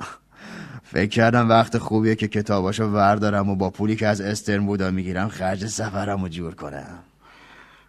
فکر 0.92 1.10
کردم 1.10 1.48
وقت 1.48 1.78
خوبیه 1.78 2.14
که 2.14 2.28
کتاباشو 2.28 2.84
وردارم 2.84 3.48
و 3.48 3.56
با 3.56 3.70
پولی 3.70 3.96
که 3.96 4.06
از 4.06 4.20
استرن 4.20 4.66
بودا 4.66 4.90
می‌گیرم 4.90 5.28
خرج 5.28 5.66
سفرم 5.66 6.22
رو 6.22 6.28
جور 6.28 6.54
کنم. 6.54 6.98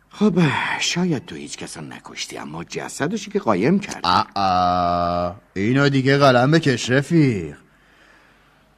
خب 0.09 0.39
شاید 0.79 1.25
تو 1.25 1.35
هیچ 1.35 1.57
کسا 1.57 1.81
نکشتی 1.81 2.37
اما 2.37 2.63
جسدشی 2.63 3.31
که 3.31 3.39
قایم 3.39 3.79
کرد. 3.79 4.01
آآ 4.03 5.33
اینو 5.53 5.89
دیگه 5.89 6.17
قلم 6.17 6.51
بکش 6.51 6.89
رفیق. 6.89 7.57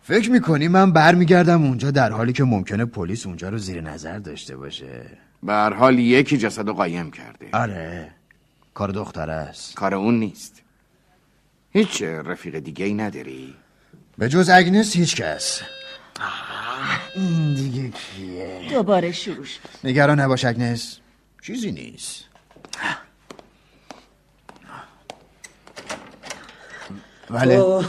فکر 0.04 0.32
می‌کنی 0.32 0.68
من 0.68 0.92
برمیگردم 0.92 1.64
اونجا 1.64 1.92
در 1.92 2.12
حالی 2.12 2.34
که 2.34 2.44
ممکنه 2.44 2.86
پلیس 2.86 3.26
اونجا 3.26 3.50
رو 3.50 3.58
زیر 3.58 3.82
نظر 3.82 4.20
داشته 4.20 4.58
باشه؟ 4.58 5.18
به 5.44 5.54
هر 5.54 5.74
حال 5.74 6.00
یکی 6.00 6.38
جسد 6.38 6.68
رو 6.68 6.74
قایم 6.74 7.12
کرده. 7.12 7.50
آره. 7.54 8.12
کار 8.74 8.90
دختره 8.90 9.34
است. 9.34 9.76
کار 9.76 9.96
اون 9.96 10.20
نیست. 10.20 10.62
هیچ 11.72 12.02
رفیق 12.02 12.60
دیگه 12.60 12.86
ای 12.86 12.94
نداری؟ 12.94 13.56
به 14.18 14.30
جز 14.30 14.50
اگنس 14.50 14.96
هیچ 14.96 15.16
کس. 15.16 15.62
این 17.16 17.54
دیگه 17.56 17.90
کیه؟ 17.90 18.62
دوباره 18.70 19.12
شروع 19.12 19.46
شد. 19.46 19.60
نگران 19.84 20.20
نباش 20.20 20.46
اگنس. 20.46 21.01
چیزی 21.42 21.72
نیست. 21.72 22.24
بله. 27.30 27.84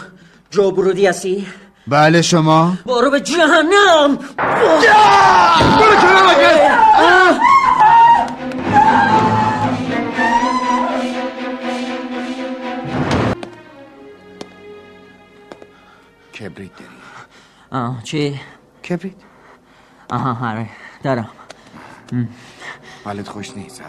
جو 0.51 0.71
برودی 0.71 1.07
هستی؟ 1.07 1.47
بله 1.87 2.23
شما؟ 2.23 2.79
برو 2.87 3.11
به 3.11 3.21
جهنم! 3.21 4.17
برو 5.79 5.97
کنار 6.01 6.35
کبریت 16.35 16.77
داری. 16.77 16.91
آه 17.73 18.03
چی؟ 18.03 18.41
کبریت؟ 18.89 19.15
آها 20.11 20.51
آره 20.51 20.69
دارم. 21.03 21.29
حالت 23.05 23.29
خوش 23.29 23.57
نیست؟ 23.57 23.83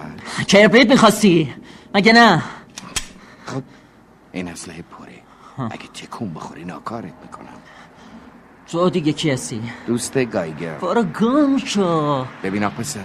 کبریت 0.52 0.90
می‌خواستی؟ 0.90 1.54
مگه 1.96 2.14
نه؟ 2.14 2.42
خب 3.46 3.62
این 4.32 4.48
اسلحه 4.48 4.82
پره 4.82 5.20
اگه 5.72 5.88
تکون 5.88 6.34
بخوری 6.34 6.66
ناکارت 6.66 7.14
می‌کنم. 7.22 7.48
تو 8.68 8.90
دیگه 8.90 9.14
کی 9.14 9.32
هستی؟ 9.32 9.62
دوست 9.88 10.26
گایگر 10.26 10.78
برو 10.78 11.04
گم 11.04 11.58
شو. 11.58 12.26
ببین 12.44 12.70
پسر 12.70 13.00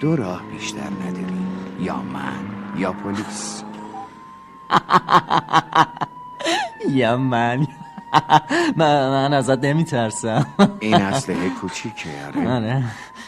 دو 0.00 0.16
راه 0.16 0.42
بیشتر 0.52 0.78
نداری. 0.78 1.36
یا 1.80 1.96
من 1.96 2.38
یا 2.78 2.92
پلیس. 2.92 3.62
یا 6.90 7.16
من 7.32 7.66
من, 8.76 9.32
ازت 9.32 9.64
نمیترسم. 9.64 10.46
این 10.80 10.94
اسلحه 10.94 11.50
کوچیکه 11.50 12.08
آره. 12.26 12.50
آره. 12.50 12.84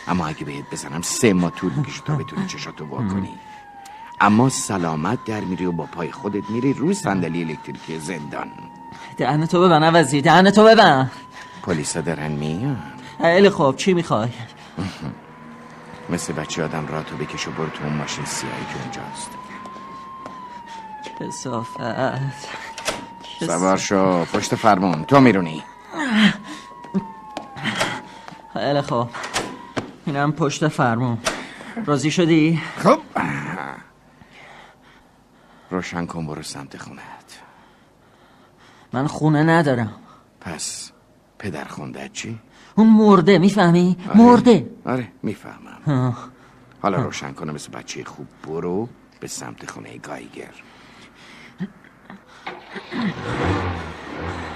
اما 0.09 0.27
اگه 0.27 0.45
بهت 0.45 0.71
بزنم 0.71 1.03
سه 1.03 1.33
ماه 1.33 1.51
طول 1.51 1.73
می‌کشه 1.73 2.03
تا 2.03 2.17
بتونی 2.17 2.47
چشاتو 2.47 2.85
وا 2.85 2.99
کنی. 2.99 3.35
اما 4.21 4.49
سلامت 4.49 5.25
در 5.25 5.41
میری 5.41 5.67
و 5.67 5.73
با 5.73 5.87
پای 5.87 6.13
خودت 6.13 6.51
میری 6.51 6.73
روی 6.73 6.95
صندلی 6.95 7.45
الکتریکی 7.45 7.99
زندان. 7.99 8.51
دهن 9.17 9.47
تو 9.47 9.61
ببن 9.63 9.83
عوضی 9.83 10.21
دهن 10.21 10.51
تو 10.51 10.65
ببن. 10.65 11.11
پلیسا 11.63 12.01
دارن 12.01 12.33
میان. 12.33 12.83
خیلی 13.21 13.51
خوب 13.51 13.77
چی 13.77 13.95
می‌خوای؟ 13.95 14.29
مثل 16.11 16.33
بچه 16.33 16.65
آدم 16.65 16.87
را 16.87 17.03
تو 17.03 17.17
بکش 17.17 17.49
و 17.49 17.51
برو 17.51 17.69
تو 17.69 17.85
اون 17.85 17.93
ماشین 17.93 18.25
سیاهی 18.25 18.65
که 18.73 18.83
اونجاست. 18.83 19.31
کسافت 21.21 21.77
سوار 23.47 23.77
شو 23.77 24.25
پشت 24.25 24.55
فرمون 24.55 25.05
تو 25.05 25.21
میرونی. 25.21 25.63
خیلی 28.55 28.81
خوب. 28.83 29.09
اینم 30.09 30.33
پشت 30.33 30.69
فرمون. 30.69 31.19
راضی 31.87 32.11
شدی؟ 32.11 32.61
خب. 32.77 32.99
روشن 35.71 36.07
کن 36.07 36.27
برو 36.27 36.43
سمت 36.43 36.77
خونت 36.77 37.41
من 38.93 39.07
خونه 39.07 39.43
ندارم. 39.43 39.95
پس 40.41 40.93
پدر 41.39 41.65
خوندت 41.65 42.13
چی؟ 42.13 42.39
اون 42.75 42.91
مرده 42.91 43.39
می‌فهمی؟ 43.39 43.97
آره. 44.09 44.17
مرده. 44.19 44.71
آره 44.85 45.13
می‌فهمم. 45.23 46.17
حالا 46.83 47.03
روشن 47.03 47.33
کنه 47.33 47.53
مثل 47.53 47.73
بچه 47.73 48.05
خوب 48.05 48.27
برو 48.47 48.89
به 49.21 49.27
سمت 49.27 49.71
خونه 49.71 49.99
گایگر. 49.99 50.55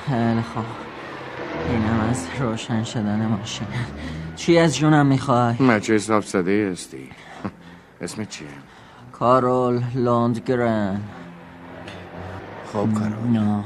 خیلی 0.06 0.42
خوب. 0.42 0.64
اینم 1.68 2.00
از 2.10 2.26
روشن 2.38 2.84
شدن 2.84 3.26
ماشین. 3.26 3.66
چی 4.36 4.58
از 4.58 4.76
جونم 4.76 5.06
می‌خوای؟ 5.06 5.54
مچه 5.60 5.94
حساب 5.94 6.22
زده 6.22 6.68
هستی. 6.72 7.08
اسم 8.00 8.24
چیه؟ 8.24 8.46
کارول 9.12 9.82
لوندگرن 9.94 11.00
خب 12.72 12.88
کارول. 12.94 13.28
نه 13.38 13.64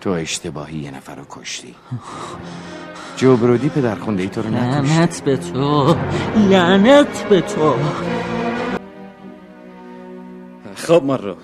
تو 0.00 0.10
اشتباهی 0.10 0.78
یه 0.78 0.90
نفر 0.90 1.14
رو 1.14 1.24
کشتی. 1.30 1.74
جو 3.16 3.36
برودی 3.36 3.68
پدر 3.68 3.94
خونده 3.94 4.22
ای 4.22 4.28
تو 4.28 4.42
رو 4.42 4.50
نکشت. 4.50 4.62
لعنت 4.64 5.24
به 5.24 5.36
تو. 5.36 5.96
لعنت 6.36 7.28
به 7.28 7.40
تو. 7.40 7.74
خب 10.74 11.02
مارو. 11.04 11.36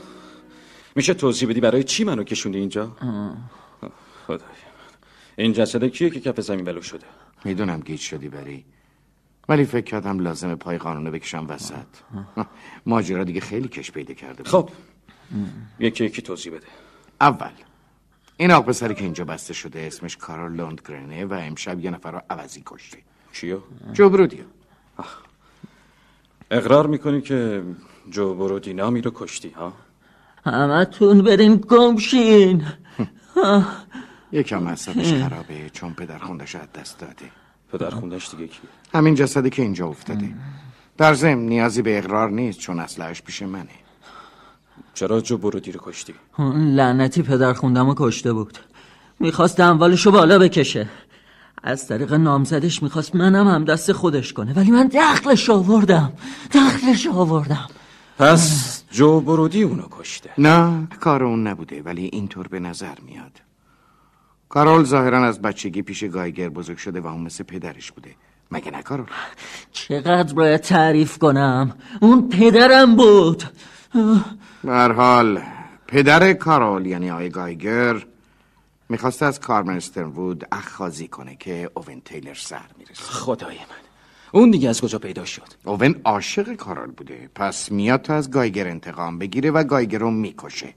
میشه 0.97 1.15
توضیح 1.15 1.49
بدی 1.49 1.61
برای 1.61 1.85
چی 1.85 2.05
منو 2.05 2.25
کشوندی 2.25 2.59
اینجا؟ 2.59 2.93
خدای 4.27 4.39
این 5.37 5.53
جسد 5.53 5.85
کیه 5.85 6.11
که 6.11 6.21
کف 6.21 6.41
زمین 6.41 6.65
ولو 6.65 6.83
شده؟ 6.83 7.07
می‌دونم 7.47 7.81
گیج 7.81 8.01
شدی 8.01 8.29
بری. 8.29 8.65
ولی 9.49 9.65
فکر 9.65 9.85
کردم 9.85 10.19
لازمه 10.19 10.55
پای 10.55 10.79
قانونو 10.79 11.11
بکشم 11.11 11.47
وسط. 11.49 11.87
ماجرا 12.87 13.25
دیگه 13.25 13.41
خیلی 13.41 13.69
کش 13.69 13.91
پیدا 13.91 14.15
کرده 14.15 14.43
بود. 14.43 14.49
خب. 14.49 14.71
یکی 15.79 16.05
یکی 16.05 16.23
توضیح 16.23 16.53
بده. 16.53 16.67
اول 17.21 17.51
این 18.37 18.51
آق 18.51 18.65
پسری 18.65 18.95
که 18.95 19.05
اینجا 19.05 19.25
بسته 19.25 19.55
شده 19.55 19.81
اسمش 19.81 20.17
کارل 20.17 20.53
لوندگرنه 20.53 21.25
و 21.25 21.33
امشب 21.33 21.81
یه 21.81 21.91
نفر 21.91 22.11
رو 22.11 22.21
عوضی 22.31 22.63
کشته. 22.67 22.99
چیو؟ 23.33 23.59
جو 23.93 24.09
برودیو. 24.09 24.45
اقرار 26.51 26.87
می‌کنی 26.87 27.21
که 27.21 27.63
جو 28.11 28.35
برودی 28.35 28.75
نامی 28.75 29.01
رو 29.01 29.11
کشتی 29.15 29.49
ها؟ 29.49 29.73
همتون 30.45 31.23
برین 31.23 31.57
گمشین. 31.57 32.65
یکم 34.33 34.67
اعصابش 34.67 35.13
خرابه 35.13 35.71
چون 35.73 35.95
پدر 35.95 36.19
خوندش 36.19 36.55
از 36.55 36.73
دست 36.73 36.99
داده. 36.99 37.31
پدر 37.73 37.91
خوندش 37.91 38.31
دیگه 38.31 38.47
کی 38.47 38.61
همین 38.95 39.15
جسدی 39.15 39.51
که 39.51 39.63
اینجا 39.63 39.87
افتاده. 39.87 40.35
در 40.97 41.15
ضمن 41.15 41.47
نیازی 41.47 41.83
به 41.83 41.99
اقرار 41.99 42.31
نیست 42.31 42.59
چون 42.59 42.81
اسلحه‌اش 42.81 43.23
پیش 43.23 43.43
منه. 43.43 43.69
چرا 44.95 45.21
جو 45.21 45.39
برودی 45.39 45.73
رو 45.73 45.81
کشتی؟ 45.83 46.15
اون 46.39 46.75
لعنتی 46.75 47.23
پدر 47.23 47.53
خوندم 47.53 47.95
کشته 47.95 48.33
بود. 48.33 48.59
می‌خواست 49.21 49.61
اموالشو 49.61 50.11
بالا 50.11 50.39
بکشه. 50.39 50.89
از 51.63 51.89
طریق 51.89 52.13
نامزدش 52.13 52.83
می‌خواست 52.83 53.15
منم 53.17 53.49
هم 53.49 53.65
دست 53.65 53.93
خودش 53.93 54.33
کنه. 54.33 54.53
ولی 54.53 54.71
من 54.71 54.87
دخلش 54.87 55.51
آوردم. 55.51 56.13
دخلش 56.55 57.07
آوردم. 57.07 57.69
پس 58.19 58.83
جو 58.91 59.21
برودی 59.21 59.63
اونو 59.63 59.83
کشته. 59.91 60.31
نه 60.39 60.89
کار 61.01 61.25
اون 61.25 61.47
نبوده 61.47 61.83
ولی 61.83 62.11
اینطور 62.13 62.49
به 62.49 62.61
نظر 62.61 62.95
میاد. 63.07 63.41
کارول 64.49 64.85
ظاهرا 64.85 65.25
از 65.25 65.43
بچگی 65.43 65.83
پیش 65.83 66.05
گایگر 66.05 66.49
بزرگ 66.49 66.77
شده 66.77 67.01
و 67.01 67.07
اون 67.07 67.21
مثل 67.21 67.45
پدرش 67.45 67.93
بوده. 67.93 68.11
مگه 68.51 68.71
نه 68.71 68.83
کارول؟ 68.83 69.07
چقدر 69.73 70.35
باید 70.35 70.61
تعریف 70.61 71.19
کنم؟ 71.19 71.77
اون 72.01 72.29
پدرم 72.29 72.97
بود. 72.97 73.43
هر 74.65 74.93
حال 74.93 75.43
پدر 75.87 76.33
کارول 76.33 76.87
یعنی 76.87 77.11
آقای 77.11 77.29
گایگر 77.31 78.07
می‌خواست 78.89 79.23
از 79.23 79.41
کارمن 79.41 79.77
استرنوود 79.77 80.47
اخخازی 80.53 81.09
کنه 81.09 81.37
که 81.37 81.71
اوون 81.75 82.01
تیلر 82.05 82.35
سر 82.35 82.67
می‌رسه. 82.79 83.03
خدای 83.03 83.57
من. 83.57 83.87
اون 84.33 84.51
دیگه 84.51 84.69
از 84.69 84.81
کجا 84.81 84.99
پیدا 84.99 85.25
شد؟ 85.25 85.49
اوون 85.65 85.95
عاشق 86.05 86.55
کارول 86.55 86.91
بوده. 86.91 87.31
پس 87.35 87.73
میاد 87.73 88.03
تا 88.03 88.15
از 88.15 88.31
گایگر 88.31 88.69
انتقام 88.69 89.19
بگیره 89.19 89.51
و 89.51 89.65
گایگر 89.65 89.99
رو 89.99 90.11
می‌کشه. 90.11 90.75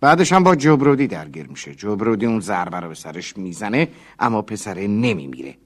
بعدش 0.00 0.32
هم 0.32 0.44
با 0.44 0.56
جبرودی 0.56 1.06
درگیر 1.06 1.46
میشه. 1.46 1.74
جبرودی 1.74 2.26
اون 2.26 2.40
ضربه 2.40 2.80
رو 2.80 2.88
به 2.88 2.94
سرش 2.94 3.36
می‌زنه 3.36 3.88
اما 4.18 4.42
پسره 4.42 4.86
نمیمیره. 4.86 5.56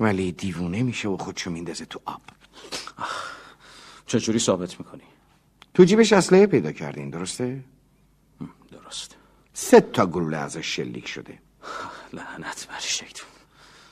ولی 0.00 0.32
دیوونه 0.32 0.82
میشه 0.82 1.08
و 1.08 1.16
خودشو 1.16 1.50
میندازه 1.50 1.84
تو 1.84 2.00
آب. 2.04 2.20
چجوری 4.06 4.38
ثابت 4.38 4.80
می‌کنی؟ 4.80 5.02
تو 5.74 5.84
جیبش 5.84 6.12
اسلحه 6.12 6.46
پیدا 6.46 6.72
کردین 6.72 7.10
درسته؟ 7.10 7.60
درست. 8.72 9.16
سه 9.54 9.80
تا 9.80 10.06
گلوله 10.06 10.36
ازش 10.36 10.76
شلیک 10.76 11.08
شده. 11.08 11.38
لعنت 12.12 12.66
بر 12.70 12.78
شیطون. 12.80 13.28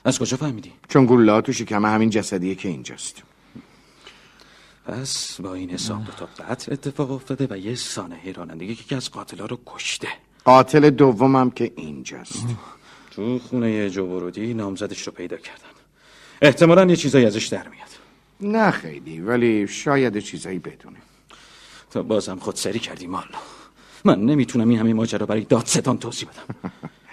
از 0.05 0.18
کجا 0.18 0.36
فهمیدی؟ 0.36 0.72
چون 0.88 1.06
گلوله 1.06 1.40
تو 1.40 1.52
شکم 1.52 1.84
همین 1.84 2.10
جسدیه 2.10 2.55
که 2.55 2.68
اینجاست. 2.68 3.22
پس 4.86 5.40
با 5.40 5.54
این 5.54 5.70
حساب 5.70 6.04
دو 6.04 6.12
تا 6.12 6.26
قتل 6.26 6.72
اتفاق 6.72 7.10
افتاده 7.10 7.46
و 7.50 7.58
یه 7.58 7.74
سانحه 7.74 8.32
رانندگی 8.32 8.74
که 8.74 8.96
از 8.96 9.10
قاتلا 9.10 9.46
رو 9.46 9.58
کشته. 9.66 10.08
قاتل 10.44 10.90
دومم 10.90 11.50
که 11.50 11.72
اینجاست. 11.76 12.46
تو 13.10 13.38
خونه 13.38 13.90
جو 13.90 14.06
برودی 14.06 14.54
نامزدش 14.54 15.02
رو 15.02 15.12
پیدا 15.12 15.36
کردن. 15.36 15.62
احتمالا 16.42 16.84
یه 16.84 16.96
چیزایی 16.96 17.26
ازش 17.26 17.46
در 17.46 17.68
میاد. 17.68 17.88
نه 18.40 18.70
خیلی 18.70 19.20
ولی 19.20 19.68
شاید 19.68 20.18
چیزایی 20.18 20.58
بدونه. 20.58 20.98
تا 21.90 22.02
بازم 22.02 22.38
خودسری 22.38 22.78
کردی 22.78 23.06
مالا 23.06 23.38
من 24.04 24.20
نمی‌تونم 24.20 24.68
این 24.68 24.78
همه 24.78 24.94
ماجرا 24.94 25.26
برای 25.26 25.44
دادستان 25.44 25.98
توضیح 25.98 26.28
بدم. 26.28 26.70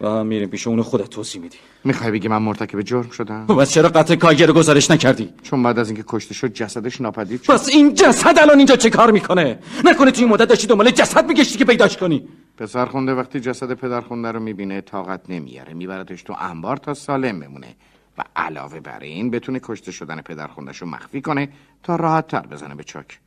و 0.00 0.24
میریم 0.24 0.48
پیش 0.48 0.66
اونو 0.66 0.82
خودت 0.82 1.10
توضیح 1.10 1.42
میدی 1.42 1.56
می‌خوای 1.84 2.10
بگی 2.10 2.28
من 2.28 2.42
مرتکب 2.42 2.82
جرم 2.82 3.10
شدم؟ 3.10 3.46
بس 3.46 3.72
چرا 3.72 3.88
قتل 3.88 4.14
کاگر 4.14 4.46
رو 4.46 4.52
گزارش 4.52 4.90
نکردی؟ 4.90 5.32
چون 5.42 5.62
بعد 5.62 5.78
از 5.78 5.88
اینکه 5.88 6.04
کشته 6.06 6.34
شد 6.34 6.52
جسدش 6.52 7.00
ناپدید 7.00 7.42
شد 7.42 7.52
پس 7.52 7.68
این 7.68 7.94
جسد 7.94 8.38
الان 8.38 8.58
اینجا 8.58 8.76
چه 8.76 8.90
کار 8.90 9.10
می‌کنه؟ 9.10 9.58
نکنه 9.84 10.10
توی 10.10 10.24
این 10.24 10.32
مدت 10.32 10.48
داشتی 10.48 10.66
دنبال 10.66 10.90
جسد 10.90 11.28
میگشتی 11.28 11.58
که 11.58 11.64
پیداش 11.64 11.96
کنی 11.96 12.28
پسر 12.56 12.86
خونده 12.86 13.14
وقتی 13.14 13.40
جسد 13.40 13.72
پدر 13.72 14.00
خونده 14.00 14.32
رو 14.32 14.40
می‌بینه 14.40 14.80
طاقت 14.80 15.20
نمیاره 15.28 15.74
میبردش 15.74 16.22
تو 16.22 16.36
انبار 16.40 16.76
تا 16.76 16.94
سالم 16.94 17.40
بمونه 17.40 17.74
و 18.18 18.22
علاوه 18.36 18.80
بر 18.80 19.00
این 19.00 19.30
بتونه 19.30 19.60
کشته 19.62 19.92
شدن 19.92 20.20
پدر 20.20 20.48
رو 20.80 20.86
مخفی 20.86 21.20
کنه 21.20 21.48
تا 21.82 21.96
راحت 21.96 22.26
تر 22.26 22.46
بزنه 22.46 22.74
به 22.74 22.84
چاک 22.84 23.18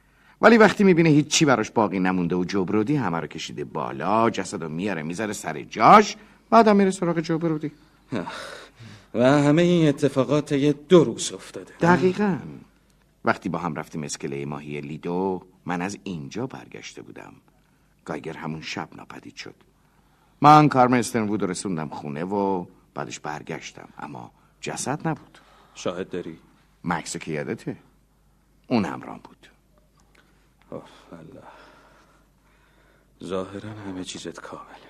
ولی 0.41 0.57
وقتی 0.57 0.83
می‌بینه 0.83 1.09
هیچی 1.09 1.45
براش 1.45 1.71
باقی 1.71 1.99
نمونده 1.99 2.35
و 2.35 2.43
جبرودی 2.43 2.95
همه 2.95 3.19
رو 3.19 3.27
کشیده 3.27 3.63
بالا 3.63 4.29
جسد 4.29 4.63
رو 4.63 4.69
میاره 4.69 5.03
می‌ذاره 5.03 5.33
سر 5.33 5.61
جاش 5.61 6.15
بعدم 6.53 6.75
میره 6.75 6.91
سراغ 6.91 7.19
جبرودی 7.19 7.71
و 9.13 9.23
همه 9.23 9.61
این 9.61 9.87
اتفاقات 9.87 10.51
یه 10.51 10.73
دو 10.73 11.03
روز 11.03 11.31
افتاده. 11.31 11.73
دقیقا. 11.81 12.39
وقتی 13.25 13.49
با 13.49 13.59
هم 13.59 13.75
رفتیم 13.75 14.03
اسکله 14.03 14.45
ماهی 14.45 14.81
لیدو 14.81 15.43
من 15.65 15.81
از 15.81 15.97
اینجا 16.03 16.47
برگشته 16.47 17.01
بودم. 17.01 17.33
گایگر 18.05 18.37
همون 18.37 18.61
شب 18.61 18.89
ناپدید 18.95 19.35
شد. 19.35 19.55
من 20.41 20.69
کارمن 20.69 20.97
استرنوود 20.97 21.41
رو 21.41 21.49
رسوندم 21.49 21.89
خونه 21.89 22.23
و 22.23 22.65
بعدش 22.93 23.19
برگشتم. 23.19 23.89
اما 23.97 24.31
جسد 24.61 25.07
نبود. 25.07 25.39
شاهد 25.75 26.09
داری؟ 26.09 26.39
مکس 26.83 27.17
که 27.17 27.31
یادته 27.31 27.77
اون 28.67 28.85
همرام 28.85 29.19
بود. 29.23 29.47
الله. 30.71 31.43
ظاهرا 33.23 33.69
همه 33.69 34.03
چیزت 34.03 34.39
کامل 34.39 34.83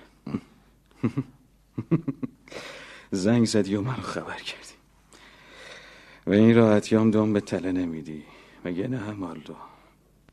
زنگ 3.10 3.46
زدی 3.46 3.74
و 3.74 3.80
منو 3.80 4.02
خبر 4.02 4.38
کردی. 4.38 4.74
و 6.26 6.32
این 6.32 6.56
راحتی 6.56 6.96
هم 6.96 7.10
دم 7.10 7.32
به 7.32 7.40
تله 7.40 7.72
نمیدی. 7.72 8.22
مگه 8.64 8.88
نه 8.88 9.10
مارلو 9.10 9.54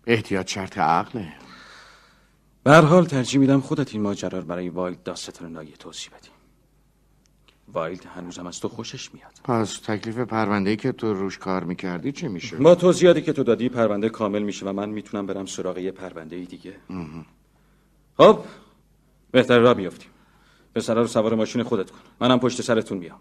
احتیاط 0.07 0.47
شرط 0.47 0.77
عقله. 0.77 1.33
به 2.63 2.70
هر 2.70 2.77
حال 2.77 3.05
ترجیح 3.05 3.39
میدم 3.39 3.61
خودت 3.61 3.93
این 3.93 4.01
ماجرا 4.03 4.39
رو 4.39 4.45
برای 4.45 4.69
وایلد 4.69 5.03
دادستان 5.03 5.51
ناحیه 5.51 5.75
توضیح 5.75 6.09
بدی. 6.17 6.29
وایلد 7.67 8.05
هنوزم 8.05 8.47
از 8.47 8.59
تو 8.59 8.69
خوشش 8.69 9.13
میاد. 9.13 9.31
پس 9.43 9.79
تکلیف 9.79 10.17
پرونده 10.17 10.75
که 10.75 10.91
تو 10.91 11.13
روش 11.13 11.37
کار 11.37 11.63
می‌کردی 11.63 12.11
چه 12.11 12.27
میشه؟ 12.27 12.57
با 12.57 12.75
توضیحاتی 12.75 13.21
که 13.21 13.33
تو 13.33 13.43
دادی 13.43 13.69
پرونده 13.69 14.09
کامل 14.09 14.41
میشه 14.41 14.65
و 14.65 14.73
من 14.73 14.89
می‌تونم 14.89 15.25
برم 15.25 15.45
سراغ 15.45 15.77
یه 15.77 15.91
پرونده 15.91 16.39
دیگه. 16.39 16.75
خب 18.17 18.39
بهتر 19.31 19.59
را 19.59 19.73
بیافتیم 19.73 20.09
پسرا 20.75 21.01
رو 21.01 21.07
سوار 21.07 21.35
ماشین 21.35 21.63
خودت 21.63 21.91
کن. 21.91 21.97
منم 22.19 22.39
پشت 22.39 22.61
سرتون 22.61 22.97
میام 22.97 23.19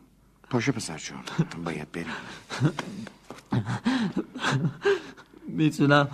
پاشو 0.50 0.72
پسر 0.72 0.98
جون. 0.98 1.18
باید 1.64 1.92
بریم. 1.92 2.06
می‌تونم. 5.48 6.08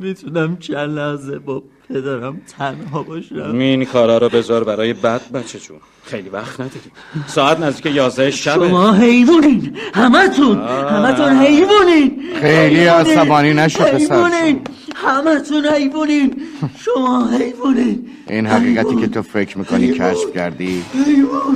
می‌تونم 0.00 0.56
چند 0.56 0.98
لحظه 0.98 1.38
با 1.38 1.62
پدرم 1.88 2.40
تنها 2.58 3.02
باشم. 3.02 3.58
این 3.58 3.84
کارا 3.84 4.18
رو 4.18 4.28
بذار 4.28 4.64
برای 4.64 4.92
بد 4.92 5.20
بچه 5.34 5.58
جون. 5.58 5.78
خیلی 6.04 6.28
وقت 6.28 6.54
نداریم. 6.54 6.92
ساعت 7.26 7.60
نزدیک 7.60 7.94
یازده 7.94 8.30
شبه. 8.30 8.68
شما 8.68 8.92
حیوانین. 8.92 9.76
همتون. 9.94 10.58
همتون 10.62 11.36
حیوانین. 11.36 12.22
خیلی 12.40 12.84
عصبانی 12.84 13.54
نشو 13.54 13.84
پسر 13.84 14.54
همتون 14.94 15.66
حیوانین. 15.66 16.42
شما 16.76 17.28
حیوانین. 17.28 18.08
این 18.28 18.46
حقیقتی 18.46 18.96
که 18.96 19.06
تو 19.06 19.22
فکر 19.22 19.58
می‌کنی 19.58 19.92
کشف 19.92 20.32
کردی 20.34 20.82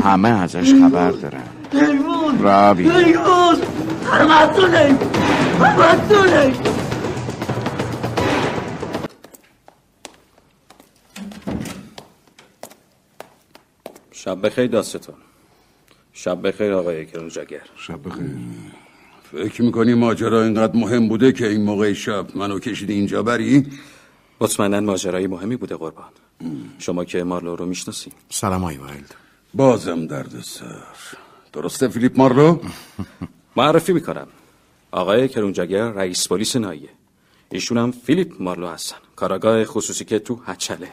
همه 0.04 0.28
ازش 0.28 0.72
خبر 0.72 1.10
دارن. 1.10 1.42
حیوان. 1.72 2.42
رابی 2.42 2.88
حیوان. 2.88 3.56
همتون 4.12 4.74
حیوان 4.74 4.98
همتون 5.60 6.28
حیوان 6.28 6.89
شب 14.24 14.46
بخیر 14.46 14.66
داستان. 14.66 15.14
شب 16.12 16.48
بخیر 16.48 16.72
آقای 16.72 17.06
کرونجگر 17.06 17.62
شب 17.76 18.08
بخیر. 18.08 18.30
فکر 19.32 19.62
می‌کنی 19.62 19.94
ماجرا 19.94 20.42
اینقدر 20.44 20.76
مهم 20.76 21.08
بوده 21.08 21.32
که 21.32 21.48
این 21.48 21.62
موقع 21.62 21.92
شب 21.92 22.36
منو 22.36 22.58
کشیدی 22.58 22.92
اینجا 22.92 23.22
برنی؟ 23.22 23.66
مطمئنا 24.40 24.80
ماجرای 24.80 25.26
مهمی 25.26 25.56
بوده 25.56 25.76
قربان. 25.76 26.12
شما 26.78 27.04
که 27.04 27.24
مارلو 27.24 27.56
رو 27.56 27.66
می‌شناسی. 27.66 28.12
سلام 28.28 28.64
آقای 28.64 28.76
وایلد. 28.76 29.14
بازم 29.54 30.06
درد 30.06 30.40
سر. 30.40 30.64
درسته 31.52 31.88
فیلیپ 31.88 32.18
مارلو؟ 32.18 32.58
معرفی 33.56 33.92
می‌کنم. 33.92 34.26
آقای 34.90 35.28
کرونجگر 35.28 35.88
رئیس 35.88 36.28
پلیس 36.28 36.56
ناحیه 36.56 36.88
ایشون 37.50 37.78
هم 37.78 37.90
فیلیپ 37.90 38.42
مارلو 38.42 38.66
هستن. 38.66 38.96
کارآگاه 39.16 39.64
خصوصی 39.64 40.04
که 40.04 40.18
تو 40.18 40.40
هچله. 40.46 40.88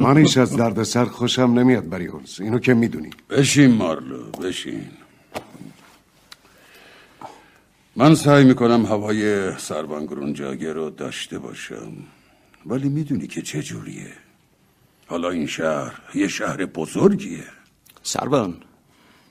من 0.00 0.16
هیچ 0.16 0.36
از 0.36 0.56
درد 0.56 0.82
سر 0.82 1.04
خوشم 1.04 1.42
نمیاد 1.42 1.88
برنی 1.88 2.18
اولز 2.18 2.40
اینو 2.40 2.58
که 2.58 2.74
می‌دونی. 2.74 3.10
بشین 3.30 3.70
مارلو 3.74 4.30
بشین. 4.30 4.88
من 7.96 8.14
سعی 8.14 8.44
می‌کنم 8.44 8.86
هوای 8.86 9.52
سروان 9.58 10.32
جاگه 10.32 10.72
رو 10.72 10.90
داشته 10.90 11.38
باشم. 11.38 11.92
ولی 12.66 12.88
می‌دونی 12.88 13.26
که 13.26 13.42
چجوریه 13.42 14.12
حالا 15.06 15.30
این 15.30 15.46
شهر 15.46 16.00
یه 16.14 16.28
شهر 16.28 16.66
بزرگیه. 16.66 17.44
سروان 18.02 18.56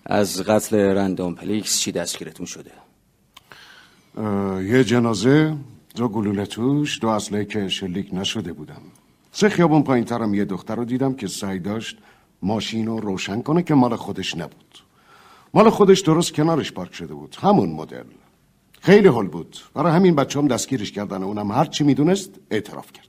از 0.05 0.43
قتل 0.43 0.77
رندال 0.77 1.35
پلیس 1.35 1.79
چی 1.79 1.91
دستگیرتون 1.91 2.45
شده؟ 2.45 2.71
یه 4.61 4.83
جنازه 4.83 5.57
دو 5.95 6.07
گلوله 6.07 6.45
توش 6.45 6.99
دو 7.01 7.07
اسلحه 7.07 7.45
که 7.45 7.67
شلیک 7.67 8.09
نشده 8.13 8.53
بودن. 8.53 8.81
سه 9.31 9.49
خیابون 9.49 9.83
پایین 9.83 10.05
ترم 10.05 10.33
یه 10.33 10.45
دختر 10.45 10.75
رو 10.75 10.85
دیدم 10.85 11.13
که 11.13 11.27
سعی 11.27 11.59
داشت 11.59 11.97
ماشین 12.41 12.87
رو 12.87 12.99
روشن 12.99 13.41
کنه 13.41 13.63
که 13.63 13.73
مال 13.73 13.95
خودش 13.95 14.37
نبود. 14.37 14.79
مال 15.53 15.69
خودش 15.69 15.99
درست 15.99 16.33
کنارش 16.33 16.71
پارک 16.71 16.93
شده 16.93 17.13
بود. 17.13 17.35
همون 17.41 17.69
مدل. 17.69 18.03
خیلی 18.81 19.07
حل 19.07 19.27
بود. 19.27 19.57
برای 19.73 19.93
همین 19.93 20.15
بچه 20.15 20.39
هم 20.39 20.47
دستگیرش 20.47 20.91
کردن. 20.91 21.23
اونم 21.23 21.51
هر 21.51 21.65
چی 21.65 21.83
می‌دونست 21.83 22.31
اعتراف 22.51 22.91
کرد. 22.91 23.05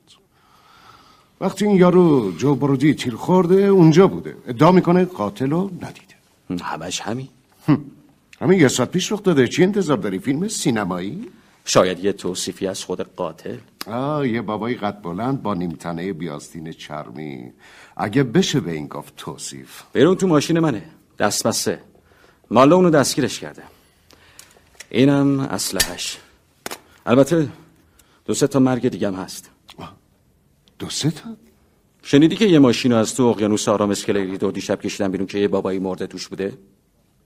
وقتی 1.40 1.66
این 1.66 1.76
یارو 1.76 2.32
جو 2.32 2.55
برودی 2.55 2.94
تیر 2.94 3.14
خورده 3.14 3.55
اونجا 3.55 4.06
بوده. 4.06 4.36
ادعا 4.47 4.72
می‌کنه 4.72 5.05
قاتل 5.05 5.51
رو 5.51 5.70
ندیده. 5.82 6.64
همش 6.64 7.01
همین. 7.01 7.28
همین 8.40 8.60
یه 8.60 8.68
ساعت 8.68 8.90
پیش 8.90 9.12
رخ 9.12 9.22
داده. 9.22 9.48
چی 9.48 9.62
انتظار 9.62 9.97
داری؟ 9.97 10.18
فیلم 10.18 10.48
سینمایی؟ 10.48 11.28
شاید 11.64 12.05
یه 12.05 12.12
توصیفی 12.12 12.66
از 12.66 12.84
خود 12.84 13.01
قاتل. 13.01 13.56
آه 13.86 14.28
یه 14.28 14.43
بابای 14.43 14.74
قد 14.74 15.02
بلند 15.02 15.43
با 15.43 15.55
نیمتنه 15.55 16.12
بیاستین 16.12 16.73
چرمی. 16.73 17.52
اگه 17.97 18.23
بشه 18.23 18.61
به 18.61 18.73
این 18.73 18.86
گفت 18.86 19.16
توصیف. 19.16 19.82
برون 19.93 20.16
تو 20.16 20.27
ماشین 20.27 20.59
منه. 20.59 20.82
دست 21.19 21.47
بسته. 21.47 21.81
مالا 22.51 22.77
اونو 22.77 22.90
دستگیرش 22.90 23.40
کرده. 23.40 23.62
اینم 24.90 25.40
اسلحش 25.40 26.19
البته 27.07 27.48
دو 28.24 28.35
سه 28.35 28.47
تا 28.47 28.59
مرگ 28.59 28.89
دیگم 28.89 29.15
هست. 29.15 29.51
دو 30.78 30.90
سه 30.90 31.11
تا؟ 31.11 31.36
شنیدی 32.02 32.36
که 32.36 32.44
یه 32.44 32.59
ماشین 32.59 32.93
از 32.93 33.15
تو 33.15 33.23
اقیانوس 33.23 33.69
آرام 33.69 33.90
اسکلری 33.90 34.39
دو 34.39 34.51
دیشب 34.51 34.81
کشیدن 34.81 35.11
بیرون 35.11 35.27
که 35.27 35.39
یه 35.39 35.48
بابایی 35.48 35.78
مرده 35.78 36.07
توش 36.07 36.28
بوده؟ 36.28 36.59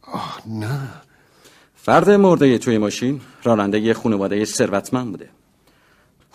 آه 0.03 0.43
نه. 0.47 0.81
فرد 1.75 2.11
مرده 2.11 2.59
توی 2.59 2.79
ماشین 2.79 3.21
راننده 3.43 3.81
یه 3.81 3.95
خانواده 3.95 4.45
ثروتمند 4.45 5.11
بوده. 5.11 5.29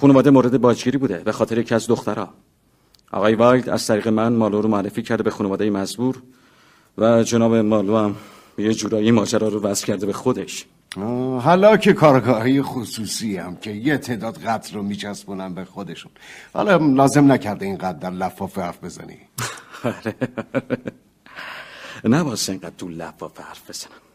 خانواده 0.01 0.29
مورد 0.29 0.61
باجگیری 0.61 0.97
بوده 0.97 1.17
به 1.17 1.31
خاطر 1.31 1.57
یکی 1.57 1.75
از 1.75 1.87
دخترها. 1.87 2.33
آقای 3.11 3.35
وایلد 3.35 3.69
از 3.69 3.87
طریق 3.87 4.07
من 4.07 4.33
مارلو 4.33 4.61
رو 4.61 4.69
معرفی 4.69 5.01
کرده 5.01 5.23
به 5.23 5.29
خانواده 5.29 5.69
مزبور 5.69 6.21
و 6.97 7.23
جناب 7.23 7.55
مارلو 7.55 7.97
هم 7.97 8.15
یه 8.57 8.73
جورایی 8.73 9.11
ماجرا 9.11 9.47
رو 9.47 9.61
وصل 9.61 9.85
کرده 9.85 10.05
به 10.05 10.13
خودش. 10.13 10.65
حالا 11.41 11.77
که 11.77 11.93
کارآگاهی 11.93 12.61
خصوصی 12.61 13.37
هم 13.37 13.55
که 13.55 13.71
یه 13.71 13.97
تعداد 13.97 14.37
قتل 14.37 14.75
رو 14.75 14.83
میچسبونن 14.83 15.53
به 15.53 15.65
خودشون. 15.65 16.11
حالا 16.53 16.77
لازم 16.77 17.31
نکرده 17.31 17.65
اینقدر 17.65 17.97
در 17.99 18.11
لفافه 18.11 18.57
حرف 18.57 18.83
بزنی. 18.83 19.17
نباید 22.03 22.39
اینقدر 22.47 22.73
تو 22.77 22.87
لفافه 22.87 23.39
حرف 23.39 23.69
بزنم. 23.69 24.08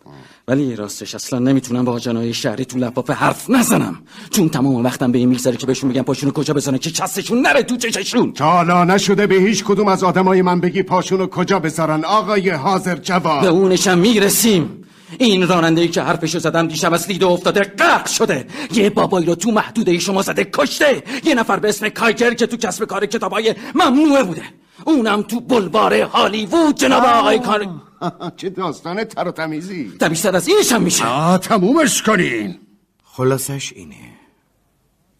ولی 0.49 0.77
راستش 0.77 1.15
اصلا 1.15 1.39
نمی‌تونم 1.39 1.85
با 1.85 1.99
جنای 1.99 2.35
شهری 2.35 2.65
تو 2.65 2.79
لفافه 2.79 3.11
حرف 3.11 3.51
نزنم. 3.51 4.03
چون 4.31 4.49
تمام 4.49 4.85
وقتم 4.85 5.13
به 5.13 5.19
این 5.19 5.29
میگذره 5.29 5.57
که 5.57 5.67
بهشون 5.67 5.91
بگم 5.91 6.03
پاشونو 6.03 6.33
کجا 6.33 6.55
بزنن 6.55 6.79
که 6.79 6.91
چستشون 6.91 7.41
نره 7.41 7.63
تو 7.63 7.77
چششون. 7.77 8.33
تا 8.33 8.51
حالا 8.51 8.85
نشده 8.85 9.27
به 9.27 9.35
هیچ 9.35 9.65
کدوم 9.65 9.89
از 9.89 10.05
آدمای 10.05 10.43
من 10.43 10.61
بگی 10.61 10.83
پاشونو 10.83 11.27
کجا 11.27 11.59
بذارن 11.59 12.05
آقای 12.05 12.51
حاضر 12.51 12.97
جواب 12.97 13.43
به 13.43 13.49
اونشم 13.49 13.99
می‌رسیم. 13.99 14.81
این 15.19 15.49
راننده 15.49 15.81
ای 15.81 15.89
که 15.89 16.03
حرفشو 16.03 16.39
زدم 16.39 16.67
دیشب 16.67 16.93
از 16.93 17.09
لیدو 17.09 17.29
افتاده 17.29 17.61
غرق 17.61 18.07
شده. 18.07 18.47
یه 18.73 18.91
بابایی 18.91 19.27
رو 19.27 19.35
تو 19.35 19.51
محدوده 19.51 19.99
شما 19.99 20.23
زده 20.23 20.45
کشته. 20.45 21.03
یه 21.25 21.35
نفر 21.35 21.59
به 21.59 21.69
اسم 21.69 21.89
کایکر 21.89 22.35
که 22.35 22.47
تو 22.47 22.57
کسب 22.57 22.85
کار 22.85 23.07
کتابای 23.07 23.55
ممنوعه 23.75 24.23
بوده. 24.23 24.43
اونم 24.85 25.23
تو 25.23 25.41
بلوار 25.41 25.95
هالیوود. 25.95 26.77
جناب 26.77 27.05
آقای 27.05 27.39
کار 27.39 27.67
چه 28.37 28.51
داستان 28.51 29.05
تر 29.05 29.29
و 29.29 29.33
تمیزی. 29.33 29.97
تا 30.01 30.09
بیشتر 30.09 30.37
از 30.37 30.49
اینش 30.49 30.73
هم 30.73 30.83
میشه. 30.83 31.07
آه 31.07 31.39
تمومش 31.39 32.03
کنین. 32.03 32.59
خلاصش 33.05 33.73
اینه. 33.73 34.11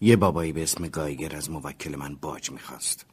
یه 0.01 0.15
بابایی 0.15 0.51
به 0.53 0.63
اسم 0.63 0.87
گایگر 0.87 1.35
از 1.35 1.49
موکل 1.49 1.95
من 1.95 2.15
باج 2.15 2.51
می‌خواست. 2.51 3.05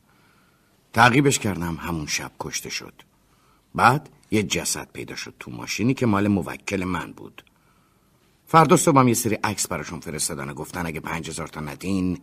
تعقیبش 0.93 1.39
کردم 1.39 1.77
همون 1.81 2.07
شب 2.07 2.31
کشته 2.41 2.71
شد. 2.71 2.95
بعد 3.75 4.09
یه 4.31 4.43
جسد 4.43 4.89
پیدا 4.93 5.15
شد 5.15 5.35
تو 5.41 5.51
ماشینی 5.51 5.95
که 5.95 6.07
مال 6.07 6.29
موکل 6.29 6.85
من 6.85 7.13
بود. 7.13 7.45
فردا 8.47 8.77
صبحم 8.77 9.09
یه 9.09 9.15
سری 9.15 9.35
عکس 9.35 9.67
براشون 9.67 10.01
فرستادن 10.01 10.51
و 10.51 10.55
گفتن 10.55 10.87
اگه 10.87 11.01
پنج 11.01 11.29
هزار 11.29 11.49
تا 11.49 11.61
ندین 11.61 12.19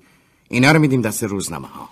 اینا 0.49 0.71
رو 0.71 0.79
میدیم 0.79 1.01
دست 1.01 1.23
روزنامه 1.23 1.67
ها 1.67 1.89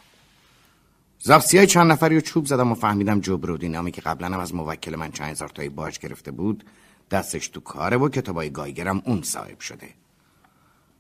زفسی 1.28 1.58
های 1.58 1.68
چند 1.68 1.91
نفری 1.91 2.18
و 2.18 2.22
چوب 2.22 2.45
زدم 2.45 2.72
و 2.72 2.76
فهمیدم 2.76 3.20
جو 3.20 3.38
برودی 3.38 3.70
نامی 3.70 3.91
که 3.91 4.02
قبلا 4.02 4.28
هم 4.28 4.40
از 4.40 4.56
موکل 4.56 4.95
من 4.95 5.12
چند 5.12 5.30
هزار 5.30 5.49
تایی 5.49 5.70
باج 5.70 5.99
گرفته 5.99 6.32
بود 6.32 6.64
دستش 7.12 7.48
تو 7.48 7.60
کاره 7.60 7.98
و 7.98 8.10
کتابای 8.10 8.49
گایگرم 8.49 9.02
اون 9.06 9.22
صاحب 9.22 9.60
شده. 9.60 9.88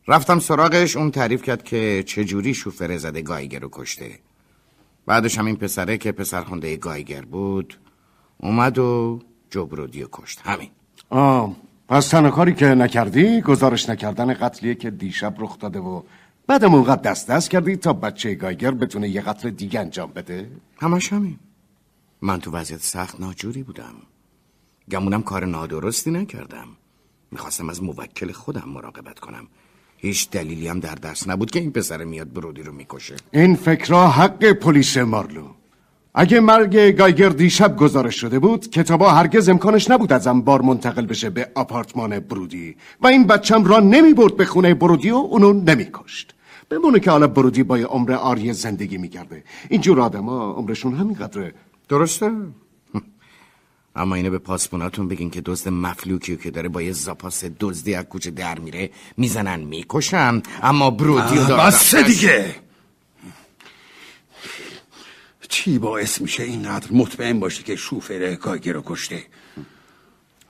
رفتم 0.07 0.39
سراغش 0.39 0.97
اون 0.97 1.11
تعریف 1.11 1.43
کرد 1.43 1.63
که 1.63 2.03
چجوری 2.07 2.53
شوفر 2.53 2.97
زده 2.97 3.21
گایگر 3.21 3.59
رو 3.59 3.69
کشته. 3.71 4.19
بعدش 5.05 5.37
هم 5.37 5.45
این 5.45 5.55
پسره 5.55 5.97
که 5.97 6.11
پسر 6.11 6.41
خونده 6.41 6.77
گایگر 6.77 7.21
بود 7.21 7.79
اومد 8.37 8.77
و 8.77 9.19
جبرودی 9.49 10.03
و 10.03 10.07
کشت. 10.11 10.41
همین. 10.43 10.69
آه 11.09 11.55
پس 11.89 12.07
تنها 12.07 12.51
که 12.51 12.65
نکردی 12.65 13.41
گزارش 13.41 13.89
نکردن 13.89 14.33
قتلیه 14.33 14.75
که 14.75 14.89
دیشب 14.89 15.35
رخ 15.39 15.59
داده 15.59 15.79
و 15.79 16.01
بعدم 16.47 16.73
اونقدر 16.73 17.01
دست 17.01 17.27
دست 17.27 17.49
کردی 17.49 17.75
تا 17.75 17.93
بچه 17.93 18.35
گایگر 18.35 18.71
بتونه 18.71 19.09
یه 19.09 19.21
قتل 19.21 19.49
دیگه 19.49 19.79
انجام 19.79 20.11
بده؟ 20.15 20.51
همش 20.81 21.13
همین. 21.13 21.39
من 22.21 22.39
تو 22.39 22.51
وضعیت 22.51 22.81
سخت 22.81 23.19
ناجوری 23.19 23.63
بودم. 23.63 23.93
گمونم 24.91 25.23
کار 25.23 25.45
نادرستی 25.45 26.11
نکردم. 26.11 26.67
می‌خواستم 27.31 27.69
از 27.69 27.83
موکل 27.83 28.31
خودم 28.31 28.69
مراقبت 28.69 29.19
کنم. 29.19 29.47
هیچ 29.97 30.29
دلیلی 30.29 30.67
هم 30.67 30.79
در 30.79 30.95
دست 30.95 31.29
نبود 31.29 31.51
که 31.51 31.59
این 31.59 31.71
پسر 31.71 32.03
میاد 32.03 32.33
برودی 32.33 32.63
رو 32.63 32.73
می‌کشه. 32.73 33.15
این 33.31 33.55
فکرها 33.55 34.07
حق 34.07 34.51
پلیس 34.51 34.97
مارلو. 34.97 35.47
اگه 36.13 36.39
مرگ 36.39 36.77
گایگر 36.77 37.29
دیشب 37.29 37.77
گزارش 37.77 38.15
شده 38.15 38.39
بود 38.39 38.69
کتابا 38.69 39.11
هرگز 39.11 39.49
امکانش 39.49 39.91
نبود 39.91 40.13
از 40.13 40.27
بار 40.27 40.61
منتقل 40.61 41.05
بشه 41.05 41.29
به 41.29 41.51
آپارتمان 41.55 42.19
برودی 42.19 42.75
و 43.01 43.07
این 43.07 43.27
بچم 43.27 43.63
را 43.63 43.79
نمی 43.79 44.13
برد 44.13 44.37
به 44.37 44.45
خونه 44.45 44.73
برودی 44.73 45.09
و 45.09 45.15
اونو 45.15 45.53
نمی 45.53 45.87
کشت 45.93 46.33
بمونه 46.69 46.99
که 46.99 47.11
حالا 47.11 47.27
برودی 47.27 47.63
با 47.63 47.77
یه 47.77 47.85
عمر 47.85 48.11
آریه 48.11 48.53
زندگی 48.53 48.97
می‌کرده 48.97 49.43
اینجور 49.69 50.01
آدم 50.01 50.25
ها 50.25 50.53
عمرشون 50.53 50.95
همینقدره. 50.95 51.53
درسته؟ 51.89 52.31
اما 53.95 54.15
اینه 54.15 54.29
به 54.29 54.37
پاسپوناتون 54.37 55.07
بگین 55.07 55.29
که 55.29 55.41
دزد 55.41 55.69
مفلوکی 55.69 56.37
که 56.37 56.51
داره 56.51 56.69
با 56.69 56.81
یه 56.81 56.91
زاپاس 56.91 57.43
دزدی 57.59 57.95
از 57.95 58.05
کوچه 58.05 58.31
در 58.31 58.59
میره 58.59 58.89
می‌زنن 59.17 59.59
می‌کشن. 59.59 60.41
اما 60.63 60.89
برودی 60.89 61.37
و 61.37 61.57
بس 61.57 61.95
دیگه. 61.95 62.55
چی 65.49 65.79
باعث 65.79 66.21
میشه 66.21 66.43
اینقدر 66.43 66.87
مطمئن 66.91 67.39
باشی 67.39 67.63
که 67.63 67.75
شوفر 67.75 68.35
گاگر 68.35 68.73
رو 68.73 68.83
کشته؟ 68.85 69.23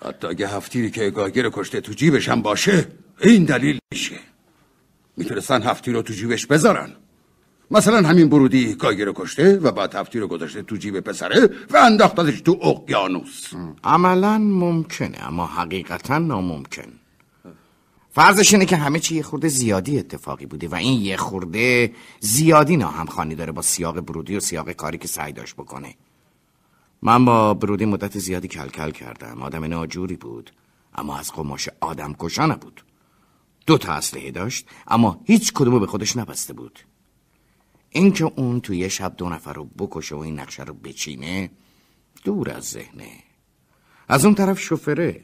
حتی 0.05 0.27
اگه 0.27 0.47
هفتیری 0.47 0.91
که 0.91 1.09
گاگر 1.09 1.43
رو 1.43 1.49
کشته 1.53 1.81
تو 1.81 1.93
جیبش 1.93 2.29
هم 2.29 2.41
باشه 2.41 2.87
این 3.21 3.43
دلیل 3.43 3.79
میشه. 3.91 4.19
می‌تونستن 5.17 5.61
هفتی 5.61 5.91
رو 5.91 6.01
تو 6.01 6.13
جیبش 6.13 6.45
بذارن. 6.45 6.91
مثلا 7.71 8.07
همین 8.07 8.29
برودی 8.29 8.75
گاگر 8.75 9.05
رو 9.05 9.13
کشته 9.15 9.57
و 9.57 9.71
بعد 9.71 9.95
هفتی 9.95 10.19
رو 10.19 10.27
گذاشته 10.27 10.61
تو 10.61 10.75
جیب 10.75 10.99
پسره 10.99 11.49
و 11.69 11.77
انداختش 11.77 12.41
تو 12.41 12.51
اقیانوس. 12.61 13.53
عملا 13.83 14.37
ممکنه 14.37 15.27
اما 15.27 15.45
حقیقتا 15.45 16.17
ناممکن. 16.17 16.91
فرضش 18.11 18.53
اینه 18.53 18.65
که 18.65 18.75
همه 18.75 18.99
چی 18.99 19.15
یه 19.15 19.23
خورده 19.23 19.47
زیادی 19.47 19.99
اتفاقی 19.99 20.45
بوده 20.45 20.67
و 20.67 20.75
این 20.75 21.01
یه 21.01 21.17
خورده 21.17 21.91
زیادی 22.19 22.77
ناهمخوانی 22.77 23.35
داره 23.35 23.51
با 23.51 23.61
سیاق 23.61 23.99
برودی 23.99 24.35
و 24.35 24.39
سیاق 24.39 24.71
کاری 24.71 24.97
که 24.97 25.07
سعی 25.07 25.33
داشت 25.33 25.55
بکنه. 25.55 25.95
من 27.01 27.25
با 27.25 27.53
برودی 27.53 27.85
مدت 27.85 28.19
زیادی 28.19 28.47
کلکل 28.47 28.91
کردم. 28.91 29.41
آدم 29.41 29.63
ناجوری 29.65 30.15
بود 30.15 30.51
اما 30.95 31.17
از 31.17 31.31
قماش 31.31 31.69
آدم 31.81 32.15
کشا 32.19 32.45
نبود. 32.45 32.81
دو 33.67 33.77
تا 33.77 33.93
اسلحه 33.93 34.31
داشت 34.31 34.67
اما 34.87 35.21
هیچ 35.25 35.53
کدومو 35.53 35.79
به 35.79 35.87
خودش 35.87 36.17
نبسته 36.17 36.53
بود. 36.53 36.79
اینکه 37.89 38.23
اون 38.35 38.61
تو 38.61 38.73
یه 38.73 38.87
شب 38.87 39.13
دو 39.17 39.29
نفر 39.29 39.53
رو 39.53 39.63
بکشه 39.63 40.15
و 40.15 40.19
این 40.19 40.39
نقشه 40.39 40.63
رو 40.63 40.73
بچینه 40.73 41.49
دور 42.23 42.49
از 42.49 42.63
ذهنه. 42.63 43.09
از 44.07 44.25
اون 44.25 44.35
طرف 44.35 44.59
شوفره 44.59 45.23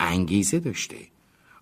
انگیزه 0.00 0.58
داشته. 0.58 0.96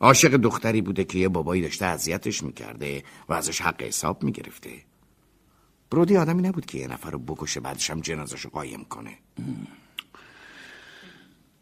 عاشق 0.01 0.37
دختری 0.37 0.83
بوده 0.83 1.05
که 1.05 1.19
یه 1.19 1.29
بابایی 1.29 1.63
داشته 1.63 1.87
اذیتش 1.87 2.43
می‌کرده 2.43 3.03
و 3.29 3.33
ازش 3.33 3.61
حق 3.61 3.83
حساب 3.83 4.23
می‌گرفته. 4.23 4.71
برودی 5.91 6.17
آدمی 6.17 6.43
نبود 6.43 6.67
که 6.67 6.79
یه 6.79 6.87
نفر 6.87 7.11
رو 7.11 7.19
بکشه 7.19 7.61
بعدش 7.61 7.91
هم 7.91 8.01
جنازش 8.01 8.47
قایم 8.47 8.85
کنه. 8.85 9.19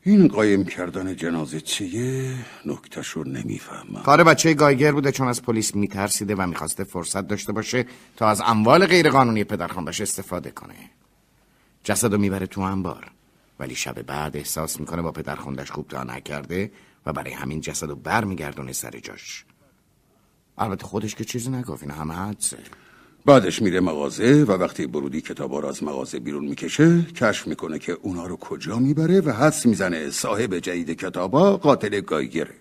این 0.03 0.29
قایم 0.29 0.65
کردن 0.65 1.17
جنازه 1.17 1.61
چیه؟ 1.61 2.35
نکتش 2.67 3.09
رو 3.09 3.25
نمی‌فهمم. 3.25 4.03
کار 4.03 4.25
بچه 4.25 4.55
گایگر 4.55 4.93
بوده 4.93 5.13
چون 5.13 5.29
از 5.29 5.43
پلیس 5.43 5.75
میترسیده 5.75 6.35
و 6.35 6.47
می‌خواسته 6.47 6.85
فرصت 6.85 7.29
داشته 7.29 7.53
باشه 7.53 7.87
تا 8.17 8.29
از 8.29 8.43
اموال 8.47 8.87
غیرقانونی 8.87 9.45
پدرخواندش 9.45 10.01
استفاده 10.01 10.51
کنه. 10.51 10.75
جسد 11.85 12.13
رو 12.13 12.19
می‌بره 12.19 12.47
تو 12.47 12.61
انبار. 12.61 13.11
ولی 13.59 13.75
شب 13.75 14.03
بعد 14.03 14.37
احساس 14.37 14.81
می‌کنه 14.81 15.03
با 15.03 15.13
پدرخوندش 15.13 15.71
خوب 15.71 15.89
تا 15.89 16.03
نکرده 16.03 16.73
و 17.07 17.13
برای 17.13 17.33
همین 17.33 17.61
جسد 17.61 17.89
رو 17.89 17.97
بر 17.97 18.25
میگردونه 18.25 18.73
سر 18.73 18.91
جاش. 18.91 19.45
البته 20.59 20.87
خودش 20.87 21.15
که 21.15 21.25
چیزی 21.25 21.51
نگفت 21.51 21.83
این 21.83 21.93
همه 21.93 22.15
حدسه. 22.15 22.59
بعدش 23.25 23.63
میره 23.63 23.81
مغازه 23.81 24.45
و 24.45 24.53
وقتی 24.53 24.87
برودی 24.87 25.21
کتابا 25.21 25.61
رو 25.61 25.69
از 25.69 25.83
مغازه 25.83 26.19
بیرون 26.19 26.45
می‌کشه 26.45 27.03
کشف 27.03 27.47
می‌کنه 27.47 27.79
که 27.79 27.93
اونا 27.93 28.27
رو 28.27 28.37
کجا 28.37 28.79
می‌بره 28.79 29.21
و 29.21 29.31
حدس 29.31 29.67
می‌زنه 29.67 30.11
صاحب 30.11 30.59
جدید 30.59 30.91
کتابا 30.91 31.57
قاتل 31.57 32.01
گایگره 32.01 32.55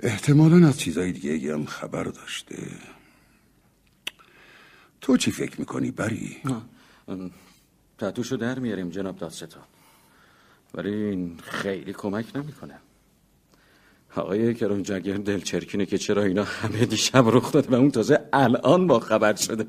احتمالا 0.00 0.68
از 0.68 0.78
چیزای 0.78 1.12
دیگه 1.12 1.54
هم 1.54 1.64
خبر 1.64 2.04
داشته. 2.04 2.56
تو 5.00 5.16
چی 5.16 5.30
فکر 5.30 5.60
می‌کنی 5.60 5.90
بری؟ 5.90 6.36
تحتوشو 7.98 8.36
در 8.36 8.58
میاریم 8.58 8.90
جناب 8.90 9.16
دادستان. 9.16 9.62
ولی 10.74 10.94
این 10.94 11.38
خیلی 11.42 11.92
کمک 11.92 12.36
نمی‌کنه. 12.36 12.78
آقای 14.18 14.54
کرون 14.54 14.82
جگر 14.82 15.16
دلچرکینه 15.16 15.86
که 15.86 15.98
چرا 15.98 16.22
اینا 16.22 16.44
همه 16.44 16.84
دیشب 16.84 17.24
رخ 17.26 17.52
داده 17.52 17.70
و 17.70 17.74
اون 17.74 17.90
تازه 17.90 18.20
الان 18.32 18.86
با 18.86 19.00
خبر 19.00 19.34
شده. 19.34 19.66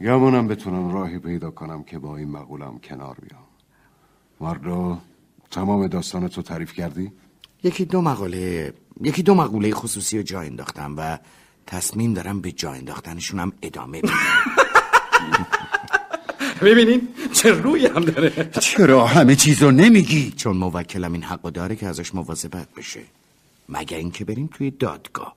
گمونم 0.00 0.48
بتونم 0.48 0.94
راهی 0.94 1.18
پیدا 1.18 1.50
کنم 1.50 1.82
که 1.82 1.98
با 1.98 2.16
این 2.16 2.28
مقولم 2.28 2.78
کنار 2.78 3.16
بیام. 3.22 3.42
ماردو 4.40 4.98
تمام 5.50 5.86
داستان 5.86 6.28
تو 6.28 6.42
تعریف 6.42 6.72
کردی؟ 6.72 7.12
یکی 7.62 7.84
دو 7.84 8.00
مقاله 8.00 8.72
یکی 9.00 9.22
دو 9.22 9.34
مقوله 9.34 9.74
خصوصی 9.74 10.16
رو 10.16 10.22
جا 10.22 10.40
انداختم 10.40 10.94
و 10.98 11.18
تصمیم 11.66 12.14
دارم 12.14 12.40
به 12.40 12.52
جا 12.52 12.72
انداختنشون 12.72 13.40
هم 13.40 13.52
ادامه 13.62 14.00
بدم. 14.00 14.12
ببینین 16.62 17.08
چه 17.32 17.50
روی 17.50 17.86
هم 17.86 18.04
داره. 18.04 18.50
چرا 18.60 19.06
همه 19.06 19.36
چیز 19.36 19.62
رو 19.62 19.70
نمیگی؟ 19.70 20.30
چون 20.30 20.56
موکلم 20.56 21.12
این 21.12 21.22
حق 21.22 21.42
داره 21.42 21.76
که 21.76 21.86
ازش 21.86 22.14
مواظبت 22.14 22.68
بشه. 22.76 23.00
مگر 23.68 23.96
اینکه 23.96 24.24
بریم 24.24 24.50
توی 24.52 24.70
دادگاه. 24.70 25.36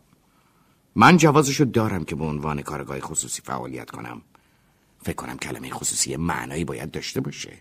من 0.95 1.18
جوازشو 1.18 1.64
دارم 1.64 2.03
که 2.03 2.15
به 2.15 2.26
عنوان 2.26 2.61
کارگاه 2.61 2.99
خصوصی 2.99 3.41
فعالیت 3.41 3.89
کنم. 3.91 4.22
فکر 5.03 5.15
کنم 5.15 5.38
کلمه 5.38 5.69
خصوصی 5.69 6.15
معنایی 6.15 6.65
باید 6.65 6.91
داشته 6.91 7.22
باشه. 7.22 7.53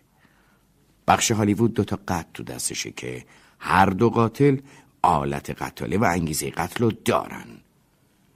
بخش 1.09 1.31
هالیوود 1.31 1.75
دوتا 1.75 1.99
قتل 2.09 2.29
تو 2.35 2.43
دستشه 2.43 2.91
که 2.91 3.25
هر 3.59 3.87
دو 3.87 4.11
قاتل 4.11 4.57
آلت 5.03 5.63
قتاله 5.63 5.99
و 5.99 6.05
انگیزه 6.05 6.51
قتل 6.51 6.85
رو 6.85 6.91
دارن. 6.91 7.47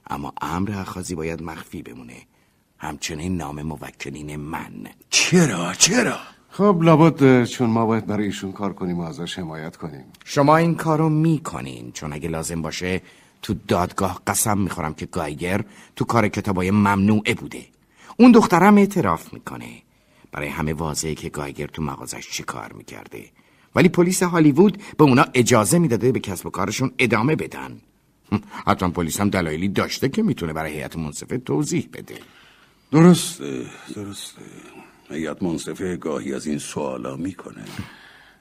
اما 0.07 0.33
امر 0.41 0.71
اخازی 0.71 1.15
باید 1.15 1.41
مخفی 1.41 1.81
بمونه. 1.81 2.15
همچنین 2.81 3.37
نام 3.37 3.61
موکلین 3.61 4.35
من. 4.35 4.71
چرا؟ 5.09 5.73
چرا؟ 5.73 6.17
خب 6.49 6.77
لابد 6.81 7.45
چون 7.45 7.69
ما 7.69 7.85
باید 7.85 8.05
برای 8.05 8.25
ایشون 8.25 8.51
کار 8.51 8.73
کنیم 8.73 8.99
و 8.99 9.01
ازش 9.01 9.39
حمایت 9.39 9.75
کنیم. 9.75 10.05
شما 10.25 10.57
این 10.57 10.75
کارو 10.75 11.09
می‌کنین. 11.09 11.91
چون 11.91 12.13
اگه 12.13 12.29
لازم 12.29 12.61
باشه 12.61 13.01
تو 13.41 13.53
دادگاه 13.67 14.21
قسم 14.27 14.57
می‌خورم 14.57 14.93
که 14.93 15.05
گایگر 15.05 15.63
تو 15.95 16.05
کار 16.05 16.27
کتابای 16.27 16.71
ممنوعه 16.71 17.33
بوده. 17.33 17.65
اون 18.17 18.31
دخترم 18.31 18.77
اعتراف 18.77 19.33
می‌کنه. 19.33 19.81
برای 20.31 20.47
همه 20.47 20.73
واضحه 20.73 21.15
که 21.15 21.29
گایگر 21.29 21.67
تو 21.67 21.81
مغازش 21.81 22.29
چی 22.29 22.43
کار 22.43 22.73
می‌کرده. 22.73 23.25
ولی 23.75 23.89
پلیس 23.89 24.23
هالیوود 24.23 24.81
به 24.97 25.03
اونا 25.03 25.25
اجازه 25.33 25.79
می‌داده 25.79 26.11
به 26.11 26.19
کسب 26.19 26.45
و 26.45 26.49
کارشون 26.49 26.91
ادامه 26.99 27.35
بدن. 27.35 27.81
حتما 28.67 28.89
پلیس 28.89 29.21
هم 29.21 29.29
دلایلی 29.29 29.67
داشته 29.67 30.09
که 30.09 30.23
می‌تونه 30.23 30.53
برای 30.53 30.73
هیئت 30.73 30.95
منصفه 30.95 31.37
توضیح 31.37 31.89
بده. 31.93 32.15
درسته 32.91 33.65
درسته. 33.95 34.41
هیئت 35.09 35.43
منصفه 35.43 35.97
گاهی 35.97 36.33
از 36.33 36.47
این 36.47 36.59
سوالا 36.59 37.15
می‌کنه. 37.15 37.63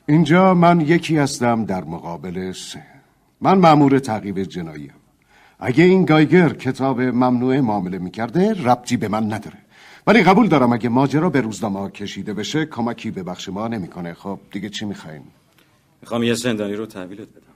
اینجا 0.08 0.54
من 0.54 0.80
یکی 0.80 1.16
هستم 1.16 1.64
در 1.64 1.84
مقابل 1.84 2.52
سه. 2.52 2.82
من 3.40 3.58
مأمور 3.58 3.98
تعقیب 3.98 4.42
جناییم. 4.42 4.92
اگه 5.60 5.84
این 5.84 6.04
گایگر 6.04 6.48
کتاب 6.48 7.00
ممنوعه 7.00 7.60
معامله 7.60 7.98
می‌کرده 7.98 8.52
ربطی 8.52 8.96
به 8.96 9.08
من 9.08 9.24
نداره. 9.32 9.58
ولی 10.06 10.22
قبول 10.22 10.48
دارم 10.48 10.72
اگه 10.72 10.88
ماجرا 10.88 11.30
به 11.30 11.40
روزنامه 11.40 11.90
کشیده 11.90 12.34
بشه 12.34 12.66
کمکی 12.66 13.10
به 13.10 13.22
بخش 13.22 13.48
ما 13.48 13.68
نمی‌کنه. 13.68 14.14
خب 14.14 14.38
دیگه 14.52 14.68
چی 14.68 14.84
می‌خواین؟ 14.84 15.22
می‌خوام 16.02 16.22
یه 16.22 16.34
زندانی 16.34 16.74
رو 16.74 16.86
تحویلت 16.86 17.28
بدم. 17.28 17.54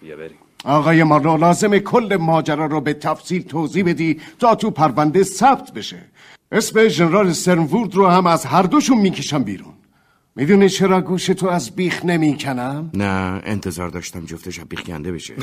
بیا 0.00 0.16
بریم. 0.16 0.36
آقای 0.64 1.02
مارلو 1.02 1.36
لازم 1.36 1.78
کل 1.78 2.16
ماجرا 2.20 2.66
رو 2.66 2.80
به 2.80 2.94
تفصیل 2.94 3.42
توضیح 3.42 3.84
بدی 3.84 4.20
تا 4.38 4.54
تو 4.54 4.70
پرونده 4.70 5.22
ثبت 5.22 5.72
بشه. 5.72 5.98
اسم 6.52 6.88
ژنرال 6.88 7.32
سرنفورد 7.32 7.94
رو 7.94 8.06
هم 8.06 8.26
از 8.26 8.44
هر 8.44 8.62
دوشون 8.62 8.98
می‌کشم 8.98 9.44
بیرون 9.44 9.74
می‌دونی 10.36 10.68
چرا 10.68 11.00
گوش 11.00 11.26
تو 11.26 11.48
از 11.48 11.70
بیخ 11.70 12.04
نمی‌کنم؟ 12.04 12.90
نه 12.94 13.40
انتظار 13.44 13.88
داشتم 13.88 14.24
جفتش 14.24 14.60
بیخ 14.60 14.82
کنده 14.82 15.12
بشه 15.12 15.34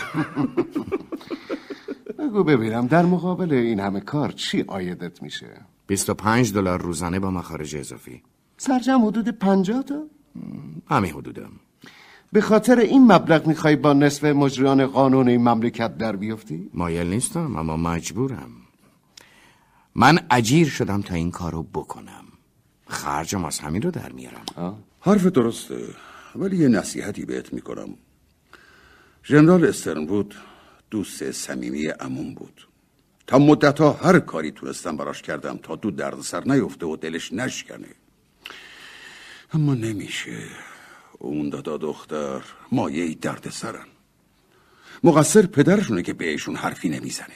بگو 2.19 2.43
ببینم 2.43 2.87
در 2.87 3.05
مقابل 3.05 3.53
این 3.53 3.79
همه 3.79 3.99
کار 3.99 4.31
چی 4.31 4.63
آیدت 4.67 5.21
میشه 5.21 5.47
25 5.87 6.53
دلار 6.53 6.81
روزانه 6.81 7.19
با 7.19 7.31
مخارج 7.31 7.75
اضافی 7.75 8.21
سرجم 8.57 9.05
حدود 9.05 9.29
پنجاه 9.29 9.83
تا؟ 9.83 10.03
همین 10.89 11.11
حدودم 11.11 11.51
به 12.31 12.41
خاطر 12.41 12.79
این 12.79 13.11
مبلغ 13.11 13.47
می‌خوای 13.47 13.75
با 13.75 13.93
نصف 13.93 14.23
مجریان 14.23 14.85
قانون 14.85 15.27
این 15.27 15.49
مملکت 15.49 15.97
در 15.97 16.15
بیفتی؟ 16.15 16.69
مایل 16.73 17.07
نیستم 17.07 17.55
اما 17.55 17.77
مجبورم 17.77 18.51
من 19.95 20.19
اجیر 20.31 20.69
شدم 20.69 21.01
تا 21.01 21.15
این 21.15 21.31
کارو 21.31 21.63
بکنم. 21.63 22.25
خرجم 22.87 23.45
از 23.45 23.59
همین 23.59 23.81
رو 23.81 23.91
در 23.91 24.11
میارم. 24.11 24.83
حرف 25.01 25.25
درسته 25.25 25.87
ولی 26.35 26.57
یه 26.57 26.67
نصیحتی 26.67 27.25
بهت 27.25 27.53
می‌کنم. 27.53 27.89
ژنرال 29.25 29.65
استرنوود 29.65 30.35
دوست 30.91 31.31
صمیمی 31.31 31.85
عموم 31.85 32.33
بود. 32.33 32.67
تا 33.27 33.39
مدت 33.39 33.81
ها 33.81 33.93
هر 33.93 34.19
کاری 34.19 34.51
تونستم 34.51 34.97
براش 34.97 35.21
کردم 35.21 35.57
تا 35.57 35.75
دو 35.75 35.91
دردسر 35.91 36.43
نیفته 36.43 36.85
و 36.85 36.95
دلش 36.95 37.33
نشکنه. 37.33 37.87
اما 39.53 39.73
نمیشه. 39.73 40.47
اون 41.19 41.49
دادا 41.49 41.77
دختر 41.77 42.41
مایه 42.71 43.13
درد 43.13 43.49
سرن 43.49 43.85
مقصر 45.03 45.45
پدرشونه 45.45 46.01
که 46.01 46.13
بهشون 46.13 46.55
حرفی 46.55 46.89
نمی‌زنه. 46.89 47.35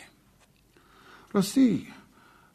راستی 1.33 1.87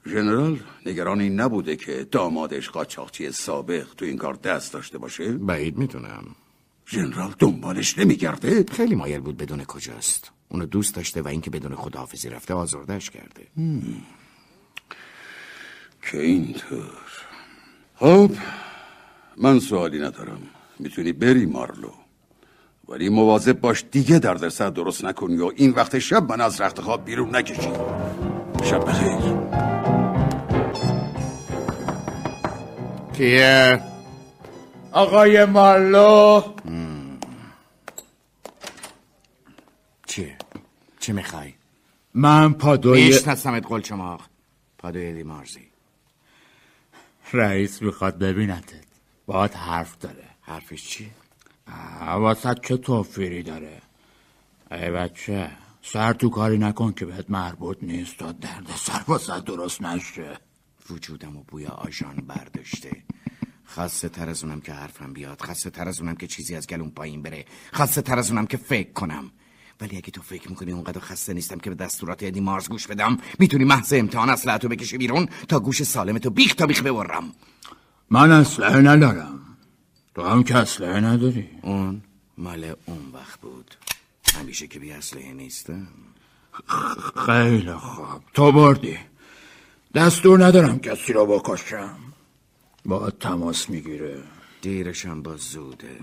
ژنرال 0.06 0.60
نگران 0.86 1.20
این 1.20 1.40
نبوده 1.40 1.76
که 1.76 2.06
دامادش 2.10 2.70
قاچاقچی 2.70 3.32
سابق 3.32 3.86
تو 3.96 4.04
این 4.04 4.16
کار 4.16 4.34
دست 4.34 4.72
داشته 4.72 4.98
باشه؟ 4.98 5.32
بعید 5.32 5.78
می‌دونم. 5.78 6.24
ژنرال 6.88 7.34
دنبالش 7.38 7.98
نمیگرده؟ 7.98 8.64
خیلی 8.72 8.94
مایل 8.94 9.20
بود 9.20 9.36
بدون 9.36 9.64
کجاست. 9.64 10.30
اونو 10.48 10.66
دوست 10.66 10.94
داشته 10.94 11.22
و 11.22 11.28
اینکه 11.28 11.50
بدون 11.50 11.74
خداحافظی 11.74 12.28
رفته 12.28 12.54
آزردش 12.54 13.10
کرده. 13.10 13.46
که 16.02 16.20
اینطور. 16.20 17.10
خب 17.94 18.30
من 19.36 19.58
سوالی 19.58 19.98
ندارم. 19.98 20.42
می‌تونی 20.78 21.12
بری 21.12 21.46
مارلو. 21.46 21.90
ولی 22.88 23.08
مواظب 23.08 23.60
باش 23.60 23.84
دیگه 23.90 24.18
در 24.18 24.48
سر 24.48 24.70
درست 24.70 25.04
نکنی 25.04 25.36
و 25.36 25.50
این 25.56 25.70
وقت 25.70 25.98
شب 25.98 26.32
من 26.32 26.40
از 26.40 26.60
رخت 26.60 26.80
خواب 26.80 27.04
بیرون 27.04 27.36
نکشی. 27.36 27.72
شب 28.64 28.84
بخیر. 28.86 29.73
کیه؟ 33.16 33.82
آقای 34.92 35.44
مارلو 35.44 36.42
چیه؟ 40.06 40.36
چی 41.00 41.12
می‌خوای؟ 41.12 41.54
من 42.14 42.52
پادوی 42.52 43.06
میشنستمت 43.06 43.66
قلچماق 43.66 44.20
پادوی 44.78 45.12
دیمارزی 45.12 45.68
رئیس 47.32 47.82
می‌خواد 47.82 48.18
ببینتت 48.18 48.84
باید 49.26 49.54
حرف 49.54 49.98
داره 49.98 50.24
حرفش 50.42 50.88
چیه؟ 50.88 51.10
واسه 52.16 52.54
چه 52.62 52.76
توفیری 52.76 53.42
داره 53.42 53.82
ای 54.70 54.90
بچه 54.90 55.50
سر 55.82 56.12
تو 56.12 56.28
کاری 56.30 56.58
نکن 56.58 56.92
که 56.92 57.06
بهت 57.06 57.30
مربوط 57.30 57.78
نیست 57.82 58.16
تا 58.16 58.32
درد 58.32 58.70
سر 58.76 59.02
واسه 59.06 59.40
درست 59.40 59.82
نشه 59.82 60.38
وجودم 60.90 61.36
و 61.36 61.42
بوی 61.42 61.66
آژان 61.66 62.16
برداشته. 62.16 63.02
خاصه 63.64 64.08
تر 64.08 64.28
از 64.28 64.44
اونم 64.44 64.60
که 64.60 64.72
حرفم 64.72 65.12
بیاد. 65.12 65.42
خاصه 65.42 65.70
تر 65.70 65.88
از 65.88 66.00
اونم 66.00 66.16
که 66.16 66.26
چیزی 66.26 66.56
از 66.56 66.66
گلون 66.66 66.90
پایین 66.90 67.22
بره. 67.22 67.44
خاصه 67.72 68.02
تر 68.02 68.18
از 68.18 68.30
اونم 68.30 68.46
که 68.46 68.56
فکر 68.56 68.92
کنم. 68.92 69.30
ولی 69.80 69.96
اگه 69.96 70.10
تو 70.10 70.22
فکر 70.22 70.48
می‌کنی 70.48 70.72
اونقدر 70.72 71.00
خسته 71.00 71.32
نیستم 71.32 71.58
که 71.58 71.70
به 71.70 71.76
دستورات 71.76 72.22
ادی 72.22 72.40
مارز 72.40 72.68
گوش 72.68 72.86
بدم 72.86 73.18
می‌تونی 73.38 73.64
محض 73.64 73.92
امتحان 73.92 74.30
اسلحتو 74.30 74.68
بکشی 74.68 74.98
بیرون 74.98 75.28
تا 75.48 75.60
گوش 75.60 75.82
سالمتو 75.82 76.30
بیخ 76.30 76.54
تا 76.54 76.66
بیخ 76.66 76.82
ببرم. 76.82 77.32
من 78.10 78.30
اسلحه 78.30 78.80
ندارم. 78.80 79.40
تو 80.14 80.22
هم 80.22 80.42
که 80.42 80.56
اسلحه 80.56 81.00
نداری. 81.00 81.48
اون 81.62 82.02
مال 82.38 82.74
اون 82.86 83.10
وقت 83.12 83.40
بود. 83.40 83.74
همیشه 84.34 84.66
که 84.66 84.78
بی 84.78 84.92
اسلحه 84.92 85.32
نیستم. 85.32 85.88
خیلی 87.26 87.72
خوب. 87.72 88.22
تو 88.34 88.52
بردی. 88.52 88.98
دستور 89.94 90.44
ندارم 90.44 90.78
کسی 90.80 91.12
رو 91.12 91.26
بکشم. 91.26 91.98
با 92.84 93.10
تماس 93.10 93.70
می‌گیره. 93.70 94.22
دیرشم 94.62 95.22
با 95.22 95.36
زوده. 95.36 96.00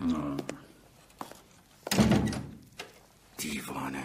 دیوانه 3.37 4.03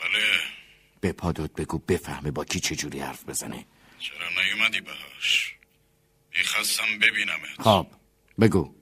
بله 0.00 0.20
به 1.02 1.12
پادوت 1.12 1.52
بگو 1.52 1.78
بفهمه 1.78 2.30
با 2.30 2.44
کی 2.44 2.60
چجوری 2.60 3.00
حرف 3.00 3.24
بزنه. 3.24 3.66
چرا 3.98 4.28
نیومدی 4.42 4.80
بهاش 4.80 5.54
می‌خواستم 6.38 6.98
ببینمت. 7.02 7.60
خب 7.60 7.86
بگو. 8.40 8.74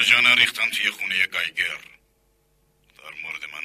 آجانا 0.00 0.34
ریختن 0.34 0.70
توی 0.70 0.90
خونه 0.90 1.26
گایگر. 1.26 1.78
در 2.98 3.12
مورد 3.22 3.42
من 3.52 3.64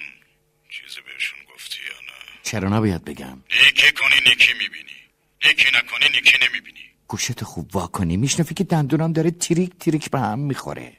چیزی 0.69 1.01
بهشون 1.01 1.39
گفتی 1.53 1.79
یا 1.89 1.99
نه؟ 2.07 2.17
چرا 2.43 2.69
نباید 2.69 3.05
بگم؟ 3.05 3.43
نیکی 3.51 3.91
کنی 3.91 4.29
نیکی 4.29 4.53
می‌بینی. 4.53 4.99
نیکی 5.45 5.69
نکنی 5.77 6.09
نیکی 6.09 6.37
نمی‌بینی. 6.45 6.85
گوشت 7.07 7.43
خوب 7.43 7.75
وا 7.75 7.87
کنی 7.87 8.17
میشنفی 8.17 8.53
که 8.53 8.63
دندونم 8.63 9.13
داره 9.13 9.31
تریک 9.31 9.77
تریک 9.79 10.09
به 10.09 10.19
هم 10.19 10.39
می‌خوره. 10.39 10.97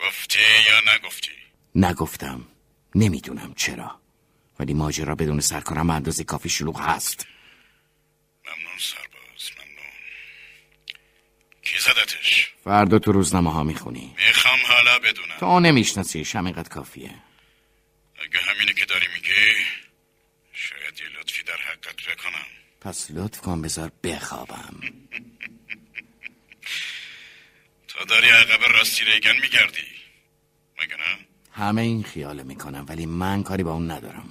گفتی 0.00 0.38
یا 0.68 0.94
نگفتی؟ 0.94 1.32
نگفتم. 1.74 2.48
نمی‌دونم 2.96 3.54
چرا. 3.56 4.00
ولی 4.58 4.74
ماجرا 4.74 5.14
بدون 5.14 5.40
سرکارم 5.40 5.90
اندازه 5.90 6.24
کافی 6.24 6.48
شلوغ 6.48 6.80
هست. 6.80 7.26
ممنون 8.46 8.78
سرباز 8.78 9.50
ممنون. 9.56 9.92
کی 11.62 11.78
زدتش؟ 11.78 12.52
فردا 12.64 12.98
تو 12.98 13.12
روزنامه 13.12 13.52
ها 13.52 13.62
می‌خونی. 13.64 14.14
می‌خوام 14.26 14.58
حالا 14.68 14.98
بدونم. 14.98 15.36
تو 15.40 15.60
نمیشناسیش 15.60 16.36
همینقدر 16.36 16.68
کافیه. 16.68 17.14
اگه 18.24 18.38
همینه 18.40 18.72
که 18.72 18.84
داری 18.84 19.06
میگی 19.14 19.64
شاید 20.52 21.00
یه 21.00 21.20
لطفی 21.20 21.42
در 21.42 21.56
حقت 21.56 21.96
بکنم. 21.96 22.46
پس 22.80 23.10
لطف 23.10 23.40
کن 23.40 23.62
بذار 23.62 23.92
بخوابم. 24.04 24.80
تا 27.88 28.04
داری 28.04 28.28
عقب 28.28 28.62
راستی 28.64 29.04
ریگن 29.04 29.36
میگردی. 29.42 29.86
مگه 30.82 30.96
نه؟ 30.96 31.15
همه 31.56 31.82
این 31.82 32.02
خیاله 32.02 32.42
می‌کنم 32.42 32.86
ولی 32.88 33.06
من 33.06 33.42
کاری 33.42 33.62
با 33.62 33.72
اون 33.72 33.90
ندارم. 33.90 34.30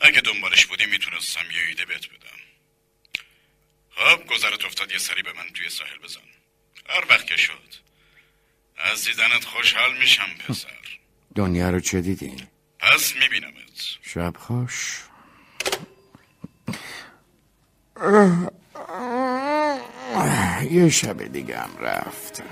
اگه 0.00 0.20
دنبالش 0.20 0.66
بودی 0.66 0.86
می‌تونستم 0.86 1.40
یه 1.40 1.68
ایده 1.68 1.84
بهت 1.84 2.06
بدم. 2.06 2.38
خب 3.90 4.26
گذرت 4.26 4.64
افتاد 4.64 4.92
یه 4.92 4.98
سری 4.98 5.22
به 5.22 5.32
من 5.32 5.50
توی 5.54 5.68
ساحل 5.68 5.98
بزن. 5.98 6.20
هر 6.88 7.04
وقت 7.10 7.26
که 7.26 7.36
شد. 7.36 7.74
از 8.76 9.04
دیدنت 9.04 9.44
خوشحال 9.44 9.98
میشم 9.98 10.28
پسر. 10.48 10.68
دنیا 11.34 11.70
رو 11.70 11.80
چه 11.80 12.00
دیدی؟ 12.00 12.36
پس 12.78 13.14
میبینمت. 13.16 13.98
شب 14.02 14.34
خوش. 14.38 15.00
یه 20.70 20.88
شب 20.88 21.32
دیگه 21.32 21.58
هم 21.58 21.78
رفت 21.78 22.42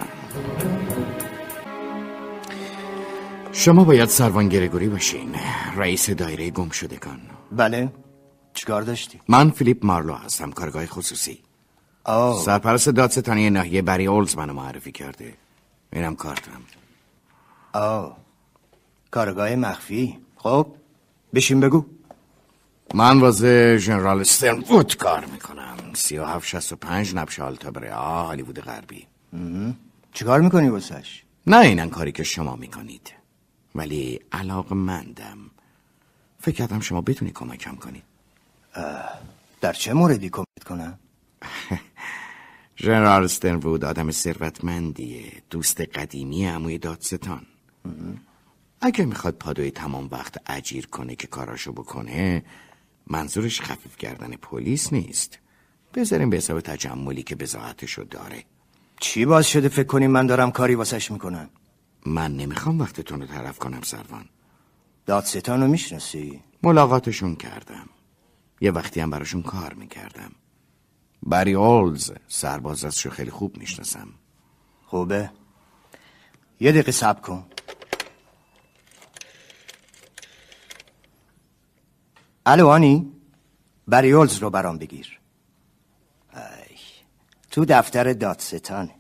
شما 3.53 3.85
باید 3.85 4.09
سروان 4.09 4.49
گرگوری 4.49 4.89
باشین. 4.89 5.35
رئیس 5.77 6.11
دایره 6.11 6.51
گم 6.51 6.71
شدگان 6.71 7.21
بله. 7.53 7.93
چیکار 8.55 8.83
داشتی؟ 8.83 9.21
من 9.29 9.51
فیلیپ 9.51 9.87
مارلو 9.87 10.15
هستم 10.15 10.51
کارگاه 10.51 10.87
خصوصی. 10.87 11.39
آه. 12.05 12.43
سرپرست 12.43 12.89
دادستانی 12.89 13.51
ناحیه 13.51 13.83
بری 13.83 14.07
اولز 14.07 14.37
منو 14.37 14.53
معرفی 14.53 14.93
کرده. 14.93 15.35
اینم 15.93 16.17
کارتم. 16.17 16.63
آه. 17.73 18.17
کارگاه 19.11 19.55
مخفی. 19.57 20.19
خب 20.37 20.67
بشین 21.35 21.61
بگو. 21.61 21.85
من 22.95 23.21
واسه 23.21 23.77
ژنرال 23.79 24.21
استرن 24.21 24.59
وود 24.59 24.97
کار 24.97 25.25
می‌کنم. 25.25 25.77
سی 25.95 26.19
و 26.19 26.25
هفت 26.25 26.47
شست 26.47 26.73
و 26.73 26.77
پنج 26.77 27.15
نبش 27.15 27.41
آلتابره 27.41 27.93
آه 27.95 28.27
هالیوود 28.27 28.61
غربی. 28.61 29.07
چیکار 30.13 30.41
می‌کنی 30.41 30.69
واسش؟ 30.69 31.23
نه 31.47 31.59
اینن 31.59 31.91
کاری 31.91 32.13
که 32.13 32.23
شما 32.23 32.57
می‌کنید. 32.57 33.18
ولی 33.79 34.21
علاق 34.33 34.73
مندم. 34.73 35.39
فکر 36.41 36.55
کردم 36.55 36.81
شما 36.81 37.01
بتونی 37.01 37.31
کمکم 37.31 37.77
کنید 37.77 38.03
در 39.61 39.73
چه 39.73 39.93
موردی 39.93 40.31
کمک 40.31 40.47
کنم؟ 40.67 40.99
ژنرال 42.83 43.25
استرنوود 43.25 43.85
آدم 43.85 44.11
ثروتمندیه 44.11 45.33
دوست 45.51 45.81
قدیمی 45.81 46.47
عموی 46.47 46.79
دادستان. 46.79 47.47
اگه 48.81 49.05
می‌خواد 49.05 49.35
پادوی 49.35 49.71
تمام 49.71 50.09
وقت 50.11 50.37
اجیر 50.47 50.87
کنه 50.87 51.17
که 51.17 51.27
کاراشو 51.27 51.73
بکنه 51.73 52.45
منظورش 53.07 53.61
خفیف 53.61 53.97
کردن 53.97 54.31
پلیس 54.37 54.93
نیست. 54.93 55.39
بذاریم 55.95 56.31
به 56.31 56.37
حساب 56.37 56.61
تجملی 56.61 57.23
که 57.23 57.37
بزاعتشو 57.37 58.03
داره. 58.03 58.45
چی 59.01 59.25
باز 59.25 59.47
شده 59.47 59.69
فکر 59.69 59.87
کنی 59.87 60.07
من 60.07 60.27
دارم 60.27 60.51
کاری 60.51 60.75
واسش 60.75 61.11
می‌کنم؟ 61.11 61.51
من 62.07 62.37
نمی‌خوام 62.37 62.81
وقتتون 62.81 63.21
رو 63.21 63.27
طرف 63.27 63.59
کنم 63.59 63.81
سروان. 63.83 64.29
دادستان 65.07 65.61
رو 65.61 65.69
می‌شناسی؟ 65.69 66.43
ملاقاتشون 66.63 67.37
کردم. 67.37 67.89
یه 68.61 68.71
وقتی 68.71 69.01
هم 69.01 69.11
براشون 69.11 69.43
کار 69.43 69.75
می‌کردم. 69.75 70.33
بری 71.23 71.55
اولز. 71.55 72.13
سرباز 72.29 72.85
ازشو 72.85 73.11
خیلی 73.11 73.31
خوب 73.31 73.57
می‌شناسم. 73.57 74.09
خوبه. 74.87 75.31
یه 76.61 76.73
دقیقه 76.73 76.93
صبر 76.93 77.21
کن. 77.21 77.47
الو 82.47 82.69
آنی؟ 82.69 83.13
بریولز 83.89 84.39
رو 84.39 84.51
برام 84.51 84.79
بگیر. 84.79 85.21
ای. 86.35 86.77
تو 87.51 87.65
دفتر 87.65 88.13
دادستانه. 88.13 88.95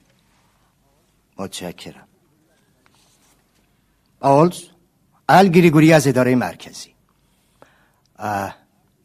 متشکرم. 1.36 2.07
آلز 4.20 4.62
ال 5.28 5.48
گریگوری 5.48 5.92
از 5.92 6.06
اداره 6.06 6.34
مرکزی. 6.34 6.94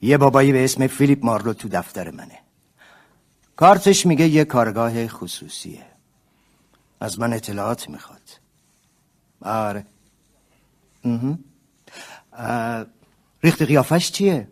یه 0.02 0.18
بابایی 0.18 0.52
به 0.52 0.64
اسم 0.64 0.88
فیلیپ 0.88 1.26
مارلو 1.26 1.54
تو 1.54 1.70
دفتر 1.70 2.12
منه. 2.12 2.40
کارتش 3.56 4.06
میگه 4.06 4.28
یه 4.28 4.46
کارگاه 4.46 5.08
خصوصیه. 5.08 5.86
از 7.00 7.20
من 7.20 7.34
اطلاعات 7.34 7.90
می‌خواد. 7.90 8.30
آره. 9.42 9.86
ریخت 13.44 13.62
قیافش 13.62 14.12
چیه؟ 14.12 14.48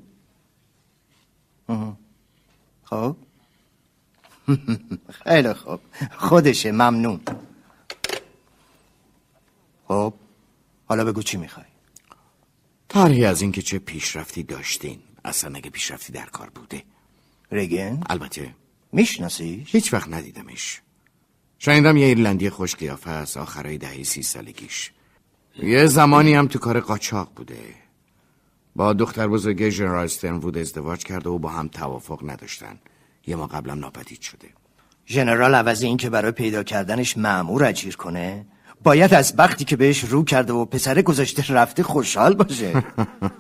خب. 2.84 3.16
خیلی 5.24 5.54
خوب. 5.54 5.80
خودشه 6.18 6.72
ممنون. 6.72 7.22
خب. 9.88 10.14
حالا 10.92 11.06
بگو 11.06 11.22
چی 11.22 11.38
می‌خوای؟ 11.38 11.66
طرحی 12.90 13.26
از 13.26 13.42
اینکه 13.42 13.62
چه 13.62 13.80
پیشرفتی 13.80 14.44
داشتین. 14.44 15.00
اصلا 15.26 15.56
اگه 15.56 15.70
پیشرفتی 15.70 16.14
در 16.14 16.26
کار 16.26 16.50
بوده. 16.50 16.84
رگن؟ 17.52 18.00
البته. 18.10 18.56
می‌شناسی؟ 18.92 19.64
هیچ 19.68 19.94
وقت 19.94 20.10
ندیدمش. 20.10 20.82
شنیدم 21.60 21.98
یه 21.98 22.06
ایرلندی 22.06 22.50
خوش 22.50 22.76
قیافه 22.76 23.10
است 23.12 23.38
آخرای 23.38 23.78
دهه 23.78 24.04
سی 24.04 24.24
سالگیش. 24.24 24.92
یه 25.64 25.86
زمانی 25.86 26.34
هم 26.34 26.48
تو 26.48 26.60
کار 26.60 26.80
قاچاق 26.80 27.32
بوده. 27.36 27.60
با 28.76 28.94
دختر 28.94 29.28
بزرگ 29.28 29.70
ژنرال 29.70 30.04
استرنوود 30.04 30.58
ازدواج 30.58 31.04
کرده 31.04 31.30
و 31.30 31.40
با 31.40 31.50
هم 31.50 31.68
توافق 31.68 32.30
نداشتن. 32.30 32.80
یه 33.28 33.36
ما 33.36 33.48
قبلا 33.48 33.76
ناپدید 33.76 34.22
شده. 34.22 34.48
ژنرال 35.08 35.56
عوض 35.56 35.84
این 35.84 35.98
که 35.98 36.10
برای 36.10 36.32
پیدا 36.32 36.64
کردنش 36.64 37.18
معمور 37.18 37.64
اجیر 37.64 37.96
کنه؟ 37.96 38.46
باید 38.84 39.14
از 39.14 39.34
وقتی 39.38 39.66
که 39.66 39.76
بهش 39.76 40.04
رو 40.04 40.24
کرده 40.24 40.54
و 40.54 40.66
پسر 40.66 41.02
گذاشته 41.02 41.54
رفته 41.54 41.84
خوشحال 41.84 42.34
باشه. 42.34 42.84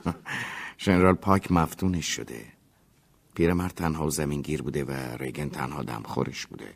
ژنرال 0.84 1.13
پاک 1.13 1.51
مفتونش 1.51 2.05
شده. 2.05 2.45
پیرمرد 3.35 3.72
تنها 3.72 4.09
زمینگیر 4.09 4.61
بوده 4.61 4.84
و 4.84 4.91
ریگن 5.19 5.49
تنها 5.49 5.84
دمخورش 5.84 6.45
بوده. 6.45 6.73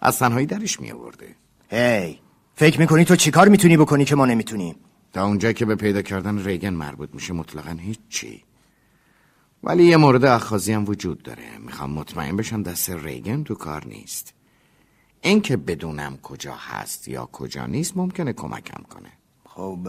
از 0.00 0.18
تنهایی 0.18 0.46
درش 0.46 0.80
می 0.80 0.92
آورده. 0.92 1.34
هی 1.70 2.18
فکر 2.54 2.80
می‌کنی 2.80 3.04
تو 3.04 3.16
چیکار 3.16 3.48
می‌تونی 3.48 3.76
بکنی 3.76 4.04
که 4.04 4.16
ما 4.16 4.26
نمی‌تونیم؟ 4.26 4.76
تا 5.12 5.26
اونجا 5.26 5.52
که 5.52 5.64
به 5.64 5.76
پیدا 5.76 6.02
کردن 6.02 6.44
ریگن 6.44 6.74
مربوط 6.74 7.08
میشه 7.12 7.32
مطلقا 7.32 7.76
هیچی. 7.80 8.44
ولی 9.64 9.84
یه 9.84 9.96
مورد 9.96 10.24
اخازی 10.24 10.72
هم 10.72 10.84
وجود 10.88 11.22
داره. 11.22 11.58
می‌خوام 11.58 11.90
مطمئن 11.90 12.36
بشم 12.36 12.62
دست 12.62 12.90
ریگن 12.90 13.44
تو 13.44 13.54
کار 13.54 13.86
نیست. 13.86 14.34
اینکه 15.22 15.56
بدونم 15.56 16.16
کجا 16.16 16.54
هست 16.54 17.08
یا 17.08 17.28
کجا 17.32 17.66
نیست 17.66 17.96
ممکنه 17.96 18.32
کمکم 18.32 18.82
کنه. 18.82 19.12
خب 19.44 19.88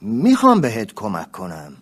می‌خوام 0.00 0.60
بهت 0.60 0.94
کمک 0.94 1.32
کنم 1.32 1.76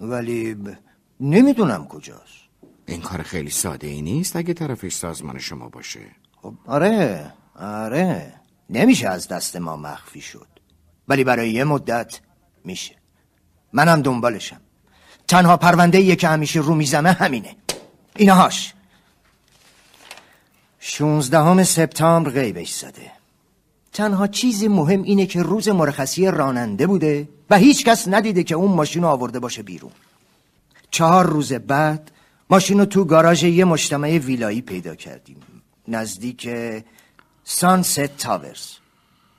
ولی 0.00 0.54
ب... 0.54 0.76
نمی‌دونم 1.20 1.86
کجاست. 1.86 2.38
این 2.86 3.00
کار 3.00 3.22
خیلی 3.22 3.50
ساده 3.50 3.86
ای 3.86 4.02
نیست 4.02 4.36
اگه 4.36 4.54
طرفش 4.54 4.94
سازمان 4.94 5.38
شما 5.38 5.68
باشه. 5.68 6.00
خب 6.42 6.54
آره 6.66 7.32
آره 7.56 8.34
نمیشه 8.70 9.08
از 9.08 9.28
دست 9.28 9.56
ما 9.56 9.76
مخفی 9.76 10.20
شد. 10.20 10.46
ولی 11.08 11.24
برای 11.24 11.50
یه 11.50 11.64
مدت 11.64 12.20
میشه. 12.64 12.96
منم 13.72 14.02
دنبالشم. 14.02 14.60
تنها 15.28 15.56
پرونده 15.56 15.98
ایه 15.98 16.16
که 16.16 16.28
همیشه 16.28 16.60
رو 16.60 16.74
میزمه 16.74 17.12
همینه. 17.12 17.56
اینهاش. 18.16 18.74
شونزدهم 20.80 21.64
سپتامبر 21.64 22.30
غیبش 22.30 22.72
زده. 22.72 23.12
تنها 23.92 24.26
چیز 24.26 24.64
مهم 24.64 25.02
اینه 25.02 25.26
که 25.26 25.42
روز 25.42 25.68
مرخصی 25.68 26.26
راننده 26.26 26.86
بوده 26.86 27.28
و 27.50 27.56
هیچ 27.56 27.84
کس 27.84 28.08
ندیده 28.08 28.42
که 28.42 28.54
اون 28.54 28.72
ماشین 28.72 29.02
رو 29.02 29.08
آورده 29.08 29.38
باشه 29.38 29.62
بیرون. 29.62 29.92
چهار 30.90 31.26
روز 31.26 31.52
بعد 31.52 32.10
ماشین 32.50 32.78
رو 32.78 32.84
تو 32.84 33.04
گاراژ 33.04 33.42
یه 33.44 33.64
مجتمع 33.64 34.18
ویلایی 34.18 34.60
پیدا 34.60 34.94
کردیم 34.94 35.36
نزدیک 35.88 36.50
سانست 37.44 38.00
تاورز. 38.00 38.66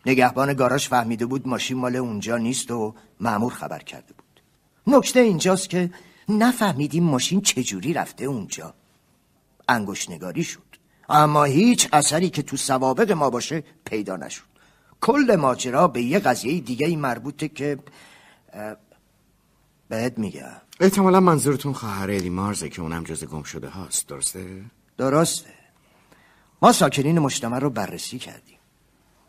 نگهبان 0.05 0.53
گاراژ 0.53 0.87
فهمیده 0.87 1.25
بود 1.25 1.47
ماشین 1.47 1.77
مال 1.77 1.95
اونجا 1.95 2.37
نیست 2.37 2.71
و 2.71 2.95
معمور 3.19 3.53
خبر 3.53 3.79
کرده 3.79 4.13
بود. 4.13 4.41
نکته 4.95 5.19
اینجاست 5.19 5.69
که 5.69 5.91
نفهمیدیم 6.29 7.03
ماشین 7.03 7.41
چجوری 7.41 7.93
رفته 7.93 8.25
اونجا. 8.25 8.73
انگوش 9.69 10.09
نگاری 10.09 10.43
شد. 10.43 10.68
اما 11.09 11.43
هیچ 11.43 11.89
اثری 11.93 12.29
که 12.29 12.41
تو 12.41 12.57
سوابق 12.57 13.11
ما 13.11 13.29
باشه 13.29 13.63
پیدا 13.85 14.15
نشد. 14.15 14.43
کل 15.01 15.35
ماجرا 15.39 15.87
به 15.87 16.01
یه 16.01 16.19
قضیه 16.19 16.59
دیگه 16.59 16.87
ای 16.87 16.95
مربوطه 16.95 17.47
که 17.47 17.79
بهت 19.89 20.17
میگم. 20.17 20.61
احتمالا 20.79 21.19
منظورتون 21.19 21.73
خواهر 21.73 22.29
مارزه 22.29 22.69
که 22.69 22.81
اونم 22.81 23.03
جز 23.03 23.23
گم 23.23 23.43
شده 23.43 23.69
هاست 23.69 24.07
درسته؟ 24.07 24.61
درسته. 24.97 25.49
ما 26.61 26.71
ساکنین 26.71 27.19
مجتمع 27.19 27.59
رو 27.59 27.69
بررسی 27.69 28.19
کردیم. 28.19 28.57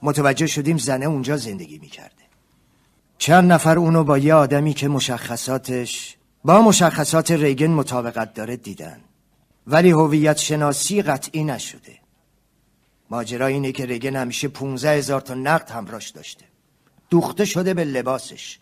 متوجه 0.03 0.47
شدیم 0.47 0.79
زنه 0.79 1.07
اونجا 1.07 1.37
زندگی 1.37 1.79
می‌کرده. 1.79 2.15
چند 3.19 3.53
نفر 3.53 3.79
اونو 3.79 4.05
با 4.05 4.19
یه 4.19 4.35
آدمی 4.35 4.75
که 4.75 4.89
مشخصاتش 4.89 6.17
با 6.45 6.63
مشخصات 6.63 7.31
ریگن 7.31 7.71
مطابقت 7.71 8.35
داره 8.35 8.57
دیدن. 8.57 9.01
ولی 9.71 9.91
هویت 9.91 10.39
شناسی 10.39 11.03
قطعی 11.03 11.45
نشده. 11.45 11.99
ماجرا 13.11 13.47
اینه 13.47 13.73
که 13.73 13.87
ریگن 13.87 14.17
همیشه 14.17 14.49
15 14.49 14.91
هزار 14.91 15.21
تا 15.21 15.35
نقد 15.35 15.71
همراش 15.71 16.09
داشته. 16.09 16.45
دوخته 17.11 17.45
شده 17.45 17.75
به 17.75 17.85
لباسش. 17.85 18.59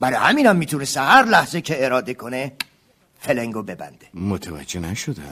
برای 0.00 0.16
همین 0.16 0.46
هم 0.46 0.56
می‌تونه 0.56 0.84
هر 0.96 1.24
لحظه 1.24 1.60
که 1.60 1.84
اراده 1.84 2.14
کنه 2.14 2.52
فلنگو 3.18 3.62
ببنده. 3.62 4.06
متوجه 4.14 4.80
نشده 4.80 5.22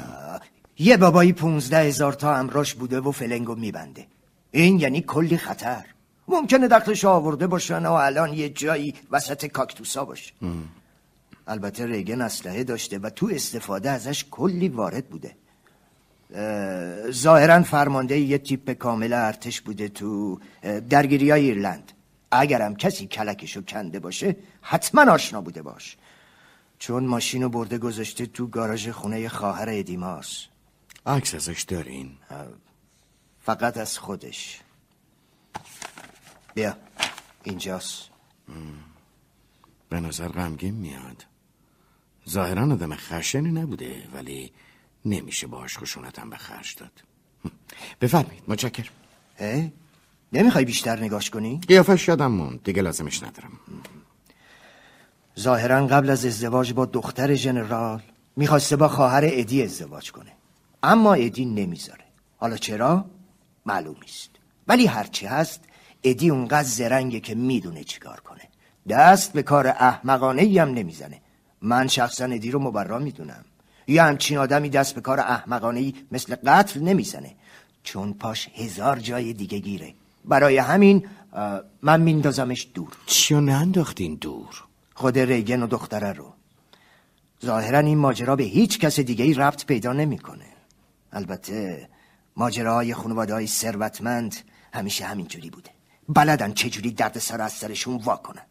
یه 0.78 0.96
بابایی 0.96 1.32
پونزده 1.32 1.76
هزار 1.76 2.12
تا 2.12 2.36
امراش 2.36 2.74
بوده 2.74 3.00
و 3.00 3.12
فلنگو 3.12 3.54
میبنده. 3.54 4.06
این 4.50 4.80
یعنی 4.80 5.00
کلی 5.00 5.38
خطر. 5.38 5.84
ممکنه 6.28 6.68
دختش 6.68 7.04
آورده 7.04 7.46
باشن 7.46 7.86
و 7.86 7.92
الان 7.92 8.34
یه 8.34 8.48
جایی 8.48 8.94
وسط 9.10 9.46
کاکتوسا 9.46 10.04
باشه. 10.04 10.32
البته 11.46 11.86
ریگن 11.86 12.20
اسلحه 12.20 12.64
داشته 12.64 12.98
و 12.98 13.10
تو 13.10 13.30
استفاده 13.32 13.90
ازش 13.90 14.24
کلی 14.30 14.68
وارد 14.68 15.08
بوده. 15.08 15.36
ظاهرا 17.10 17.62
فرمانده 17.62 18.18
یه 18.18 18.38
تیپ 18.38 18.70
کامل 18.70 19.12
ارتش 19.12 19.60
بوده 19.60 19.88
تو 19.88 20.40
درگیری 20.88 21.30
های 21.30 21.44
ایرلند. 21.44 21.92
اگرم 22.30 22.76
کسی 22.76 23.06
کلکشو 23.06 23.62
کنده 23.62 24.00
باشه 24.00 24.36
حتما 24.62 25.12
آشنا 25.12 25.40
بوده 25.40 25.62
باش. 25.62 25.96
چون 26.78 27.04
ماشینو 27.04 27.48
برده 27.48 27.78
گذاشته 27.78 28.26
تو 28.26 28.46
گاراژ 28.46 28.88
خونه 28.88 29.28
خواهر 29.28 29.68
ادیماس. 29.68 30.46
عکس 31.06 31.34
ازش 31.34 31.62
دارین؟ 31.62 32.12
فقط 33.40 33.76
از 33.76 33.98
خودش. 33.98 34.60
بیا 36.54 36.76
اینجاست. 37.42 38.10
به 39.88 40.00
نظر 40.00 40.28
غمگین 40.28 40.74
میاد. 40.74 41.24
ظاهرا 42.30 42.62
آدم 42.62 42.94
خشنی 42.94 43.50
نبوده 43.50 44.08
ولی 44.14 44.52
نمیشه 45.04 45.46
باش 45.46 45.78
خشونتم 45.78 46.30
به 46.30 46.36
خرج 46.36 46.76
داد. 46.76 46.92
بفرمایید 48.00 48.42
متشکر 48.48 48.90
اه؟ 49.38 49.68
نمی‌خوای 50.32 50.64
بیشتر 50.64 51.00
نگاش 51.00 51.30
کنی؟ 51.30 51.60
قیافش 51.68 52.08
یادم 52.08 52.32
موند 52.32 52.62
دیگه 52.64 52.82
لازمش 52.82 53.22
ندارم. 53.22 53.52
ظاهرا 55.38 55.86
قبل 55.86 56.10
از 56.10 56.24
ازدواج 56.26 56.72
با 56.72 56.86
دختر 56.86 57.34
ژنرال 57.34 58.02
می‌خواسته 58.36 58.76
با 58.76 58.88
خواهر 58.88 59.22
ادی 59.24 59.62
ازدواج 59.62 60.12
کنه. 60.12 60.32
اما 60.82 61.14
ادی 61.14 61.44
نمی‌ذاره. 61.44 62.04
حالا 62.36 62.56
چرا؟ 62.56 63.04
معلوم 63.66 63.96
نیست. 64.02 64.30
ولی 64.68 64.86
هرچی 64.86 65.26
هست 65.26 65.60
ادی 66.02 66.30
اونقدر 66.30 66.68
زرنگه 66.68 67.20
که 67.20 67.34
می‌دونه 67.34 67.84
چیکار 67.84 68.20
کنه. 68.20 68.42
دست 68.88 69.32
به 69.32 69.42
کار 69.42 69.66
احمقانه 69.66 70.60
هم 70.60 70.68
نمی‌زنه. 70.68 71.20
من 71.62 71.86
شخصا 71.86 72.24
ادی 72.24 72.50
رو 72.50 72.58
مبرا 72.58 72.98
می‌دونم. 72.98 73.44
یه 73.86 74.02
همچین 74.02 74.38
آدمی 74.38 74.68
دست 74.70 74.94
به 74.94 75.00
کار 75.00 75.20
احمقانه 75.20 75.80
ای 75.80 75.94
مثل 76.12 76.36
قتل 76.46 76.80
نمی‌زنه. 76.80 77.34
چون 77.82 78.12
پاش 78.12 78.48
هزار 78.54 78.98
جای 78.98 79.32
دیگه 79.32 79.58
گیره. 79.58 79.94
برای 80.24 80.58
همین 80.58 81.06
من 81.82 82.00
میندازمش 82.00 82.68
دور. 82.74 82.92
چیا 83.06 83.40
ننداختین 83.40 84.14
دور؟ 84.14 84.64
خود 84.94 85.18
ریگن 85.18 85.62
و 85.62 85.66
دختره 85.66 86.12
رو. 86.12 86.32
ظاهرا 87.44 87.78
این 87.78 87.98
ماجرا 87.98 88.36
به 88.36 88.44
هیچ 88.44 88.78
کس 88.78 89.00
دیگه 89.00 89.24
ای 89.24 89.34
ربط 89.34 89.66
پیدا 89.66 89.92
نمی‌کنه. 89.92 90.46
البته 91.12 91.88
ماجراهای 92.36 92.94
خانواده 92.94 93.34
های 93.34 93.46
ثروتمند 93.46 94.36
همیشه 94.72 95.04
همینجوری 95.04 95.50
بوده. 95.50 95.70
بلدن 96.08 96.52
چجوری 96.52 96.90
درد 96.90 97.18
سر 97.18 97.40
از 97.40 97.52
سرشون 97.52 97.96
واکنن. 97.96 98.42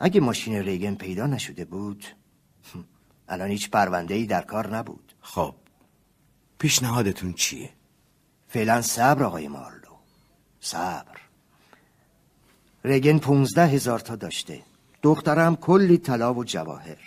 اگه 0.00 0.20
ماشین 0.20 0.54
ریگن 0.54 0.94
پیدا 0.94 1.26
نشده 1.26 1.64
بود 1.64 2.04
الان 3.28 3.50
هیچ 3.50 3.70
پرونده 3.70 4.14
ای 4.14 4.26
در 4.26 4.42
کار 4.42 4.76
نبود. 4.76 5.12
خب 5.20 5.54
پیشنهادتون 6.58 7.32
چیه؟ 7.32 7.70
فعلا 8.48 8.82
صبر 8.82 9.22
آقای 9.22 9.48
مارلو. 9.48 9.96
صبر. 10.60 11.16
رگن 12.84 13.18
پونزده 13.18 13.66
هزار 13.66 13.98
تا 13.98 14.16
داشته. 14.16 14.62
دخترم 15.02 15.56
کلی 15.56 15.98
طلا 15.98 16.34
و 16.34 16.44
جواهر. 16.44 16.98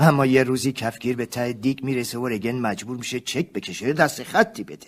اما 0.00 0.26
یه 0.26 0.42
روزی 0.42 0.72
کفگیر 0.72 1.16
به 1.16 1.26
ته 1.26 1.52
دیگ 1.52 1.84
می‌رسه 1.84 2.18
و 2.18 2.28
رگن 2.28 2.58
مجبور 2.58 2.96
میشه 2.96 3.20
چک 3.20 3.52
بکشه 3.52 3.92
دست 3.92 4.22
خطی 4.22 4.64
بده. 4.64 4.86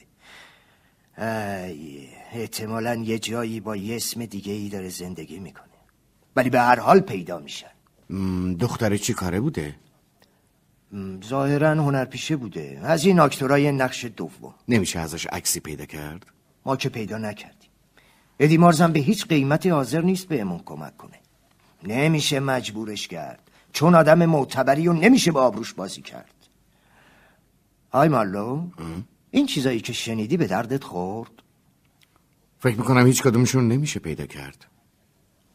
ای 1.68 2.08
احتمالا 2.32 2.94
یه 2.94 3.18
جایی 3.18 3.60
با 3.60 3.76
یه 3.76 3.96
اسم 3.96 4.26
دیگه 4.26 4.52
ای 4.52 4.68
داره 4.68 4.88
زندگی 4.88 5.38
می‌کنه. 5.38 5.71
ولی 6.36 6.50
به 6.50 6.60
هر 6.60 6.80
حال 6.80 7.00
پیدا 7.00 7.38
میشن. 7.38 7.66
دختره 8.60 8.98
چی 8.98 9.12
کاره 9.14 9.40
بوده؟ 9.40 9.76
ظاهرا 11.24 11.70
هنرپیشه 11.70 12.36
بوده. 12.36 12.80
از 12.82 13.04
این 13.04 13.20
آکتورای 13.20 13.72
نقش 13.72 14.04
دوم. 14.04 14.54
نمیشه 14.68 14.98
ازش 14.98 15.26
عکسی 15.26 15.60
پیدا 15.60 15.84
کرد؟ 15.84 16.26
ما 16.66 16.76
که 16.76 16.88
پیدا 16.88 17.18
نکردیم. 17.18 17.70
ادی 18.38 18.56
مارزم 18.56 18.92
به 18.92 19.00
هیچ 19.00 19.26
قیمتی 19.26 19.68
حاضر 19.68 20.00
نیست 20.00 20.28
بهمون 20.28 20.60
کمک 20.64 20.96
کنه. 20.96 21.20
نمیشه 21.82 22.40
مجبورش 22.40 23.08
کرد. 23.08 23.50
چون 23.72 23.94
آدم 23.94 24.24
معتبری 24.24 24.88
و 24.88 24.92
نمیشه 24.92 25.32
با 25.32 25.42
آبروش 25.42 25.74
بازی 25.74 26.02
کرد. 26.02 26.34
های 27.92 28.08
مارلو 28.08 28.66
این 29.30 29.46
چیزایی 29.46 29.80
که 29.80 29.92
شنیدی 29.92 30.36
به 30.36 30.46
دردت 30.46 30.84
خورد؟ 30.84 31.30
فکر 32.58 32.76
می‌کنم 32.76 33.06
هیچ 33.06 33.22
کدومشون 33.22 33.68
نمیشه 33.68 34.00
پیدا 34.00 34.26
کرد. 34.26 34.66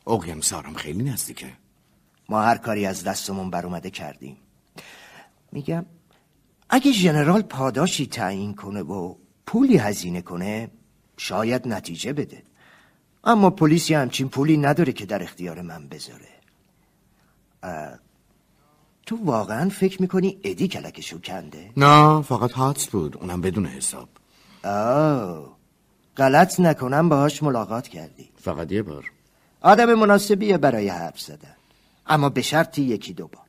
اقیم 0.08 0.42
سارم 0.42 0.74
خیلی 0.74 1.04
نزدیکه. 1.04 1.54
ما 2.30 2.42
هر 2.42 2.58
کاری 2.58 2.86
از 2.86 3.04
دستمون 3.04 3.50
بر 3.50 3.66
اومده 3.66 3.90
کردیم. 3.90 4.38
میگم 5.52 5.86
اگه 6.70 6.92
ژنرال 6.92 7.42
پاداشی 7.42 8.08
تعیین 8.08 8.56
کنه 8.56 8.82
و 8.82 9.16
پولی 9.46 9.78
هزینه 9.78 10.22
کنه 10.22 10.72
شاید 11.18 11.68
نتیجه 11.68 12.14
بده. 12.14 12.44
اما 13.24 13.50
پلیسی 13.50 13.94
همچین 13.94 14.30
پولی 14.30 14.58
نداره 14.58 14.94
که 14.94 15.06
در 15.06 15.24
اختیار 15.24 15.62
من 15.62 15.88
بذاره. 15.88 16.28
تو 19.06 19.16
واقعا 19.24 19.70
فکر 19.70 20.02
می‌کنی 20.02 20.40
ادی 20.44 20.68
کلکشو 20.68 21.20
کنده؟ 21.20 21.72
نه 21.78 22.22
فقط 22.22 22.52
حادث 22.52 22.88
بود. 22.88 23.18
اونم 23.18 23.42
بدون 23.42 23.66
حساب. 23.66 24.10
آه 24.64 25.58
غلط 26.18 26.60
نکنم 26.60 27.10
باهاش 27.10 27.44
ملاقات 27.44 27.88
کردی. 27.88 28.30
فقط 28.42 28.72
یه 28.72 28.82
بار. 28.82 29.12
آدم 29.62 29.94
مناسبیه 29.94 30.58
برای 30.58 30.88
حرف 30.90 31.20
زدن. 31.20 31.56
اما 32.08 32.30
به 32.30 32.42
شرطی 32.42 32.82
یکی 32.82 33.14
دو 33.14 33.28
بار. 33.28 33.44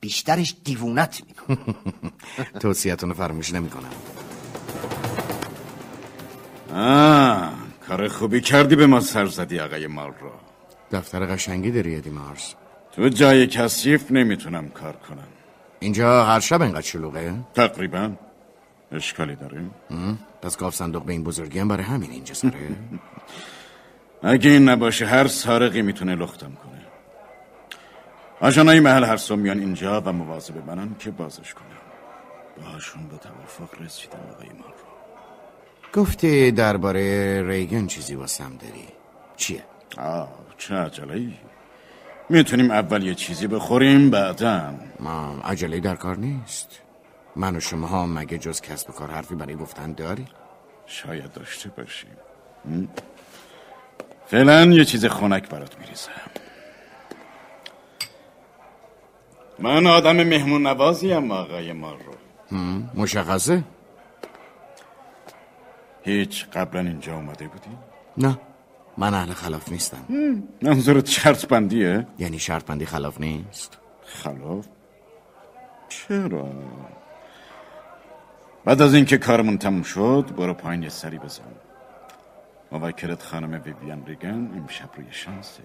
بیشترش 0.00 0.56
دیوونت 0.64 1.22
میکن 1.26 1.74
توصیتون 2.60 3.12
فراموش 3.12 3.54
نمی‌کنم. 3.54 3.90
آه 6.74 7.52
کار 7.88 8.08
خوبی 8.08 8.40
کردی 8.40 8.76
به 8.76 8.86
ما 8.86 9.00
سر 9.00 9.26
زدی 9.26 9.60
آقای 9.60 9.86
مال 9.86 10.12
رو 10.20 10.30
دفتر 10.92 11.26
قشنگی 11.26 11.70
داری 11.70 11.96
ادی 11.96 12.10
مارس. 12.10 12.54
تو 12.92 13.08
جای 13.08 13.46
کثیف 13.46 14.10
نمی‌تونم 14.10 14.68
کار 14.68 14.96
کنم. 14.96 15.28
اینجا 15.80 16.24
هر 16.24 16.40
شب 16.40 16.62
اینقدر 16.62 16.80
شلوغه؟ 16.80 17.34
تقریبا. 17.54 18.12
اشکالی 18.92 19.36
داره؟ 19.36 19.64
پس 20.42 20.56
گاف 20.56 20.74
صندوق 20.74 21.04
به 21.04 21.12
این 21.12 21.24
بزرگی 21.24 21.58
هم 21.58 21.68
برای 21.68 21.84
همین 21.84 22.10
اینجا 22.10 22.34
سره. 22.34 22.52
اگه 24.26 24.50
این 24.50 24.68
نباشه 24.68 25.06
هر 25.06 25.26
سارقی 25.26 25.82
می‌تونه 25.82 26.14
لختم 26.14 26.52
کنه. 26.52 26.86
آجانای 28.40 28.80
محل 28.80 29.04
هر 29.04 29.16
سو 29.16 29.36
میان 29.36 29.58
اینجا 29.58 30.00
و 30.00 30.12
مواظب 30.12 30.66
منن 30.66 30.96
که 30.98 31.10
بازش 31.10 31.54
کنم. 31.54 31.66
باهاشون 32.56 33.08
به 33.08 33.16
توافق 33.16 33.82
رسیدم 33.82 34.18
آقای 34.34 34.48
ما 34.48 34.66
رو 34.66 36.02
گفتی 36.02 36.50
درباره 36.50 37.42
ریگن 37.48 37.86
چیزی 37.86 38.14
واسم 38.14 38.56
داری. 38.56 38.88
چیه؟ 39.36 39.62
آه 39.98 40.28
چه 40.58 40.74
عجله 40.74 41.14
ای 41.14 41.32
می‌تونیم 42.28 42.70
اول 42.70 43.02
یه 43.02 43.14
چیزی 43.14 43.46
بخوریم 43.46 44.10
بعدا 44.10 44.74
ما 45.00 45.40
عجله 45.44 45.80
در 45.80 45.94
کار 45.94 46.16
نیست. 46.16 46.80
من 47.36 47.56
و 47.56 47.60
شما 47.60 47.86
ها 47.86 48.06
مگه 48.06 48.38
جز 48.38 48.60
کسب 48.60 48.90
کار 48.90 49.10
حرفی 49.10 49.34
برای 49.34 49.54
گفتن 49.54 49.92
داری؟ 49.92 50.26
شاید 50.86 51.32
داشته 51.32 51.68
باشیم. 51.68 52.16
فعلا 54.26 54.64
یه 54.64 54.84
چیز 54.84 55.06
خونک 55.06 55.48
برات 55.48 55.78
میریزم 55.78 56.10
من 59.58 59.86
آدم 59.86 60.16
مهمون 60.16 60.66
نوازیم 60.66 61.30
آقای 61.30 61.72
مار 61.72 61.98
رو 61.98 62.16
مشخصه؟ 62.94 63.62
هیچ 66.02 66.46
قبلا 66.46 66.80
اینجا 66.80 67.14
اومده 67.14 67.48
بودی؟ 67.48 67.70
نه 68.18 68.38
من 68.98 69.14
اهل 69.14 69.32
خلاف 69.32 69.72
نیستم 69.72 70.04
منظورت 70.62 71.06
شرط 71.06 71.46
بندیه؟ 71.46 72.06
یعنی 72.18 72.38
شرط 72.38 72.64
بندی 72.64 72.86
خلاف 72.86 73.20
نیست؟ 73.20 73.78
خلاف؟ 74.04 74.66
چرا؟ 75.88 76.48
بعد 78.64 78.82
از 78.82 78.94
اینکه 78.94 79.18
کارمون 79.18 79.58
تموم 79.58 79.82
شد 79.82 80.32
برو 80.36 80.54
پایین 80.54 80.82
یه 80.82 80.88
سری 80.88 81.18
بزن 81.18 81.42
موکلت 82.72 83.22
خانم 83.22 83.62
ویویان 83.64 84.06
ریگن 84.06 84.50
امشب 84.56 84.88
روی 84.96 85.06
شانسه 85.10 85.62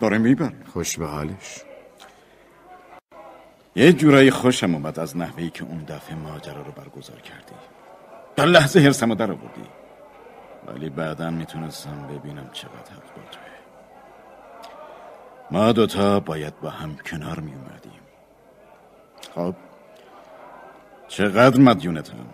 داره 0.00 0.18
می‌بره. 0.18 0.56
خوش 0.72 0.98
به 0.98 1.06
حالش. 1.06 1.62
یه 3.76 3.92
جورایی 3.92 4.30
خوشم 4.30 4.74
اومد 4.74 4.98
از 4.98 5.16
نحوهی 5.16 5.50
که 5.50 5.64
اون 5.64 5.84
دفعه 5.84 6.14
ماجرا 6.16 6.62
رو 6.62 6.72
برگزار 6.72 7.20
کردی. 7.20 7.54
در 8.36 8.46
لحظه 8.46 8.80
حرسمو 8.80 9.14
در 9.14 9.30
آوردی 9.30 9.64
ولی 10.66 10.90
بعدا 10.90 11.30
می‌تونستم 11.30 12.06
ببینم 12.06 12.50
چقدر 12.52 12.92
حق 12.92 13.14
با 13.16 13.22
توه. 13.30 13.42
ما 15.50 15.72
دوتا 15.72 16.20
باید 16.20 16.60
با 16.60 16.70
هم 16.70 16.96
کنار 16.96 17.40
میومدیم 17.40 18.00
خب 19.34 19.54
چقدر 21.08 21.60
مدیونتم؟ 21.60 22.26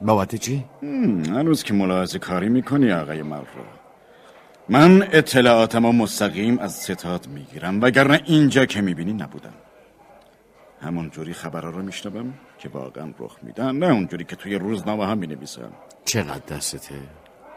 بابت 0.00 0.34
چی؟ 0.34 0.64
هنوز 0.82 1.62
که 1.62 1.74
ملاحظه 1.74 2.18
کاری 2.18 2.48
می‌کنی 2.48 2.92
آقای 2.92 3.18
رو 3.18 3.36
من 4.68 5.02
اطلاعاتم 5.12 5.84
و 5.84 5.92
مستقیم 5.92 6.58
از 6.58 6.74
ستاد 6.74 7.26
می‌گیرم 7.28 7.82
وگرنه 7.82 8.22
اینجا 8.24 8.66
که 8.66 8.80
می‌بینی 8.80 9.12
نبودم. 9.12 9.54
همون 10.80 11.10
جوری 11.10 11.32
خبرها 11.32 11.70
رو 11.70 11.82
میشنوم 11.82 12.34
که 12.58 12.68
واقعا 12.68 13.12
رخ 13.18 13.36
میدن 13.42 13.76
نه 13.76 13.86
اونجوری 13.86 14.24
که 14.24 14.36
توی 14.36 14.54
روزنامه 14.54 15.06
هم 15.06 15.18
می‌نویسم. 15.18 15.72
چقدر 16.04 16.56
دسته؟ 16.56 16.94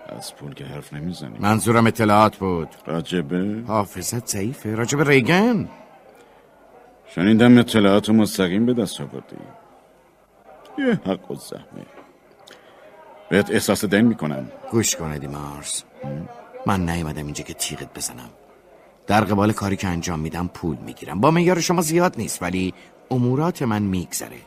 از 0.09 0.35
پول 0.35 0.53
که 0.53 0.65
حرف 0.65 0.93
نمی‌زنی. 0.93 1.37
منظورم 1.39 1.87
اطلاعات 1.87 2.37
بود. 2.37 2.69
راجبه؟ 2.85 3.63
حافظت 3.67 4.27
ضعیفه. 4.27 4.75
راجبه 4.75 5.03
ریگن. 5.03 5.69
شنیدم 7.15 7.57
اطلاعات 7.57 8.09
مستقیم 8.09 8.65
به 8.65 8.73
دست 8.73 9.01
آوردی. 9.01 9.35
یه 10.77 10.99
حق 11.05 11.31
و 11.31 11.35
زحمه. 11.35 11.85
بهت 13.29 13.51
احساس 13.51 13.85
دین 13.85 14.01
می‌کنم. 14.01 14.51
گوش 14.71 14.95
کن 14.95 15.25
مارس. 15.25 15.83
من 16.65 16.89
نیومدم 16.89 17.25
اینجا 17.25 17.43
که 17.43 17.53
تیغت 17.53 17.93
بزنم. 17.97 18.29
در 19.07 19.21
قبال 19.21 19.51
کاری 19.51 19.75
که 19.75 19.87
انجام 19.87 20.19
میدم 20.19 20.47
پول 20.47 20.77
می‌گیرم. 20.77 21.21
با 21.21 21.31
میار 21.31 21.59
شما 21.59 21.81
زیاد 21.81 22.13
نیست 22.17 22.41
ولی 22.41 22.73
امورات 23.11 23.61
من 23.61 23.81
میگذره. 23.81 24.37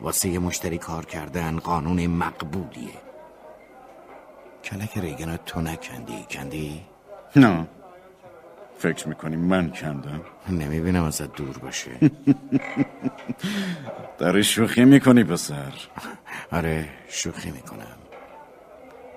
واسه 0.00 0.28
یه 0.28 0.38
مشتری 0.38 0.78
کار 0.78 1.04
کردن 1.04 1.58
قانون 1.58 2.06
مقبولیه. 2.06 2.98
کلک 4.64 4.98
ریگن 4.98 5.36
تو 5.36 5.60
نکندی. 5.60 6.26
کندی؟ 6.30 6.82
نه. 7.36 7.66
فکر 8.82 9.08
می‌کنی 9.08 9.36
من 9.36 9.70
کندم؟ 9.70 10.20
نمی‌بینم 10.50 11.04
ازت 11.04 11.32
دور 11.32 11.58
باشه. 11.58 11.90
داری 14.18 14.44
شوخی 14.44 14.84
می‌کنی 14.84 15.24
پسر. 15.24 15.72
آره 16.52 16.88
شوخی 17.08 17.50
می‌کنم. 17.50 17.96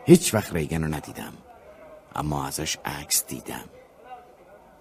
هیچ 0.06 0.34
وقت 0.34 0.56
ریگن 0.56 0.84
رو 0.84 0.96
ندیدم 0.96 1.34
اما 2.16 2.48
ازش 2.48 2.78
عکس 2.86 3.26
دیدم. 3.28 3.66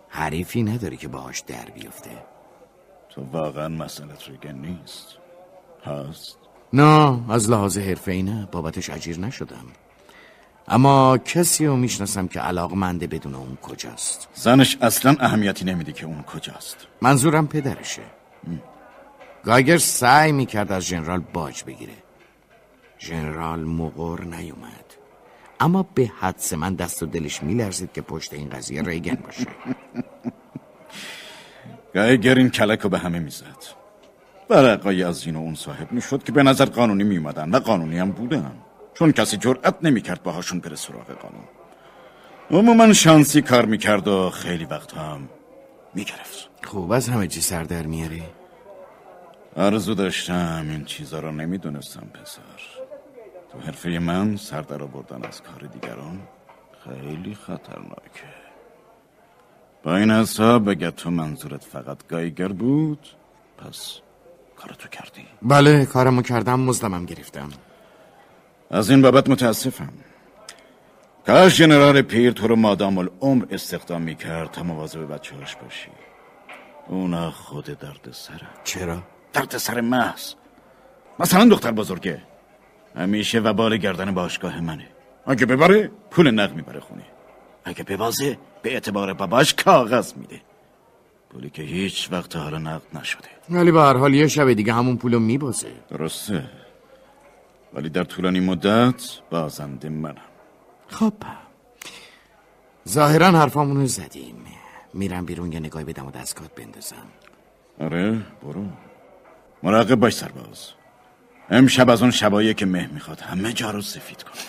حریفی 0.09 0.63
نداری 0.63 0.97
که 0.97 1.09
باهاش 1.09 1.41
در 1.41 1.65
بیفته. 1.75 2.11
تو 3.09 3.23
واقعا 3.33 3.69
مسئلت 3.69 4.29
ریگن 4.29 4.55
نیست. 4.55 5.19
هست؟ 5.85 6.39
نه 6.73 7.21
از 7.33 7.51
لحاظ 7.51 7.79
حرفه 7.79 8.13
نه. 8.13 8.49
بابتش 8.53 8.91
اجیر 8.91 9.21
نشدم. 9.21 9.67
اما 10.69 11.19
کسی 11.19 11.67
رو 11.67 11.77
می‌شناسم 11.77 12.29
که 12.29 12.41
علاقمنده 12.41 13.07
بدون 13.07 13.35
اون 13.35 13.59
کجاست. 13.63 14.29
زنش 14.35 14.79
اصلا 14.81 15.17
اهمیتی 15.21 15.65
نمیده 15.65 15.93
که 15.93 16.07
اون 16.07 16.23
کجاست. 16.23 16.77
منظورم 17.03 17.47
پدرشه. 17.47 18.03
گاگر 19.45 19.79
سعی 19.79 20.33
می‌کرد 20.33 20.73
از 20.73 20.87
جنرال 20.87 21.21
باج 21.33 21.65
بگیره. 21.65 21.93
جنرال 22.99 23.65
مقر 23.65 24.25
نیومد. 24.25 24.85
اما 25.61 25.83
به 25.95 26.13
حدس 26.19 26.53
من 26.53 26.75
دست 26.75 27.03
و 27.03 27.07
دلش 27.07 27.43
میلرزید 27.43 27.93
که 27.93 28.03
پشت 28.03 28.35
این 28.35 28.49
قضیه 28.49 28.83
ریگن 28.83 29.15
باشه. 29.15 29.47
گایگر 31.95 32.35
این 32.35 32.51
کلک 32.51 32.81
رو 32.81 32.91
به 32.91 32.99
همه 32.99 33.19
می‌زد. 33.19 33.65
برقای 34.49 35.03
از 35.03 35.27
این 35.27 35.37
و 35.37 35.39
اون 35.39 35.55
صاحب 35.55 35.93
می‌شد 35.93 36.23
که 36.23 36.33
به 36.33 36.43
نظر 36.43 36.65
قانونی 36.65 37.05
میومدن 37.05 37.51
و 37.51 37.59
قانونی 37.59 37.99
هم 37.99 38.11
بودن. 38.11 38.53
چون 38.95 39.13
کسی 39.13 39.37
جرأت 39.37 39.75
نمی‌کرد 39.83 40.23
باهاشون 40.23 40.61
بره 40.61 40.77
سراغ 40.77 41.07
قانون. 41.07 41.45
عموما 42.51 42.93
شانسی 42.93 43.43
کار 43.43 43.65
می‌کرد 43.65 44.09
و 44.09 44.31
خیلی 44.31 44.65
وقت 44.65 44.95
هم 44.95 45.29
می‌گرفت. 45.95 46.51
خوب 46.65 46.93
از 46.93 47.09
همه 47.09 47.27
چی 47.27 47.41
سر 47.41 47.63
در 47.63 47.83
میاری؟ 47.83 48.23
آرزو 49.57 49.95
داشتم 49.95 50.67
این 50.71 50.85
چیزا 50.85 51.21
رو 51.21 51.33
نمی‌دونستم 51.33 52.07
پسر. 52.15 52.41
تو 53.53 53.59
حرفه 53.59 53.99
من 53.99 54.37
سر 54.37 54.61
در 54.61 54.83
آوردن 54.83 55.25
از 55.25 55.43
کار 55.43 55.69
دیگران 55.73 56.21
خیلی 56.85 57.35
خطرناکه. 57.35 58.29
با 59.83 59.97
این 59.97 60.11
حساب 60.11 60.71
بگه 60.71 60.91
تو 60.91 61.11
منظورت 61.11 61.65
فقط 61.65 62.07
گایگر 62.09 62.49
بود 62.49 63.09
پس 63.59 64.01
کارتو 64.57 64.89
کردی. 64.89 65.27
بله 65.43 65.87
کارمو 65.87 66.23
کردم 66.23 66.61
مزدمم 66.61 67.07
گرفتم. 67.07 67.49
از 68.75 68.91
این 68.91 69.03
بابت 69.03 69.29
متاسفم. 69.29 69.93
کاش 71.27 71.57
جنرال 71.57 72.03
پیر 72.03 72.33
تو 72.33 72.47
رو 72.47 72.57
مادام 72.57 72.99
العمر 72.99 73.45
استخدام 73.51 74.03
می‌کرد 74.03 74.51
تا 74.51 74.63
مواظب 74.63 75.15
بچهاش 75.15 75.57
باشی. 75.57 75.89
اونا 76.89 77.31
خود 77.31 77.65
درد 77.65 78.09
سره 78.13 78.49
چرا؟ 78.65 79.03
درد 79.33 79.57
سر 79.57 79.81
محض 79.81 80.35
مثلا 81.19 81.49
دختر 81.49 81.71
بزرگه. 81.71 82.23
همیشه 82.97 83.41
وبال 83.41 83.77
گردن 83.77 84.15
باشگاه 84.15 84.61
منه. 84.61 84.89
اگه 85.27 85.47
ببره 85.47 85.91
پول 86.11 86.31
نق 86.31 86.55
می‌بره 86.55 86.81
خونه. 86.81 87.05
اگه 87.65 87.85
ببازه 87.85 88.39
به 88.63 88.73
اعتبار 88.73 89.13
باباش 89.13 89.55
کاغذ 89.55 90.13
میده. 90.17 90.41
پولی 91.31 91.51
که 91.51 91.63
هیچ 91.63 92.09
وقت 92.13 92.37
حالا 92.37 92.59
نقد 92.59 92.83
نشده. 92.95 93.29
ولی 93.51 93.73
به 93.73 93.81
هر 93.81 93.97
حال 93.97 94.15
یه 94.15 94.29
شب 94.29 94.53
دیگه 94.53 94.73
همون 94.73 94.97
پولو 94.97 95.19
میبازه. 95.19 95.73
درسته. 95.91 96.64
ولی 97.75 97.89
در 97.89 98.05
طولانی 98.05 98.41
مدت 98.41 99.03
بازنده 99.31 99.89
منم. 99.89 100.15
خب. 100.89 101.13
ظاهرا 102.89 103.27
حرفامونو 103.27 103.87
زدیم. 103.87 104.37
میرم 104.95 105.25
بیرون 105.25 105.53
یه 105.53 105.61
نگاهی 105.61 105.85
بدم 105.85 106.07
و 106.07 106.11
دستگاه 106.11 106.49
بندازم. 106.57 107.07
آره 107.81 108.21
برو. 108.43 108.65
مراقب 109.63 109.95
باش 109.95 110.15
سرباز. 110.15 110.69
امشب 111.51 111.91
از 111.91 112.03
اون 112.03 112.11
شبایه 112.11 112.55
که 112.55 112.67
مه 112.67 112.87
می‌خواد 112.93 113.21
همه 113.21 113.53
جا 113.53 113.71
رو 113.71 113.81
سفید 113.83 114.23
کنه 114.23 114.43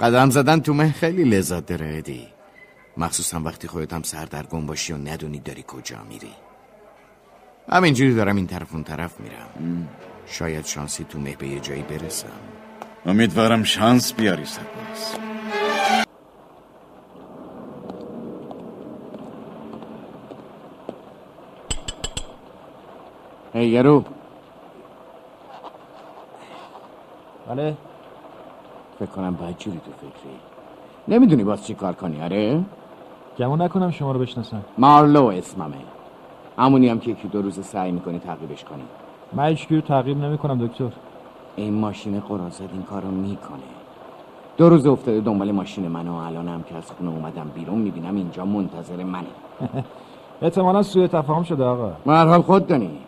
قدم 0.00 0.30
زدن 0.30 0.60
تو 0.60 0.74
مه 0.74 0.92
خیلی 0.92 1.24
لذت 1.24 1.66
داره 1.66 1.96
ادی 1.98 2.28
مخصوصا 2.96 3.40
وقتی 3.40 3.68
خودت 3.68 3.92
هم 3.92 4.02
سردرگم 4.02 4.66
باشی 4.66 4.92
و 4.92 4.96
ندونی 4.96 5.40
داری 5.40 5.64
کجا 5.66 6.02
میری. 6.08 6.32
همینجوری 7.68 8.14
دارم 8.14 8.36
این 8.36 8.46
طرف 8.46 8.72
اون 8.72 8.84
طرف 8.84 9.20
میرم. 9.20 9.88
شاید 10.32 10.66
شانسی 10.66 11.04
تو 11.04 11.18
مه 11.18 11.36
به 11.36 11.48
یه 11.48 11.60
جایی 11.60 11.82
برسم. 11.82 12.28
امیدوارم 13.06 13.62
شانس 13.62 14.14
بیاری 14.14 14.44
سرباز 14.44 15.16
هی 23.54 23.66
یارو. 23.66 24.04
بله. 27.48 27.76
فکر 28.98 29.06
کنم 29.06 29.34
باید 29.34 29.58
جوری 29.58 29.80
تو 29.84 29.92
فکری. 29.92 30.36
نمی‌دونی 31.08 31.44
باز 31.44 31.66
چی 31.66 31.74
کار 31.74 31.92
کنی 31.92 32.22
آره؟ 32.22 32.64
گمون 33.38 33.62
نکنم 33.62 33.90
شما 33.90 34.12
رو 34.12 34.18
بشناسم. 34.18 34.64
مارلو 34.78 35.26
اسممه. 35.26 35.76
همونی 36.58 36.88
هم 36.88 37.00
که 37.00 37.10
یکی 37.10 37.28
دو 37.28 37.42
روز 37.42 37.66
سعی 37.66 37.92
می‌کنی 37.92 38.18
تعقیبش 38.18 38.64
کنی. 38.64 38.84
من 39.34 39.46
هیچ 39.46 39.66
رو 39.70 39.80
تعقیب 39.80 40.18
نمی 40.18 40.38
کنم 40.38 40.66
دکتر. 40.66 40.88
این 41.56 41.74
ماشین 41.74 42.20
قرازت 42.20 42.60
این 42.60 42.82
کارو 42.82 43.10
می‌کنه. 43.10 43.58
دو 44.56 44.68
روز 44.68 44.86
افتاده 44.86 45.20
دنبال 45.20 45.52
ماشین 45.52 45.88
من 45.88 46.08
و 46.08 46.14
الانم 46.14 46.62
که 46.62 46.76
از 46.76 46.90
خونه 46.92 47.10
اومدم 47.10 47.50
بیرون 47.54 47.78
می‌بینم 47.78 48.16
اینجا 48.16 48.44
منتظر 48.44 49.04
منه. 49.04 49.26
احتمالا 50.42 50.82
سوء 50.82 51.06
تفاهم 51.06 51.42
شده 51.42 51.64
آقا. 51.64 51.92
مرحال 52.06 52.42
خود 52.42 52.66
دانی 52.66 52.98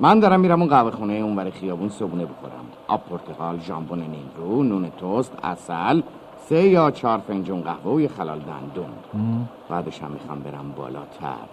من 0.00 0.20
دارم 0.20 0.40
میرم 0.40 0.60
اون 0.60 0.70
قهوه 0.70 0.90
خونه 0.90 1.12
اون 1.12 1.36
برای 1.36 1.50
خیابون 1.50 1.88
صبونه 1.88 2.24
بخورم. 2.24 2.64
آب 2.88 3.00
پرتقال 3.10 3.60
ژامبون 3.60 3.98
نیمرو 3.98 4.62
نون 4.62 4.90
توست 4.98 5.32
اصل 5.42 6.00
سه 6.48 6.62
یا 6.62 6.90
چهار 6.90 7.18
فنجون 7.18 7.60
قهوه 7.60 7.92
و 7.92 8.00
یه 8.00 8.08
خلال 8.08 8.38
دندون. 8.38 8.90
بعدش 9.68 10.02
هم 10.02 10.10
می‌خوام 10.10 10.40
برم 10.40 10.72
بالاتر. 10.76 11.46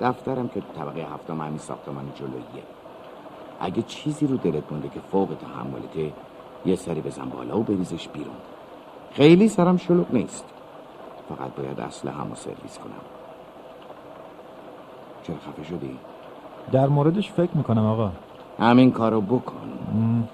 دفترم 0.00 0.48
که 0.48 0.62
طبقه 0.78 1.00
هفتم 1.14 1.40
همین 1.40 1.58
ساختمان 1.58 2.04
جلوییه. 2.14 2.75
اگه 3.60 3.82
چیزی 3.82 4.26
رو 4.26 4.36
دلت 4.36 4.72
مونده 4.72 4.88
که 4.88 5.00
فوق 5.00 5.28
تحملته 5.40 6.12
یه 6.66 6.76
سری 6.76 7.00
بزن 7.00 7.28
بالا 7.28 7.58
و 7.58 7.62
بریزش 7.62 8.08
بیرون. 8.08 8.34
خیلی 9.12 9.48
سرم 9.48 9.76
شلوغ 9.76 10.06
نیست. 10.12 10.44
فقط 11.28 11.50
باید 11.50 11.80
اصل 11.80 12.08
همو 12.08 12.34
سرویس 12.34 12.78
کنم. 12.78 13.02
چرا 15.22 15.36
خفه 15.36 15.64
شدی؟ 15.64 15.98
در 16.72 16.86
موردش 16.86 17.32
فکر 17.32 17.50
می‌کنم 17.54 17.86
آقا. 17.86 18.10
همین 18.58 18.92
کارو 18.92 19.20
بکن. 19.20 20.28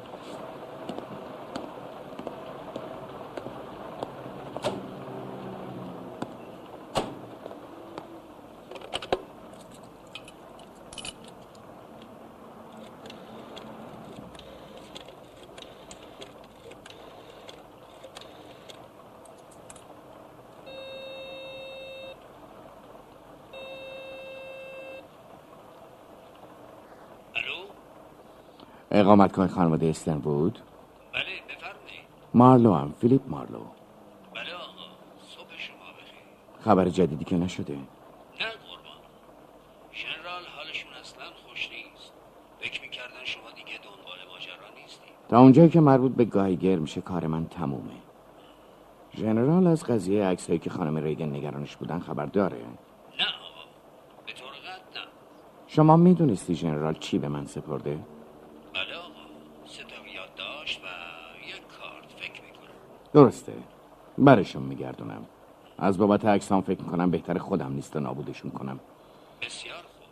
اقامتگاه 29.02 29.48
خانواده 29.48 29.86
استن 29.86 30.18
بود؟ 30.18 30.58
بله 31.12 31.22
بفرمایید. 31.48 32.04
مارلو 32.34 32.74
هم 32.74 32.92
فیلیپ 33.00 33.28
مارلو. 33.28 33.58
بله 34.34 34.54
آقا 34.54 34.86
صبح 35.28 35.58
شما 35.58 35.76
بخیر. 35.76 36.64
خبر 36.64 36.88
جدیدی 36.88 37.24
که 37.24 37.36
نشده؟ 37.36 37.74
نه 37.74 37.78
قربان. 38.40 39.00
ژنرال 39.92 40.42
حالشون 40.56 40.92
اصلا 41.00 41.24
خوش 41.46 41.70
نیست. 41.70 42.12
فکر 42.60 42.82
می‌کردن 42.82 43.24
شما 43.24 43.50
دیگه 43.50 43.78
دنبال 43.84 44.18
ماجرا 44.32 44.82
نیستی. 44.82 45.10
تا 45.28 45.38
اونجایی 45.38 45.68
که 45.68 45.80
مربوط 45.80 46.12
به 46.12 46.24
گایگر 46.24 46.76
میشه 46.76 47.00
کار 47.00 47.26
من 47.26 47.46
تمومه. 47.46 47.98
ژنرال 49.16 49.66
از 49.66 49.84
قضیه 49.84 50.24
عکس 50.24 50.50
که 50.50 50.70
خانم 50.70 50.96
ریگن 50.96 51.36
نگرانش 51.36 51.76
بودن 51.76 51.98
خبر 51.98 52.26
داره؟ 52.26 52.56
نه 52.56 52.62
آقا 53.24 53.64
به 54.26 54.32
طور 54.32 54.48
نه. 54.48 55.08
شما 55.66 55.96
می‌دونستی 55.96 56.54
ژنرال 56.54 56.94
چی 56.94 57.18
به 57.18 57.28
من 57.28 57.46
سپرده؟ 57.46 57.98
بله 58.74 58.96
آقا 58.96 59.24
سه 59.66 59.82
تا 59.82 59.96
یادداشت 60.14 60.80
و 60.84 60.86
یک 61.48 61.62
کارت 61.80 62.10
فکر 62.16 62.42
می‌کنم 62.42 62.78
درسته. 63.12 63.52
برشون 64.18 64.62
میگردونم. 64.62 65.26
از 65.78 65.98
بابت 65.98 66.24
عکسام 66.24 66.62
فکر 66.62 66.80
می‌کنم 66.80 67.10
بهتر 67.10 67.38
خودم 67.38 67.72
نیست 67.72 67.96
و 67.96 68.00
نابودشون 68.00 68.50
کنم. 68.50 68.80
بسیار 69.42 69.76
خوب. 69.76 70.08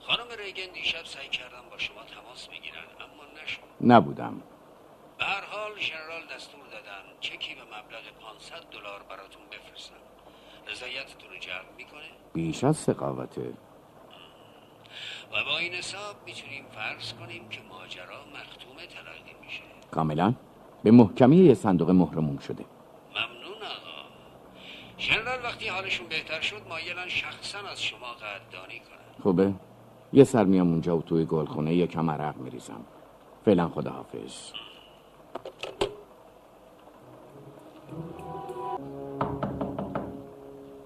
خانم 0.00 0.26
ریگن 0.38 0.72
دیشب 0.72 1.04
سعی 1.04 1.28
کردم 1.28 1.62
با 1.70 1.78
شما 1.78 2.02
تماس 2.02 2.48
بگیرن 2.48 2.84
اما 3.00 3.42
نشد. 3.42 3.60
نبودم. 3.80 4.42
به 5.18 5.24
هر 5.24 5.44
حال 5.44 5.78
ژنرال 5.78 6.22
دستور 6.36 6.66
دادن 6.66 7.04
چکی 7.20 7.54
به 7.54 7.60
مبلغ 7.60 8.04
500 8.20 8.70
دلار 8.70 9.02
براتون 9.10 9.42
بفرستم. 9.52 9.94
رضایتتون 10.68 11.30
رو 11.30 11.36
جلب 11.38 11.76
می‌کنه؟ 11.76 12.10
بیش 12.32 12.64
از 12.64 12.76
سقاوته 12.76 13.52
و 15.32 15.44
با 15.44 15.58
این 15.58 15.72
حساب 15.72 16.16
می‌تونیم 16.26 16.64
فرض 16.74 17.12
کنیم 17.12 17.48
که 17.48 17.60
ماجرا 17.68 18.20
مختوم 18.24 18.76
تلقی 18.76 19.34
میشه. 19.44 19.62
کاملا؟ 19.90 20.34
به 20.82 20.90
محکمی 20.90 21.36
یه 21.36 21.54
صندوق 21.54 21.90
مهرموم 21.90 22.38
شده. 22.38 22.64
ممنون 23.10 23.62
آقا. 23.62 24.08
ژنرال 24.98 25.38
وقتی 25.44 25.68
حالشون 25.68 26.06
بهتر 26.08 26.40
شد 26.40 26.62
مایلن 26.68 27.08
شخصا 27.08 27.58
از 27.58 27.82
شما 27.82 27.98
قدردانی 27.98 28.78
کنن 28.78 29.22
خوبه. 29.22 29.52
یه 30.12 30.24
سر 30.24 30.44
میام 30.44 30.68
اونجا 30.70 30.96
و 30.96 31.02
توی 31.02 31.24
گلخونه 31.24 31.74
یکم 31.74 32.10
عرق 32.10 32.36
میریزم. 32.36 32.80
فعلا 33.44 33.68
خداحافظ. 33.68 34.52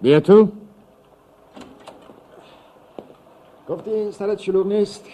بیا 0.02 0.20
تو. 0.20 0.48
گفتی 3.68 4.12
سرت 4.12 4.40
شلوغ 4.40 4.66
نیست. 4.66 5.08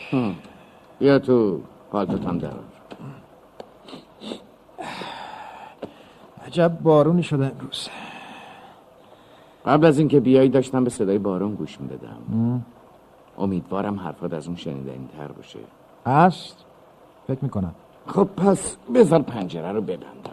بیا 0.99 1.19
تو. 1.19 1.61
پالتوتم 1.91 2.39
در 2.39 2.53
عجب 6.51 6.79
بارونی 6.83 7.23
شده 7.23 7.47
امروز. 7.47 7.89
قبل 9.67 9.87
از 9.87 9.99
اینکه 9.99 10.21
بیایی 10.21 10.49
داشتم 10.49 10.85
به 10.85 10.91
صدای 10.91 11.19
بارون 11.19 11.55
گوش 11.55 11.81
می‌دادم. 11.81 12.65
امیدوارم 13.39 14.01
حرفات 14.01 14.33
از 14.33 14.47
اون 14.47 14.57
شنیدنی 14.57 15.09
تر 15.17 15.29
باشه. 15.29 15.59
هست؟ 16.07 16.65
فکر 17.27 17.39
می‌کنم. 17.43 17.75
خب 18.07 18.25
پس 18.37 18.77
بذار 18.95 19.23
پنجره 19.23 19.73
رو 19.73 19.81
ببندم. 19.81 20.31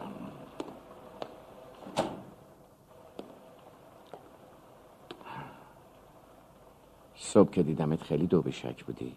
صبح 7.15 7.49
که 7.49 7.63
دیدمت 7.63 8.01
خیلی 8.03 8.27
دو 8.27 8.41
به 8.41 8.51
شک 8.51 8.85
بودی. 8.85 9.13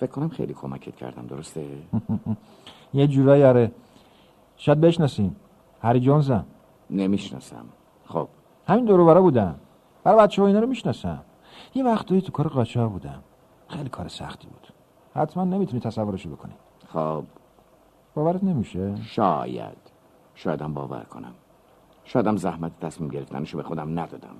فکر 0.00 0.10
کنم 0.10 0.28
خیلی 0.28 0.54
کمکت 0.54 0.96
کردم 0.96 1.26
درسته؟ 1.26 1.64
یه 2.94 3.06
جورایی 3.06 3.42
آره. 3.44 3.70
شاید 4.56 4.80
بشناسیم. 4.80 5.36
هری 5.82 6.00
جونزم 6.00 6.44
نمی‌شناسم. 6.90 7.64
خب. 8.06 8.28
همین 8.68 8.84
دورو 8.84 9.06
برا 9.06 9.22
بودم. 9.22 9.54
برای 10.04 10.18
بچه 10.18 10.42
ها 10.42 10.48
اینا 10.48 10.60
رو 10.60 10.66
می‌شناسم. 10.66 11.22
یه 11.74 11.84
وقتایی 11.84 12.20
تو 12.20 12.32
کار 12.32 12.48
قاچاق 12.48 12.92
بودم. 12.92 13.22
خیلی 13.68 13.88
کار 13.88 14.08
سختی 14.08 14.48
بود. 14.48 14.68
حتما 15.14 15.44
نمی‌تونی 15.44 15.80
تصورشو 15.80 16.30
بکنی. 16.30 16.52
خب. 16.88 17.24
باورت 18.14 18.44
نمیشه؟ 18.44 18.96
شاید. 19.02 19.78
شایدم 20.34 20.74
باور 20.74 21.02
کنم. 21.02 21.32
شایدم 22.04 22.36
زحمت 22.36 22.80
تصمیم 22.80 23.10
گرفتنشو 23.10 23.56
به 23.56 23.62
خودم 23.62 23.98
ندادم. 23.98 24.36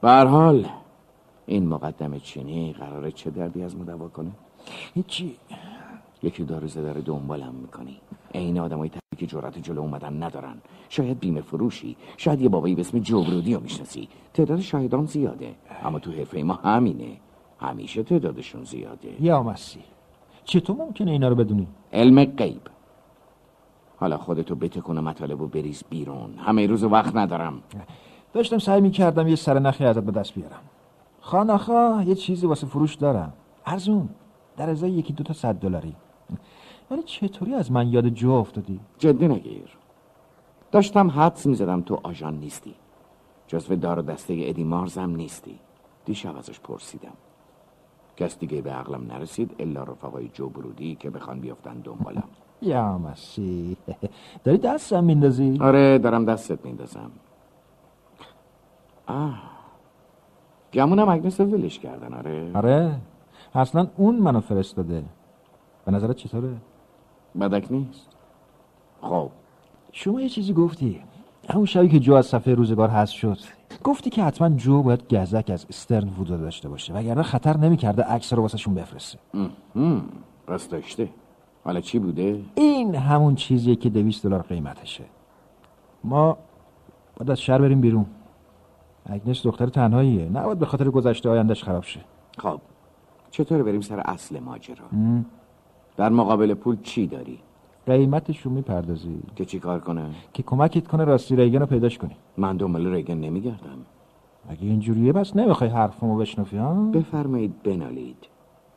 به 0.00 0.10
حال 0.10 0.66
این 1.46 1.68
مقدم 1.68 2.18
چینی 2.18 2.72
قراره 2.72 3.12
چه 3.12 3.30
دردی 3.30 3.62
از 3.62 3.76
ما 3.76 3.84
دوا 3.84 4.08
کنه؟ 4.08 4.30
هیچی. 4.94 5.36
یکی 6.22 6.44
داره 6.44 6.68
داره 6.68 7.00
دنبالم 7.00 7.54
می‌کنی. 7.54 8.00
عین 8.34 8.58
آدمای 8.58 8.90
که 9.16 9.26
جرأت 9.26 9.58
جلو 9.58 9.80
اومدن 9.80 10.22
ندارن. 10.22 10.54
شاید 10.88 11.18
بیمه 11.18 11.40
فروشی 11.40 11.96
شاید 12.16 12.40
یه 12.40 12.48
بابایی 12.48 12.74
به 12.74 12.80
اسم 12.80 12.98
جبرودی 12.98 13.54
رو 13.54 13.60
می‌شناسی. 13.60 14.08
تعداد 14.34 14.60
شاهدان 14.60 15.06
زیاده 15.06 15.54
اما 15.84 15.98
تو 15.98 16.12
حرفه 16.12 16.42
ما 16.42 16.54
همینه. 16.54 17.16
همیشه 17.60 18.02
تعدادشون 18.02 18.64
زیاده. 18.64 19.22
یا 19.22 19.42
مسی 19.42 19.80
چطور 20.44 20.76
ممکنه 20.76 21.10
اینا 21.10 21.28
رو 21.28 21.34
بدونی؟ 21.34 21.68
علم 21.92 22.24
غیب. 22.24 22.60
حالا 23.96 24.18
خودتو 24.18 24.54
بتکن 24.54 24.98
و 24.98 25.02
مطالب 25.02 25.40
و 25.40 25.46
بریز 25.46 25.84
بیرون. 25.90 26.34
همه 26.38 26.66
روز 26.66 26.84
وقت 26.84 27.16
ندارم. 27.16 27.62
داشتم 28.32 28.58
سعی 28.58 28.80
می‌کردم 28.80 29.28
یه 29.28 29.36
سرنخی 29.36 29.84
ازت 29.84 30.04
به 30.04 30.12
دست 30.12 30.34
بیارم. 30.34 30.60
خانخا 31.20 32.02
یه 32.06 32.14
چیزی 32.14 32.46
واسه 32.46 32.66
فروش 32.66 32.94
دارم. 32.94 33.32
ارزون. 33.66 34.08
در 34.56 34.70
ازای 34.70 34.90
یکی 34.90 35.12
دوتا 35.12 35.34
صد 35.34 35.54
دلاری. 35.54 35.94
ولی 36.90 37.02
چطوری 37.02 37.54
از 37.54 37.72
من 37.72 37.88
یاد 37.88 38.08
جو 38.08 38.30
افتادی؟ 38.30 38.80
جدی 38.98 39.28
نگیر. 39.28 39.78
داشتم 40.72 41.10
حدس 41.10 41.46
می‌زدم 41.46 41.80
تو 41.82 42.00
آژان 42.02 42.34
نیستی. 42.34 42.74
جزو 43.46 43.76
دار 43.76 43.98
و 43.98 44.02
دسته 44.02 44.36
ادی 44.40 44.64
مارزم 44.64 45.10
نیستی. 45.10 45.58
دیشب 46.04 46.36
ازش 46.36 46.60
پرسیدم. 46.60 47.12
کس 48.16 48.38
دیگه 48.38 48.62
به 48.62 48.70
عقلم 48.70 49.12
نرسید 49.12 49.54
الا 49.58 49.82
رفقای 49.82 50.28
جو 50.28 50.48
برودی 50.48 50.94
که 50.94 51.10
بخوان 51.10 51.40
بیافتن 51.40 51.74
دنبالم. 51.74 52.28
یا 52.62 52.98
مسی 52.98 53.76
داری 54.44 54.58
دستم 54.58 55.04
میندازی؟ 55.04 55.58
آره 55.60 55.98
دارم 55.98 56.24
دستت 56.24 56.64
میندازم. 56.64 57.10
آه. 59.06 59.42
گمونم 60.72 61.08
اگنس 61.08 61.40
ولش 61.40 61.78
کردن 61.78 62.14
آره. 62.14 62.50
آره. 62.54 63.00
اصلا 63.54 63.86
اون 63.96 64.16
منو 64.16 64.40
فرستاده. 64.40 65.04
به 65.84 65.92
نظرت 65.92 66.16
چطوره؟ 66.16 66.56
بدک 67.40 67.72
نیست. 67.72 68.08
خب. 69.00 69.30
شما 69.92 70.20
یه 70.20 70.28
چیزی 70.28 70.52
گفتی. 70.52 71.00
همون 71.50 71.66
شبی 71.66 71.88
که 71.88 71.98
جو 72.00 72.14
از 72.14 72.26
صفحه 72.26 72.54
روزگار 72.54 72.88
هست 72.88 73.12
شد. 73.12 73.38
گفتی 73.84 74.10
که 74.10 74.22
حتما 74.24 74.48
جو 74.48 74.82
باید 74.82 75.14
گزک 75.14 75.50
از 75.50 75.66
استرن 75.68 76.08
وودو 76.08 76.36
داشته 76.36 76.68
باشه 76.68 76.92
وگرنه 76.92 77.22
خطر 77.22 77.56
نمی‌کرده 77.56 78.02
عکس 78.02 78.32
رو 78.32 78.42
واسهشون 78.42 78.74
بفرسته. 78.74 79.18
پس 80.46 80.68
داشته. 80.68 81.08
حالا 81.64 81.80
چی 81.80 81.98
بوده؟ 81.98 82.40
این 82.54 82.94
همون 82.94 83.34
چیزیه 83.34 83.76
که 83.76 83.90
دویست 83.90 84.24
دلار 84.24 84.42
قیمتشه. 84.42 85.04
ما 86.04 86.38
باید 87.16 87.30
از 87.30 87.40
شهر 87.40 87.58
بریم 87.58 87.80
بیرون. 87.80 88.06
اگنش 89.06 89.46
دختر 89.46 89.66
تنهاییه. 89.66 90.28
نباید 90.28 90.58
به 90.58 90.66
خاطر 90.66 90.90
گذشته 90.90 91.30
آیندهش 91.30 91.64
خراب 91.64 91.84
شه. 91.84 92.00
خب. 92.38 92.60
چطور 93.30 93.62
بریم 93.62 93.80
سر 93.80 94.00
اصل 94.00 94.40
ماجرا؟ 94.40 94.84
در 95.96 96.08
مقابل 96.08 96.54
پول 96.54 96.76
چی 96.82 97.06
داری؟ 97.06 97.38
قیمتش 97.86 98.40
رو 98.40 98.50
می‌پردازی. 98.50 99.18
که 99.36 99.44
چی 99.44 99.58
کار 99.58 99.80
کنه؟ 99.80 100.04
که 100.34 100.42
کمکت 100.42 100.88
کنه 100.88 101.04
راستی 101.04 101.36
ریگن 101.36 101.60
رو 101.60 101.66
پیداش 101.66 101.98
کنی. 101.98 102.16
من 102.36 102.56
دنبال 102.56 102.86
ریگن 102.86 103.14
نمیگردم. 103.14 103.78
اگه 104.48 104.62
اینجوریه؟ 104.62 105.12
بس 105.12 105.36
نمی‌خوای 105.36 105.70
حرفمو 105.70 106.16
بشنفی 106.16 106.56
ها؟ 106.56 106.74
بفرمایید 106.74 107.62
بنالید. 107.62 108.28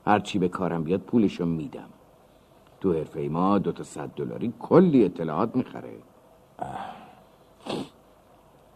هر 0.05 0.19
چی 0.19 0.39
به 0.39 0.47
کارم 0.47 0.83
بیاد 0.83 0.99
پولشو 0.99 1.45
میدم. 1.45 1.89
تو 2.81 2.93
حرفه 2.93 3.29
ما 3.31 3.57
دو 3.57 3.71
تا 3.71 3.83
صد 3.83 4.09
دلاری 4.15 4.53
کلی 4.59 5.05
اطلاعات 5.05 5.55
می‌خره. 5.55 5.93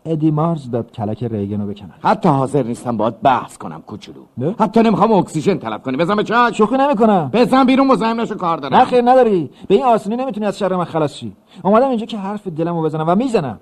ادی 0.06 0.32
مارز 0.32 0.72
داد 0.72 0.92
کلک 0.92 1.24
ریگن 1.24 1.62
رو 1.62 1.68
بکنن. 1.68 1.94
حتی 2.04 2.30
حاضر 2.30 2.64
نیستم 2.64 2.98
باید 2.98 3.22
بحث 3.22 3.58
کنم 3.58 3.82
کوچولو. 3.82 4.54
حتی 4.60 4.82
نمی‌خوام 4.82 5.12
اکسیژن 5.12 5.58
طلب 5.58 5.84
کنی. 5.84 5.98
بزن 5.98 6.16
به 6.16 6.24
چک 6.24 6.54
شوخی 6.54 6.78
نمی‌کنم. 6.78 7.30
بزن 7.34 7.64
بیرون 7.64 7.88
مزاحم 7.88 8.22
نشو 8.22 8.36
کار 8.36 8.58
دارم. 8.58 8.76
نه 8.76 8.86
خیر 8.86 9.02
نداری. 9.02 9.50
به 9.68 9.76
این 9.76 9.84
آسانی 9.84 10.16
نمی‌تونی 10.16 10.46
از 10.46 10.58
شر 10.58 10.76
من 10.76 10.84
خلاص 10.84 11.14
شی. 11.14 11.36
اومدم 11.64 11.90
اینجا 11.90 12.06
که 12.06 12.18
حرف 12.18 12.48
دلمو 12.48 12.82
بزنم 12.82 13.06
و 13.08 13.16
می‌زنم. 13.16 13.60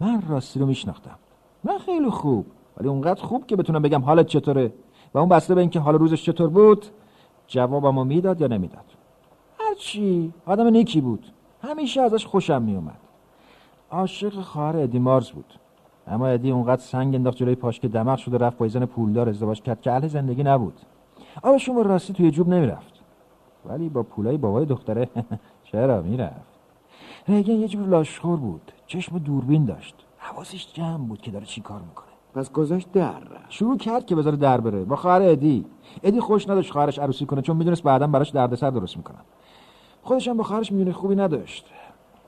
من 0.00 0.22
راستی 0.28 0.60
رو 0.60 0.66
میشناختم. 0.66 1.18
نه 1.64 1.78
خیلی 1.78 2.10
خوب. 2.10 2.46
ولی 2.76 2.88
اونقدر 2.88 3.22
خوب 3.22 3.46
که 3.46 3.56
بتونم 3.56 3.82
بگم 3.82 4.02
حالت 4.02 4.26
چطوره. 4.26 4.72
و 5.14 5.18
اون 5.18 5.28
بسته 5.28 5.54
به 5.54 5.60
اینکه 5.60 5.80
حال 5.80 5.94
روزش 5.94 6.24
چطور 6.24 6.48
بود 6.48 6.86
جوابمو 7.46 8.04
می‌داد 8.04 8.40
یا 8.40 8.46
نمی‌داد. 8.46 8.84
هرچی. 9.60 10.32
آدم 10.46 10.66
نیکی 10.66 11.00
بود. 11.00 11.26
همیشه 11.62 12.00
ازش 12.00 12.26
خوشم 12.26 12.62
میومد 12.62 13.03
عاشق 13.94 14.40
خواهر 14.40 14.76
ادی 14.76 14.98
مارز 14.98 15.30
بود. 15.30 15.54
اما 16.06 16.26
ادی 16.26 16.50
اونقدر 16.50 16.80
سنگ 16.80 17.14
انداخت 17.14 17.36
جلوی 17.36 17.54
پاش 17.54 17.80
که 17.80 17.88
دماغ 17.88 18.18
شده 18.18 18.38
رفت 18.38 18.58
با 18.58 18.68
زن 18.68 18.84
پولدار 18.84 19.28
ازدواج 19.28 19.62
کرد 19.62 19.80
که 19.80 19.92
اهل 19.92 20.08
زندگی 20.08 20.42
نبود. 20.42 20.80
آبشون 21.42 21.74
با 21.74 21.82
راستی 21.82 22.12
توی 22.12 22.30
جوب 22.30 22.48
نمی‌رفت. 22.48 23.02
ولی 23.64 23.88
با 23.88 24.02
پولای 24.02 24.36
بابای 24.36 24.66
دختره 24.66 25.08
چرا 25.72 26.02
می‌رفت؟ 26.02 26.54
ریگن 27.28 27.52
یه 27.52 27.68
جور 27.68 27.86
لاشخور 27.86 28.36
بود. 28.36 28.72
چشم 28.86 29.18
دوربین 29.18 29.64
داشت. 29.64 29.94
حواسش 30.18 30.72
جمع 30.72 31.06
بود 31.06 31.20
که 31.20 31.30
داره 31.30 31.44
چی 31.44 31.60
کار 31.60 31.80
می‌کنه. 31.80 32.08
پس 32.34 32.52
گذاشت 32.52 32.92
در 32.92 33.22
شروع 33.48 33.76
کرد 33.76 34.06
که 34.06 34.16
بذاره 34.16 34.36
در 34.36 34.60
بره. 34.60 34.84
با 34.84 34.96
خواهر 34.96 35.22
ادی. 35.22 35.66
ادی 36.02 36.20
خوش 36.20 36.48
نداشت 36.48 36.72
خواهرش 36.72 36.98
عروسی 36.98 37.26
کنه 37.26 37.42
چون 37.42 37.56
می‌دونست 37.56 37.82
بعدا 37.82 38.06
براش 38.06 38.30
دردسر 38.30 38.70
درست 38.70 38.96
می‌کنن. 38.96 39.22
خودش 40.02 40.28
هم 40.28 40.36
با 40.36 40.44
خواهرش 40.44 40.72
میونه 40.72 40.92
خوبی 40.92 41.16
نداشت. 41.16 41.66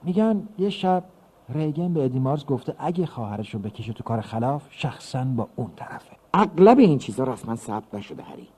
میگن 0.02 0.48
یه 0.58 0.70
شب 0.70 1.04
ریگن 1.48 1.92
به 1.92 2.04
ادی 2.04 2.18
مارز 2.18 2.44
گفته 2.44 2.74
اگه 2.78 3.06
خواهرش 3.06 3.54
رو 3.54 3.60
بکشه 3.60 3.92
تو 3.92 4.04
کار 4.04 4.20
خلاف 4.20 4.66
شخصا 4.70 5.24
با 5.24 5.48
اون 5.56 5.70
طرفه. 5.76 6.16
اغلب 6.34 6.78
این 6.78 6.98
چیزا 6.98 7.24
رسما 7.24 7.56
ثبت 7.56 7.94
نشده 7.94 8.22
هری. 8.22 8.48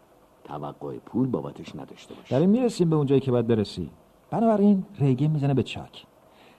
توقع 0.45 0.99
پول 0.99 1.29
بابتش 1.29 1.77
نداشته 1.77 2.15
باش 2.15 2.31
داریم 2.31 2.51
می‌رسیم 2.51 2.91
به 2.91 2.97
اونجایی 2.97 3.21
که 3.21 3.31
باید 3.31 3.47
برسی. 3.47 3.91
بنابراین 4.31 4.85
ریگن 4.99 5.27
می‌زنه 5.27 5.55
به 5.55 5.63
چاک. 5.63 6.07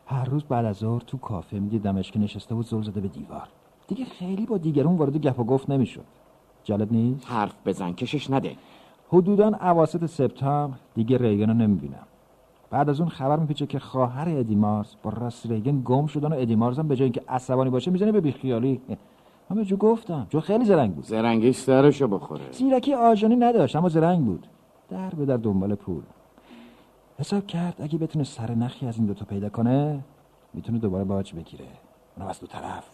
هر 0.05 0.25
روز 0.25 0.43
بعد 0.43 0.65
از 0.65 0.75
ظهر 0.75 1.01
تو 1.01 1.17
کافه 1.17 1.59
میدیدمش 1.59 2.11
که 2.11 2.19
نشسته 2.19 2.55
بود 2.55 2.65
زل 2.65 2.81
زده 2.81 3.01
به 3.01 3.07
دیوار. 3.07 3.47
دیگه 3.87 4.05
خیلی 4.05 4.45
با 4.45 4.57
دیگرون 4.57 4.97
وارد 4.97 5.17
گپ 5.17 5.39
و 5.39 5.43
گفت 5.43 5.69
نمی‌شد. 5.69 6.05
جالب 6.63 6.91
نیست؟ 6.91 7.25
حرف 7.31 7.53
بزن 7.65 7.93
کشش 7.93 8.29
نده. 8.29 8.55
حدودا 9.09 9.47
اواسط 9.47 10.05
سپتامبر 10.05 10.77
دیگه 10.95 11.17
ریگن 11.17 11.47
رو 11.47 11.53
نمی‌بینم. 11.53 12.07
بعد 12.71 12.89
از 12.89 12.99
اون 12.99 13.09
خبر 13.09 13.39
میپیچه 13.39 13.65
که 13.65 13.79
خواهر 13.79 14.29
ادیمارز 14.29 14.93
با 15.03 15.09
راست 15.09 15.45
ریگن 15.45 15.81
گم 15.81 16.05
شدن 16.05 16.33
و 16.33 16.35
ادیمارز 16.35 16.79
هم 16.79 16.87
به 16.87 16.95
جای 16.95 17.03
اینکه 17.03 17.21
عصبانی 17.29 17.69
باشه 17.69 17.91
می‌زنه 17.91 18.11
به 18.11 18.21
بیخیالی. 18.21 18.81
من 19.49 19.55
به 19.57 19.65
جو 19.65 19.77
گفتم. 19.77 20.27
جو 20.29 20.39
خیلی 20.39 20.65
زرنگ 20.65 20.95
بود. 20.95 21.05
زرنگیش 21.05 21.57
سرشو 21.57 22.07
بخوره. 22.07 22.51
زیرکی 22.51 22.93
آژانی 22.93 23.35
نداشت 23.35 23.75
اما 23.75 23.89
زرنگ 23.89 24.25
بود. 24.25 24.47
در 24.89 25.09
به 25.09 25.25
در 25.25 25.37
دنبال 25.37 25.75
پول. 25.75 26.03
حساب 27.19 27.47
کرد 27.47 27.75
اگه 27.79 27.97
بتونه 27.97 28.23
سر 28.23 28.55
نخی 28.55 28.87
از 28.87 28.97
این 28.97 29.05
دوتا 29.05 29.25
پیدا 29.25 29.49
کنه 29.49 29.99
می‌تونه 30.53 30.79
دوباره 30.79 31.03
باج 31.03 31.33
بگیره. 31.33 31.65
اونم 32.17 32.29
از 32.29 32.39
دو 32.39 32.47
طرف. 32.47 32.89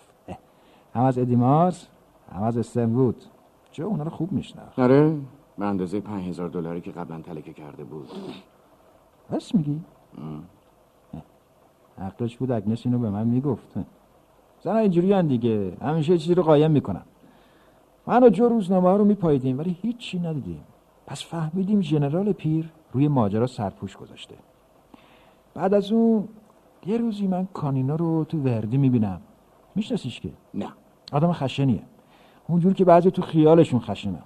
هم 0.94 1.04
از 1.04 1.18
ادیمارز 1.18 1.86
هم 2.36 2.44
از 2.44 2.58
استن 2.58 2.94
بود 2.94 3.24
جو 3.72 3.84
اونا 3.84 4.04
رو 4.04 4.10
خوب 4.10 4.32
میشناخت. 4.32 4.80
آره 4.80 5.18
به 5.58 5.66
اندازه 5.66 6.00
پنج 6.00 6.28
هزار 6.28 6.50
دلاری 6.50 6.82
که 6.82 6.92
قبلا 6.92 7.22
تلکه 7.22 7.54
کرده 7.54 7.84
بود. 7.84 8.08
بس 9.32 9.56
میگی؟ 9.56 9.82
عقلش 11.98 12.38
بود 12.38 12.52
اگنس 12.52 12.82
اینو 12.86 13.00
به 13.00 13.10
من 13.10 13.28
می‌گفت. 13.28 13.74
زن 14.64 14.76
اینجوری 14.76 15.14
هن 15.14 15.28
دیگه. 15.28 15.78
همیشه 15.82 16.18
چیزی 16.18 16.36
رو 16.36 16.44
قایم 16.44 16.72
می‌کنن. 16.72 17.02
من 18.08 18.24
و 18.24 18.30
جو 18.30 18.50
روزنامه 18.50 18.98
رو 18.98 19.06
میپاییدیم 19.06 19.60
ولی 19.60 19.78
هیچی 19.82 20.20
ندیدیم. 20.20 20.64
پس 21.08 21.24
فهمیدیم 21.24 21.82
ژنرال 21.82 22.32
پیر 22.32 22.70
روی 22.92 23.08
ماجرا 23.08 23.48
سرپوش 23.48 23.98
گذاشته. 23.98 24.36
بعد 25.54 25.74
از 25.74 25.92
اون 25.92 26.28
یه 26.86 26.98
روزی 26.98 27.28
من 27.28 27.48
کانینا 27.54 27.96
رو 27.96 28.24
تو 28.24 28.38
وردی 28.38 28.78
می‌بینم. 28.78 29.22
میشناسیش 29.76 30.20
که؟ 30.20 30.30
نه. 30.54 30.68
آدم 31.14 31.34
خشنیه. 31.34 31.84
اونجور 32.48 32.74
که 32.74 32.86
بعضی 32.86 33.12
تو 33.12 33.22
خیالشون 33.22 33.80
خشنه. 33.80 34.20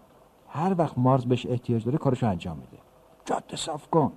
هر 0.50 0.76
وقت 0.78 0.98
مارز 0.98 1.26
بهش 1.26 1.46
احتیاج 1.46 1.86
داره 1.86 1.98
کارشو 1.98 2.30
انجام 2.30 2.58
میده. 2.58 2.78
جاده 3.26 3.56
صاف 3.56 3.88
کن. 3.88 4.12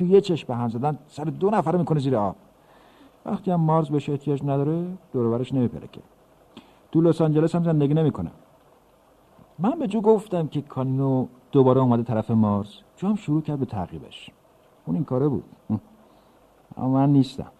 تو 0.00 0.06
یه 0.06 0.20
چشم 0.20 0.46
به 0.48 0.56
هم 0.56 0.68
زدن 0.68 0.98
سر 1.06 1.24
دو 1.24 1.50
نفره 1.50 1.78
می‌کنه 1.78 2.00
زیر 2.00 2.16
آب. 2.16 2.36
وقتی 3.26 3.50
هم 3.50 3.60
مارز 3.60 3.88
بهش 3.88 4.08
احتیاج 4.08 4.42
نداره 4.42 4.84
دورورش 5.12 5.54
نمیپرکه 5.54 6.00
تو 6.92 7.00
لس 7.00 7.20
آنجلس 7.20 7.54
هم 7.54 7.64
زندگی 7.64 7.94
نمی‌کنه. 7.94 8.30
من 9.58 9.70
به 9.70 9.86
جو 9.86 10.00
گفتم 10.00 10.48
که 10.48 10.60
کانینو 10.60 11.26
دوباره 11.52 11.80
اومده 11.80 12.02
طرف 12.02 12.30
مارز 12.30 12.68
جو 12.96 13.08
هم 13.08 13.14
شروع 13.14 13.42
کرد 13.42 13.58
به 13.58 13.66
تعقیبش. 13.66 14.30
اون 14.86 14.96
این 14.96 15.04
کاره 15.04 15.28
بود. 15.28 15.44
اما 16.76 16.88
من 16.88 17.12
نیستم. 17.12 17.52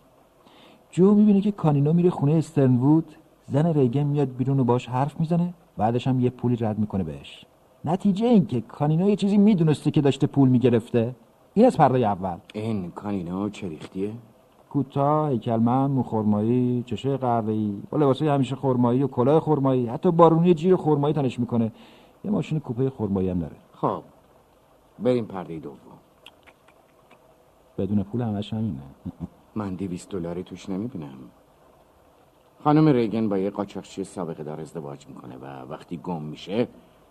جو 0.90 1.14
می‌بینه 1.14 1.40
که 1.40 1.52
کانینو 1.52 1.92
میره 1.92 2.10
خونه 2.10 2.32
استرنوود 2.32 3.14
زن 3.46 3.66
ریگن 3.66 4.02
میاد 4.02 4.28
بیرون 4.28 4.60
و 4.60 4.64
باش 4.64 4.88
حرف 4.88 5.20
می‌زنه 5.20 5.54
بعدش 5.76 6.08
هم 6.08 6.20
یه 6.20 6.30
پولی 6.30 6.56
رد 6.56 6.78
می‌کنه 6.78 7.04
بهش. 7.04 7.44
نتیجه 7.84 8.26
این 8.26 8.46
که 8.46 8.60
کانینو 8.60 9.08
یه 9.08 9.16
چیزی 9.16 9.38
می‌دونسته 9.38 9.90
که 9.90 10.00
داشته 10.00 10.26
پول 10.26 10.48
می‌گرفته. 10.48 11.14
این 11.60 11.66
از 11.66 11.76
پرده 11.76 11.98
اول. 11.98 12.36
این 12.54 12.90
کانینو 12.90 13.48
چه 13.48 13.68
ریختیه؟ 13.68 14.12
کوتاه 14.70 15.30
هیکلمند 15.30 15.90
مو 15.90 16.02
خرمایی 16.02 16.82
چشه 16.86 17.16
قهوه‌ای. 17.16 17.82
با 17.90 17.98
لباسای 17.98 18.28
همیشه 18.28 18.56
خرمایی 18.56 19.02
و 19.02 19.06
کلاه 19.06 19.40
خرمایی. 19.40 19.86
حتی 19.86 20.10
بارونی 20.10 20.54
جیر 20.54 20.76
خرمایی 20.76 21.14
تنش 21.14 21.38
می‌کنه. 21.38 21.72
یه 22.24 22.30
ماشین 22.30 22.60
کوپه 22.60 22.90
خرمایی 22.90 23.28
هم 23.28 23.38
داره. 23.38 23.56
خب 23.74 24.02
بریم 24.98 25.24
پرده 25.24 25.58
دوم. 25.58 25.76
بدون 27.78 28.02
پول 28.02 28.22
همش 28.22 28.52
همینه. 28.52 28.80
من 29.54 29.74
دویست 29.74 30.10
دلاری 30.10 30.42
توش 30.42 30.68
نمی‌بینم. 30.68 31.08
خانم 32.64 32.88
ریگن 32.88 33.28
با 33.28 33.38
یه 33.38 33.50
قاچاقچی 33.50 34.04
سابقه 34.04 34.42
دار 34.42 34.60
ازدواج 34.60 35.06
می‌کنه 35.06 35.36
و 35.36 35.70
وقتی 35.70 35.96
گم 35.96 36.22
میشه 36.22 36.68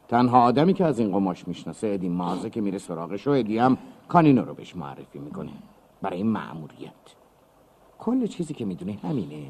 تنها 0.07 0.41
آدمی 0.41 0.73
که 0.73 0.85
از 0.85 0.99
این 0.99 1.11
قماش 1.11 1.47
می‌شناسه 1.47 1.87
ادی 1.87 2.09
مازه 2.09 2.49
که 2.49 2.61
میره 2.61 2.77
سراغش 2.77 3.27
و 3.27 3.31
ادی 3.31 3.57
هم 3.57 3.77
کانینو 4.09 4.45
رو 4.45 4.53
بهش 4.53 4.75
معرفی 4.75 5.19
می‌کنه. 5.19 5.51
برای 6.01 6.17
این 6.17 6.27
مأموریت. 6.27 6.93
کل 7.99 8.27
چیزی 8.27 8.53
که 8.53 8.65
می‌دونه 8.65 8.99
همینه. 9.03 9.47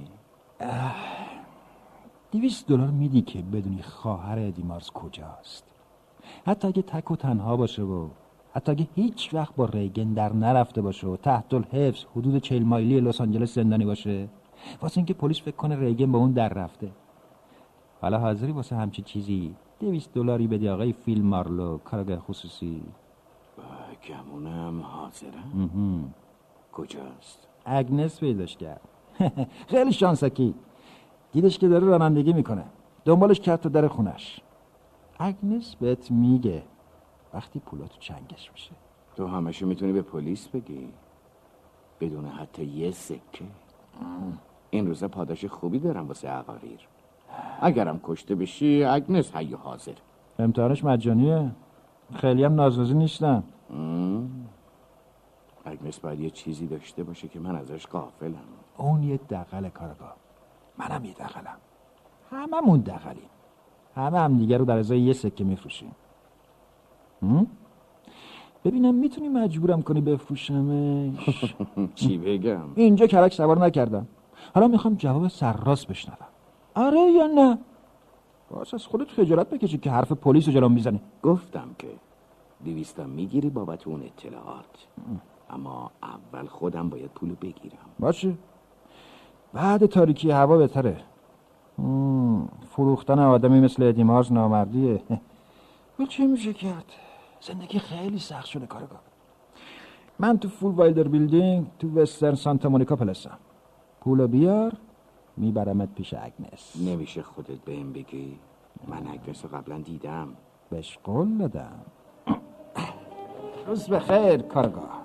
دویست 2.31 2.67
دلار 2.67 2.87
میدی 2.87 3.21
که 3.21 3.41
بدونی 3.41 3.81
خواهر 3.81 4.39
ادیمارز 4.39 4.89
کجاست. 4.91 5.63
حتی 6.45 6.67
اگه 6.67 6.81
تک 6.81 7.11
و 7.11 7.15
تنها 7.15 7.57
باشه 7.57 7.83
و 7.83 8.09
حتی 8.53 8.71
اگه 8.71 8.87
هیچ 8.95 9.33
وقت 9.33 9.55
با 9.55 9.65
ریگن 9.65 10.13
در 10.13 10.33
نرفته 10.33 10.81
باشه 10.81 11.07
و 11.07 11.17
تحت 11.17 11.53
الحفظ 11.53 12.05
حدود 12.15 12.37
چل 12.37 12.63
مایلی 12.63 12.99
لس 12.99 13.21
آنجلس 13.21 13.55
زندانی 13.55 13.85
باشه 13.85 14.29
واسه 14.81 14.97
اینکه 14.97 15.13
پلیس 15.13 15.41
فکر 15.41 15.55
کنه 15.55 15.75
ریگن 15.75 16.11
به 16.11 16.17
اون 16.17 16.31
در 16.31 16.49
رفته. 16.49 16.91
حالا 18.01 18.19
حاضری 18.19 18.51
واسه 18.51 18.75
همچی 18.75 19.01
چیزی 19.01 19.55
دویست 19.79 20.13
دلاری 20.13 20.47
بدی 20.47 20.69
آقای 20.69 20.93
فیل 20.93 21.23
مارلو 21.23 21.77
کارگاه 21.77 22.19
خصوصی. 22.19 22.83
گمونم 24.07 24.81
حاضرم. 24.81 26.13
کجاست؟ 26.71 27.47
اگنس 27.65 28.19
پیداش 28.19 28.57
کرد. 28.57 28.81
خیلی 29.71 29.91
شانسکی. 29.93 30.55
دیدش 31.31 31.57
که 31.57 31.67
داره 31.67 31.87
رانندگی 31.87 32.33
می‌کنه. 32.33 32.65
دنبالش 33.05 33.39
کرد 33.39 33.61
تا 33.61 33.69
در 33.69 33.87
خونش. 33.87 34.39
اگنس 35.19 35.75
بهت 35.75 36.11
میگه. 36.11 36.63
وقتی 37.33 37.59
پولا 37.59 37.87
تو 37.87 37.99
چنگش 37.99 38.51
میشه. 38.51 38.71
تو 39.15 39.27
همشو 39.27 39.67
می‌تونی 39.67 39.91
به 39.91 40.01
پلیس 40.01 40.47
بگی. 40.47 40.89
بدون 41.99 42.25
حتی 42.25 42.65
یه 42.65 42.91
سکه. 42.91 43.45
این 44.69 44.87
روزا 44.87 45.07
پاداش 45.07 45.45
خوبی 45.45 45.79
دارم 45.79 46.07
واسه 46.07 46.27
عقاریر 46.27 46.79
اگرم 47.61 47.99
کشته 48.03 48.35
بشی 48.35 48.83
اگنس 48.83 49.35
و 49.35 49.57
حاضر. 49.57 49.93
امتحانش 50.39 50.83
مجانیه. 50.83 51.51
خیلی 52.15 52.43
هم 52.43 52.55
نازنازی 52.55 52.93
نیستم 52.93 53.43
اگنس 55.65 55.99
باید 55.99 56.19
یه 56.19 56.29
چیزی 56.29 56.67
داشته 56.67 57.03
باشه 57.03 57.27
که 57.27 57.39
من 57.39 57.55
ازش 57.55 57.85
قافلم 57.85 58.33
اون 58.77 59.03
یه 59.03 59.17
دقل 59.17 59.69
کارگاه. 59.69 60.15
منم 60.77 61.05
یه 61.05 61.13
دقلم 61.13 61.57
هممون 62.31 62.79
دقلیم 62.79 63.29
همه 63.95 64.19
هم 64.19 64.37
دیگه 64.37 64.57
رو 64.57 64.65
در 64.65 64.77
ازای 64.77 64.99
یه 64.99 65.13
سکه 65.13 65.43
میفروشیم؟ 65.43 65.95
ببینم 68.65 68.95
می‌تونی 68.95 69.29
مجبورم 69.29 69.81
کنی 69.81 70.01
بفروشمش؟ 70.01 71.55
چی 71.95 72.17
بگم؟ 72.17 72.61
اینجا 72.75 73.07
کرک 73.07 73.33
سوار 73.33 73.65
نکردم. 73.65 74.07
حالا 74.55 74.67
می‌خوام 74.67 74.95
جواب 74.95 75.27
سرراست 75.27 75.87
بشنوم. 75.87 76.27
آره 76.75 76.99
یا 76.99 77.27
نه؟ 77.27 77.57
باز 78.49 78.73
از 78.73 78.85
خودت 78.85 79.07
خجالت 79.07 79.49
بکشی 79.49 79.77
که 79.77 79.91
حرف 79.91 80.11
پلیس 80.11 80.47
رو 80.47 80.53
جلوم 80.53 80.71
می‌زنی. 80.71 81.01
گفتم 81.23 81.67
که 81.77 81.87
دویستم 82.65 83.09
می‌گیری 83.09 83.49
بابت 83.49 83.87
اون 83.87 84.03
اطلاعات. 84.03 84.87
اما 85.49 85.91
اول 86.03 86.47
خودم 86.47 86.89
باید 86.89 87.11
پولو 87.11 87.35
بگیرم. 87.35 87.77
باشه. 87.99 88.33
بعد 89.53 89.85
تاریکی 89.85 90.31
هوا 90.31 90.57
بهتره. 90.57 91.01
فروختن 92.69 93.19
آدمی 93.19 93.59
مثل 93.59 93.83
ادیمارز 93.83 94.31
نامردیه. 94.31 95.01
ولی 95.99 96.07
چه 96.07 96.27
میشه 96.27 96.53
کرد؟ 96.53 96.85
زندگی 97.41 97.79
خیلی 97.79 98.19
سخت 98.19 98.45
شده 98.45 98.65
کارآگاه. 98.65 98.99
من 100.19 100.37
تو 100.37 100.49
فولوایدر 100.49 101.07
بیلدینگ 101.07 101.67
تو 101.79 101.89
وسترن 101.89 102.35
سانتا 102.35 102.69
مونیکا 102.69 102.95
پلسم 102.95 103.37
پولو 104.01 104.27
بیار 104.27 104.73
میبرمت 105.37 105.95
پیش 105.95 106.13
اگنس. 106.13 106.75
نمیشه 106.85 107.23
خودت 107.23 107.59
بهم 107.65 107.93
بگی؟ 107.93 108.39
من 108.87 109.07
اگنس 109.07 109.45
رو 109.45 109.57
قبلا 109.57 109.77
دیدم. 109.77 110.27
بهش 110.69 110.99
قول 111.03 111.37
دادم. 111.37 111.81
روز 113.69 113.89
بخیر 113.89 114.37
کارآگاه. 114.37 115.03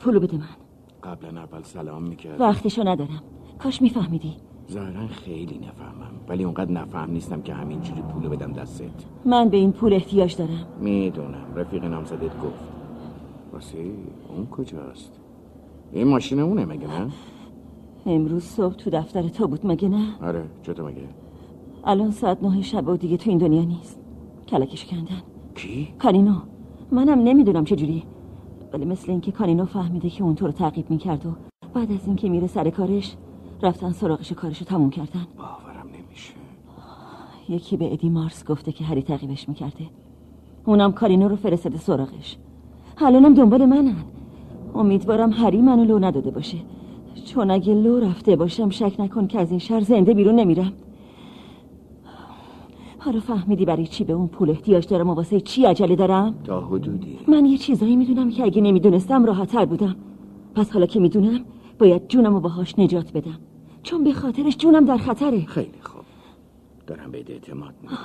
پولو 0.00 0.20
بده 0.20 0.36
من. 0.36 0.44
قبلا 1.02 1.40
اول 1.40 1.62
سلام 1.62 2.02
می‌کرد 2.02 2.40
وقتشو 2.40 2.88
ندارم. 2.88 3.22
کاش 3.58 3.82
میفهمیدی. 3.82 4.36
ظاهرا 4.72 5.06
خیلی 5.06 5.58
نفهمم 5.58 6.10
ولی 6.28 6.44
اونقدر 6.44 6.70
نفهم 6.70 7.10
نیستم 7.10 7.42
که 7.42 7.54
همینجوری 7.54 8.02
پولو 8.02 8.28
بدم 8.28 8.52
دستت. 8.52 9.04
من 9.24 9.48
به 9.48 9.56
این 9.56 9.72
پول 9.72 9.92
احتیاج 9.92 10.36
دارم. 10.36 10.66
می‌دونم. 10.80 11.54
رفیق 11.56 11.84
نامزدت 11.84 12.40
گفت. 12.40 12.64
واسه 13.52 13.78
اون 14.28 14.46
کجاست؟ 14.46 15.20
این 15.92 16.08
ماشین 16.08 16.40
اونه 16.40 16.64
مگه 16.64 16.86
نه؟ 16.86 17.10
امروز 18.06 18.44
صبح 18.44 18.74
تو 18.74 18.90
دفتر 18.90 19.28
تو 19.28 19.48
بود 19.48 19.66
مگه 19.66 19.88
نه؟ 19.88 20.06
آره 20.22 20.44
چطور 20.62 20.90
مگه؟ 20.90 21.02
الان 21.88 22.10
ساعت 22.10 22.42
نه 22.42 22.62
شب 22.62 22.88
و 22.88 22.96
دیگه 22.96 23.16
تو 23.16 23.30
این 23.30 23.38
دنیا 23.38 23.64
نیست. 23.64 23.98
کلکش 24.48 24.84
کندن 24.84 25.22
کی؟ 25.54 25.88
کانینو. 25.98 26.34
منم 26.92 27.18
نمی‌دونم 27.18 27.64
چجوری 27.64 28.02
ولی 28.72 28.84
مثل 28.84 29.10
اینکه 29.10 29.32
کانینو 29.32 29.64
فهمیده 29.64 30.10
که 30.10 30.24
اون 30.24 30.34
تو 30.34 30.46
رو 30.46 30.52
تعقیب 30.52 30.90
می‌کرد 30.90 31.26
و 31.26 31.30
بعد 31.74 31.92
از 31.92 32.06
اینکه 32.06 32.28
میره 32.28 32.46
سر 32.46 32.70
کارش 32.70 33.16
رفتن 33.62 33.92
سراغش 33.92 34.32
و 34.32 34.34
کارشو 34.34 34.64
تموم 34.64 34.90
کردن. 34.90 35.26
باورم 35.38 35.86
نمیشه. 35.86 36.32
یکی 37.48 37.76
به 37.76 37.92
ادی 37.92 38.08
مارس 38.08 38.44
گفته 38.44 38.72
که 38.72 38.84
هری 38.84 39.02
تعقیبش 39.02 39.48
می‌کرده. 39.48 39.84
اونم 40.64 40.92
کارینو 40.92 41.28
رو 41.28 41.36
فرستاده 41.36 41.78
سراغش. 41.78 42.36
الانم 42.98 43.34
دنبال 43.34 43.64
منن. 43.64 44.04
امیدوارم 44.74 45.32
هری 45.32 45.60
منو 45.60 45.84
لو 45.84 45.98
نداده 45.98 46.30
باشه. 46.30 46.58
چون 47.24 47.50
اگه 47.50 47.74
لو 47.74 48.00
رفته 48.00 48.36
باشم 48.36 48.70
شک 48.70 48.92
نکن 48.98 49.26
که 49.26 49.40
از 49.40 49.50
این 49.50 49.58
شهر 49.58 49.80
زنده 49.80 50.14
بیرون 50.14 50.34
نمیرم. 50.34 50.72
حالا 53.06 53.20
فهمیدی 53.20 53.64
برای 53.64 53.86
چی 53.86 54.04
به 54.04 54.12
اون 54.12 54.28
پول 54.28 54.50
احتیاج 54.50 54.86
دارم 54.86 55.10
و 55.10 55.14
واسه 55.14 55.40
چی 55.40 55.64
عجله 55.64 55.96
دارم؟ 55.96 56.34
تا 56.44 56.60
حدودی. 56.60 57.18
من 57.28 57.46
یه 57.46 57.58
چیزایی 57.58 57.96
می‌دونم 57.96 58.30
که 58.30 58.44
اگه 58.44 58.62
نمی‌دونستم 58.62 59.24
راحتتر 59.24 59.64
بودم. 59.64 59.96
پس 60.54 60.70
حالا 60.70 60.86
که 60.86 61.00
می‌دونم 61.00 61.44
باید 61.78 62.08
جونم 62.08 62.34
رو 62.34 62.40
باهاش 62.40 62.78
نجات 62.78 63.12
بدم. 63.12 63.38
چون 63.82 64.04
به 64.04 64.12
خاطرش 64.12 64.56
جونم 64.56 64.84
در 64.84 64.96
خطره. 64.96 65.44
خیلی 65.44 65.80
خوب. 65.82 66.04
دارم 66.86 67.10
به 67.10 67.24
اعتماد 67.28 67.74
می‌کنم. 67.82 67.98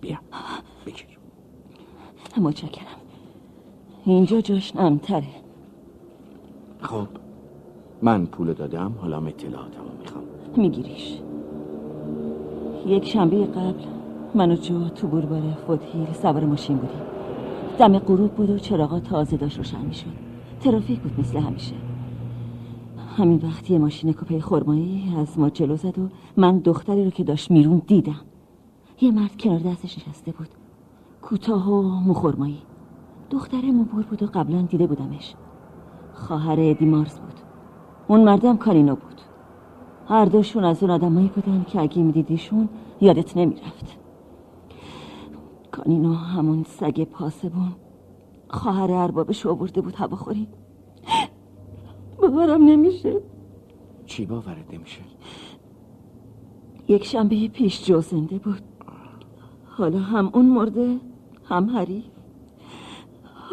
بیا. 0.00 0.18
بگیر 0.86 1.06
متشکرم. 2.36 2.86
اینجا 4.06 4.40
جاش 4.40 4.76
نمتره 4.76 5.24
خب. 6.80 7.06
من 8.02 8.26
پول 8.26 8.52
دادم 8.52 8.94
حالا 9.00 9.16
اطلاعاتمو 9.26 9.84
می‌خوام. 10.00 10.24
میگیریش. 10.56 11.18
یک 12.86 13.08
شنبه 13.08 13.46
قبل 13.46 13.84
من 14.34 14.50
و 14.50 14.56
جو 14.56 14.88
تو 14.88 15.08
بوربار 15.08 15.42
فوتهیل 15.66 16.12
سوار 16.12 16.44
ماشین 16.44 16.76
بودیم. 16.76 17.00
دم 17.78 17.98
غروب 17.98 18.30
بود 18.30 18.50
و 18.50 18.58
چراغا 18.58 19.00
تازه 19.00 19.36
داشت 19.36 19.58
روشن 19.58 19.84
می‌شد. 19.84 20.06
ترافیک 20.60 21.00
بود 21.00 21.20
مثل 21.20 21.38
همیشه. 21.38 21.74
همین 23.16 23.40
وقت 23.42 23.70
یه 23.70 23.78
ماشین 23.78 24.12
کوپه 24.12 24.40
خرمایی 24.40 25.14
از 25.18 25.38
ما 25.38 25.50
جلو 25.50 25.76
زد 25.76 25.98
و 25.98 26.08
من 26.36 26.58
دختری 26.58 27.04
رو 27.04 27.10
که 27.10 27.24
داشت 27.24 27.50
میرون 27.50 27.82
دیدم. 27.86 28.20
یه 29.00 29.10
مرد 29.10 29.36
کنار 29.36 29.58
دستش 29.58 29.98
نشسته 29.98 30.32
بود. 30.32 30.48
کوتاه 31.22 31.70
و 31.70 31.82
موخرمایی 31.82 32.62
دختر 33.30 33.60
موبور 33.60 34.02
بود 34.02 34.22
و 34.22 34.26
قبلا 34.26 34.62
دیده 34.62 34.86
بودمش. 34.86 35.34
خواهر 36.12 36.56
ادی 36.60 36.84
مارز 36.86 37.20
بود. 37.20 37.34
اون 38.08 38.24
مردم 38.24 38.56
کارینو 38.56 38.94
بود. 38.94 39.19
هر 40.10 40.24
دوشون 40.24 40.64
از 40.64 40.82
اون 40.82 40.90
آدمایی 40.92 41.28
بودن 41.28 41.64
که 41.68 41.80
اگه 41.80 42.02
میدیدیشون 42.02 42.68
یادت 43.00 43.36
نمی‌رفت. 43.36 43.98
کانینو 45.70 46.14
همون 46.14 46.64
سگ 46.64 47.04
پاسبون 47.04 47.72
خواهر 48.48 48.92
اربابش 48.92 49.46
آورده 49.46 49.80
بود 49.80 49.94
هواخوری 49.94 50.48
باورم 52.18 52.64
نمیشه. 52.64 53.20
چی 54.06 54.26
باورت 54.26 54.74
نمیشه؟ 54.74 55.00
یک 56.88 57.04
شنبه 57.04 57.48
پیش 57.48 57.86
جو 57.86 58.00
زنده 58.00 58.38
بود. 58.38 58.62
حالا 59.64 59.98
هم 59.98 60.30
اون 60.34 60.46
مرده 60.46 60.96
هم 61.44 61.68
هری 61.68 62.04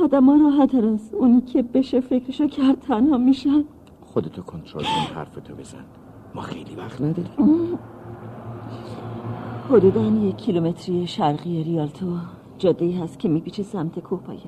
آدم 0.04 0.30
ها 0.30 0.36
راحتر 0.36 0.86
از 0.86 1.14
اونی 1.14 1.42
که 1.42 1.62
بشه 1.62 2.02
فکرشو 2.02 2.48
کرد 2.48 2.80
تنها 2.80 3.18
میشن. 3.18 3.64
خودتو 4.02 4.42
کنترل 4.42 4.84
کن 4.84 5.16
حرفتو 5.16 5.56
بزن. 5.56 5.86
ما 6.38 6.44
خیلی 6.44 6.76
وقت 6.76 7.02
نداریم. 7.02 7.80
حدودا 9.70 10.02
یک 10.02 10.36
کیلومتری 10.36 11.08
شرقی 11.08 11.64
ریالتو 11.64 12.18
جاده 12.58 12.86
ای 12.86 12.92
هست 12.92 13.20
که 13.20 13.30
میپیچه 13.30 13.64
سمت 13.64 14.00
کوپایه 14.00 14.40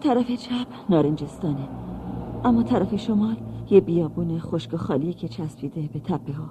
طرف 0.00 0.30
چپ 0.30 0.66
نارنجستانه. 0.90 1.68
اما 2.44 2.62
طرف 2.62 2.96
شمال 2.96 3.36
یه 3.70 3.80
بیابون 3.80 4.38
خشک 4.38 4.74
و 4.74 4.76
خالی 4.76 5.14
که 5.14 5.28
چسبیده 5.28 5.90
به 5.92 6.00
تپه 6.00 6.32
ها 6.32 6.50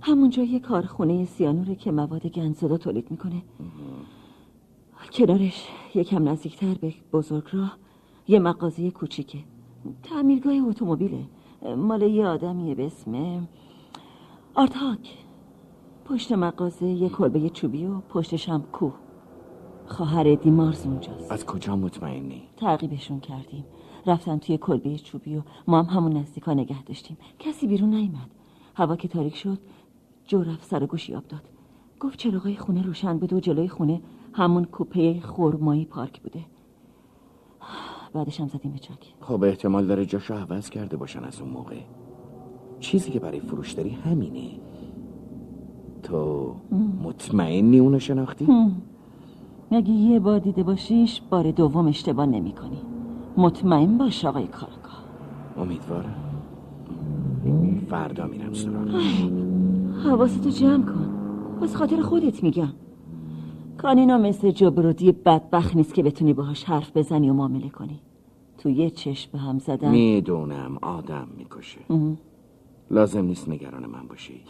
همونجا 0.00 0.42
یه 0.42 0.60
کارخونه 0.60 1.24
سیانوره 1.24 1.74
که 1.74 1.92
مواد 1.92 2.26
گندزدا 2.26 2.76
تولید 2.76 3.10
می‌کنه. 3.10 3.42
کنارش 5.12 5.68
یکم 5.94 6.28
نزدیکتر 6.28 6.74
به 6.74 6.94
بزرگ 7.12 7.44
راه 7.52 7.78
یه 8.28 8.38
مغازه 8.38 8.90
کوچیکه. 8.90 9.38
تعمیرگاه 10.02 10.54
اتومبیله. 10.68 11.24
مال 11.62 12.02
یه 12.02 12.26
آدمیه 12.26 12.74
به 12.74 12.86
اسم 12.86 13.48
آرت 14.54 14.80
هاک. 14.80 15.14
پشت 16.04 16.32
مغازه 16.32 16.86
یه 16.86 17.08
کلبه 17.08 17.50
چوبی 17.50 17.86
و 17.86 18.00
پشتش 18.00 18.48
هم 18.48 18.62
کوه 18.62 18.94
خانم 19.86 20.34
ادی 20.34 20.55
مارز 20.55 20.86
اونجاست. 20.86 21.32
از 21.32 21.46
کجا 21.46 21.76
مطمئنی؟ 21.76 22.42
تعقیبشون 22.56 23.20
کردیم. 23.20 23.64
رفتن 24.06 24.38
توی 24.38 24.58
کلبه 24.58 24.98
چوبی 24.98 25.36
و 25.36 25.42
ما 25.68 25.82
هم 25.82 25.96
همون 25.96 26.16
نزدیکا 26.16 26.54
نگه 26.54 26.82
داشتیم. 26.82 27.16
کسی 27.38 27.66
بیرون 27.66 27.90
نیومد. 27.90 28.30
هوا 28.74 28.96
که 28.96 29.08
تاریک 29.08 29.36
شد 29.36 29.58
جو 30.26 30.42
رفت 30.42 30.64
سر 30.64 30.86
گوشی 30.86 31.14
آب 31.14 31.26
داد. 31.28 31.42
گفت 32.00 32.18
چراغای 32.18 32.56
خونه 32.56 32.82
روشن 32.82 33.18
بود 33.18 33.32
و 33.32 33.40
جلوی 33.40 33.68
خونه 33.68 34.02
همون 34.32 34.64
کوپه 34.64 35.20
خورمایی 35.20 35.84
پارک 35.84 36.20
بوده. 36.20 36.40
بعدش 38.16 38.40
هم 38.40 38.48
زدیم 38.48 38.72
به 38.72 38.78
چاک. 38.78 39.14
خب 39.20 39.44
احتمال 39.44 39.86
داره 39.86 40.06
جاشو 40.06 40.34
عوض 40.34 40.70
کرده 40.70 40.96
باشن 40.96 41.24
از 41.24 41.40
اون 41.40 41.50
موقع. 41.50 41.76
چیزی 42.80 43.10
که 43.10 43.20
برای 43.20 43.40
فروش 43.40 43.72
داری 43.72 43.90
همینه. 43.90 44.50
تو 46.02 46.52
مطمئنی 47.04 47.78
اونو 47.78 47.98
شناختی؟ 47.98 48.48
اگه 49.70 49.90
یه 49.90 50.20
بار 50.20 50.38
دیده 50.38 50.62
باشیش 50.62 51.22
بار 51.30 51.50
دوم 51.50 51.86
اشتباه 51.86 52.26
نمی 52.26 52.52
کنی 52.52 52.78
مطمئن 53.36 53.98
باش 53.98 54.24
آقای 54.24 54.46
کارگاه. 54.46 55.04
امیدوارم. 55.58 56.14
فردا 57.88 58.26
میرم 58.26 58.52
سراغ 58.52 58.88
حواستو 60.04 60.50
جمع 60.50 60.84
کن. 60.84 61.10
باز 61.60 61.76
خاطر 61.76 62.00
خودت 62.00 62.42
میگم. 62.42 62.72
کانینا 63.78 64.18
مثل 64.18 64.50
جبرودی 64.50 65.12
بدبخت 65.12 65.76
نیست 65.76 65.94
که 65.94 66.02
بتونی 66.02 66.32
باهاش 66.32 66.64
حرف 66.64 66.96
بزنی 66.96 67.30
و 67.30 67.32
معامله 67.32 67.68
کنی. 67.68 68.00
تو 68.66 68.70
یه 68.70 68.90
چشم 68.90 69.32
به 69.32 69.38
هم 69.38 69.58
زدن. 69.58 69.90
می‌دونم 69.90 70.78
آدم 70.82 71.28
می‌کشه. 71.36 71.80
لازم 72.90 73.24
نیست 73.24 73.48
نگران 73.48 73.86
من 73.86 74.08
باشی. 74.08 74.40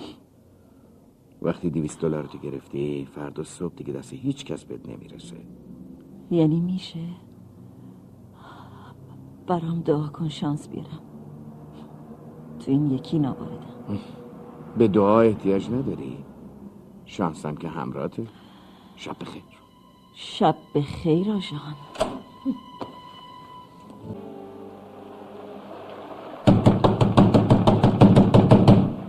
وقتی 1.42 1.70
دیویست 1.70 2.00
دلار 2.00 2.24
تو 2.24 2.38
گرفتی 2.38 3.08
فردا 3.14 3.42
صبح 3.42 3.74
دیگه 3.74 3.92
دست 3.92 4.12
هیچ 4.12 4.44
کس 4.44 4.64
بهت 4.64 4.88
نمی‌رسه. 4.88 5.36
یعنی 6.30 6.60
میشه؟ 6.60 7.00
برام 9.46 9.80
دعا 9.80 10.06
کن 10.06 10.28
شانس 10.28 10.68
بیارم. 10.68 11.00
تو 12.58 12.70
این 12.70 12.90
یکی 12.90 13.18
نواردم 13.18 13.98
به 14.78 14.88
دعا 14.88 15.20
احتیاج 15.20 15.70
نداری؟ 15.70 16.16
شانسم 17.04 17.54
که 17.54 17.68
همراهته. 17.68 18.26
شب 18.96 19.16
بخیر. 19.20 19.42
شب 20.14 20.56
به 20.74 20.82
خیر 20.82 21.30
آجان 21.30 21.74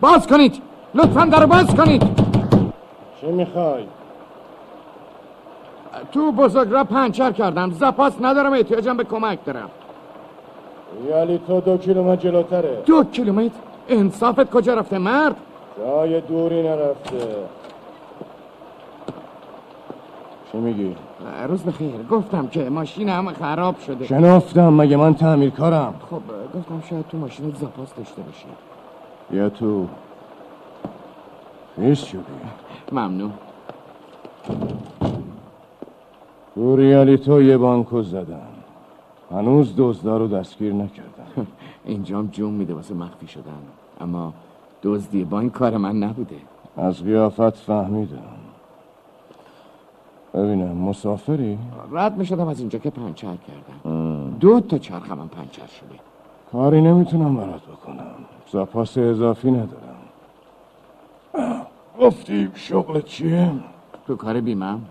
باز 0.02 0.28
کنید. 0.28 0.62
لطفا 0.96 1.26
در 1.26 1.46
باز 1.46 1.76
کنید. 1.76 2.04
چی 3.22 3.28
می‌خوای؟ 3.28 3.84
تو 6.12 6.32
بزرگ 6.32 6.72
را 6.72 6.84
پنچر 6.84 7.32
کردم. 7.32 7.72
زپاس 7.72 8.14
ندارم 8.22 8.54
احتیاجم 8.54 8.98
به 8.98 9.04
کمک 9.04 9.46
دارم. 9.46 9.70
یالی 11.10 11.42
تو 11.48 11.62
دو 11.62 11.78
کیلومتر 11.78 12.22
جلوتره. 12.22 12.82
دو 12.86 13.04
کیلومتر؟ 13.04 13.56
انصافت 13.90 14.52
کجا 14.52 14.74
رفته 14.74 14.98
مرد؟ 14.98 15.36
جای 15.78 16.22
دوری 16.22 16.64
نرفته. 16.64 17.36
چی 20.52 20.58
میگی؟ 20.58 20.96
روز 21.48 21.64
بخیر. 21.64 22.04
گفتم 22.12 22.48
که 22.48 22.70
ماشینم 22.70 23.34
خراب 23.34 23.80
شده. 23.80 24.06
شنافتم 24.06 24.74
مگه 24.74 24.98
من 24.98 25.14
تعمیرکارم؟ 25.14 25.94
خب 26.10 26.22
گفتم 26.60 26.84
شاید 26.90 27.06
تو 27.08 27.18
ماشینت 27.18 27.56
زپاس 27.56 27.94
داشته 27.94 28.22
باشی. 28.22 28.46
بیا 29.30 29.50
تو 29.50 29.88
نیست 31.78 32.06
شدی 32.06 32.22
ممنون. 32.92 33.34
تو 36.56 36.76
ریالیتو 36.76 37.42
یه 37.42 37.58
بانکو 37.58 38.02
زدن. 38.02 38.48
هنوز 39.32 39.74
دزدا 39.78 40.18
رو 40.18 40.28
دستگیر 40.28 40.74
نکردن. 40.74 41.48
اینجام 41.86 42.28
جون 42.28 42.54
میده 42.54 42.74
واسه 42.74 42.94
مخفی 42.94 43.28
شدن. 43.28 43.52
اما 44.02 44.34
دزدی 44.84 45.24
بانک 45.24 45.52
کار 45.52 45.78
من 45.78 45.96
نبوده. 45.96 46.36
از 46.78 47.04
قیافت 47.04 47.50
فهمیدم. 47.50 48.18
ببینم 50.34 50.78
مسافری؟ 50.78 51.58
رد 51.92 52.18
می‌شدم 52.18 52.48
از 52.48 52.60
اینجا 52.60 52.80
که 52.80 52.90
پنچر 52.90 53.36
کردم. 53.36 54.36
دو 54.40 54.60
تا 54.60 54.78
چرخم 54.78 55.20
هم 55.20 55.28
پنچر 55.28 55.68
شده. 55.68 56.00
کاری 56.52 56.82
نمی‌تونم 56.82 57.36
برات 57.36 57.62
بکنم. 57.62 58.16
زپاس 58.52 58.98
اضافی 58.98 59.52
ندارم. 59.52 59.98
گفتی 62.00 62.52
شغل 62.56 63.02
چیه؟ 63.02 63.52
تو 64.08 64.16
کار 64.16 64.42
بیمم 64.42 64.82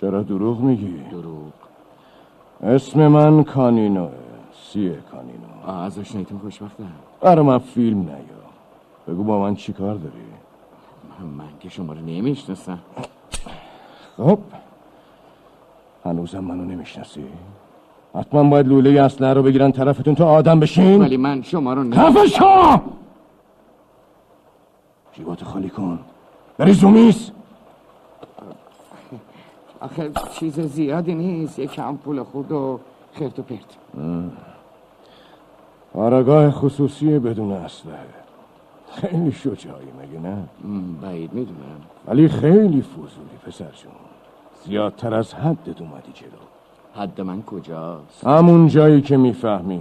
چرا 0.00 0.22
دروغ 0.22 0.60
میگی؟ 0.60 1.02
دروغ. 1.10 1.52
اسم 2.62 3.08
من 3.08 3.44
کانینوه 3.44 4.12
سیه 4.62 4.98
کانینو. 5.12 5.66
آه 5.66 5.84
از 5.84 5.98
آشنایتون 5.98 6.38
خوشبختم. 6.38 6.92
برا 7.20 7.42
من 7.42 7.58
فیلم 7.58 8.00
نیا 8.00 8.40
بگو 9.08 9.24
با 9.24 9.38
من 9.38 9.54
چی 9.54 9.72
کار 9.72 9.94
داری؟ 9.94 10.14
من 11.38 11.44
که 11.60 11.68
شما 11.68 11.92
رو 11.92 12.00
نمی‌شناسم. 12.00 12.78
خب 14.16 14.38
هنوزم 16.04 16.40
منو 16.40 16.64
نمی‌شناسی؟ 16.64 17.24
حتما 18.14 18.44
باید 18.44 18.68
لوله 18.68 19.02
اسلحه 19.02 19.32
رو 19.32 19.42
بگیرن 19.42 19.72
طرفتون 19.72 20.14
تا 20.14 20.28
آدم 20.28 20.60
بشین. 20.60 21.00
ولی 21.00 21.16
من 21.16 21.42
شما 21.42 21.74
رو 21.74 21.90
خفه 21.90 22.26
شو 22.26 22.80
جیباتو 25.12 25.46
خالی 25.46 25.68
کن. 25.68 25.98
بری 26.58 26.72
زومیس. 26.72 27.30
آخه 29.80 30.10
چیز 30.32 30.60
زیادی 30.60 31.14
نیست. 31.14 31.58
یک 31.58 31.70
کم 31.70 31.96
پول 31.96 32.22
خود 32.22 32.52
و 32.52 32.80
خرت 33.12 33.38
و 33.38 33.42
پرت. 33.42 33.76
آرگاه 35.94 36.50
خصوصی 36.50 37.18
بدون 37.18 37.52
اسلحه 37.52 37.96
خیلی 38.94 39.32
شجاعی 39.32 39.86
مگه 40.02 40.20
نه؟ 40.20 40.36
بعید 41.02 41.32
می‌دونم. 41.32 41.80
ولی 42.06 42.28
خیلی 42.28 42.82
فضولی 42.82 43.36
پسر 43.46 43.64
جون. 43.64 43.92
زیادتر 44.64 45.14
از 45.14 45.34
حدت 45.34 45.80
اومدی 45.80 46.12
جلو. 46.14 46.49
حد 46.94 47.20
من 47.20 47.42
کجاست؟ 47.42 48.26
همون 48.26 48.68
جایی 48.68 49.00
که 49.00 49.16
می‌فهمی. 49.16 49.80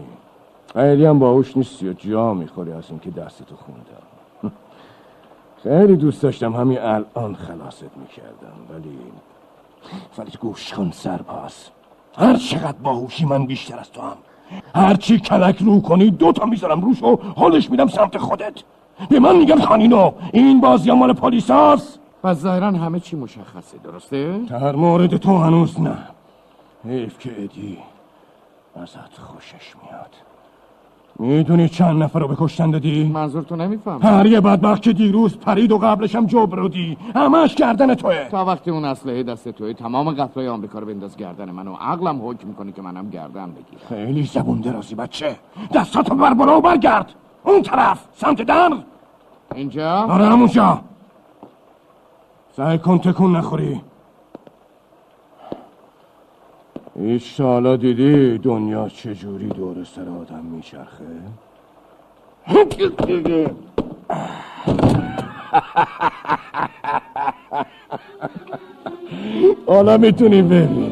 خیلی 0.74 1.06
هم 1.06 1.20
باهوش 1.20 1.58
نیستی 1.58 1.90
و 1.90 1.94
جا 1.94 2.34
می‌خوری 2.34 2.72
از 2.72 2.84
اینکه 2.90 3.12
دستتو 3.12 3.56
خوندم. 3.56 4.56
خیلی 5.64 5.96
دوست 5.96 6.22
داشتم 6.22 6.54
همین 6.54 6.80
الان 6.80 7.36
خلاصت 7.36 7.98
می‌کردم 7.98 8.58
ولی 8.74 8.98
ولی 10.18 10.32
گوش 10.40 10.74
کن 10.74 10.92
سرپاس 10.92 11.70
هر 12.18 12.36
چقدر 12.36 12.78
باهوشی 12.84 13.26
من 13.26 13.46
بیشتر 13.46 13.80
از 13.80 13.92
تو 13.92 14.02
هم. 14.02 14.18
هر 14.76 14.96
چی 14.96 15.20
کلک 15.20 15.58
رو 15.62 15.82
کنی 15.82 16.12
دو 16.12 16.32
تا 16.32 16.46
می‌ذارم 16.46 16.82
روش 16.82 17.04
و 17.04 17.20
حالش 17.36 17.72
میدم 17.72 17.88
سمت 17.88 18.18
خودت. 18.18 18.64
به 19.10 19.20
من 19.20 19.36
میگم 19.36 19.60
خانینو 19.60 20.12
این 20.34 20.62
بازی 20.62 20.92
مال 20.92 21.14
پلیساست 21.14 22.00
پس 22.24 22.38
ظاهرا 22.38 22.68
همه 22.68 23.00
چی 23.00 23.16
مشخصه 23.16 23.78
درسته؟ 23.84 24.40
در 24.50 24.76
مورد 24.76 25.18
تو 25.18 25.38
هنوز 25.38 25.82
نه. 25.82 25.98
حیف 26.86 27.20
که 27.20 27.44
ادی 27.44 27.78
ازت 28.76 29.18
خوشش 29.18 29.76
میاد. 29.84 30.16
می‌دونی 31.20 31.70
چند 31.70 32.04
نفر 32.04 32.20
رو 32.20 32.28
به 32.28 32.36
کشتن 32.40 32.72
دادی؟ 32.72 33.04
منظور 33.04 33.44
تو 33.44 33.56
نمیفهم 33.56 34.00
هر 34.04 34.26
یه 34.26 34.42
بدبخت 34.42 34.82
که 34.82 34.94
دیروز 34.94 35.38
پرید 35.38 35.72
و 35.72 35.78
قبلش 35.78 36.16
هم 36.16 36.26
جبرودی 36.26 36.98
همش 37.16 37.56
گردن 37.56 37.96
توه. 37.96 38.28
تا 38.32 38.46
وقتی 38.46 38.72
اون 38.72 38.86
اسلحه 38.86 39.24
دست 39.24 39.50
توی 39.50 39.74
تمام 39.74 40.12
قتلای 40.12 40.48
آمریکا 40.48 40.80
رو 40.80 40.88
بنداز 40.88 41.18
گردن 41.18 41.52
من 41.52 41.68
و 41.68 41.76
عقلم 41.76 42.30
حکم 42.30 42.48
می‌کنه 42.48 42.72
که 42.72 42.82
منم 42.82 43.10
گردن 43.10 43.52
بگیرم. 43.52 43.82
خیلی 43.90 44.24
زبون 44.24 44.62
درازی 44.62 44.96
بچه. 44.96 45.36
دستاتو 45.74 46.16
بر 46.16 46.34
بالا 46.34 46.58
و 46.58 46.62
برگرد. 46.62 47.14
اون 47.44 47.62
طرف 47.62 48.06
سمت 48.14 48.42
در 48.42 48.74
اینجا؟ 49.56 49.92
آره 49.92 50.26
همونجا. 50.26 50.82
سعی 52.58 52.78
کن 52.78 52.98
تکون 52.98 53.36
نخوری. 53.36 53.82
هیچ 57.00 57.42
حالا 57.42 57.76
دیدی 57.76 58.38
دنیا 58.38 58.90
چجوری 58.90 59.48
دور 59.48 59.84
سر 59.84 60.10
آدم 60.10 60.46
میچرخه؟ 60.46 61.06
حالا 69.68 69.98
می‌تونی 69.98 70.42
ببینی 70.42 70.92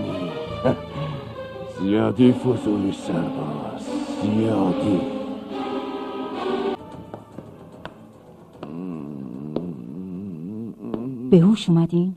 زیادی 1.81 2.31
فضولی 2.31 2.91
سرباز 2.91 3.89
زیادی 4.21 4.99
به 11.29 11.37
هوش 11.39 11.69
اومدین؟ 11.69 12.15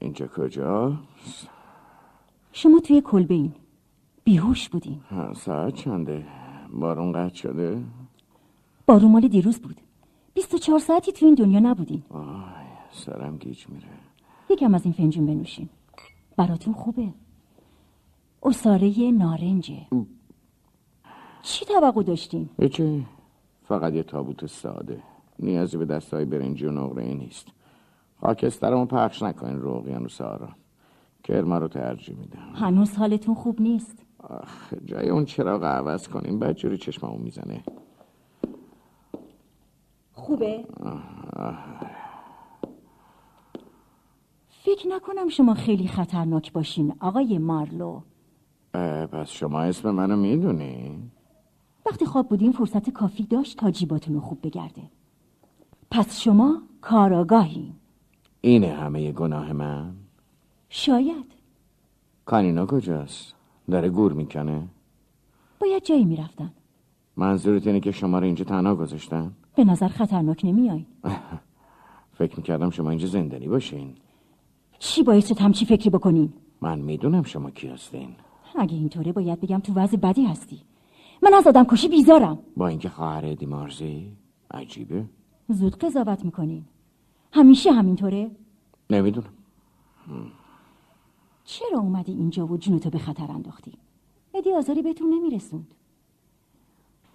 اینجا 0.00 0.26
کجا؟ 0.26 0.98
شما 2.52 2.80
توی 2.80 3.00
کلبه 3.00 3.34
این 3.34 3.52
بیهوش 4.24 4.68
بودین 4.68 5.00
ساعت 5.36 5.74
چنده؟ 5.74 6.26
بارون 6.72 7.12
قطع 7.12 7.34
شده؟ 7.34 7.82
بارون 8.86 9.12
مال 9.12 9.28
دیروز 9.28 9.58
بود. 9.58 9.80
24 10.34 10.78
ساعتی 10.78 11.12
توی 11.12 11.26
این 11.26 11.34
دنیا 11.34 11.60
نبودین 11.60 12.02
آی 12.10 12.64
سرم 12.92 13.36
گیج 13.38 13.68
میره. 13.68 13.88
یکم 14.50 14.74
از 14.74 14.84
این 14.84 14.94
فنجون 14.94 15.26
بنوشین. 15.26 15.68
براتون 16.36 16.74
خوبه. 16.74 17.08
اصاره 18.42 19.10
نارنجه. 19.10 19.86
چی 21.42 21.64
توقع 21.64 22.02
داشتین؟ 22.02 22.48
هیچی. 22.60 23.06
فقط 23.64 23.92
یه 23.92 24.02
تابوت 24.02 24.46
ساده. 24.46 25.02
نیازی 25.38 25.76
به 25.76 25.84
دستای 25.84 26.24
برنجی 26.24 26.66
و 26.66 26.70
نقره 26.70 27.14
نیست. 27.14 27.46
خاکسترمو 28.20 28.86
پخش 28.86 29.22
نکنین 29.22 29.60
رو 29.60 29.70
اقیانوس 29.70 30.20
آرا 30.20 30.48
کرما 31.24 31.58
رو 31.58 31.68
ترجیح 31.68 32.16
میدم. 32.16 32.52
هنوز 32.54 32.96
حالتون 32.96 33.34
خوب 33.34 33.60
نیست؟ 33.60 34.04
آخ 34.18 34.74
جای 34.84 35.08
اون 35.08 35.24
چراغ 35.24 35.64
عوض 35.64 36.08
کنین 36.08 36.38
بعد 36.38 36.56
جوری 36.56 36.78
چشممو 36.78 37.18
می‌زنه. 37.18 37.64
خوبه؟ 40.12 40.64
آه. 41.36 41.54
فکر 44.48 44.88
نکنم 44.88 45.28
شما 45.28 45.54
خیلی 45.54 45.88
خطرناک 45.88 46.52
باشین 46.52 46.94
آقای 47.00 47.38
مارلو. 47.38 48.00
پس 49.12 49.28
شما 49.30 49.60
اسم 49.60 49.90
منو 49.90 50.16
می‌دونی؟ 50.16 51.10
وقتی 51.86 52.06
خواب 52.06 52.28
بودین 52.28 52.52
فرصت 52.52 52.90
کافی 52.90 53.22
داشت 53.22 53.58
تا 53.58 53.70
جیباتون 53.70 54.14
رو 54.14 54.20
خوب 54.20 54.38
بگرده. 54.42 54.82
پس 55.90 56.20
شما 56.20 56.62
کاراگاهین. 56.80 57.72
اینه 58.40 58.68
همه 58.68 59.12
گناه 59.12 59.52
من؟ 59.52 59.92
شاید. 60.68 61.32
کانینا 62.24 62.66
کجاست؟ 62.66 63.34
داره 63.70 63.88
گور 63.88 64.12
می‌کنه؟ 64.12 64.68
باید 65.60 65.84
جایی 65.84 66.04
می‌رفتن. 66.04 66.52
منظورت 67.16 67.66
اینه 67.66 67.80
که 67.80 67.90
شما 67.92 68.18
رو 68.18 68.24
اینجا 68.24 68.44
تنها 68.44 68.74
گذاشتن؟ 68.74 69.32
به 69.56 69.64
نظر 69.64 69.88
خطرناک 69.88 70.44
نمیایین 70.44 70.86
فکر 72.18 72.36
می‌کردم 72.36 72.70
شما 72.70 72.90
اینجا 72.90 73.06
زندانی 73.06 73.48
باشین. 73.48 73.94
چی 74.78 75.02
باعث 75.02 75.28
شد 75.28 75.38
همچی 75.38 75.64
فکری 75.64 75.90
بکنین 75.90 76.32
من 76.60 76.78
می‌دونم 76.78 77.22
شما 77.22 77.50
کی 77.50 77.68
هستین. 77.68 78.08
اگه 78.58 78.74
اینطوره 78.74 79.12
باید 79.12 79.40
بگم 79.40 79.58
تو 79.58 79.74
وضع 79.74 79.96
بدی 79.96 80.24
هستی. 80.24 80.60
من 81.22 81.34
از 81.34 81.46
آدم 81.46 81.64
کشی 81.64 81.88
بیزارم. 81.88 82.38
با 82.56 82.68
اینکه 82.68 82.88
خواهر 82.88 83.34
دیمارزی؟ 83.34 84.12
عجیبه. 84.50 85.04
زود 85.48 85.76
قضاوت 85.78 86.24
می‌کنین. 86.24 86.64
همیشه 87.32 87.72
همینطوره؟ 87.72 88.30
نمی‌دونم. 88.90 89.32
چرا 91.44 91.78
اومدی 91.78 92.12
اینجا 92.12 92.46
و 92.46 92.56
جونتو 92.56 92.90
به 92.90 92.98
خطر 92.98 93.32
انداختی؟ 93.32 93.72
ادی 94.34 94.52
آزاری 94.52 94.82
بهتون 94.82 95.10
نمیرسوند. 95.14 95.74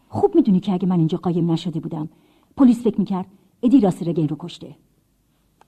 خوب 0.10 0.36
می‌دونی 0.36 0.60
که 0.60 0.74
اگه 0.74 0.88
من 0.88 0.98
اینجا 0.98 1.18
قایم 1.18 1.52
نشده 1.52 1.80
بودم 1.80 2.10
پلیس 2.58 2.84
فکر 2.84 3.00
می‌کرد 3.00 3.28
ادی 3.64 3.80
راست 3.80 4.08
رگین 4.08 4.28
رو 4.28 4.36
کشته. 4.40 4.76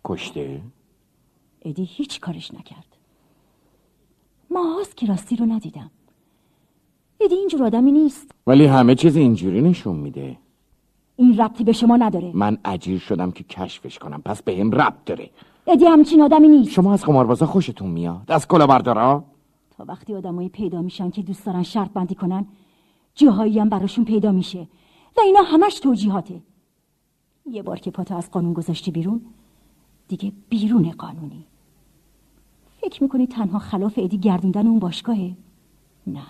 کشته؟ 0.06 0.62
ادی 1.62 1.84
هیچ 1.84 2.20
کارش 2.20 2.54
نکرد. 2.54 2.98
ماهاست 4.50 4.98
که 4.98 5.06
راستی 5.06 5.36
رو 5.36 5.46
ندیدم. 5.46 5.92
ادی 7.22 7.36
اینجور 7.36 7.64
آدمی 7.64 7.92
نیست. 7.92 8.32
ولی 8.48 8.66
همه 8.66 8.96
چیز 8.96 9.16
اینجوری 9.18 9.62
نشون 9.62 9.96
میده. 9.96 10.38
این 11.18 11.38
ربطی 11.38 11.64
به 11.64 11.72
شما 11.72 11.98
نداره. 11.98 12.32
من 12.34 12.58
اجیر 12.66 13.00
شدم 13.00 13.32
که 13.32 13.44
کشفش 13.44 14.00
کنم. 14.00 14.22
پس 14.22 14.44
به 14.44 14.58
هم 14.58 14.72
ربط 14.72 15.06
داره. 15.06 15.30
ادی 15.68 15.86
همچین 15.86 16.22
آدمی 16.22 16.48
نیست. 16.48 16.72
شما 16.72 16.94
از 16.94 17.06
قماربازا 17.06 17.46
خوشتون 17.46 17.90
میاد؟ 17.90 18.32
از 18.32 18.48
کلاهبردارا 18.48 19.24
تا 19.78 19.86
وقتی 19.88 20.16
آدمایی 20.16 20.50
پیدا 20.50 20.82
میشن 20.82 21.10
که 21.10 21.22
دوست 21.22 21.46
دارن 21.46 21.64
شرط 21.64 21.90
بندی 21.90 22.16
کنن 22.16 22.46
جاهایی 23.16 23.60
هم 23.60 23.70
براشون 23.70 24.06
پیدا 24.06 24.32
میشه. 24.32 24.68
و 25.18 25.22
اینا 25.22 25.42
همش 25.42 25.80
توجیهاته. 25.80 26.42
یه 27.52 27.64
بار 27.64 27.80
که 27.80 27.92
پاتو 27.92 28.16
از 28.16 28.32
قانون 28.32 28.54
گذاشتی 28.54 28.92
بیرون 28.92 29.22
دیگه 30.08 30.32
بیرون 30.50 30.92
قانونی. 30.92 31.46
فکر 32.82 33.04
می‌کنی 33.04 33.28
تنها 33.28 33.60
خلاف 33.60 33.94
ادی 33.98 34.18
گردوندن 34.18 34.68
اون 34.68 34.80
باشگاهه؟ 34.80 35.34
نه. 36.08 36.22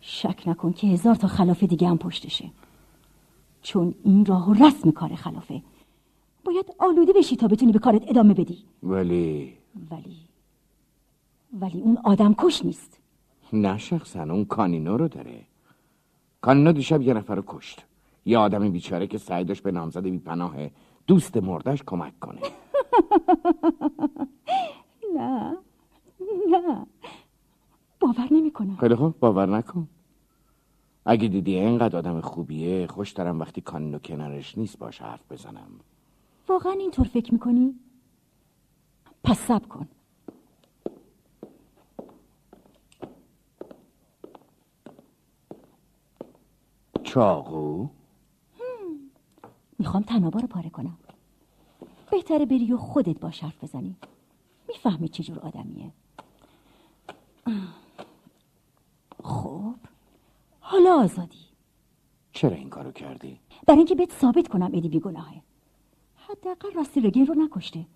شک 0.00 0.42
نکن 0.46 0.72
که 0.72 0.86
هزار 0.86 1.14
تا 1.14 1.28
خلاف 1.28 1.62
دیگه 1.62 1.88
هم 1.88 1.98
پشتشه. 1.98 2.50
چون 3.64 3.94
این 4.04 4.24
راه 4.26 4.50
و 4.50 4.52
رسم 4.54 4.90
کار 4.90 5.14
خلافه. 5.14 5.62
باید 6.44 6.66
آلوده 6.78 7.12
بشی 7.12 7.36
تا 7.36 7.48
بتونی 7.48 7.72
به 7.72 7.78
کارت 7.78 8.02
ادامه 8.10 8.34
بدی. 8.34 8.58
ولی 8.82 9.52
ولی 9.90 10.16
ولی 11.60 11.80
اون 11.80 11.98
آدم 12.04 12.34
کش 12.38 12.64
نیست. 12.64 12.98
نه 13.52 13.78
شخصا 13.78 14.22
اون 14.22 14.44
کانینو 14.44 14.96
رو 14.96 15.08
داره. 15.08 15.40
کانینو 16.40 16.72
دیشب 16.72 17.02
یه 17.02 17.14
نفر 17.14 17.34
رو 17.34 17.42
کشت. 17.46 17.84
یه 18.26 18.38
آدم 18.38 18.70
بیچاره 18.70 19.06
که 19.06 19.18
سعی 19.18 19.44
داشت 19.44 19.62
به 19.62 19.72
نامزد 19.72 20.02
بی 20.02 20.18
پناه 20.18 20.54
دوست 21.06 21.36
مردش 21.36 21.82
کمک 21.86 22.18
کنه. 22.20 22.40
نه. 25.16 25.56
نه. 26.50 26.86
باور 28.00 28.28
نمی‌کنم. 28.30 28.76
خیلی 28.76 28.94
خوب 28.94 29.18
باور 29.20 29.46
نکن. 29.56 29.88
اگه 31.06 31.28
دیدی 31.28 31.56
اینقدر 31.56 31.98
آدم 31.98 32.20
خوبیه 32.20 32.86
خوش 32.86 33.12
دارم 33.12 33.40
وقتی 33.40 33.60
کانینو 33.60 33.98
کنارش 33.98 34.58
نیست 34.58 34.78
باش 34.78 35.02
حرف 35.02 35.32
بزنم. 35.32 35.80
واقعا 36.48 36.72
اینطور 36.72 37.06
فکر 37.06 37.32
می‌کنی؟ 37.32 37.74
پس 39.24 39.38
سب 39.38 39.68
کن. 39.68 39.88
چاقو؟ 47.02 47.88
می‌خوام 49.78 50.02
تنابا 50.02 50.40
رو 50.40 50.46
پاره 50.46 50.70
کنم. 50.70 50.98
بهتره 52.10 52.46
بری 52.46 52.72
و 52.72 52.76
خودت 52.76 53.20
باش 53.20 53.44
حرف 53.44 53.64
بزنی. 53.64 53.96
می‌فهمی 54.68 55.08
چجور 55.08 55.38
آدمیه. 55.38 55.92
خب. 59.22 59.74
حالا 60.66 60.94
آزادی. 60.94 61.38
چرا 62.32 62.56
این 62.56 62.70
کارو 62.70 62.92
کردی؟ 62.92 63.40
برای 63.66 63.78
اینکه 63.78 63.94
بهت 63.94 64.12
ثابت 64.12 64.48
کنم 64.48 64.70
ادی 64.74 64.88
بیگناهه 64.88 65.42
حداقل 66.16 66.72
راستی 66.72 67.00
رگین 67.00 67.26
رو 67.26 67.34
نکشته. 67.34 67.86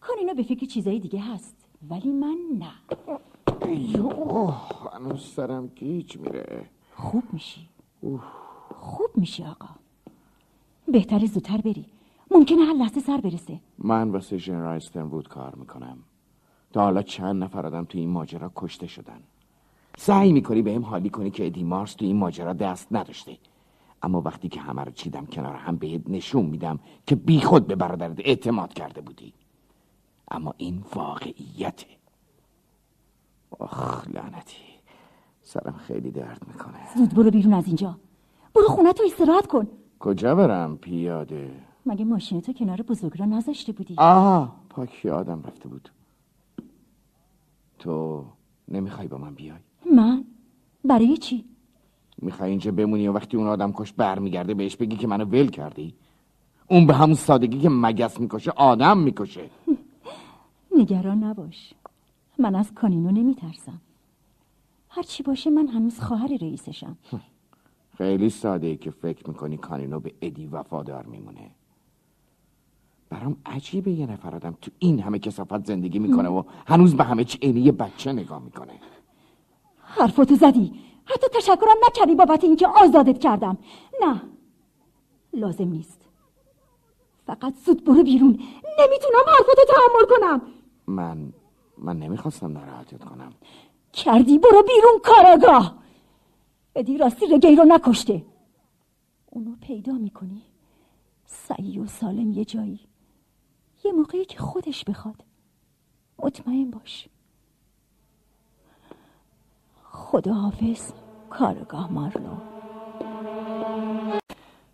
کانینا 0.00 0.34
به 0.34 0.42
فکر 0.42 0.66
چیزایی 0.66 1.00
دیگه 1.00 1.20
هست 1.20 1.56
ولی 1.90 2.12
من 2.12 2.36
نه. 2.58 2.72
اوه 4.00 4.54
هنوز 4.92 5.24
سرم 5.26 5.66
گیج 5.66 6.16
میره. 6.16 6.70
خوب 6.94 7.24
میشی. 7.32 7.68
خوب 8.76 9.10
میشی 9.14 9.44
آقا. 9.44 9.68
بهتره 10.88 11.26
زودتر 11.26 11.56
بری. 11.56 11.86
ممکنه 12.30 12.64
هر 12.64 12.74
لحظه 12.74 13.00
سر 13.00 13.20
برسه. 13.20 13.60
من 13.78 14.10
واسه 14.10 14.36
ژنرال 14.36 14.76
استنوود 14.76 15.28
کار 15.28 15.54
می‌کنم. 15.54 15.98
تا 16.72 16.82
حالا 16.82 17.02
چند 17.02 17.42
نفر 17.42 17.66
آدم 17.66 17.84
تو 17.84 17.98
این 17.98 18.10
ماجرا 18.10 18.52
کشته 18.56 18.86
شدن. 18.86 19.22
سعی 20.00 20.32
می‌کنی 20.32 20.62
به 20.62 20.74
هم 20.74 20.84
حالی 20.84 21.10
کنی 21.10 21.30
که 21.30 21.46
ادی 21.46 21.62
مارس 21.62 21.94
تو 21.94 22.04
این 22.04 22.16
ماجرا 22.16 22.52
دست 22.52 22.88
نداشته. 22.90 23.38
اما 24.02 24.20
وقتی 24.20 24.48
که 24.48 24.60
همه 24.60 24.84
رو 24.84 24.92
چیدم 24.92 25.26
کنار 25.26 25.54
هم 25.54 25.76
بهت 25.76 26.02
نشون 26.08 26.46
میدم 26.46 26.78
که 27.06 27.14
بیخود 27.14 27.66
به 27.66 27.76
برادرت 27.76 28.18
اعتماد 28.18 28.72
کرده 28.72 29.00
بودی. 29.00 29.32
اما 30.30 30.54
این 30.56 30.84
واقعیته 30.94 31.86
آخ 33.58 34.08
لعنتی. 34.08 34.56
سرم 35.42 35.72
خیلی 35.72 36.10
درد 36.10 36.42
می‌کنه. 36.46 36.78
زود 36.96 37.14
برو 37.14 37.30
بیرون 37.30 37.54
از 37.54 37.66
اینجا. 37.66 37.98
برو 38.54 38.68
خونه 38.68 38.92
تو 38.92 39.02
استراحت 39.06 39.46
کن. 39.46 39.68
کجا 39.98 40.34
برم 40.34 40.76
پیاده؟ 40.76 41.50
مگه 41.86 42.04
ماشین 42.04 42.40
تو 42.40 42.52
کنار 42.52 42.82
بزرگ 42.82 43.18
را 43.18 43.26
نذاشته 43.26 43.72
بودی؟ 43.72 43.94
آه 43.98 44.56
پاک 44.70 45.04
یادم 45.04 45.42
رفته 45.42 45.68
بود. 45.68 45.88
تو 47.78 48.24
نمی‌خوای 48.68 49.08
با 49.08 49.18
من 49.18 49.34
بیای؟ 49.34 49.58
برای 50.84 51.16
چی؟ 51.16 51.44
می‌خوای 52.22 52.50
اینجا 52.50 52.72
بمونی 52.72 53.08
و 53.08 53.12
وقتی 53.12 53.36
اون 53.36 53.46
آدم 53.46 53.72
کش 53.72 53.92
برمیگرده 53.92 54.54
بهش 54.54 54.76
بگی 54.76 54.96
که 54.96 55.06
منو 55.06 55.24
ول 55.24 55.46
کردی؟ 55.46 55.94
اون 56.68 56.86
به 56.86 56.94
همون 56.94 57.14
سادگی 57.14 57.58
که 57.58 57.68
مگس 57.68 58.20
می‌کشه 58.20 58.50
آدم 58.50 58.98
می‌کشه. 58.98 59.50
نگران 60.78 61.24
نباش. 61.24 61.74
من 62.38 62.54
از 62.54 62.74
کانینو 62.74 63.10
نمیترسم. 63.10 63.80
هرچی 64.88 65.22
باشه 65.22 65.50
من 65.50 65.68
هنوز 65.68 66.00
خواهر 66.00 66.28
رئیسشم. 66.40 66.96
خیلی 67.98 68.30
ساده 68.30 68.66
ای 68.66 68.76
که 68.76 68.90
فکر 68.90 69.28
می‌کنی 69.28 69.56
کانینو 69.56 70.00
به 70.00 70.12
ادی 70.22 70.46
وفادار 70.46 71.06
میمونه. 71.06 71.50
برام 73.10 73.36
عجیبه 73.46 73.90
یه 73.90 74.06
نفر 74.06 74.34
آدم 74.34 74.56
تو 74.62 74.70
این 74.78 75.00
همه 75.00 75.18
کسافت 75.18 75.66
زندگی 75.66 75.98
می‌کنه 75.98 76.28
و 76.28 76.42
هنوز 76.66 76.94
به 76.94 77.04
همه 77.04 77.24
چی 77.24 77.38
عینی 77.42 77.60
یه 77.60 77.72
بچه 77.72 78.12
نگاه 78.12 78.42
می‌کنه. 78.42 78.72
حرفاتو 79.88 80.34
زدی. 80.34 80.80
حتی 81.04 81.26
تشکرم 81.34 81.76
نکردی 81.86 82.14
بابت 82.14 82.44
اینکه 82.44 82.66
آزادت 82.66 83.18
کردم. 83.18 83.58
نه 84.02 84.22
لازم 85.32 85.68
نیست. 85.68 86.00
فقط 87.26 87.54
زود 87.54 87.84
برو 87.84 88.02
بیرون. 88.02 88.30
نمی‌تونم 88.78 89.24
حرفتو 89.26 89.62
تحمل 89.68 90.18
کنم. 90.18 90.42
من 90.86 91.32
من 91.78 91.98
نمی‌خواستم 91.98 92.52
ناراحتت 92.52 93.04
کنم. 93.04 93.32
کردی 93.92 94.38
برو 94.38 94.62
بیرون 94.62 94.98
کاراگاه. 95.04 95.78
ادی 96.74 96.98
راستی 96.98 97.26
رگی 97.26 97.56
رو 97.56 97.64
نکشته. 97.64 98.24
اونو 99.26 99.56
پیدا 99.60 99.92
می‌کنی. 99.92 100.42
سعی 101.24 101.78
و 101.78 101.86
سالم 101.86 102.32
یه 102.32 102.44
جایی. 102.44 102.80
یه 103.84 103.92
موقعی 103.92 104.24
که 104.24 104.38
خودش 104.38 104.84
بخواد. 104.84 105.24
مطمئن 106.18 106.70
باش. 106.70 107.08
خداحافظ 109.98 110.92
کارگاه 111.30 111.92
مارلو. 111.92 112.34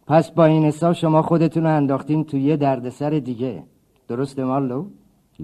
پس 0.07 0.31
با 0.31 0.45
این 0.45 0.65
حساب 0.65 0.93
شما 0.93 1.23
خودتون 1.23 1.63
رو 1.63 1.77
انداختین 1.77 2.25
تو 2.25 2.37
یه 2.37 2.57
دردسر 2.57 3.11
دیگه. 3.11 3.63
درسته 4.09 4.45
مارلو؟ 4.45 4.87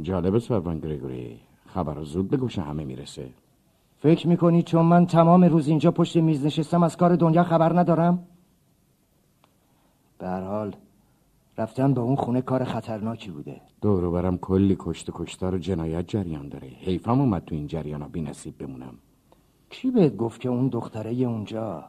جالبه 0.03 0.39
سروان 0.39 0.79
گریگوری. 0.79 1.41
خبر 1.67 2.03
زود 2.03 2.31
به 2.31 2.37
گوش 2.37 2.59
همه 2.59 2.85
می‌رسه. 2.85 3.29
فکر 3.97 4.29
می‌کنی 4.29 4.63
چون 4.63 4.87
من 4.87 5.07
تمام 5.07 5.45
روز 5.45 5.69
اینجا 5.69 5.91
پشت 5.91 6.17
میز 6.17 6.47
نشستم 6.47 6.83
از 6.83 6.97
کار 6.97 7.17
دنیا 7.17 7.43
خبر 7.43 7.79
ندارم؟ 7.79 8.27
به 10.19 10.27
هر 10.29 10.45
حال 10.45 10.77
رفتن 11.59 11.95
به 11.95 12.01
اون 12.01 12.17
خونه 12.17 12.43
کار 12.43 12.65
خطرناکی 12.65 13.31
بوده. 13.31 13.61
دورو 13.81 14.13
برم 14.13 14.39
کلی 14.39 14.77
کشت 14.79 15.09
و 15.09 15.13
کشتار 15.15 15.55
و 15.55 15.59
جنایت 15.59 16.09
جریان 16.09 16.49
داره. 16.49 16.69
حیفم 16.69 17.21
اومد 17.21 17.45
تو 17.45 17.55
این 17.55 17.67
جریان 17.67 18.09
بی 18.09 18.21
نصیب 18.21 18.59
بمونم. 18.59 18.95
کی 19.71 19.91
بهت 19.91 20.17
گفت 20.17 20.41
که 20.41 20.49
اون 20.49 20.69
دختره 20.69 21.13
اونجا 21.13 21.85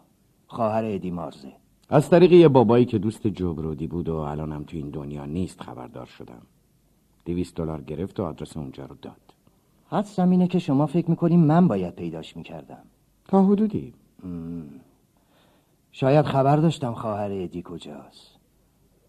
خواهر 0.48 0.85
ادی 0.85 1.11
مارزه؟ 1.11 1.51
از 1.90 2.10
طریق 2.10 2.32
یه 2.32 2.48
بابایی 2.48 2.85
که 2.85 2.98
دوست 2.98 3.27
جبرودی 3.27 3.88
بود 3.88 4.10
و 4.10 4.16
الانم 4.16 4.64
تو 4.64 4.77
این 4.77 4.90
دنیا 4.90 5.26
نیست 5.26 5.61
خبردار 5.61 6.06
شدم. 6.06 6.42
دویست 7.26 7.56
دلار 7.56 7.82
گرفت 7.82 8.19
و 8.19 8.24
آدرس 8.24 8.58
اونجا 8.58 8.85
رو 8.85 8.95
داد. 9.01 9.34
حدسم 9.90 10.30
اینه 10.30 10.48
که 10.48 10.60
شما 10.60 10.85
فکر 10.85 11.10
می‌کنیم 11.10 11.40
من 11.40 11.68
باید 11.68 11.95
پیداش 11.95 12.38
می‌کردم. 12.38 12.84
تا 13.27 13.45
حدودی. 13.45 13.93
شاید 15.92 16.26
خبر 16.26 16.58
داشتم 16.58 16.93
خواهر 16.93 17.32
ادی 17.32 17.61
کجاست. 17.66 18.38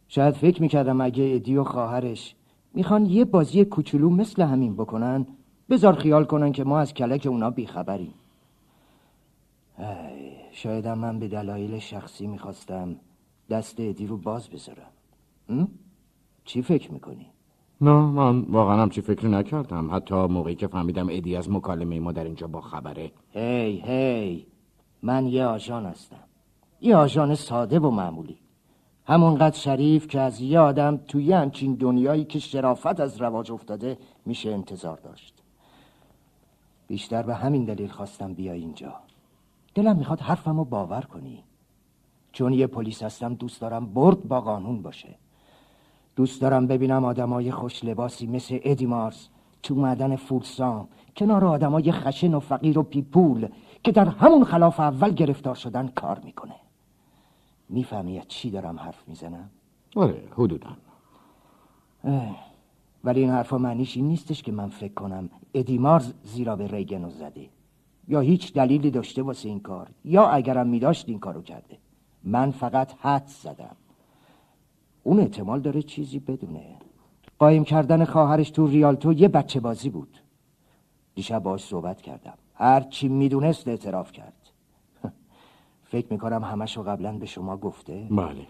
شاید 0.08 0.34
فکر 0.34 0.62
می‌کردم 0.62 1.00
اگه 1.00 1.32
ادی 1.34 1.56
و 1.56 1.64
خواهرش 1.64 2.34
می‌خوان 2.74 3.06
یه 3.06 3.24
بازی 3.24 3.64
کوچولو 3.64 4.10
مثل 4.10 4.42
همین 4.42 4.74
بکنن 4.74 5.26
بذار 5.70 5.94
خیال 5.94 6.24
کنن 6.24 6.52
که 6.52 6.64
ما 6.64 6.78
از 6.78 6.94
کلک 6.94 7.26
اونا 7.26 7.50
بیخبریم. 7.50 8.14
شایدم 10.52 10.98
من 10.98 11.18
به 11.18 11.28
دلایل 11.28 11.78
شخصی 11.78 12.26
می‌خواستم 12.26 12.96
دست 13.50 13.80
ادی 13.80 14.06
رو 14.06 14.16
باز 14.16 14.48
بذارم. 14.48 15.68
چی 16.44 16.62
فکر 16.62 16.92
می‌کنی؟ 16.92 17.26
نه 17.80 17.90
من 17.90 18.40
واقعا 18.40 18.82
هم 18.82 18.90
چی 18.90 19.00
فکر 19.00 19.28
نکردم. 19.28 19.94
حتی 19.94 20.14
موقعی 20.14 20.54
که 20.54 20.66
فهمیدم 20.66 21.08
ادی 21.10 21.36
از 21.36 21.50
مکالمه 21.50 22.00
ما 22.00 22.12
در 22.12 22.24
اینجا 22.24 22.46
با 22.46 22.60
خبره. 22.60 23.12
هی 23.30 23.82
هی 23.86 24.46
من 25.02 25.26
یه 25.26 25.44
آژان 25.44 25.86
هستم. 25.86 26.24
یه 26.80 26.96
آژان 26.96 27.34
ساده 27.34 27.78
و 27.78 27.90
معمولی. 27.90 28.38
همونقدر 29.06 29.56
شریف 29.56 30.06
که 30.06 30.20
از 30.20 30.40
یه 30.40 30.60
آدم 30.60 30.96
توی 30.96 31.32
همچین 31.32 31.74
دنیایی 31.74 32.24
که 32.24 32.38
شرافت 32.38 33.00
از 33.00 33.20
رواج 33.20 33.52
افتاده 33.52 33.98
میشه 34.26 34.50
انتظار 34.50 34.98
داشت. 34.98 35.42
بیشتر 36.88 37.22
به 37.22 37.34
همین 37.34 37.64
دلیل 37.64 37.88
خواستم 37.88 38.34
بیا 38.34 38.52
اینجا. 38.52 38.94
دلم 39.74 39.96
می‌خواد 39.96 40.20
حرفم 40.20 40.56
رو 40.56 40.64
باور 40.64 41.00
کنی. 41.00 41.44
چون 42.32 42.52
یه 42.52 42.66
پلیس 42.66 43.02
هستم 43.02 43.34
دوست 43.34 43.60
دارم 43.60 43.86
برد 43.86 44.28
با 44.28 44.40
قانون 44.40 44.82
باشه. 44.82 45.14
دوست 46.16 46.40
دارم 46.40 46.66
ببینم 46.66 47.04
آدمای 47.04 47.50
خوش 47.50 47.84
لباسی 47.84 48.26
مثل 48.26 48.58
ادی 48.62 48.86
مارس 48.86 49.28
تو 49.62 49.74
معدن 49.74 50.16
فولسام 50.16 50.88
کنار 51.16 51.44
آدمای 51.44 51.92
خشن 51.92 52.34
و 52.34 52.40
فقیر 52.40 52.78
و 52.78 52.82
پیپول 52.82 53.48
که 53.84 53.92
در 53.92 54.08
همون 54.08 54.44
خلاف 54.44 54.80
اول 54.80 55.10
گرفتار 55.10 55.54
شدن 55.54 55.88
کار 55.88 56.20
می‌کنه. 56.24 56.54
می‌فهمی 57.68 58.22
چی 58.28 58.50
دارم 58.50 58.78
حرف 58.78 59.08
می‌زنم؟ 59.08 59.50
آره 59.96 60.24
حدودا. 60.32 60.70
ولی 63.04 63.20
این 63.20 63.30
حرفا 63.30 63.58
معنیش 63.58 63.96
این 63.96 64.08
نیستش 64.08 64.42
که 64.42 64.52
من 64.52 64.68
فکر 64.68 64.94
کنم 64.94 65.30
ادی 65.54 65.78
مارز 65.78 66.12
زیرا 66.22 66.56
به 66.56 66.66
ریگنو 66.66 67.10
زده. 67.10 67.48
یا 68.08 68.20
هیچ 68.20 68.52
دلیلی 68.52 68.90
داشته 68.90 69.22
واسه 69.22 69.48
این 69.48 69.60
کار 69.60 69.88
یا 70.04 70.26
اگرم 70.26 70.66
میداشت 70.68 71.08
این 71.08 71.18
کارو 71.18 71.42
کرده. 71.42 71.78
من 72.24 72.50
فقط 72.50 72.92
حد 73.00 73.26
زدم. 73.26 73.76
اون 75.02 75.20
احتمال 75.20 75.60
داره 75.60 75.82
چیزی 75.82 76.18
بدونه. 76.18 76.76
قایم 77.38 77.64
کردن 77.64 78.04
خواهرش 78.04 78.50
تو 78.50 78.66
ریالتو 78.66 79.12
یه 79.12 79.28
بچه 79.28 79.60
بازی 79.60 79.90
بود. 79.90 80.18
دیشب 81.14 81.42
باش 81.42 81.64
صحبت 81.64 82.02
کردم. 82.02 82.34
هر 82.54 82.80
چی 82.80 83.08
می‌دونست 83.08 83.68
اعتراف 83.68 84.12
کرد. 84.12 84.50
فکر 85.92 86.06
می‌کنم 86.10 86.44
همشو 86.44 86.82
قبلا 86.82 87.12
به 87.12 87.26
شما 87.26 87.56
گفته. 87.56 88.06
بله. 88.10 88.46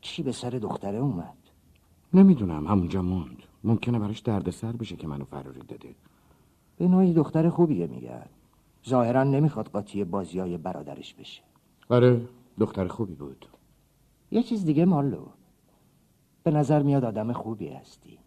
چی 0.00 0.22
به 0.22 0.32
سر 0.32 0.50
دختره 0.50 0.98
اومد؟ 0.98 1.36
نمی‌دونم 2.14 2.66
همونجا 2.66 3.02
موند. 3.02 3.42
ممکنه 3.64 3.98
براش 3.98 4.20
دردسر 4.20 4.72
بشه 4.72 4.96
که 4.96 5.06
منو 5.06 5.24
فراری 5.24 5.60
داده. 5.68 5.94
به 6.78 6.88
نوعی 6.88 7.12
دختر 7.12 7.48
خوبیه 7.48 7.86
میگن. 7.86 8.26
ظاهرا 8.88 9.24
نمی‌خواد 9.24 9.68
قاطی 9.68 10.04
بازی 10.04 10.38
های 10.38 10.58
برادرش 10.58 11.14
بشه. 11.14 11.42
آره 11.88 12.20
دختر 12.58 12.86
خوبی 12.86 13.14
بود. 13.14 13.46
یه 14.30 14.42
چیز 14.42 14.64
دیگه 14.64 14.84
مارلو 14.84 15.26
به 16.42 16.50
نظر 16.50 16.82
میاد 16.82 17.04
آدم 17.04 17.32
خوبی 17.32 17.68
هستی. 17.68 18.18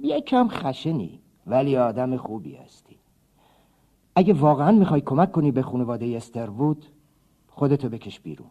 یکم 0.00 0.48
خشنی 0.48 1.20
ولی 1.46 1.76
آدم 1.76 2.16
خوبی 2.16 2.54
هستی. 2.54 2.96
اگه 4.16 4.32
واقعا 4.32 4.72
می‌خوای 4.72 5.00
کمک 5.00 5.32
کنی 5.32 5.50
به 5.50 5.62
خانواده 5.62 6.16
استروود 6.16 6.86
خودتو 7.48 7.88
بکش 7.88 8.20
بیرون. 8.20 8.50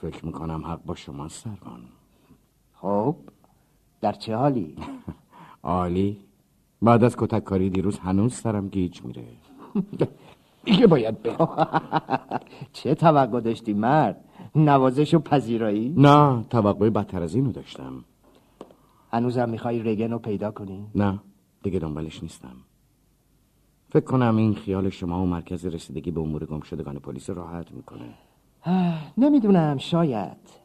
فکر 0.00 0.26
می‌کنم 0.26 0.66
حق 0.66 0.84
با 0.84 0.94
شما 0.94 1.28
سروان 1.28 1.84
خب 2.74 3.16
در 4.00 4.12
چه 4.12 4.36
حالی؟ 4.36 4.76
عالی. 5.62 6.20
بعد 6.82 7.04
از 7.04 7.16
کتک 7.16 7.44
کاری 7.44 7.70
دیروز 7.70 7.98
هنوز 7.98 8.34
سرم 8.34 8.68
گیج 8.68 9.02
میره. 9.02 9.24
دیگه 10.64 10.86
باید 10.86 11.22
به 11.22 11.36
چه 12.72 12.94
توقع 12.94 13.40
داشتی 13.40 13.74
مرد؟ 13.74 14.24
نوازش 14.54 15.14
و 15.14 15.18
پذیرایی؟ 15.18 15.94
نه 15.96 16.44
توقع 16.50 16.90
بدتر 16.90 17.22
از 17.22 17.34
اینو 17.34 17.52
داشتم. 17.52 18.04
هنوزم 19.12 19.48
می‌خوای 19.48 19.82
رگن 19.82 20.10
رو 20.10 20.18
پیدا 20.18 20.50
کنی؟ 20.50 20.86
نه 20.94 21.20
دیگه 21.62 21.78
دنبالش 21.78 22.22
نیستم. 22.22 22.56
فکر 23.88 24.04
کنم 24.04 24.36
این 24.36 24.54
خیال 24.54 24.88
شما 24.88 25.22
و 25.22 25.26
مرکز 25.26 25.66
رسیدگی 25.66 26.10
به 26.10 26.20
امور 26.20 26.44
گم 26.44 26.60
شدگان 26.60 26.98
پلیس 26.98 27.30
راحت 27.30 27.72
می‌کنه. 27.72 28.14
نمی‌دونم 29.18 29.78
شاید. 29.78 30.60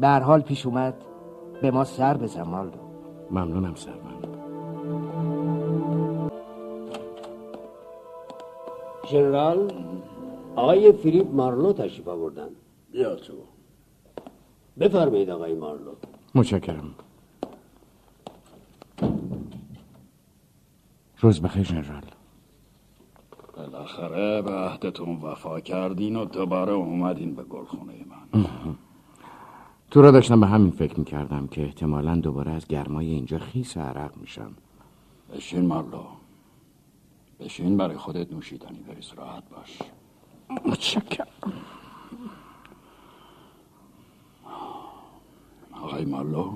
به 0.00 0.06
هر 0.06 0.20
حال 0.20 0.40
پیش 0.40 0.66
اومد 0.66 0.94
به 1.62 1.70
ما 1.70 1.84
سر 1.84 2.16
بزن 2.16 2.42
مالدو 2.42 2.78
ممنونم 3.30 3.74
سرمن. 3.74 4.33
ژنرال 9.10 9.72
آقای 10.56 10.92
فیلیپ 10.92 11.30
مارلو 11.34 11.72
تشریف 11.72 12.08
آوردن. 12.08 12.48
بیا 12.92 13.14
تو 13.16 13.32
بفرمایید 14.80 15.30
آقای 15.30 15.54
مارلو. 15.54 15.92
متشکرم. 16.34 16.94
روز 21.20 21.40
بخیر 21.42 21.62
ژنرال 21.62 22.02
بالاخره 23.56 24.42
به 24.42 24.50
عهدتون 24.50 25.16
وفا 25.16 25.60
کردین 25.60 26.16
و 26.16 26.24
دوباره 26.24 26.72
اومدین 26.72 27.34
به 27.34 27.42
گلخونه 27.42 27.92
من. 28.10 28.44
تو 29.90 30.02
را 30.02 30.10
داشتم 30.10 30.40
به 30.40 30.46
همین 30.46 30.70
فکر 30.70 30.98
می‌کردم 30.98 31.46
که 31.46 31.62
احتمالا 31.62 32.16
دوباره 32.16 32.52
از 32.52 32.66
گرمای 32.66 33.10
اینجا 33.10 33.38
خیس 33.38 33.76
عرق 33.76 34.16
میشم. 34.16 34.52
بشین 35.36 35.66
مارلو. 35.66 35.98
بشین 37.40 37.76
برای 37.76 37.96
خودت 37.96 38.32
نوشیدنی 38.32 38.78
بریز 38.78 39.12
راحت 39.16 39.42
باش. 39.50 39.78
متشکرم. 40.64 41.26
آقای 45.72 46.04
مارلو 46.04 46.52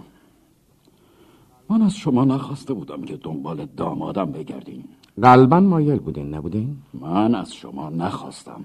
من 1.69 1.83
از 1.83 1.97
شما 1.97 2.25
نخواسته 2.25 2.75
بودم 2.75 3.03
که 3.03 3.17
دنبال 3.17 3.67
دامادم 3.67 4.33
بگردین. 4.33 4.85
قلبا 5.23 5.61
مایل 5.61 5.99
بودین 5.99 6.35
نبودین؟ 6.35 6.77
من 6.95 7.35
از 7.35 7.55
شما 7.55 7.91
نخواستم. 7.91 8.65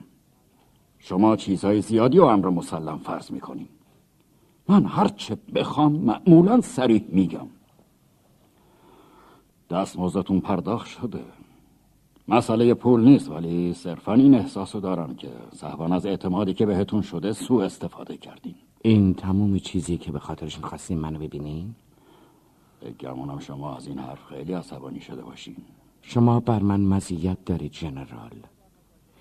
شما 1.00 1.36
چیزهای 1.36 1.82
زیادی 1.82 2.20
و 2.20 2.24
امر 2.24 2.50
مسلم 2.50 2.98
فرض 2.98 3.32
می‌کنین. 3.32 3.68
من 4.68 4.86
هرچه 4.86 5.38
بخوام 5.56 5.92
معمولا 5.92 6.62
سریع 6.62 7.06
میگم. 7.10 7.48
دست 9.70 10.00
موزتون 10.00 10.40
پرداخت 10.40 10.88
شده. 10.88 11.24
مسئله 12.28 12.74
پول 12.74 13.04
نیست 13.04 13.32
ولی 13.32 13.74
صرفا 13.74 14.14
این 14.14 14.36
احساسو 14.36 14.80
دارم 14.80 15.16
که 15.16 15.30
صحبان 15.52 15.94
از 15.94 16.06
اعتمادی 16.06 16.54
که 16.54 16.66
بهتون 16.66 17.02
شده 17.02 17.34
سوء 17.34 17.66
استفاده 17.66 18.18
کردین. 18.18 18.56
این 18.82 19.14
تموم 19.14 19.58
چیزی 19.58 19.98
که 19.98 20.12
به 20.12 20.20
خاطرش 20.20 20.58
می‌خواستیم 20.58 21.00
منو 21.00 21.20
ببینین؟ 21.20 21.76
گمونم 23.00 23.40
شما 23.40 23.76
از 23.76 23.88
این 23.88 24.00
حرف 24.00 24.26
خیلی 24.26 24.54
عصبانی 24.54 25.00
شده 25.02 25.22
باشین. 25.22 25.56
شما 26.02 26.40
بر 26.40 26.60
من 26.60 26.82
مزیت 26.82 27.38
دارید 27.46 27.72
جنرال. 27.72 28.32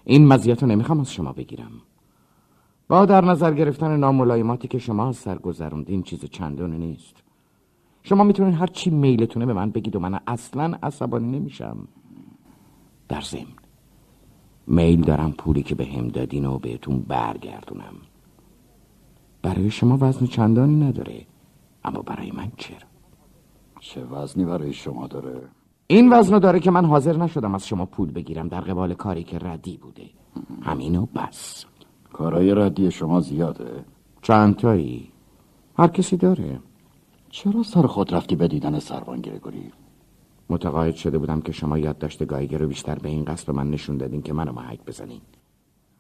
این 0.05 0.27
مزیت 0.27 0.63
رو 0.63 0.69
نمی‌خوام 0.69 1.01
از 1.01 1.13
شما 1.13 1.33
بگیرم. 1.33 1.73
با 2.89 3.07
در 3.07 3.25
نظر 3.25 3.55
گرفتن 3.55 3.97
ناملایماتی 3.97 4.69
که 4.69 4.79
شما 4.79 5.09
از 5.09 5.17
سر 5.17 5.39
گذروندین 5.39 6.03
چیز 6.03 6.25
چندانی 6.25 6.79
نیست. 6.79 7.17
شما 8.03 8.25
می‌تونین 8.25 8.55
هر 8.55 8.67
چی 8.67 8.91
میلتونه 8.91 9.47
به 9.47 9.53
من 9.53 9.71
بگید 9.71 9.97
و 9.97 10.01
من 10.01 10.21
اصلا 10.27 10.79
عصبانی 10.83 11.39
نمیشم. 11.39 11.77
در 13.13 13.21
ضمن. 13.21 13.57
میل 14.67 15.01
دارم 15.01 15.33
پولی 15.33 15.63
که 15.63 15.75
به 15.75 15.87
هم 15.87 16.09
دادین 16.09 16.45
و 16.45 16.59
بهتون 16.59 17.01
برگردونم. 17.01 17.95
برای 19.43 19.71
شما 19.71 19.99
وزن 20.01 20.27
چندانی 20.27 20.77
نداره 20.77 21.27
اما 21.85 22.03
برای 22.03 22.31
من 22.31 22.53
چرا؟ 22.57 22.89
چه 23.81 24.05
وزنی 24.05 24.45
برای 24.45 24.73
شما 24.73 25.07
داره؟ 25.07 25.43
این 25.87 26.13
وزن 26.13 26.39
داره 26.39 26.61
که 26.61 26.71
من 26.71 26.85
حاضر 26.85 27.17
نشدم 27.17 27.55
از 27.55 27.67
شما 27.67 27.87
پول 27.87 28.11
بگیرم 28.11 28.49
در 28.49 28.61
قبال 28.61 28.95
کاری 28.95 29.25
که 29.25 29.39
ردی 29.39 29.77
بوده. 29.77 30.07
همینو 30.63 31.07
بس. 31.07 31.65
کارای 32.13 32.55
ردی 32.55 32.91
شما 32.91 33.21
زیاده؟ 33.21 33.85
چند 34.23 34.57
تایی؟ 34.57 35.13
هر 35.79 35.89
کسی 35.89 36.17
داره. 36.17 36.61
چرا 37.31 37.63
سر 37.63 37.87
خود 37.87 38.15
رفتی 38.15 38.37
به 38.37 38.49
دیدن 38.49 38.79
سروان 38.79 39.21
گرگوری؟ 39.21 39.73
متقاعد 40.53 40.95
شده 40.95 41.19
بودم 41.19 41.41
که 41.41 41.53
شما 41.53 41.79
یادداشت 41.79 42.25
گایگر 42.25 42.59
رو 42.59 42.69
بیشتر 42.69 42.95
به 42.95 43.09
این 43.09 43.25
قصد 43.25 43.47
به 43.47 43.53
من 43.53 43.71
نشون 43.71 43.97
دادین 43.97 44.23
که 44.23 44.33
منو 44.33 44.53
محک 44.53 44.85
بزنین. 44.85 45.21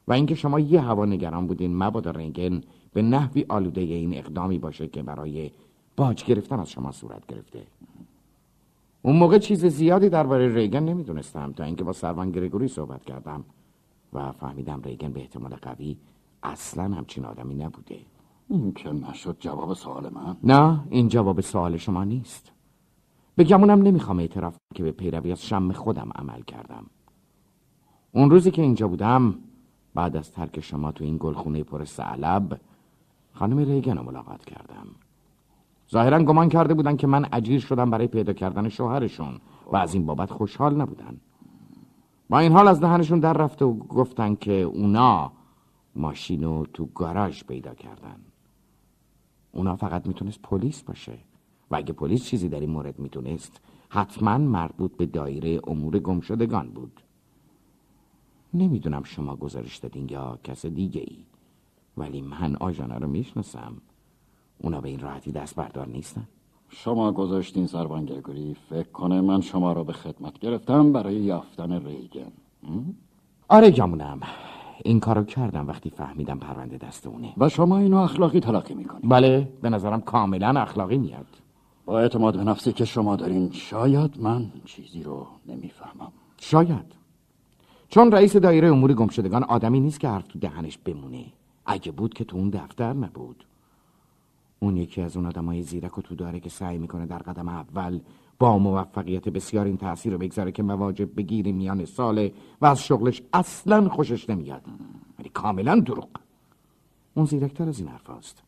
و 0.08 0.12
اینکه 0.12 0.34
شما 0.34 0.60
یه 0.60 0.80
هوا 0.80 1.04
نگران 1.04 1.46
بودین 1.46 1.76
مبادا 1.76 2.10
رنگن 2.10 2.60
به 2.92 3.02
نحوی 3.02 3.44
آلوده 3.48 3.80
این 3.80 4.14
اقدامی 4.14 4.58
باشه 4.58 4.88
که 4.88 5.02
برای 5.02 5.50
باج 5.96 6.24
گرفتن 6.24 6.60
از 6.60 6.70
شما 6.70 6.92
صورت 6.92 7.26
گرفته. 7.26 7.62
اون 9.02 9.16
موقع 9.16 9.38
چیز 9.38 9.66
زیادی 9.66 10.08
درباره 10.08 10.54
ریگن 10.54 10.82
نمی‌دونستم 10.82 11.52
تا 11.52 11.64
اینکه 11.64 11.84
با 11.84 11.92
سروان 11.92 12.30
گرگوری 12.30 12.68
صحبت 12.68 13.04
کردم 13.04 13.44
و 14.12 14.32
فهمیدم 14.32 14.82
ریگن 14.84 15.12
به 15.12 15.20
احتمال 15.20 15.54
قوی 15.62 15.96
اصلا 16.42 16.84
همچین 16.84 17.24
آدمی 17.24 17.54
نبوده. 17.54 17.98
این 18.48 18.72
که 18.72 18.92
نشد 18.92 19.36
جواب 19.40 19.74
سوال 19.74 20.08
من؟ 20.08 20.36
نه 20.44 20.80
این 20.90 21.08
جواب 21.08 21.40
سوال 21.40 21.76
شما 21.76 22.04
نیست. 22.04 22.51
بگمونم 23.38 23.82
نمی‌خوام 23.82 24.18
اعتراف 24.18 24.56
که 24.74 24.82
به 24.82 24.92
پیروی 24.92 25.32
از 25.32 25.42
شم 25.42 25.72
خودم 25.72 26.10
عمل 26.14 26.42
کردم. 26.42 26.86
اون 28.12 28.30
روزی 28.30 28.50
که 28.50 28.62
اینجا 28.62 28.88
بودم 28.88 29.34
بعد 29.94 30.16
از 30.16 30.32
ترک 30.32 30.60
شما 30.60 30.92
تو 30.92 31.04
این 31.04 31.16
گلخونه 31.20 31.62
پر 31.64 31.84
سعلب 31.84 32.60
خانم 33.32 33.58
ریگن 33.58 33.96
رو 33.96 34.04
ملاقات 34.04 34.44
کردم. 34.44 34.86
ظاهرا 35.90 36.22
گمان 36.22 36.48
کرده 36.48 36.74
بودن 36.74 36.96
که 36.96 37.06
من 37.06 37.26
اجیر 37.32 37.60
شدم 37.60 37.90
برای 37.90 38.06
پیدا 38.06 38.32
کردن 38.32 38.68
شوهرشون 38.68 39.40
و 39.72 39.76
از 39.76 39.94
این 39.94 40.06
بابت 40.06 40.30
خوشحال 40.30 40.80
نبودن. 40.80 41.20
با 42.28 42.38
این 42.38 42.52
حال 42.52 42.68
از 42.68 42.80
دهنشون 42.80 43.20
در 43.20 43.32
رفته 43.32 43.64
و 43.64 43.74
گفتن 43.74 44.34
که 44.34 44.52
اونا 44.52 45.32
ماشینو 45.96 46.64
تو 46.66 46.86
گاراژ 46.86 47.44
پیدا 47.44 47.74
کردن. 47.74 48.16
اونا 49.52 49.76
فقط 49.76 50.06
می‌تونست 50.06 50.42
پلیس 50.42 50.82
باشه. 50.82 51.18
و 51.72 51.76
اگه 51.76 51.92
پلیس 51.92 52.24
چیزی 52.24 52.48
در 52.48 52.60
این 52.60 52.70
مورد 52.70 52.98
می‌تونست؟ 52.98 53.60
حتما 53.88 54.38
مربوط 54.38 54.96
به 54.96 55.06
دایره 55.06 55.60
امور 55.66 55.98
گمشدگان 55.98 56.68
بود. 56.68 57.00
نمی‌دونم 58.54 59.02
شما 59.02 59.36
گزارش 59.36 59.76
دادین 59.76 60.08
یا 60.08 60.38
کس 60.44 60.66
دیگه 60.66 61.00
ای 61.00 61.16
ولی 61.96 62.20
من 62.20 62.56
آژانا 62.56 62.96
رو 62.96 63.08
می‌شناسم. 63.08 63.72
اونا 64.58 64.80
به 64.80 64.88
این 64.88 65.00
راحتی 65.00 65.32
دست 65.32 65.56
بردار 65.56 65.88
نیستن. 65.88 66.28
شما 66.68 67.12
گذاشتین 67.12 67.66
سروان 67.66 68.04
گرگوری 68.04 68.56
فکر 68.70 68.88
کنه 68.88 69.20
من 69.20 69.40
شما 69.40 69.72
را 69.72 69.84
به 69.84 69.92
خدمت 69.92 70.38
گرفتم 70.38 70.92
برای 70.92 71.14
یافتن 71.14 71.72
ریگن. 71.86 72.32
آره 73.48 73.70
گمونم 73.70 74.20
این 74.84 75.00
کارو 75.00 75.24
کردم 75.24 75.68
وقتی 75.68 75.90
فهمیدم 75.90 76.38
پرونده 76.38 76.78
دست 76.78 77.06
اونه. 77.06 77.32
و 77.36 77.48
شما 77.48 77.78
اینو 77.78 77.96
اخلاقی 77.96 78.40
تلقی 78.40 78.74
می‌کنی. 78.74 79.00
بله 79.04 79.48
به 79.62 79.70
نظرم 79.70 80.00
کاملا 80.00 80.60
اخلاقی 80.60 80.98
میاد. 80.98 81.26
با 81.84 82.00
اعتماد 82.00 82.36
به 82.36 82.44
نفسی 82.44 82.72
که 82.72 82.84
شما 82.84 83.16
دارین 83.16 83.52
شاید 83.52 84.20
من 84.20 84.50
چیزی 84.64 85.02
رو 85.02 85.26
نمی‌فهمم. 85.46 86.12
شاید. 86.38 87.02
چون 87.88 88.12
رئیس 88.12 88.36
دایره 88.36 88.68
امور 88.68 88.94
گمشدگان 88.94 89.44
آدمی 89.44 89.80
نیست 89.80 90.00
که 90.00 90.08
حرف 90.08 90.26
تو 90.26 90.38
دهنش 90.38 90.78
بمونه. 90.78 91.24
اگه 91.66 91.92
بود 91.92 92.14
که 92.14 92.24
تو 92.24 92.36
اون 92.36 92.50
دفتر 92.50 92.92
نبود. 92.92 93.44
اون 94.60 94.76
یکی 94.76 95.00
از 95.00 95.16
اون 95.16 95.26
آدمای 95.26 95.62
زیرک 95.62 95.98
و 95.98 96.02
تو 96.02 96.14
داره 96.14 96.40
که 96.40 96.50
سعی 96.50 96.78
می‌کنه 96.78 97.06
در 97.06 97.18
قدم 97.18 97.48
اول 97.48 98.00
با 98.38 98.58
موفقیت 98.58 99.28
بسیار 99.28 99.66
این 99.66 99.76
تاثیر 99.76 100.12
رو 100.12 100.18
بگذاره 100.18 100.52
که 100.52 100.62
مواجب 100.62 101.16
بگیری 101.16 101.52
میان 101.52 101.84
ساله 101.84 102.32
و 102.60 102.66
از 102.66 102.82
شغلش 102.82 103.22
اصلا 103.32 103.88
خوشش 103.88 104.30
نمیاد. 104.30 104.62
ولی 105.18 105.28
کاملا 105.28 105.80
دروغ. 105.80 106.08
اون 107.14 107.26
زیرکتر 107.26 107.68
از 107.68 107.78
این 107.78 107.88
حرف 107.88 108.10
هست. 108.10 108.42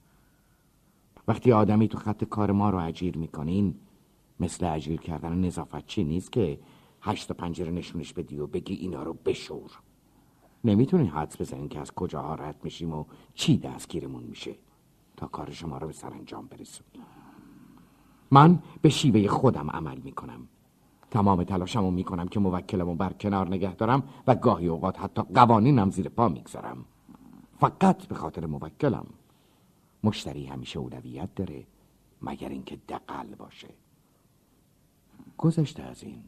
وقتی 1.29 1.53
آدمی 1.53 1.89
تو 1.89 1.99
خط 1.99 2.25
کار 2.25 2.53
ما 2.53 2.71
رو 2.71 2.79
اجیر 2.79 3.19
می‌کنین 3.19 3.75
مثل 4.41 4.67
اجیر 4.67 5.01
کردن 5.01 5.41
نظافت 5.41 5.87
چی 5.87 6.05
نیست 6.05 6.33
که 6.33 6.59
هشت 7.03 7.33
پنجره 7.33 7.71
نشونش 7.71 8.13
بدی 8.13 8.39
و 8.39 8.47
بگی 8.47 8.75
اینا 8.75 9.03
رو 9.03 9.15
بشور؟ 9.15 9.71
نمی‌تونی 10.65 11.07
حدس 11.07 11.41
بزنین 11.41 11.69
که 11.69 11.81
از 11.81 11.93
کجاها 11.93 12.35
رد 12.35 12.57
میشیم 12.65 12.95
و 12.95 13.05
چی 13.35 13.59
دستگیرمون 13.59 14.23
میشه 14.23 14.55
تا 15.17 15.27
کار 15.27 15.51
شما 15.51 15.79
رو 15.79 15.87
به 15.87 15.93
سرانجام 15.93 16.47
برسونیم. 16.47 17.03
من 18.31 18.59
به 18.83 18.89
شیوه 18.89 19.29
خودم 19.29 19.71
عمل 19.71 19.99
می‌کنم. 19.99 20.49
تمام 21.11 21.45
تلاشمو 21.45 21.91
می‌کنم 21.91 22.29
که 22.29 22.41
موکلمو 22.41 22.95
بر 22.95 23.13
کنار 23.13 23.49
نگه 23.49 23.75
دارم 23.75 24.03
و 24.27 24.35
گاهی 24.35 24.67
اوقات 24.67 25.01
حتی 25.01 25.23
قوانینم 25.23 25.91
زیر 25.91 26.09
پا 26.09 26.29
می‌گذارم. 26.29 26.85
فقط 27.61 28.07
به 28.07 28.15
خاطر 28.15 28.47
موکلم. 28.47 29.07
مشتری 30.05 30.47
همیشه 30.47 30.79
اولویت 30.79 31.35
داره 31.35 31.67
مگر 32.23 32.49
اینکه 32.49 32.79
دقل 32.89 33.35
باشه. 33.39 33.69
گذشته 35.39 35.83
از 35.83 36.03
این. 36.03 36.25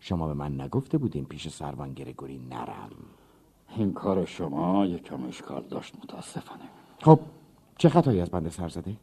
شما 0.00 0.26
به 0.26 0.34
من 0.34 0.60
نگفته 0.60 0.98
بودین 0.98 1.24
پیش 1.24 1.48
سروان 1.48 1.92
گرگوری 1.92 2.38
نرم. 2.38 2.90
این 3.76 3.92
کار 3.92 4.24
شما 4.24 4.86
یکم 4.86 5.24
اشکال 5.24 5.62
داشت 5.62 5.96
متاسفانه. 5.96 6.64
خب 7.02 7.20
چه 7.78 7.88
خطایی 7.88 8.20
از 8.20 8.30
بنده 8.30 8.50
سر 8.50 8.68
زده؟ 8.68 8.96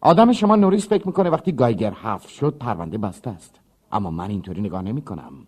آدم 0.00 0.32
شما 0.32 0.56
نوریس 0.56 0.88
فکر 0.88 1.06
می‌کنه 1.06 1.30
وقتی 1.30 1.52
گایگر 1.52 1.92
حف 1.92 2.28
شد 2.28 2.58
پرونده 2.58 2.98
بسته 2.98 3.30
است. 3.30 3.60
اما 3.92 4.10
من 4.10 4.30
اینطوری 4.30 4.60
نگاه 4.60 4.82
نمی 4.82 5.02
کنم 5.02 5.46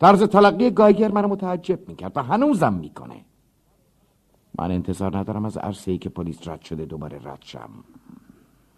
طرز 0.00 0.22
تلقی 0.22 0.70
گایگر 0.70 1.12
منو 1.12 1.28
متعجب 1.28 1.88
می‌کرد 1.88 2.16
و 2.16 2.22
هنوزم 2.22 2.74
می‌کنه. 2.74 3.24
من 4.58 4.70
انتظار 4.70 5.18
ندارم 5.18 5.44
از 5.44 5.56
عرصه 5.56 5.90
ای 5.90 5.98
که 5.98 6.08
پلیس 6.08 6.48
رد 6.48 6.60
شده 6.60 6.84
دوباره 6.84 7.20
رد 7.22 7.42
شم 7.42 7.70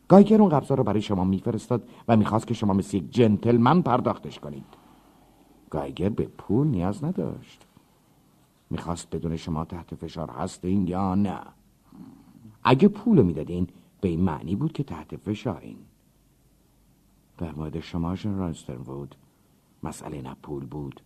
گایگر 0.08 0.40
اون 0.40 0.48
قبضا 0.48 0.74
رو 0.74 0.84
برای 0.84 1.02
شما 1.02 1.24
میفرستاد 1.24 1.88
و 2.08 2.16
می‌خواست 2.16 2.46
که 2.46 2.54
شما 2.54 2.72
مثل 2.72 2.96
یک 2.96 3.10
جنتلمن 3.10 3.82
پرداختش 3.82 4.38
کنید. 4.38 4.64
گایگر 5.70 6.08
به 6.08 6.26
پول 6.26 6.66
نیاز 6.66 7.04
نداشت. 7.04 7.66
می‌خواست 8.70 9.16
بدون 9.16 9.36
شما 9.36 9.64
تحت 9.64 9.94
فشار 9.94 10.30
هستین 10.30 10.86
یا 10.86 11.14
نه. 11.14 11.40
اگه 12.64 12.88
پول 12.88 13.22
می‌دادین 13.22 13.68
به 14.00 14.08
این 14.08 14.20
معنی 14.20 14.56
بود 14.56 14.72
که 14.72 14.82
تحت 14.84 15.16
فشارین. 15.16 15.76
در 17.38 17.52
مورد 17.52 17.80
شما 17.80 18.16
جنرال 18.16 18.54
بود 18.84 19.14
مسئله 19.82 20.22
نه 20.22 20.36
پول 20.42 20.66
بود 20.66 21.00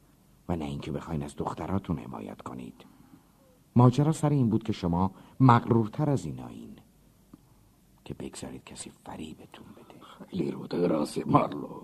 و 0.49 0.57
نه 0.57 0.65
اینکه 0.65 0.93
بخواین 0.93 1.23
از 1.23 1.37
دختراتون 1.37 1.99
حمایت 1.99 2.43
کنید. 2.43 2.85
ماجرا 3.77 4.13
سر 4.13 4.31
این 4.31 4.49
بود 4.51 4.63
که 4.63 4.73
شما 4.73 5.11
مغرورتر 5.41 6.11
از 6.11 6.25
اینایین. 6.25 6.71
که 8.05 8.15
بگذارید 8.15 8.65
کسی 8.65 8.91
فریبتون 9.05 9.67
بده. 9.77 10.01
خیلی 10.31 10.51
رو 10.51 10.67
درازی 10.67 11.23
مارلو. 11.27 11.81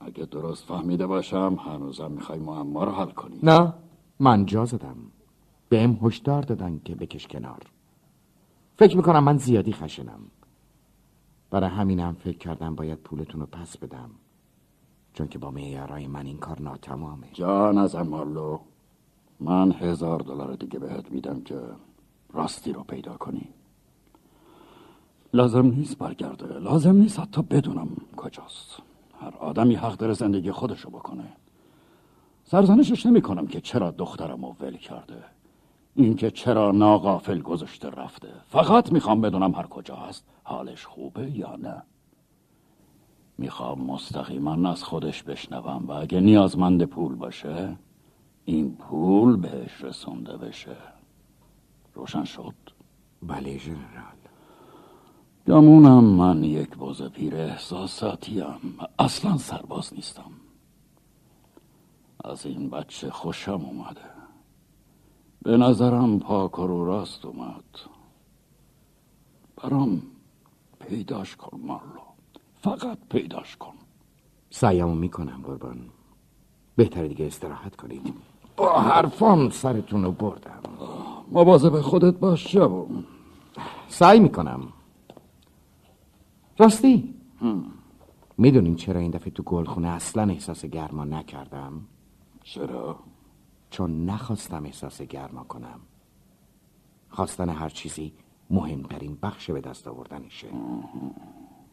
اگه 0.00 0.24
درست 0.24 0.64
فهمیده 0.64 1.06
باشم 1.06 1.56
هنوزم 1.64 2.10
می‌خوای 2.10 2.38
معما 2.38 2.84
رو 2.84 2.92
حل 2.92 3.10
کنی. 3.10 3.38
نه 3.42 3.74
من 4.20 4.46
جا 4.46 4.64
زدم. 4.64 4.96
بهم 5.68 5.98
هشدار 6.02 6.42
دادن 6.42 6.80
که 6.84 6.94
بکش 6.94 7.26
کنار. 7.26 7.62
فکر 8.76 8.96
می‌کنم 8.96 9.24
من 9.24 9.38
زیادی 9.38 9.72
خشنم. 9.72 10.20
برای 11.50 11.70
همینم 11.70 12.14
فکر 12.14 12.38
کردم 12.38 12.74
باید 12.74 12.98
پولتون 12.98 13.40
رو 13.40 13.46
پس 13.46 13.76
بدم. 13.76 14.10
چون 15.14 15.28
که 15.28 15.38
با 15.38 15.50
معیارای 15.50 16.06
من 16.06 16.26
این 16.26 16.38
کار 16.38 16.62
ناتمامه. 16.62 17.26
جان 17.32 17.78
از 17.78 17.96
مارلو. 17.96 18.58
من 19.40 19.72
هزار 19.72 20.20
دلار 20.20 20.54
دیگه 20.54 20.78
بهت 20.78 21.12
میدم 21.12 21.40
که 21.40 21.60
راستی 22.32 22.72
رو 22.72 22.82
پیدا 22.82 23.16
کنی. 23.16 23.48
لازم 25.32 25.66
نیست 25.66 25.98
برگرده. 25.98 26.58
لازم 26.58 26.96
نیست 26.96 27.20
حتی 27.20 27.42
بدونم 27.42 27.88
کجاست. 28.16 28.82
هر 29.20 29.34
آدمی 29.40 29.74
حق 29.74 29.96
داره 29.96 30.12
زندگی 30.12 30.52
خودشو 30.52 30.90
بکنه. 30.90 31.32
سرزنشش 32.44 33.06
نمی 33.06 33.22
کنم 33.22 33.46
که 33.46 33.60
چرا 33.60 33.90
دخترم 33.90 34.44
ول 34.44 34.76
کرده. 34.76 35.24
اینکه 35.94 36.30
چرا 36.30 36.72
ناغافل 36.72 37.40
گذاشته 37.40 37.90
رفته. 37.90 38.28
فقط 38.46 38.92
می‌خوام 38.92 39.20
بدونم 39.20 39.54
هر 39.54 39.66
کجا 39.66 39.96
هست 39.96 40.24
حالش 40.42 40.86
خوبه 40.86 41.30
یا 41.30 41.56
نه. 41.56 41.82
می‌خوام 43.38 43.80
مستقیما 43.80 44.70
از 44.70 44.84
خودش 44.84 45.22
بشنوم 45.22 45.84
و 45.86 45.92
اگه 45.92 46.20
نیازمند 46.20 46.84
پول 46.84 47.14
باشه 47.14 47.76
این 48.48 48.76
پول 48.76 49.36
بهش 49.36 49.84
رسونده 49.84 50.36
بشه. 50.36 50.76
روشن 51.94 52.24
شد؟ 52.24 52.54
بله 53.22 53.58
جنرال. 53.58 54.18
گمونم 55.46 56.04
من 56.04 56.44
یک 56.44 56.76
بوز 56.76 57.02
پیر 57.02 57.36
احساساتیم. 57.36 58.78
اصلا 58.98 59.36
سرباز 59.36 59.94
نیستم. 59.94 60.30
از 62.24 62.46
این 62.46 62.70
بچه 62.70 63.10
خوشم 63.10 63.64
اومده. 63.64 64.10
به 65.42 65.56
نظرم 65.56 66.18
پاک 66.18 66.52
رو 66.52 66.84
راست 66.84 67.24
اومد. 67.24 67.64
برام 69.56 70.02
پیداش 70.80 71.36
کن 71.36 71.60
مارلو. 71.60 72.00
فقط 72.60 72.98
پیداش 73.10 73.56
کن. 73.56 73.74
سعیمو 74.50 74.94
می‌کنم 74.94 75.42
قربان. 75.44 75.90
بهتره 76.76 77.08
دیگه 77.08 77.26
استراحت 77.26 77.76
کنید. 77.76 78.14
با 78.58 78.80
حرفام 78.80 79.50
سرتون 79.50 80.04
رو 80.04 80.12
بردم. 80.12 80.60
مواظب 81.30 81.80
خودت 81.80 82.14
باش 82.14 82.52
جوون 82.52 83.04
سعی 83.88 84.20
می‌کنم. 84.20 84.60
راستی؟ 86.58 87.14
می‌دونین 88.38 88.76
چرا 88.76 89.00
این 89.00 89.10
دفعه 89.10 89.30
تو 89.30 89.42
گلخونه 89.42 89.88
اصلا 89.88 90.22
احساس 90.22 90.64
گرما 90.64 91.04
نکردم؟ 91.04 91.72
چرا؟ 92.42 92.96
چون 93.70 94.04
نخواستم 94.04 94.64
احساس 94.64 95.02
گرما 95.02 95.44
کنم. 95.44 95.80
خواستن 97.10 97.48
هر 97.48 97.68
چیزی 97.68 98.12
مهمترین 98.50 99.18
بخش 99.22 99.50
به 99.50 99.60
دست 99.60 99.88
آوردنشه. 99.88 100.48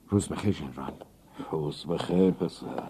روز 0.09 0.27
بخیر 0.27 0.53
جنرال. 0.53 0.93
روز 1.51 1.85
بخیر 1.85 2.31
پسر. 2.31 2.89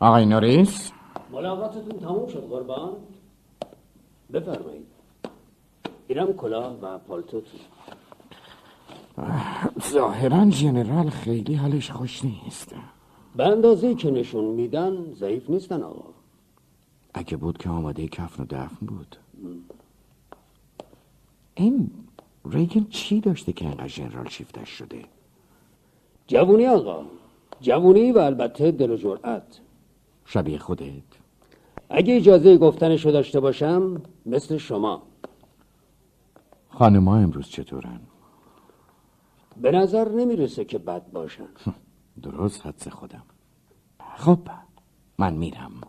آقای 0.00 0.26
نوریس؟ 0.26 0.92
ملاقاتتون 1.32 1.98
تموم 1.98 2.26
شد 2.26 2.48
قربان. 2.48 2.92
بفرمایید. 4.32 4.86
اینم 6.08 6.32
کلاه 6.32 6.78
و 6.82 6.98
پالتوتون 6.98 7.60
ظاهرا 9.92 10.44
جنرال 10.44 11.10
خیلی 11.10 11.54
حالش 11.54 11.90
خوش 11.90 12.24
نیست. 12.24 12.74
به 13.36 13.46
اندازه 13.46 13.94
که 13.94 14.10
نشون 14.10 14.44
میدن 14.44 15.12
ضعیف 15.12 15.50
نیستن 15.50 15.82
آقا. 15.82 16.10
اگه 17.14 17.36
بود 17.36 17.58
که 17.58 17.68
آماده 17.68 18.08
کفن 18.08 18.42
و 18.42 18.46
دفن 18.46 18.86
بود. 18.86 19.16
این 21.54 21.90
ریگن 22.50 22.86
چی 22.90 23.20
داشته 23.20 23.52
که 23.52 23.66
انقدر 23.66 23.88
جنرال 23.88 24.28
شیفتش 24.28 24.68
شده؟ 24.68 25.04
جوونی 26.26 26.66
آقا. 26.66 27.04
جوونی 27.60 28.12
و 28.12 28.18
البته 28.18 28.70
دل 28.70 28.90
و 28.90 28.96
جرأت. 28.96 29.60
شبیه 30.24 30.58
خودت. 30.58 31.02
اگه 31.90 32.16
اجازه 32.16 32.56
گفتنشو 32.56 33.10
داشته 33.10 33.40
باشم 33.40 34.02
مثل 34.26 34.56
شما. 34.56 35.02
خانما 36.68 37.16
امروز 37.16 37.48
چطورن؟ 37.48 38.00
به 39.62 39.70
نظر 39.70 40.08
نمی‌رسه 40.08 40.64
که 40.64 40.78
بد 40.78 41.10
باشن. 41.12 41.48
درست 42.22 42.66
حدس 42.66 42.88
خودم. 42.88 43.22
خب 44.16 44.38
من 45.18 45.34
میرم. 45.34 45.80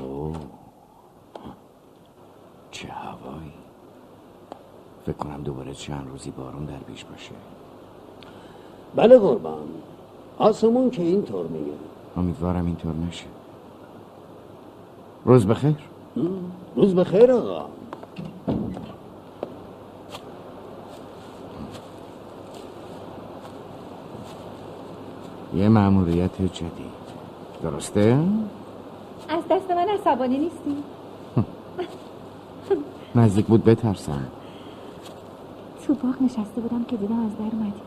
اوه. 0.00 0.36
چه 2.70 2.88
هوایی. 2.88 3.52
فکر 5.06 5.16
کنم 5.16 5.42
دوباره 5.42 5.74
چند 5.74 6.08
روزی 6.08 6.30
بارون 6.30 6.64
در 6.64 6.78
پیش 6.78 7.04
باشه. 7.04 7.32
بله 8.96 9.18
قربان. 9.18 9.68
آسمون 10.38 10.90
که 10.90 11.02
اینطور 11.02 11.46
میگه. 11.46 11.72
امیدوارم 12.16 12.66
اینطور 12.66 12.92
نشه. 13.08 13.26
روز 15.24 15.46
بخیر. 15.46 15.76
روز 16.76 16.94
بخیر 16.94 17.32
آقا. 17.32 17.66
یه 25.54 25.68
مأموریت 25.68 26.42
جدید. 26.42 26.98
درسته؟ 27.62 28.18
از 29.28 29.42
دست 29.50 29.70
من 29.70 29.88
عصبانی 29.88 30.38
نیستی؟ 30.38 30.82
نزدیک 33.14 33.46
بود 33.46 33.64
بترسم. 33.64 34.26
تو 35.86 35.94
باغ 35.94 36.22
نشسته 36.22 36.60
بودم 36.60 36.84
که 36.84 36.96
دیدم 36.96 37.26
از 37.26 37.36
در 37.36 37.56
اومدی. 37.56 37.80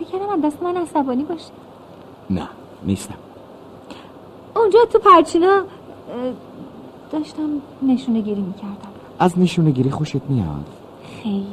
فکر 0.00 0.08
کردم 0.08 0.28
از 0.28 0.42
دست 0.42 0.62
من 0.62 0.76
عصبانی 0.76 1.24
باشی. 1.24 1.50
نه 2.30 2.48
نیستم. 2.82 3.14
اونجا 4.56 4.78
تو 4.92 4.98
پرچینا 4.98 5.62
داشتم 7.12 7.62
نشونه 7.82 8.20
گیری 8.20 8.40
می‌کردم. 8.40 8.88
از 9.18 9.38
نشونه 9.38 9.70
گیری 9.70 9.90
خوشت 9.90 10.22
میاد؟ 10.28 10.66
خیلی. 11.22 11.46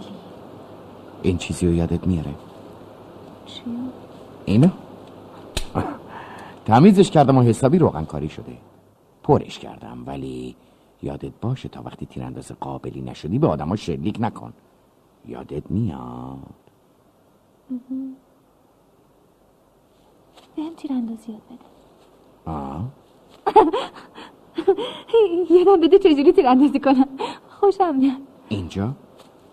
این 1.21 1.37
چیزی 1.37 1.67
رو 1.67 1.73
یادت 1.73 2.07
میاره؟ 2.07 2.35
چی؟ 3.45 3.61
اینو. 4.45 4.67
تمیزش 6.65 7.11
کردم 7.11 7.37
و 7.37 7.41
حسابی 7.41 7.79
روغن 7.79 8.05
کاری 8.05 8.29
شده. 8.29 8.57
پرش 9.23 9.59
کردم 9.59 10.03
ولی 10.05 10.55
یادت 11.03 11.31
باشه 11.41 11.69
تا 11.69 11.81
وقتی 11.81 12.05
تیرانداز 12.05 12.51
قابلی 12.59 13.01
نشدی 13.01 13.39
به 13.39 13.47
آدما 13.47 13.75
شلیک 13.75 14.17
نکن. 14.19 14.53
یادت 15.25 15.71
میاد. 15.71 16.37
بهم 20.57 20.73
تیراندازی 20.77 21.31
یاد 21.31 21.41
بده. 21.49 21.65
آه. 22.45 22.83
یادم 25.57 25.81
بده 25.81 25.99
چجوری 25.99 26.31
تیراندازی 26.31 26.79
کنم. 26.79 27.07
خوشم 27.49 27.95
میاد. 27.95 28.17
اینجا؟ 28.49 28.93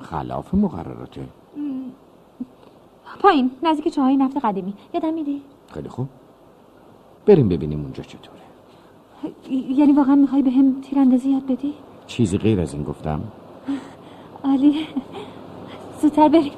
خلاف 0.00 0.54
مقرراته. 0.54 1.28
پایین 3.20 3.50
نزدیک 3.62 3.94
چاهای 3.94 4.16
نفت 4.16 4.36
قدیمی. 4.44 4.74
یادم 4.94 5.14
میدی؟ 5.14 5.42
خیلی 5.74 5.88
خوب. 5.88 6.08
بریم 7.26 7.48
ببینیم 7.48 7.80
اونجا 7.80 8.02
چطوره. 8.02 8.40
یعنی 9.50 9.92
واقعا 9.92 10.14
می‌خوای 10.14 10.42
به 10.42 10.50
هم 10.50 10.80
تیراندازی 10.80 11.30
یاد 11.30 11.46
بدی؟ 11.46 11.74
چیزی 12.06 12.38
غیر 12.38 12.60
از 12.60 12.74
این 12.74 12.82
گفتم. 12.84 13.20
عالی. 14.44 14.86
زودتر 16.02 16.28
بریم. 16.28 16.52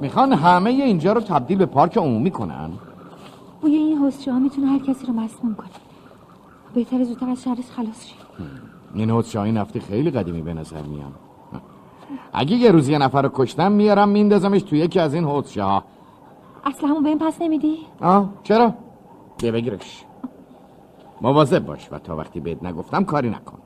می‌خوان 0.00 0.32
همه 0.32 0.70
اینجا 0.70 1.12
رو 1.12 1.20
تبدیل 1.20 1.58
به 1.58 1.66
پارک 1.66 1.98
عمومی 1.98 2.30
کنن؟ 2.30 2.70
بوی 3.60 3.74
این 3.74 3.98
حوزچه 3.98 4.32
ها 4.32 4.38
می‌تونه 4.38 4.66
هر 4.66 4.78
کسی 4.78 5.06
رو 5.06 5.12
مسموم 5.12 5.54
کنه. 5.54 5.68
بهتره 6.74 7.04
زودتر 7.04 7.30
از 7.30 7.42
شرش 7.42 7.70
خلاص 7.70 8.06
شیم 8.06 8.16
این 8.94 9.10
حوزچه‌های 9.10 9.52
نفتی 9.52 9.80
خیلی 9.80 10.10
قدیمی 10.10 10.42
به 10.42 10.54
نظر 10.54 10.82
میان. 10.82 11.12
اگه 12.32 12.56
یه 12.56 12.70
روز 12.70 12.88
یه 12.88 12.98
نفر 12.98 13.22
رو 13.22 13.30
کشتم 13.34 13.72
میارم 13.72 14.08
میندازمش 14.08 14.62
توی 14.62 14.78
یکی 14.78 15.00
از 15.00 15.14
این 15.14 15.24
حوزچه 15.24 15.62
ها 15.62 15.84
اصلا 16.64 16.88
همون 16.88 17.02
به 17.02 17.08
این 17.08 17.18
پس 17.18 17.42
نمیدی؟ 17.42 17.78
آه 18.00 18.28
چرا؟ 18.42 18.74
بیا 19.38 19.52
بگیرش. 19.52 20.04
مواظب 21.20 21.66
باش 21.66 21.88
و 21.92 21.98
تا 21.98 22.16
وقتی 22.16 22.40
بهت 22.40 22.62
نگفتم 22.62 23.04
کاری 23.04 23.30
نکن. 23.30 23.58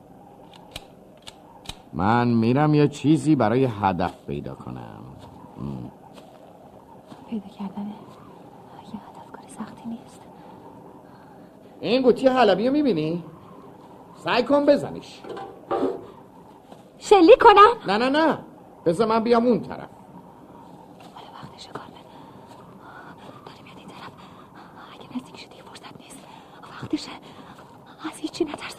من 1.93 2.27
میرم 2.27 2.73
یه 2.73 2.87
چیزی 2.87 3.35
برای 3.35 3.65
هدف 3.65 4.25
پیدا 4.27 4.55
کنم. 4.55 4.99
پیدا 7.39 7.55
کردن 7.55 7.85
یه 8.93 8.99
هدف 9.09 9.31
کاری 9.31 9.47
سختی 9.47 9.89
نیست. 9.89 10.21
این 11.79 12.01
قوطی 12.01 12.27
حلبی 12.27 12.67
رو 12.67 12.73
می‌بینی؟ 12.73 13.23
سعی 14.15 14.43
کن 14.43 14.65
بزنیش. 14.65 15.21
شلیک 16.97 17.37
کنم؟ 17.41 17.91
نه 17.93 17.97
نه 17.97 18.09
نه. 18.09 18.37
بذار 18.85 19.07
من 19.07 19.23
بیام 19.23 19.45
اون 19.45 19.59
طرف. 19.59 19.89
وقتشه 21.43 21.69
کار 21.71 21.85
داره 23.45 23.63
میاد 23.63 23.77
این 23.77 23.87
طرف. 23.87 24.11
اگه 24.93 25.17
نزدیک 25.17 25.37
شدی 25.39 25.61
فرصت 25.61 25.99
نیست. 25.99 26.19
وقتشه. 26.81 27.11
از 28.11 28.17
هیچی 28.17 28.43
نترس. 28.43 28.75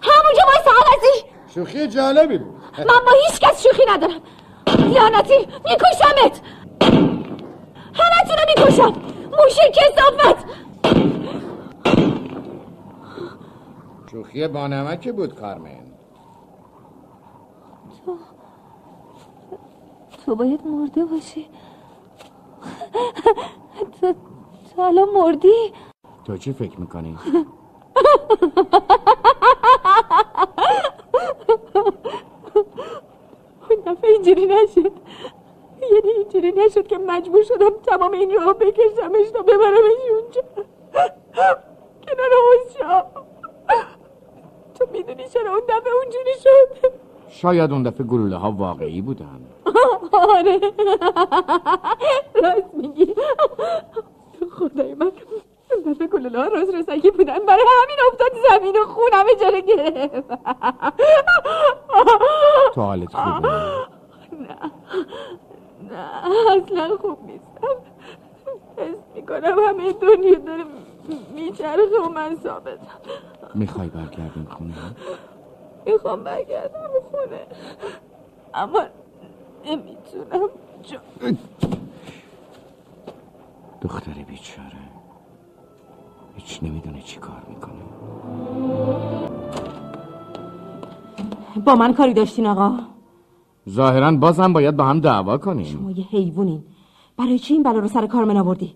همونجا 0.00 0.42
وایسا 0.46 0.70
عوضی 0.70 1.24
شوخی 1.54 1.88
جالبی 1.88 2.38
بود. 2.38 2.54
من 2.78 3.04
با 3.06 3.12
هیچ 3.26 3.40
کس 3.40 3.62
شوخی 3.62 3.82
ندارم. 3.88 4.20
لعنتی 4.66 5.38
میکشمت. 5.64 6.42
همه 7.94 8.22
رو 8.28 8.44
می‌کشم. 8.48 8.92
موشه 9.30 9.72
کسافت 9.74 10.46
شوخی 14.10 14.48
بانمکی 14.48 15.12
بود 15.12 15.34
کارمن. 15.34 15.92
تو 20.26 20.34
باید 20.36 20.66
مرده 20.66 21.04
باشی. 21.04 21.48
تو, 24.00 24.14
تو 24.76 24.82
الان 24.82 25.08
مردی؟ 25.08 25.72
تو 26.24 26.36
چی 26.36 26.52
فکر 26.52 26.80
می‌کنی؟ 26.80 27.18
اون 33.70 33.80
دفعه 33.86 34.10
اینجوری 34.10 34.46
نشد. 34.46 34.92
یعنی 35.90 36.10
اینجوری 36.10 36.52
نشد 36.52 36.86
که 36.86 36.98
مجبور 36.98 37.42
شدم 37.42 37.70
تمام 37.86 38.12
این 38.12 38.30
راه 38.30 38.52
بکشمش 38.54 39.30
تا 39.32 39.42
ببرمش 39.42 40.00
اونجا. 40.10 40.42
کنار 42.08 42.30
حوز 42.48 42.76
تو 44.78 44.86
می‌دونی 44.92 45.28
چرا 45.28 45.50
اون 45.50 45.62
دفعه 45.68 45.92
اونجوری 46.02 46.34
شد؟ 46.42 46.92
شاید 47.28 47.72
اون 47.72 47.82
دفعه 47.82 48.06
گلوله 48.06 48.36
ها 48.36 48.52
واقعی 48.52 49.00
بودن. 49.02 49.40
آره. 50.12 50.60
راست 52.34 52.74
میگی. 52.74 53.14
خدای 54.58 54.94
من 54.94 55.12
اون 55.72 55.92
دفعه 55.92 56.06
گلوله 56.06 56.38
ها 56.38 56.44
راز 56.44 56.74
رسگی 56.74 57.10
بودن. 57.10 57.38
برای 57.46 57.64
همین 57.82 57.96
افتاد 58.12 58.32
زمین 58.50 58.76
و 58.76 58.84
خونم 58.84 59.26
جلو 59.40 59.60
گرفت. 59.60 60.28
تو 62.74 62.80
حالت 62.80 63.14
خوبه 63.16 63.48
نه. 63.48 64.72
نه 65.92 66.26
اصلا 66.62 66.96
خوب 66.96 67.18
نیستم. 67.26 67.76
حس 68.76 68.96
می‌کنم 69.14 69.58
همه 69.68 69.92
دنیا 69.92 70.38
داره 70.38 70.64
میچرخه 71.34 72.00
و 72.06 72.08
من 72.08 72.36
ثابتم. 72.42 73.00
می‌خوای 73.54 73.88
برگردیم 73.88 74.46
خونه؟ 74.50 74.74
می‌خوام 75.86 76.24
برگردم 76.24 76.90
خونه. 77.10 77.46
اما 78.54 78.80
نمی‌تونم 79.64 80.48
چون 80.82 81.38
دختر 83.80 84.12
بیچاره. 84.12 84.68
هیچ 86.34 86.62
نمی‌دونه 86.62 87.02
چی 87.02 87.20
کار 87.20 87.42
می‌کنه. 87.48 87.82
با 91.64 91.74
من 91.74 91.94
کاری 91.94 92.14
داشتین 92.14 92.46
آقا؟ 92.46 92.78
ظاهرا 93.68 94.12
بازم 94.12 94.52
باید 94.52 94.76
با 94.76 94.84
هم 94.84 95.00
دعوا 95.00 95.38
کنیم. 95.38 95.64
شما 95.64 95.90
یه 95.90 96.04
حیوونین 96.04 96.64
برای 97.16 97.38
چی 97.38 97.54
این 97.54 97.62
بلا 97.62 97.78
رو 97.78 97.88
سر 97.88 98.06
کارمن 98.06 98.36
آوردی 98.36 98.74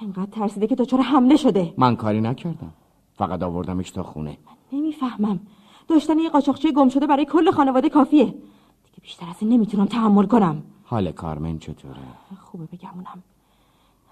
انقدر 0.00 0.30
ترسیده 0.30 0.66
که 0.66 0.74
دچار 0.74 1.00
حمله 1.00 1.36
شده. 1.36 1.74
من 1.76 1.96
کاری 1.96 2.20
نکردم. 2.20 2.72
فقط 3.14 3.42
آوردمش 3.42 3.90
تا 3.90 4.02
خونه. 4.02 4.38
نمی‌فهمم. 4.72 5.40
داشتن 5.88 6.18
یه 6.18 6.30
قاچاقچی 6.30 6.72
گم 6.72 6.88
شده 6.88 7.06
برای 7.06 7.24
کل 7.24 7.50
خانواده 7.50 7.88
کافیه. 7.88 8.24
دیگه 8.24 8.98
بیشتر 9.02 9.26
از 9.30 9.36
این 9.40 9.52
نمی‌تونم 9.52 9.86
تحمل 9.86 10.26
کنم. 10.26 10.62
حال 10.84 11.12
کارمن 11.12 11.58
چطوره؟ 11.58 11.96
خوبه 12.40 12.64
بگمونم 12.72 13.22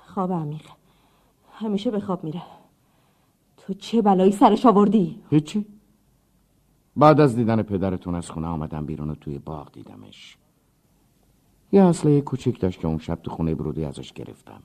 خواب 0.07 0.32
عمیق. 0.32 0.66
همیشه 1.52 1.90
به 1.90 2.00
خواب 2.00 2.24
میره. 2.24 2.42
تو 3.57 3.74
چه 3.74 4.02
بلایی 4.02 4.32
سرش 4.32 4.66
آوردی؟ 4.66 5.20
هیچی. 5.31 5.65
بعد 6.97 7.20
از 7.20 7.36
دیدن 7.36 7.62
پدرتون 7.62 8.15
از 8.15 8.31
خونه 8.31 8.47
آمدم 8.47 8.86
بیرون 8.86 9.10
و 9.10 9.15
توی 9.15 9.39
باغ 9.39 9.73
دیدمش. 9.73 10.36
یه 11.73 11.83
اصله 11.83 12.20
کوچیک 12.20 12.60
داشت 12.60 12.81
که 12.81 12.89
اون 12.89 12.99
شب 12.99 13.19
تو 13.23 13.31
خونه 13.31 13.55
برودی 13.55 13.85
ازش 13.85 14.12
گرفتم. 14.12 14.62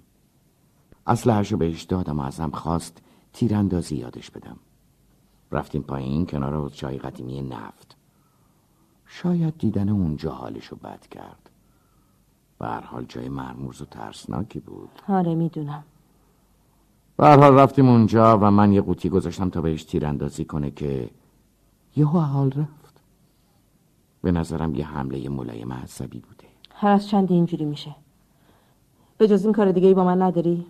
اسلحه‌شو 1.08 1.58
بهش 1.58 1.84
دادم 1.84 2.20
و 2.20 2.22
ازم 2.22 2.50
خواست 2.50 3.02
تیراندازی 3.34 3.95
یادش 3.95 4.32
بدم. 4.32 4.58
رفتیم 5.52 5.82
پایین 5.82 6.26
کنار 6.26 6.70
چای 6.70 6.98
قدیمی 6.98 7.42
نفت. 7.42 7.98
شاید 9.06 9.58
دیدن 9.58 9.90
اونجا 9.90 10.32
حالشو 10.32 10.76
بد 10.76 11.08
کرد. 11.08 11.50
به 12.60 12.68
حال 12.68 13.06
جای 13.10 13.30
مرموز 13.30 13.82
و 13.82 13.86
ترسناکی 13.86 14.60
بود. 14.60 14.90
آره 15.08 15.36
می‌دونم. 15.36 15.84
به 17.18 17.28
حال 17.28 17.54
رفتیم 17.54 17.90
اونجا 17.90 18.38
و 18.38 18.52
من 18.52 18.72
یه 18.74 18.82
قوطی 18.82 19.10
گذاشتم 19.10 19.50
تا 19.50 19.62
بهش 19.62 19.84
تیراندازی 19.84 20.45
کنه 20.45 20.72
که 20.72 21.10
یهو 21.95 22.19
حال 22.19 22.51
رفت. 22.51 23.01
به 24.22 24.32
نظرم 24.32 24.75
یه 24.75 24.85
حمله 24.85 25.30
ملایم 25.30 25.74
عصبی 25.74 26.19
بوده. 26.19 26.48
هر 26.72 26.90
از 26.90 27.07
چندی 27.07 27.33
اینجوری 27.33 27.65
میشه. 27.65 27.95
به 29.17 29.27
جز 29.27 29.43
این 29.43 29.53
کار 29.53 29.72
دیگه 29.72 29.88
ای 29.88 29.93
با 29.93 30.03
من 30.03 30.22
نداری؟ 30.22 30.65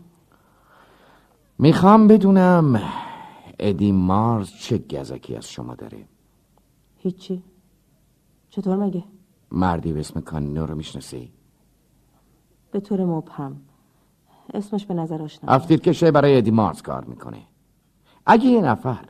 می‌خوام 1.58 2.08
بدونم 2.08 2.82
ادی 3.60 3.92
مارز 3.92 4.50
چه 4.50 4.78
گزکی 4.78 5.36
از 5.36 5.50
شما 5.50 5.76
داره. 5.76 6.06
هیچی. 6.98 7.44
چطور 8.50 8.76
مگه؟ 8.76 9.04
مردی 9.52 9.94
به 9.94 10.00
اسم 10.00 10.22
کانینو 10.22 10.66
رو 10.66 10.76
می‌شناسی؟ 10.76 11.32
به 12.72 12.80
طور 12.80 13.06
مبهم. 13.06 13.62
اسمش 14.54 14.86
به 14.86 14.94
نظر 14.94 15.22
آشنا 15.22 15.54
افتید 15.54 15.82
کشه 15.82 16.12
برای 16.12 16.38
ادی 16.38 16.52
مارز 16.52 16.82
کار 16.82 17.06
می‌کنه. 17.06 17.42
اگه 18.26 18.46
یه 18.46 18.62
نفر 18.62 19.06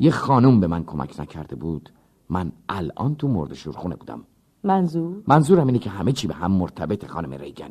یه 0.00 0.10
خانوم 0.10 0.60
به 0.60 0.66
من 0.66 0.84
کمک 0.84 1.20
نکرده 1.20 1.56
بود. 1.56 1.90
من 2.28 2.52
الان 2.68 3.14
تو 3.14 3.28
مرد 3.28 3.54
شورخونه 3.54 3.96
بودم. 3.96 4.20
منظور؟ 4.64 5.22
منظورم 5.28 5.66
اینه 5.66 5.78
که 5.78 5.90
همه 5.90 6.12
چی 6.12 6.26
به 6.26 6.34
هم 6.34 6.52
مرتبط 6.52 7.06
خانم 7.06 7.32
ریگن. 7.32 7.70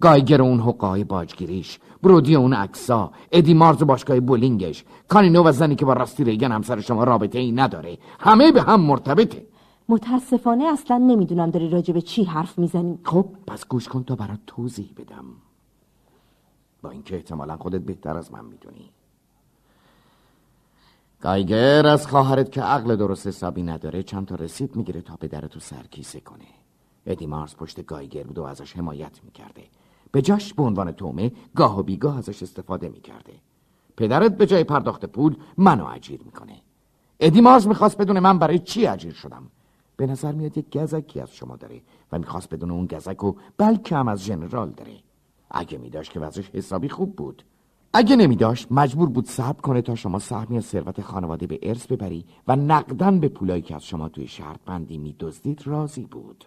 گایگر 0.00 0.42
اون 0.42 0.60
حقای 0.60 1.04
باجگیریش 1.04 1.78
برودی 2.02 2.34
اون 2.34 2.52
اکسا 2.52 3.12
ادی 3.32 3.54
مارز 3.54 3.82
و 3.82 3.84
باشگاه 3.84 4.20
بولینگش 4.20 4.84
کانینو 5.08 5.42
و 5.42 5.52
زنی 5.52 5.74
که 5.74 5.84
با 5.84 5.92
راستی 5.92 6.24
ریگن 6.24 6.52
همسر 6.52 6.80
شما 6.80 7.04
رابطه 7.04 7.38
ای 7.38 7.52
نداره 7.52 7.98
همه 8.20 8.52
به 8.52 8.62
هم 8.62 8.80
مرتبطه. 8.80 9.46
متاسفانه 9.88 10.64
اصلا 10.64 10.98
نمی‌دونم 10.98 11.50
داری 11.50 11.68
راجع 11.68 11.94
به 11.94 12.00
چی 12.00 12.24
حرف 12.24 12.58
می‌زنی. 12.58 12.98
خب 13.04 13.26
پس 13.46 13.68
گوش 13.68 13.88
کن 13.88 14.04
تا 14.04 14.16
برات 14.16 14.40
توضیح 14.46 14.90
بدم. 14.96 15.24
با 16.82 16.90
اینکه 16.90 17.16
احتمالا 17.16 17.56
خودت 17.56 17.80
بهتر 17.80 18.16
از 18.16 18.32
من 18.32 18.44
می‌دونی. 18.44 18.90
گایگر 21.24 21.86
از 21.86 22.06
خواهرت 22.06 22.52
که 22.52 22.62
عقل 22.62 22.96
درست 22.96 23.26
حسابی 23.26 23.62
نداره 23.62 24.02
چند 24.02 24.26
تا 24.26 24.34
رسید 24.34 24.76
می‌گیره 24.76 25.00
تا 25.00 25.16
پدرتو 25.16 25.60
سرکیسه 25.60 26.20
کنه. 26.20 26.44
ادی 27.06 27.26
مارز 27.26 27.56
پشت 27.56 27.86
گایگر 27.86 28.22
بود 28.22 28.38
و 28.38 28.42
ازش 28.42 28.76
حمایت 28.76 29.20
می‌کرده. 29.24 29.62
به 30.12 30.22
جاش 30.22 30.54
به 30.54 30.62
عنوان 30.62 30.92
تومه 30.92 31.32
گاه 31.56 31.78
و 31.78 31.82
بیگاه 31.82 32.18
ازش 32.18 32.42
استفاده 32.42 32.88
می‌کرده. 32.88 33.32
پدرت 33.96 34.36
به 34.36 34.46
جای 34.46 34.64
پرداخت 34.64 35.04
پول 35.04 35.36
منو 35.56 35.86
اجیر 35.86 36.20
می‌کنه. 36.24 36.56
ادی 37.20 37.40
مارز 37.40 37.66
می‌خواست 37.66 37.98
بدونه 37.98 38.20
من 38.20 38.38
برای 38.38 38.58
چی 38.58 38.86
اجیر 38.86 39.12
شدم؟ 39.12 39.50
به 39.96 40.06
نظر 40.06 40.32
میاد 40.32 40.58
یک 40.58 40.76
گزکی 40.76 41.20
از 41.20 41.34
شما 41.34 41.56
داره 41.56 41.80
و 42.12 42.18
می‌خواست 42.18 42.54
بدون 42.54 42.70
اون 42.70 42.86
گزک 42.86 43.24
و 43.24 43.34
بلکه 43.56 43.96
هم 43.96 44.08
از 44.08 44.24
ژنرال 44.24 44.70
داره. 44.70 44.96
اگه 45.50 45.78
میداشت 45.78 46.12
که 46.12 46.20
وضعش 46.20 46.50
حسابی 46.50 46.88
خوب 46.88 47.16
بود. 47.16 47.44
اگه 47.96 48.16
نمیداشت 48.16 48.66
مجبور 48.70 49.08
بود 49.08 49.26
صبر 49.26 49.60
کنه 49.60 49.82
تا 49.82 49.94
شما 49.94 50.18
سهمی 50.18 50.56
از 50.56 50.64
ثروت 50.64 51.00
خانواده 51.00 51.46
به 51.46 51.58
ارث 51.62 51.86
ببری 51.86 52.24
و 52.48 52.56
نقدن 52.56 53.20
به 53.20 53.28
پولایی 53.28 53.62
که 53.62 53.74
از 53.74 53.84
شما 53.84 54.08
توی 54.08 54.26
شرط 54.26 54.58
بندی 54.66 54.98
میدزدید 54.98 55.66
راضی 55.66 56.06
بود. 56.06 56.44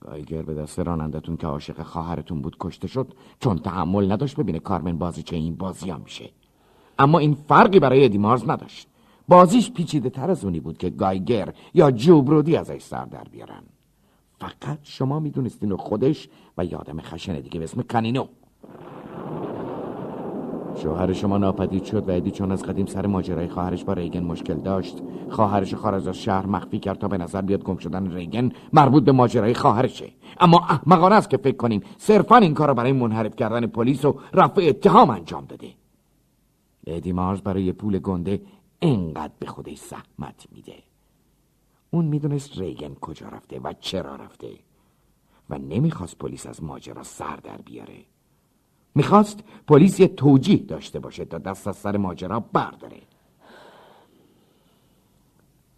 گایگر 0.00 0.42
به 0.42 0.54
دست 0.54 0.78
رانندتون 0.78 1.36
که 1.36 1.46
عاشق 1.46 1.82
خواهرتون 1.82 2.42
بود 2.42 2.56
کشته 2.60 2.88
شد 2.88 3.12
چون 3.40 3.58
تحمل 3.58 4.12
نداشت 4.12 4.36
ببینه 4.36 4.58
کارمن 4.58 4.98
بازی 4.98 5.22
چه 5.22 5.36
این 5.36 5.56
بازی 5.56 5.90
هم 5.90 6.00
میشه. 6.00 6.30
اما 6.98 7.18
این 7.18 7.34
فرقی 7.34 7.80
برای 7.80 8.04
ادی 8.04 8.18
مارز 8.18 8.48
نداشت. 8.48 8.88
بازیش 9.28 9.70
پیچیده 9.70 10.10
تر 10.10 10.30
از 10.30 10.44
اونی 10.44 10.60
بود 10.60 10.78
که 10.78 10.90
گایگر 10.90 11.54
یا 11.74 11.90
جوبرودی 11.90 12.56
ازش 12.56 12.82
سر 12.82 13.04
در 13.04 13.24
بیارن. 13.24 13.62
فقط 14.38 14.78
شما 14.82 15.20
می‌دونستین 15.20 15.72
و 15.72 15.76
خودش 15.76 16.28
و 16.58 16.64
یادم 16.64 17.00
خشن 17.00 17.40
دیگه 17.40 17.58
به 17.58 17.64
اسم 17.64 17.82
کانینو. 17.82 18.26
شوهر 20.76 21.12
شما 21.12 21.38
ناپدید 21.38 21.84
شد 21.84 22.08
و 22.08 22.12
ادی 22.12 22.30
چون 22.30 22.52
از 22.52 22.62
قدیم 22.62 22.86
سر 22.86 23.06
ماجرای 23.06 23.48
خواهرش 23.48 23.84
با 23.84 23.92
ریگن 23.92 24.22
مشکل 24.22 24.54
داشت 24.54 25.02
خواهرش 25.30 25.74
خارج 25.74 26.08
از 26.08 26.16
شهر 26.16 26.46
مخفی 26.46 26.78
کرد 26.78 26.98
تا 26.98 27.08
به 27.08 27.18
نظر 27.18 27.42
بیاد 27.42 27.62
گم 27.62 27.76
شدن 27.76 28.14
ریگن 28.14 28.52
مربوط 28.72 29.04
به 29.04 29.12
ماجرای 29.12 29.54
خواهرشه. 29.54 30.12
اما 30.40 30.58
احمقانه 30.58 31.14
است 31.14 31.30
که 31.30 31.36
فکر 31.36 31.56
کنیم 31.56 31.82
صرفا 31.98 32.36
این 32.36 32.54
کار 32.54 32.68
رو 32.68 32.74
برای 32.74 32.92
منحرف 32.92 33.36
کردن 33.36 33.66
پلیس 33.66 34.04
و 34.04 34.20
رفع 34.34 34.62
اتهام 34.68 35.10
انجام 35.10 35.44
داده. 35.44 35.68
ادی 36.86 37.12
مارز 37.12 37.40
برای 37.40 37.72
پول 37.72 37.98
گنده 37.98 38.42
انقدر 38.82 39.32
به 39.38 39.46
خودش 39.46 39.78
زحمت 39.78 40.46
میده. 40.52 40.74
اون 41.90 42.04
می‌دونست 42.04 42.58
ریگن 42.58 42.94
کجا 42.94 43.28
رفته 43.28 43.60
و 43.60 43.72
چرا 43.80 44.16
رفته 44.16 44.48
و 45.50 45.58
نمی‌خواست 45.58 46.18
پلیس 46.18 46.46
از 46.46 46.62
ماجرا 46.62 47.02
سر 47.02 47.36
در 47.36 47.58
بیاره. 47.64 48.11
می‌خواست 48.94 49.40
پلیس 49.66 50.00
یه 50.00 50.08
توجیه 50.08 50.56
داشته 50.56 50.98
باشه 50.98 51.24
تا 51.24 51.38
دست 51.38 51.68
از 51.68 51.76
سر 51.76 51.96
ماجرا 51.96 52.40
برداره. 52.40 53.00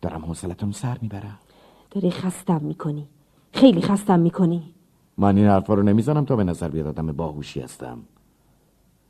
دارم 0.02 0.24
حوصلتون 0.24 0.72
سر 0.72 0.98
می‌برم. 1.02 1.38
داری 1.90 2.10
خستم 2.10 2.60
می‌کنی. 2.62 3.08
خیلی 3.52 3.82
خستم 3.82 4.20
می‌کنی. 4.20 4.74
من 5.18 5.36
این 5.36 5.46
حرفا 5.46 5.74
رو 5.74 5.82
نمی‌زنم 5.82 6.24
تا 6.24 6.36
به 6.36 6.44
نظر 6.44 6.68
بیاد 6.68 6.86
آدم 6.86 7.12
باهوشی 7.12 7.60
هستم. 7.60 7.98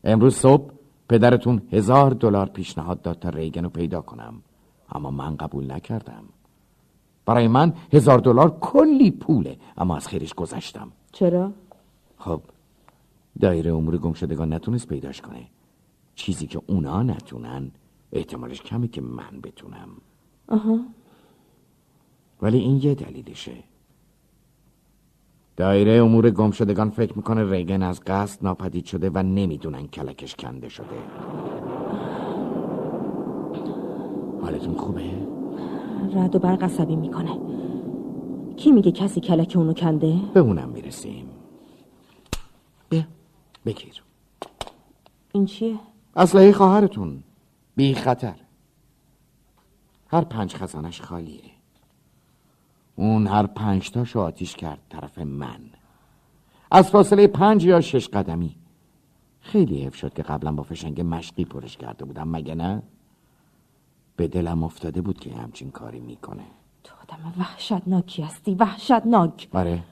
امروز 0.04 0.36
صبح 0.36 0.70
پدرتون 1.08 1.62
هزار 1.72 2.10
دلار 2.10 2.46
پیشنهاد 2.46 3.02
داد 3.02 3.18
تا 3.18 3.28
ریگن 3.28 3.64
رو 3.64 3.70
پیدا 3.70 4.00
کنم. 4.00 4.34
اما 4.92 5.10
من 5.10 5.36
قبول 5.36 5.72
نکردم. 5.72 6.24
برای 7.26 7.48
من 7.48 7.72
هزار 7.92 8.18
دلار 8.18 8.58
کلی 8.60 9.10
پوله 9.10 9.56
اما 9.76 9.96
از 9.96 10.08
خیرش 10.08 10.34
گذشتم. 10.34 10.92
چرا؟ 11.12 11.52
خب 12.18 12.40
دایره 13.40 13.72
امور 13.72 13.98
گمشدگان 13.98 14.52
نتونست 14.52 14.88
پیداش 14.88 15.20
کنه. 15.20 15.46
چیزی 16.14 16.46
که 16.46 16.60
اونا 16.66 17.02
نتونن 17.02 17.70
احتمالش 18.12 18.62
کمی 18.62 18.88
که 18.88 19.00
من 19.00 19.40
بتونم. 19.42 19.88
آها. 20.48 20.80
ولی 22.42 22.58
این 22.58 22.80
یه 22.82 22.94
دلیلشه. 22.94 23.52
دایره 25.56 25.92
امور 25.92 26.30
گمشدگان 26.30 26.90
فکر 26.90 27.16
می‌کنه 27.16 27.50
ریگن 27.50 27.82
از 27.82 28.00
قصد 28.06 28.44
ناپدید 28.44 28.84
شده 28.84 29.10
و 29.14 29.22
نمی‌دونن 29.22 29.86
کلکش 29.86 30.36
کنده 30.36 30.68
شده. 30.68 30.86
حالتون 34.42 34.74
خوبه؟ 34.74 35.10
رد 36.14 36.36
و 36.36 36.38
برق 36.38 36.62
عصبی 36.62 36.96
می‌کنه. 36.96 37.38
کی 38.56 38.72
میگه 38.72 38.92
کسی 38.92 39.20
کلک 39.20 39.52
اونو 39.56 39.72
کنده؟ 39.72 40.16
به 40.34 40.40
اونم 40.40 40.68
می‌رسیم. 40.68 41.26
بگیر. 43.66 44.02
این 45.32 45.46
چیه؟ 45.46 45.78
اسلحه 46.16 46.52
خواهرتون. 46.52 47.22
بی 47.76 47.94
خطر. 47.94 48.34
هر 50.08 50.24
پنج 50.24 50.54
خزانش 50.54 51.00
خالیه. 51.00 51.50
اون 52.96 53.26
هر 53.26 53.46
پنج 53.46 53.90
تاشو 53.90 54.20
آتیش 54.20 54.56
کرد 54.56 54.78
طرف 54.88 55.18
من. 55.18 55.60
از 56.70 56.90
فاصله 56.90 57.26
پنج 57.26 57.64
یا 57.64 57.80
شش 57.80 58.08
قدمی. 58.08 58.56
خیلی 59.40 59.82
حیف 59.82 59.94
شد 59.94 60.14
که 60.14 60.22
قبلا 60.22 60.52
با 60.52 60.62
فشنگ 60.62 61.00
مشقی 61.00 61.44
پرش 61.44 61.76
کرده 61.76 62.04
بودم 62.04 62.28
مگه 62.28 62.54
نه؟ 62.54 62.82
به 64.16 64.28
دلم 64.28 64.62
افتاده 64.62 65.00
بود 65.00 65.20
که 65.20 65.34
همچین 65.34 65.70
کاری 65.70 66.00
می‌کنه. 66.00 66.44
تو 66.84 66.94
آدم 67.02 67.34
وحشتناکی 67.38 68.22
هستی 68.22 68.54
وحشتناک. 68.54 69.48
آره. 69.52 69.82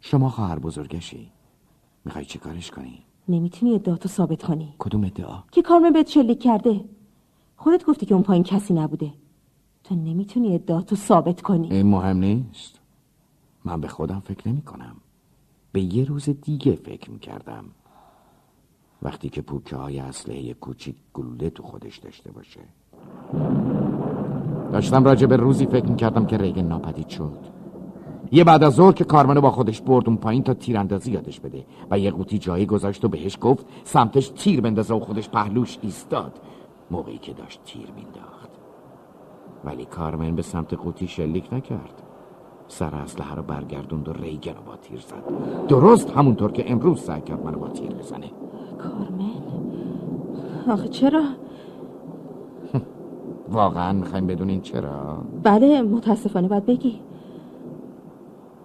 شما 0.00 0.30
خواهر 0.30 0.58
بزرگشی. 0.58 1.32
می‌خوای 2.06 2.24
چی 2.24 2.38
کارش 2.38 2.70
کنی؟ 2.70 3.02
نمی‌تونی 3.28 3.74
ادعاتو 3.74 4.08
ثابت 4.08 4.42
کنی. 4.42 4.74
کدوم 4.78 5.04
ادعا؟ 5.04 5.38
که 5.52 5.62
کارمن 5.62 5.92
بهت 5.92 6.08
شلیک 6.08 6.42
کرده. 6.42 6.84
خودت 7.56 7.84
گفتی 7.84 8.06
که 8.06 8.14
اون 8.14 8.22
پایین 8.22 8.44
کسی 8.44 8.74
نبوده. 8.74 9.12
تو 9.84 9.94
نمی‌تونی 9.94 10.54
ادعاتو 10.54 10.96
ثابت 10.96 11.42
کنی. 11.42 11.72
این 11.72 11.86
مهم 11.86 12.16
نیست. 12.16 12.80
من 13.64 13.80
به 13.80 13.88
خودم 13.88 14.20
فکر 14.20 14.48
نمی 14.48 14.62
کنم 14.62 14.96
به 15.72 15.80
یه 15.80 16.04
روز 16.04 16.28
دیگه 16.28 16.72
فکر 16.72 17.10
می 17.10 17.18
کردم 17.18 17.64
وقتی 19.02 19.28
که 19.28 19.42
پوکه 19.42 19.76
های 19.76 19.98
اسلحه 19.98 20.54
کوچیک 20.54 20.96
گلوله 21.14 21.50
تو 21.50 21.62
خودش 21.62 21.98
داشته 21.98 22.32
باشه. 22.32 22.60
داشتم 24.72 25.04
راجع 25.04 25.26
به 25.26 25.36
روزی 25.36 25.66
فکر 25.66 25.86
می 25.86 25.96
کردم 25.96 26.26
که 26.26 26.36
ریگن 26.36 26.64
ناپدید 26.64 27.08
شد. 27.08 27.55
یه 28.32 28.44
بعد 28.44 28.64
از 28.64 28.74
ظهر 28.74 28.92
که 28.92 29.04
کارمنو 29.04 29.40
با 29.40 29.50
خودش 29.50 29.80
برد 29.80 30.08
اون 30.08 30.16
پایین 30.16 30.42
تا 30.42 30.54
تیراندازی 30.54 31.12
یادش 31.12 31.40
بده. 31.40 31.66
و 31.90 31.98
یه 31.98 32.10
قوطی 32.10 32.38
جایی 32.38 32.66
گذاشت 32.66 33.04
و 33.04 33.08
بهش 33.08 33.38
گفت 33.40 33.66
سمتش 33.84 34.28
تیر 34.28 34.60
بندازه 34.60 34.94
و 34.94 35.00
خودش 35.00 35.28
پهلوش 35.28 35.78
ایستاد. 35.82 36.40
موقعی 36.90 37.18
که 37.18 37.32
داشت 37.32 37.60
تیر 37.64 37.88
مینداخت 37.96 38.50
ولی 39.64 39.84
کارمن 39.84 40.34
به 40.34 40.42
سمت 40.42 40.74
قوطی 40.74 41.06
شلیک 41.06 41.52
نکرد. 41.52 42.02
سر 42.68 42.94
اسلحه 42.94 43.34
رو 43.34 43.42
برگردوند 43.42 44.08
و 44.08 44.12
ریگن 44.12 44.54
رو 44.54 44.62
با 44.66 44.76
تیر 44.76 45.00
زد. 45.00 45.66
درست 45.68 46.10
همونطور 46.10 46.52
که 46.52 46.70
امروز 46.72 47.00
سعی 47.00 47.20
کرد 47.20 47.44
منو 47.44 47.58
با 47.58 47.68
تیر 47.68 47.94
بزنه. 47.94 48.30
کارمن؟ 48.78 49.30
آخه 50.72 50.88
چرا؟ 50.88 51.22
واقعا 53.48 53.92
می‌خوایم 53.92 54.26
بدونین 54.26 54.60
چرا؟ 54.60 55.22
بله 55.42 55.82
متاسفانه 55.82 56.48
باید 56.48 56.66
بگی. 56.66 57.00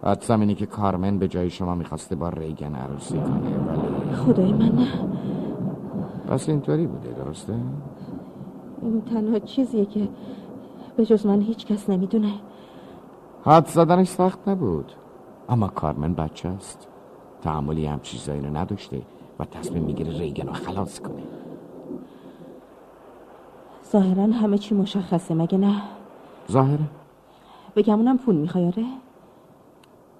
حدسم 0.03 0.39
اینه 0.39 0.53
که 0.55 0.65
کارمن 0.65 1.19
به 1.19 1.27
جای 1.27 1.49
شما 1.49 1.75
می‌خواسته 1.75 2.15
با 2.15 2.29
ریگن 2.29 2.75
عروسی 2.75 3.17
کنه 3.17 3.57
ولی 3.57 4.13
خدای 4.15 4.53
من 4.53 4.69
نه. 4.69 4.87
پس 6.27 6.49
اینطوری 6.49 6.87
بوده 6.87 7.09
درسته؟ 7.09 7.53
این 8.81 9.01
تنها 9.01 9.39
چیزیه 9.39 9.85
که 9.85 10.09
به 10.95 11.05
جز 11.05 11.25
من 11.25 11.41
هیچ 11.41 11.65
کس 11.65 11.89
نمی‌دونه. 11.89 12.33
حد 13.45 13.67
زدنش 13.67 14.07
سخت 14.07 14.49
نبود. 14.49 14.91
اما 15.49 15.67
کارمن 15.67 16.13
بچه 16.13 16.49
است. 16.49 16.87
تحملی 17.41 17.85
هم 17.85 17.99
چیزایی 17.99 18.41
رو 18.41 18.57
نداشته 18.57 19.01
و 19.39 19.45
تصمیم 19.45 19.83
می‌گیره 19.83 20.17
ریگن 20.19 20.47
رو 20.47 20.53
خلاص 20.53 20.99
کنه. 20.99 21.23
ظاهرا 23.91 24.23
همه 24.23 24.57
چی 24.57 24.75
مشخصه 24.75 25.33
مگه 25.33 25.57
نه؟ 25.57 25.81
ظاهره. 26.51 26.89
بگم 27.75 27.97
اونم 27.97 28.17
پول 28.17 28.35
می‌خوای 28.35 28.65
آره؟ 28.65 28.85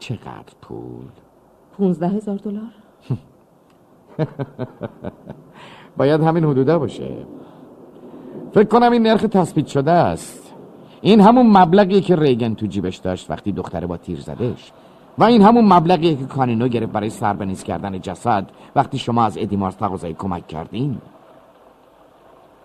چقدر 0.01 0.53
پول؟ 0.61 1.05
پونزده 1.77 2.07
هزار 2.07 2.37
دلار؟ 2.37 2.73
باید 5.97 6.21
همین 6.21 6.43
حدوده 6.43 6.77
باشه. 6.77 7.25
فکر 8.51 8.67
کنم 8.67 8.91
این 8.91 9.07
نرخ 9.07 9.21
تثبیت 9.21 9.67
شده 9.67 9.91
است. 9.91 10.53
این 11.01 11.21
همون 11.21 11.57
مبلغی 11.57 12.01
که 12.01 12.15
ریگن 12.15 12.53
تو 12.53 12.65
جیبش 12.65 12.97
داشت 12.97 13.31
وقتی 13.31 13.51
دختره 13.51 13.87
با 13.87 13.97
تیر 13.97 14.19
زدش. 14.19 14.71
و 15.17 15.23
این 15.23 15.41
همون 15.41 15.73
مبلغی 15.73 16.15
که 16.15 16.25
کانینو 16.25 16.67
گرفت 16.67 16.91
برای 16.91 17.09
سربنیز 17.09 17.63
کردن 17.63 17.99
جسد 17.99 18.49
وقتی 18.75 18.97
شما 18.97 19.23
از 19.23 19.37
ادی 19.37 19.55
مارس 19.55 19.75
تقاضای 19.75 20.13
کمک 20.13 20.47
کردین. 20.47 20.97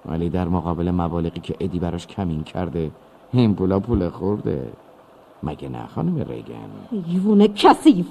ولی 0.06 0.31
در 0.31 0.48
مقابل 0.48 0.90
مبالغی 0.90 1.40
که 1.40 1.56
ادی 1.60 1.78
براش 1.78 2.06
کمین 2.06 2.42
کرده 2.42 2.90
این 3.32 3.55
پولا 3.55 3.81
پول 3.81 4.08
خورده. 4.08 4.73
مگه 5.42 5.68
نه 5.68 5.86
خانم 5.86 6.18
ریگن؟ 6.18 6.70
یوون 7.08 7.47
کسیف 7.47 8.06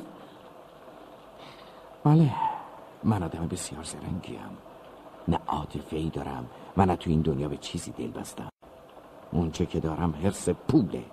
بله 2.04 2.32
من 3.04 3.24
آدم 3.24 3.48
بسیار 3.48 3.84
زرنگیم. 3.84 4.40
نه 5.28 5.40
عاطفه 5.48 5.98
ای 5.98 6.10
دارم 6.10 6.46
و 6.78 6.86
نه 6.86 6.96
تو 6.96 7.10
این 7.10 7.22
دنیا 7.22 7.48
به 7.48 7.58
چیزی 7.58 7.92
دل 7.92 8.08
بستم 8.08 8.50
اونچه 9.32 9.66
که 9.66 9.80
دارم 9.80 10.14
حرس 10.24 10.50
پوله. 10.50 11.04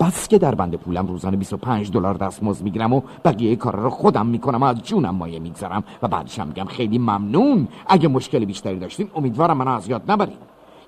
بس 0.00 0.28
که 0.28 0.38
در 0.38 0.54
بند 0.54 0.74
پولم 0.74 1.06
روزانه 1.06 1.36
25 1.36 1.90
دلار 1.90 2.14
دستمزد 2.14 2.62
می‌گیرم 2.62 2.92
و 2.92 3.02
بقیه 3.24 3.56
کار 3.56 3.76
رو 3.76 3.90
خودم 3.90 4.26
می‌کنم 4.26 4.62
و 4.62 4.64
از 4.64 4.82
جونم 4.82 5.14
مایه 5.14 5.38
میگذرم 5.38 5.84
و 6.02 6.08
بعدش 6.08 6.38
هم 6.38 6.46
میگم 6.46 6.64
خیلی 6.64 6.98
ممنون. 6.98 7.68
اگه 7.86 8.08
مشکل 8.08 8.44
بیشتری 8.44 8.78
داشتیم 8.78 9.10
امیدوارم 9.14 9.56
منو 9.56 9.70
از 9.70 9.88
یاد 9.88 10.10
نبریم 10.10 10.38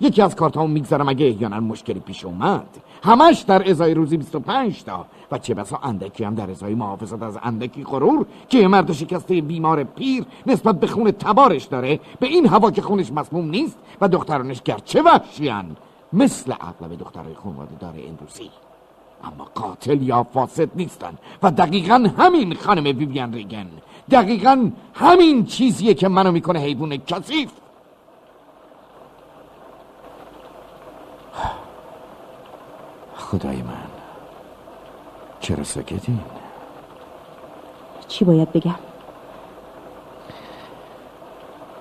یکی 0.00 0.22
از 0.22 0.36
کارتامو 0.36 0.68
میگذرم 0.68 1.08
اگه 1.08 1.26
احیانا 1.26 1.60
مشکلی 1.60 2.00
پیش 2.00 2.24
اومد. 2.24 2.66
همش 3.02 3.40
در 3.40 3.70
ازای 3.70 3.94
روزی 3.94 4.16
25 4.16 4.84
تا. 4.84 5.06
و 5.32 5.38
چه 5.38 5.54
بسا 5.54 5.78
اندکی 5.82 6.24
هم 6.24 6.34
در 6.34 6.50
ازای 6.50 6.74
محافظت 6.74 7.22
از 7.22 7.38
اندکی 7.42 7.84
غرور 7.84 8.26
که 8.48 8.68
مرد 8.68 8.92
شکسته 8.92 9.40
بیمار 9.40 9.84
پیر 9.84 10.24
نسبت 10.46 10.80
به 10.80 10.86
خون 10.86 11.10
تبارش 11.10 11.64
داره. 11.64 12.00
به 12.20 12.26
این 12.26 12.46
هوا 12.46 12.70
که 12.70 12.82
خونش 12.82 13.12
مسموم 13.12 13.50
نیست 13.50 13.78
و 14.00 14.08
دخترانش 14.08 14.62
گرچه 14.62 15.02
وحشیان 15.02 15.76
مثل 16.12 16.52
اغلب 16.60 16.98
دخترای 16.98 17.34
خانواده 17.34 17.74
داره 17.80 18.00
امروزی 18.08 18.50
اما 19.24 19.48
قاتل 19.54 20.02
یا 20.02 20.22
فاسد 20.22 20.68
نیستن. 20.74 21.12
و 21.42 21.50
دقیقا 21.50 22.10
همین 22.18 22.54
خانم 22.54 22.84
ویویان 22.84 23.32
ریگن. 23.34 23.66
دقیقا 24.10 24.70
همین 24.94 25.44
چیزیه 25.44 25.94
که 25.94 26.08
منو 26.08 26.32
می‌کنه 26.32 26.58
حیوان 26.58 26.96
کثیف. 26.96 27.50
خدای 33.32 33.62
من 33.62 33.86
چرا 35.40 35.64
ساکتین؟ 35.64 36.20
چی 38.08 38.24
باید 38.24 38.52
بگم؟ 38.52 38.74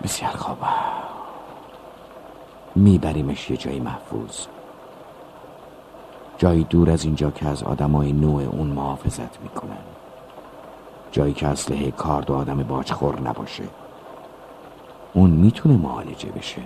بسیار 0.03 0.31
خوب. 0.31 0.57
میبریمش 2.75 3.51
یه 3.51 3.57
جایی 3.57 3.80
محفوظ. 3.80 4.45
جایی 6.38 6.63
دور 6.63 6.89
از 6.89 7.05
اینجا 7.05 7.31
که 7.31 7.47
از 7.47 7.63
آدمای 7.63 8.13
نوع 8.13 8.43
اون 8.43 8.67
محافظت 8.67 9.41
می‌کنن. 9.41 9.83
جایی 11.11 11.33
که 11.33 11.47
اسلحه 11.47 11.91
کارد 11.91 12.30
و 12.30 12.33
آدم 12.33 12.63
باجخور 12.63 13.19
نباشه. 13.19 13.63
اون 15.13 15.30
می‌تونه 15.30 15.77
معالجه 15.77 16.30
بشه. 16.30 16.61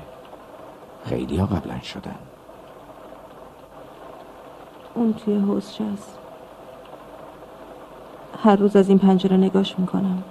خیلی 1.06 1.38
ها 1.38 1.46
قبلا 1.46 1.80
شدن. 1.80 2.16
اون 4.96 5.14
توی 5.14 5.38
حوزش 5.38 5.82
هست 5.82 6.18
هر 8.44 8.56
روز 8.56 8.76
از 8.76 8.90
این 8.90 9.00
پنجره 9.00 9.38
نگاش 9.38 9.80
می‌کنم. 9.80 10.24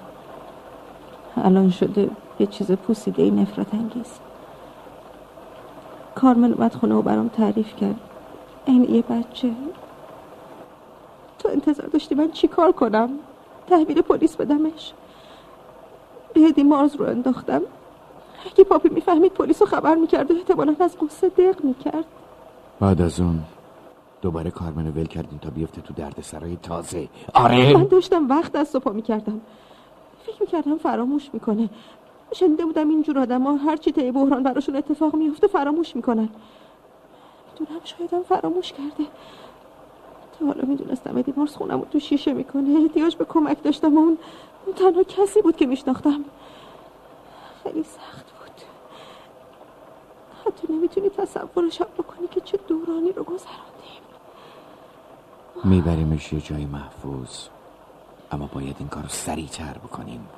الان 1.37 1.71
شده 1.71 2.11
یه 2.41 2.47
چیز 2.47 2.73
پوسیده 2.73 3.23
ای 3.23 3.31
نفرت 3.31 3.75
انگیز. 3.75 4.19
کارمن 6.15 6.53
اومد 6.53 6.75
خونه 6.75 6.95
و 6.95 7.03
برام 7.03 7.29
تعریف 7.29 7.77
کرد. 7.77 8.01
این 8.67 8.95
یه 8.95 9.03
بچه. 9.03 9.51
تو 11.39 11.49
انتظار 11.49 11.87
داشتی 11.87 12.15
من 12.15 12.31
چی 12.31 12.49
کار 12.49 12.73
کنم؟ 12.73 13.11
تحویل 13.67 14.01
پلیس 14.01 14.37
بدمش. 14.37 14.93
به 16.35 16.63
مارز 16.63 16.97
رو 16.97 17.07
انداختم. 17.07 17.63
اگه 18.53 18.65
پاپی 18.65 18.89
می‌فهمید 18.89 19.33
پلیس 19.33 19.63
رو 19.63 19.69
خبر 19.69 19.95
می‌کرد 19.95 20.31
و 20.31 20.35
احتمالا 20.35 20.75
از 20.81 20.97
قصه 20.99 21.29
دق 21.29 21.65
می‌کرد. 21.65 22.05
بعد 22.81 23.01
از 23.01 23.21
اون 23.21 23.39
دوباره 24.25 24.51
کارمنو 24.51 24.91
ول 24.91 25.07
کردین 25.07 25.39
تا 25.39 25.51
بیفته 25.51 25.81
تو 25.81 25.95
درد 25.95 26.21
سرای 26.21 26.57
تازه. 26.57 27.09
آره؟ 27.35 27.77
من 27.77 27.85
داشتم 27.85 28.29
وقت 28.29 28.53
دست 28.53 28.75
و 28.77 28.81
پا 28.81 28.93
می‌کردم. 28.93 29.41
فکر 30.27 30.37
می‌کردم 30.41 30.79
فراموش 30.79 31.31
می‌کنه. 31.33 31.71
شنیده 32.35 32.65
بودم 32.65 32.89
اینجور 32.89 33.19
آدم 33.19 33.43
ها 33.43 33.57
هرچی 33.57 33.93
طی 33.93 34.11
بحران 34.11 34.43
براشون 34.43 34.77
اتفاق 34.77 35.15
میفته 35.17 35.47
فراموش 35.47 35.97
می‌کنن. 35.97 36.29
می‌دونم 37.61 37.81
شایدم 37.85 38.23
فراموش 38.23 38.73
کرده. 38.73 39.11
تا 40.39 40.47
حالا 40.47 40.63
می‌دونستم 40.67 41.17
ادی 41.17 41.35
مارس 41.37 41.57
خونم 41.57 41.81
رو 41.81 41.87
تو 41.91 41.99
شیشه 41.99 42.33
می‌کنه. 42.33 42.81
احتیاج 42.83 43.17
به 43.17 43.25
کمک 43.25 43.63
داشتم. 43.63 43.99
اون, 43.99 44.19
تنها 44.77 45.03
کسی 45.03 45.43
بود 45.43 45.57
که 45.57 45.67
میشناختم. 45.67 46.25
خیلی 47.63 47.83
سخت 47.83 48.25
بود. 48.25 48.63
حتی 50.47 50.73
نمی‌تونی 50.73 51.09
تصورشم 51.09 51.87
بکنی 51.99 52.27
که 52.31 52.41
چه 52.41 52.59
دورانی 52.69 53.13
رو 53.13 53.23
گذراندیم 53.23 53.74
میبریمش 55.65 56.33
یه 56.33 56.41
جای 56.41 56.65
محفوظ. 56.65 57.49
اما 58.33 58.47
باید 58.47 58.77
این 58.79 58.89
کار 58.89 59.03
رو 59.03 59.09
سریعتر 59.09 59.73
بکنیم. 59.73 60.29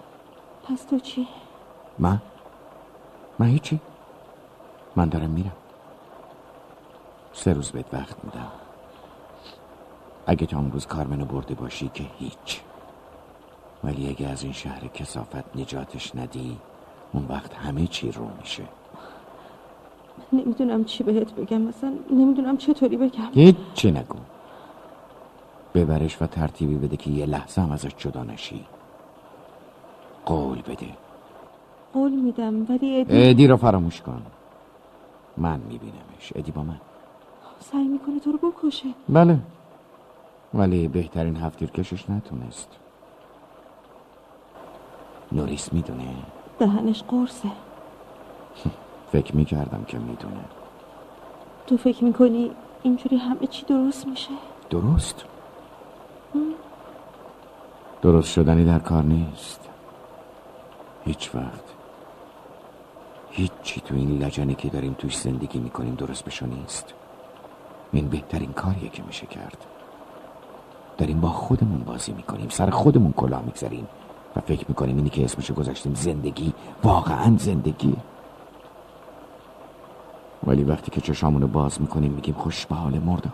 پس 0.65 0.83
تو 0.85 0.99
چی؟ 0.99 1.29
من؟ 1.99 2.23
من 3.39 3.47
هیچی. 3.47 3.81
من 4.97 5.09
دارم 5.09 5.31
میرم. 5.31 5.53
سه 7.33 7.53
روز 7.53 7.71
بهت 7.71 7.95
وقت 7.95 8.25
میدم. 8.25 8.53
اگه 10.27 10.47
تا 10.47 10.59
اون 10.59 10.73
روز 10.73 10.87
کارمنو 10.87 11.25
برده 11.25 11.55
باشی 11.55 11.91
که 11.95 12.05
هیچ. 12.19 12.61
ولی 13.85 14.09
اگه 14.09 14.29
از 14.29 14.43
این 14.43 14.53
شهر 14.53 14.87
کسافت 14.87 15.57
نجاتش 15.57 16.17
ندی 16.17 16.59
اون 17.13 17.27
وقت 17.29 17.55
همه 17.55 17.87
چی 17.87 18.13
رو 18.13 18.29
میشه. 18.41 18.65
نمی‌دونم 20.33 20.85
چی 20.85 21.05
بهت 21.05 21.33
بگم. 21.35 21.61
مثلا 21.61 21.93
نمی‌دونم 22.11 22.57
چطوری 22.57 22.97
بگم. 22.97 23.31
هیچی 23.35 23.91
نگو. 23.91 24.19
ببرش 25.77 26.23
و 26.23 26.27
ترتیبی 26.27 26.75
بده 26.75 26.97
که 26.97 27.11
یه 27.11 27.27
لحظه 27.27 27.63
هم 27.63 27.73
ازش 27.73 27.95
جدا 27.99 28.23
نشی. 28.25 28.65
قول 30.27 30.63
بده. 30.63 30.87
قول 31.93 32.13
میدم 32.13 32.67
ولی 32.69 33.01
ادی 33.01 33.31
ادی 33.31 33.47
رو 33.47 33.57
فراموش 33.57 34.01
کن. 34.01 34.23
من 35.37 35.61
میبینمش. 35.61 36.33
ادی 36.35 36.53
با 36.53 36.63
من. 36.63 36.81
سعی 37.61 37.89
می‌کنه 37.89 38.21
تو 38.21 38.33
رو 38.33 38.51
بکشه. 38.51 38.89
بله. 39.09 39.39
ولی 40.55 40.89
بهترین 40.89 41.37
هفتیر 41.37 41.71
کشش 41.71 42.11
نتونست. 42.11 42.69
نوریس 45.33 45.73
می‌دونه؟ 45.73 46.15
دهنش 46.59 47.03
قرصه. 47.03 47.49
فکر 49.13 49.37
می‌کردم 49.37 49.85
که 49.85 49.99
می‌دونه. 49.99 50.45
تو 51.67 51.77
فکر 51.77 52.05
می‌کنی 52.05 52.51
اینجوری 52.83 53.17
همه 53.17 53.47
چی 53.47 53.67
درست 53.67 54.07
میشه؟ 54.07 54.31
درست. 54.71 55.25
درست 58.03 58.33
شدنی 58.33 58.65
در 58.65 58.79
کار 58.79 59.03
نیست. 59.03 59.61
هیچ 61.05 61.31
وقت. 61.35 61.65
هیچی 63.31 63.81
تو 63.81 63.95
این 63.95 64.19
لجنه 64.19 64.55
که 64.55 64.69
داریم 64.69 64.95
توش 64.99 65.19
زندگی 65.19 65.59
می‌کنیم 65.59 65.95
درست 65.95 66.25
بشو 66.25 66.47
نیست. 66.47 66.95
این 67.93 68.09
بهترین 68.09 68.53
کاریه 68.53 68.89
که 68.89 69.03
میشه 69.03 69.27
کرد. 69.27 69.67
داریم 70.99 71.21
با 71.21 71.29
خودمون 71.29 71.81
بازی 71.85 72.13
می‌کنیم 72.13 72.49
سر 72.49 72.71
خودمون 72.71 73.13
کلاه 73.13 73.43
می‌گذاریم 73.43 73.89
و 74.37 74.41
فکر 74.41 74.65
می‌کنیم 74.69 74.97
اینی 74.97 75.11
که 75.11 75.25
اسمشو 75.25 75.55
گذاشتیم 75.55 75.95
زندگی 75.95 76.53
واقعا 76.85 77.37
زندگی. 77.39 77.97
ولی 80.47 80.65
وقتی 80.65 80.91
که 80.91 81.01
چشامونو 81.01 81.47
باز 81.47 81.81
می‌کنیم 81.81 82.13
میگیم 82.13 82.35
خوش 82.35 82.67
به 82.67 82.75
حال 82.75 82.99
مرده 82.99 83.33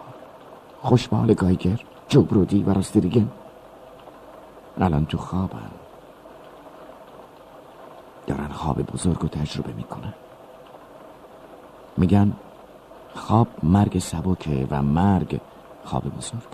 خوش 0.83 1.09
به 1.09 1.17
حال 1.17 1.35
گایگر. 1.35 1.81
جبرودی 2.09 2.63
و 2.63 2.73
راستریگن 2.73 3.29
الان 4.81 5.07
تو 5.07 5.19
خوابن. 5.19 5.71
دارن 8.27 8.49
خواب 8.49 8.83
بزرگ 8.83 9.19
رو 9.21 9.29
تجربه 9.29 9.73
می‌کنن. 9.73 10.15
میگن 11.97 12.33
خواب 13.15 13.49
مرگ 13.63 13.99
سبکه 13.99 14.67
و 14.71 14.83
مرگ 14.83 15.41
خواب 15.85 16.05
بزرگ. 16.19 16.53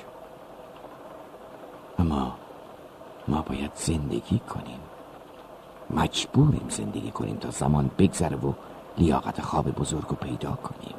اما 1.99 2.35
ما 3.28 3.43
باید 3.43 3.70
زندگی 3.75 4.39
کنیم. 4.39 4.81
مجبوریم 5.91 6.67
زندگی 6.68 7.10
کنیم 7.10 7.36
تا 7.36 7.51
زمان 7.51 7.91
بگذره 7.99 8.36
و 8.36 8.52
لیاقت 8.99 9.41
خواب 9.41 9.70
بزرگ 9.70 10.09
رو 10.09 10.17
پیدا 10.17 10.52
کنیم. 10.52 10.98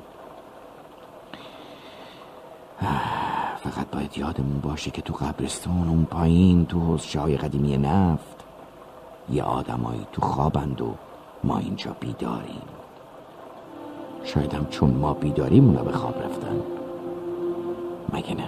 فقط 3.64 3.88
باید 3.92 4.18
یادمون 4.18 4.60
باشه 4.60 4.92
که 4.92 5.02
تو 5.02 5.14
قبرستون 5.14 5.90
اون 5.90 6.06
پایین 6.06 6.66
تو 6.66 6.80
حوزچه 6.80 7.20
های 7.20 7.38
قدیمی 7.38 7.78
نفت 7.78 8.46
یه 9.32 9.44
آدمایی 9.44 10.08
تو 10.12 10.22
خوابند 10.22 10.82
و 10.82 10.96
ما 11.44 11.58
اینجا 11.58 11.96
بیداریم. 12.00 12.62
شایدم 14.24 14.68
چون 14.70 14.90
ما 14.90 15.14
بیداریم 15.14 15.66
اونا 15.66 15.84
به 15.84 15.92
خواب 15.92 16.24
رفتن. 16.24 16.62
مگه 18.14 18.34
نه؟ 18.34 18.48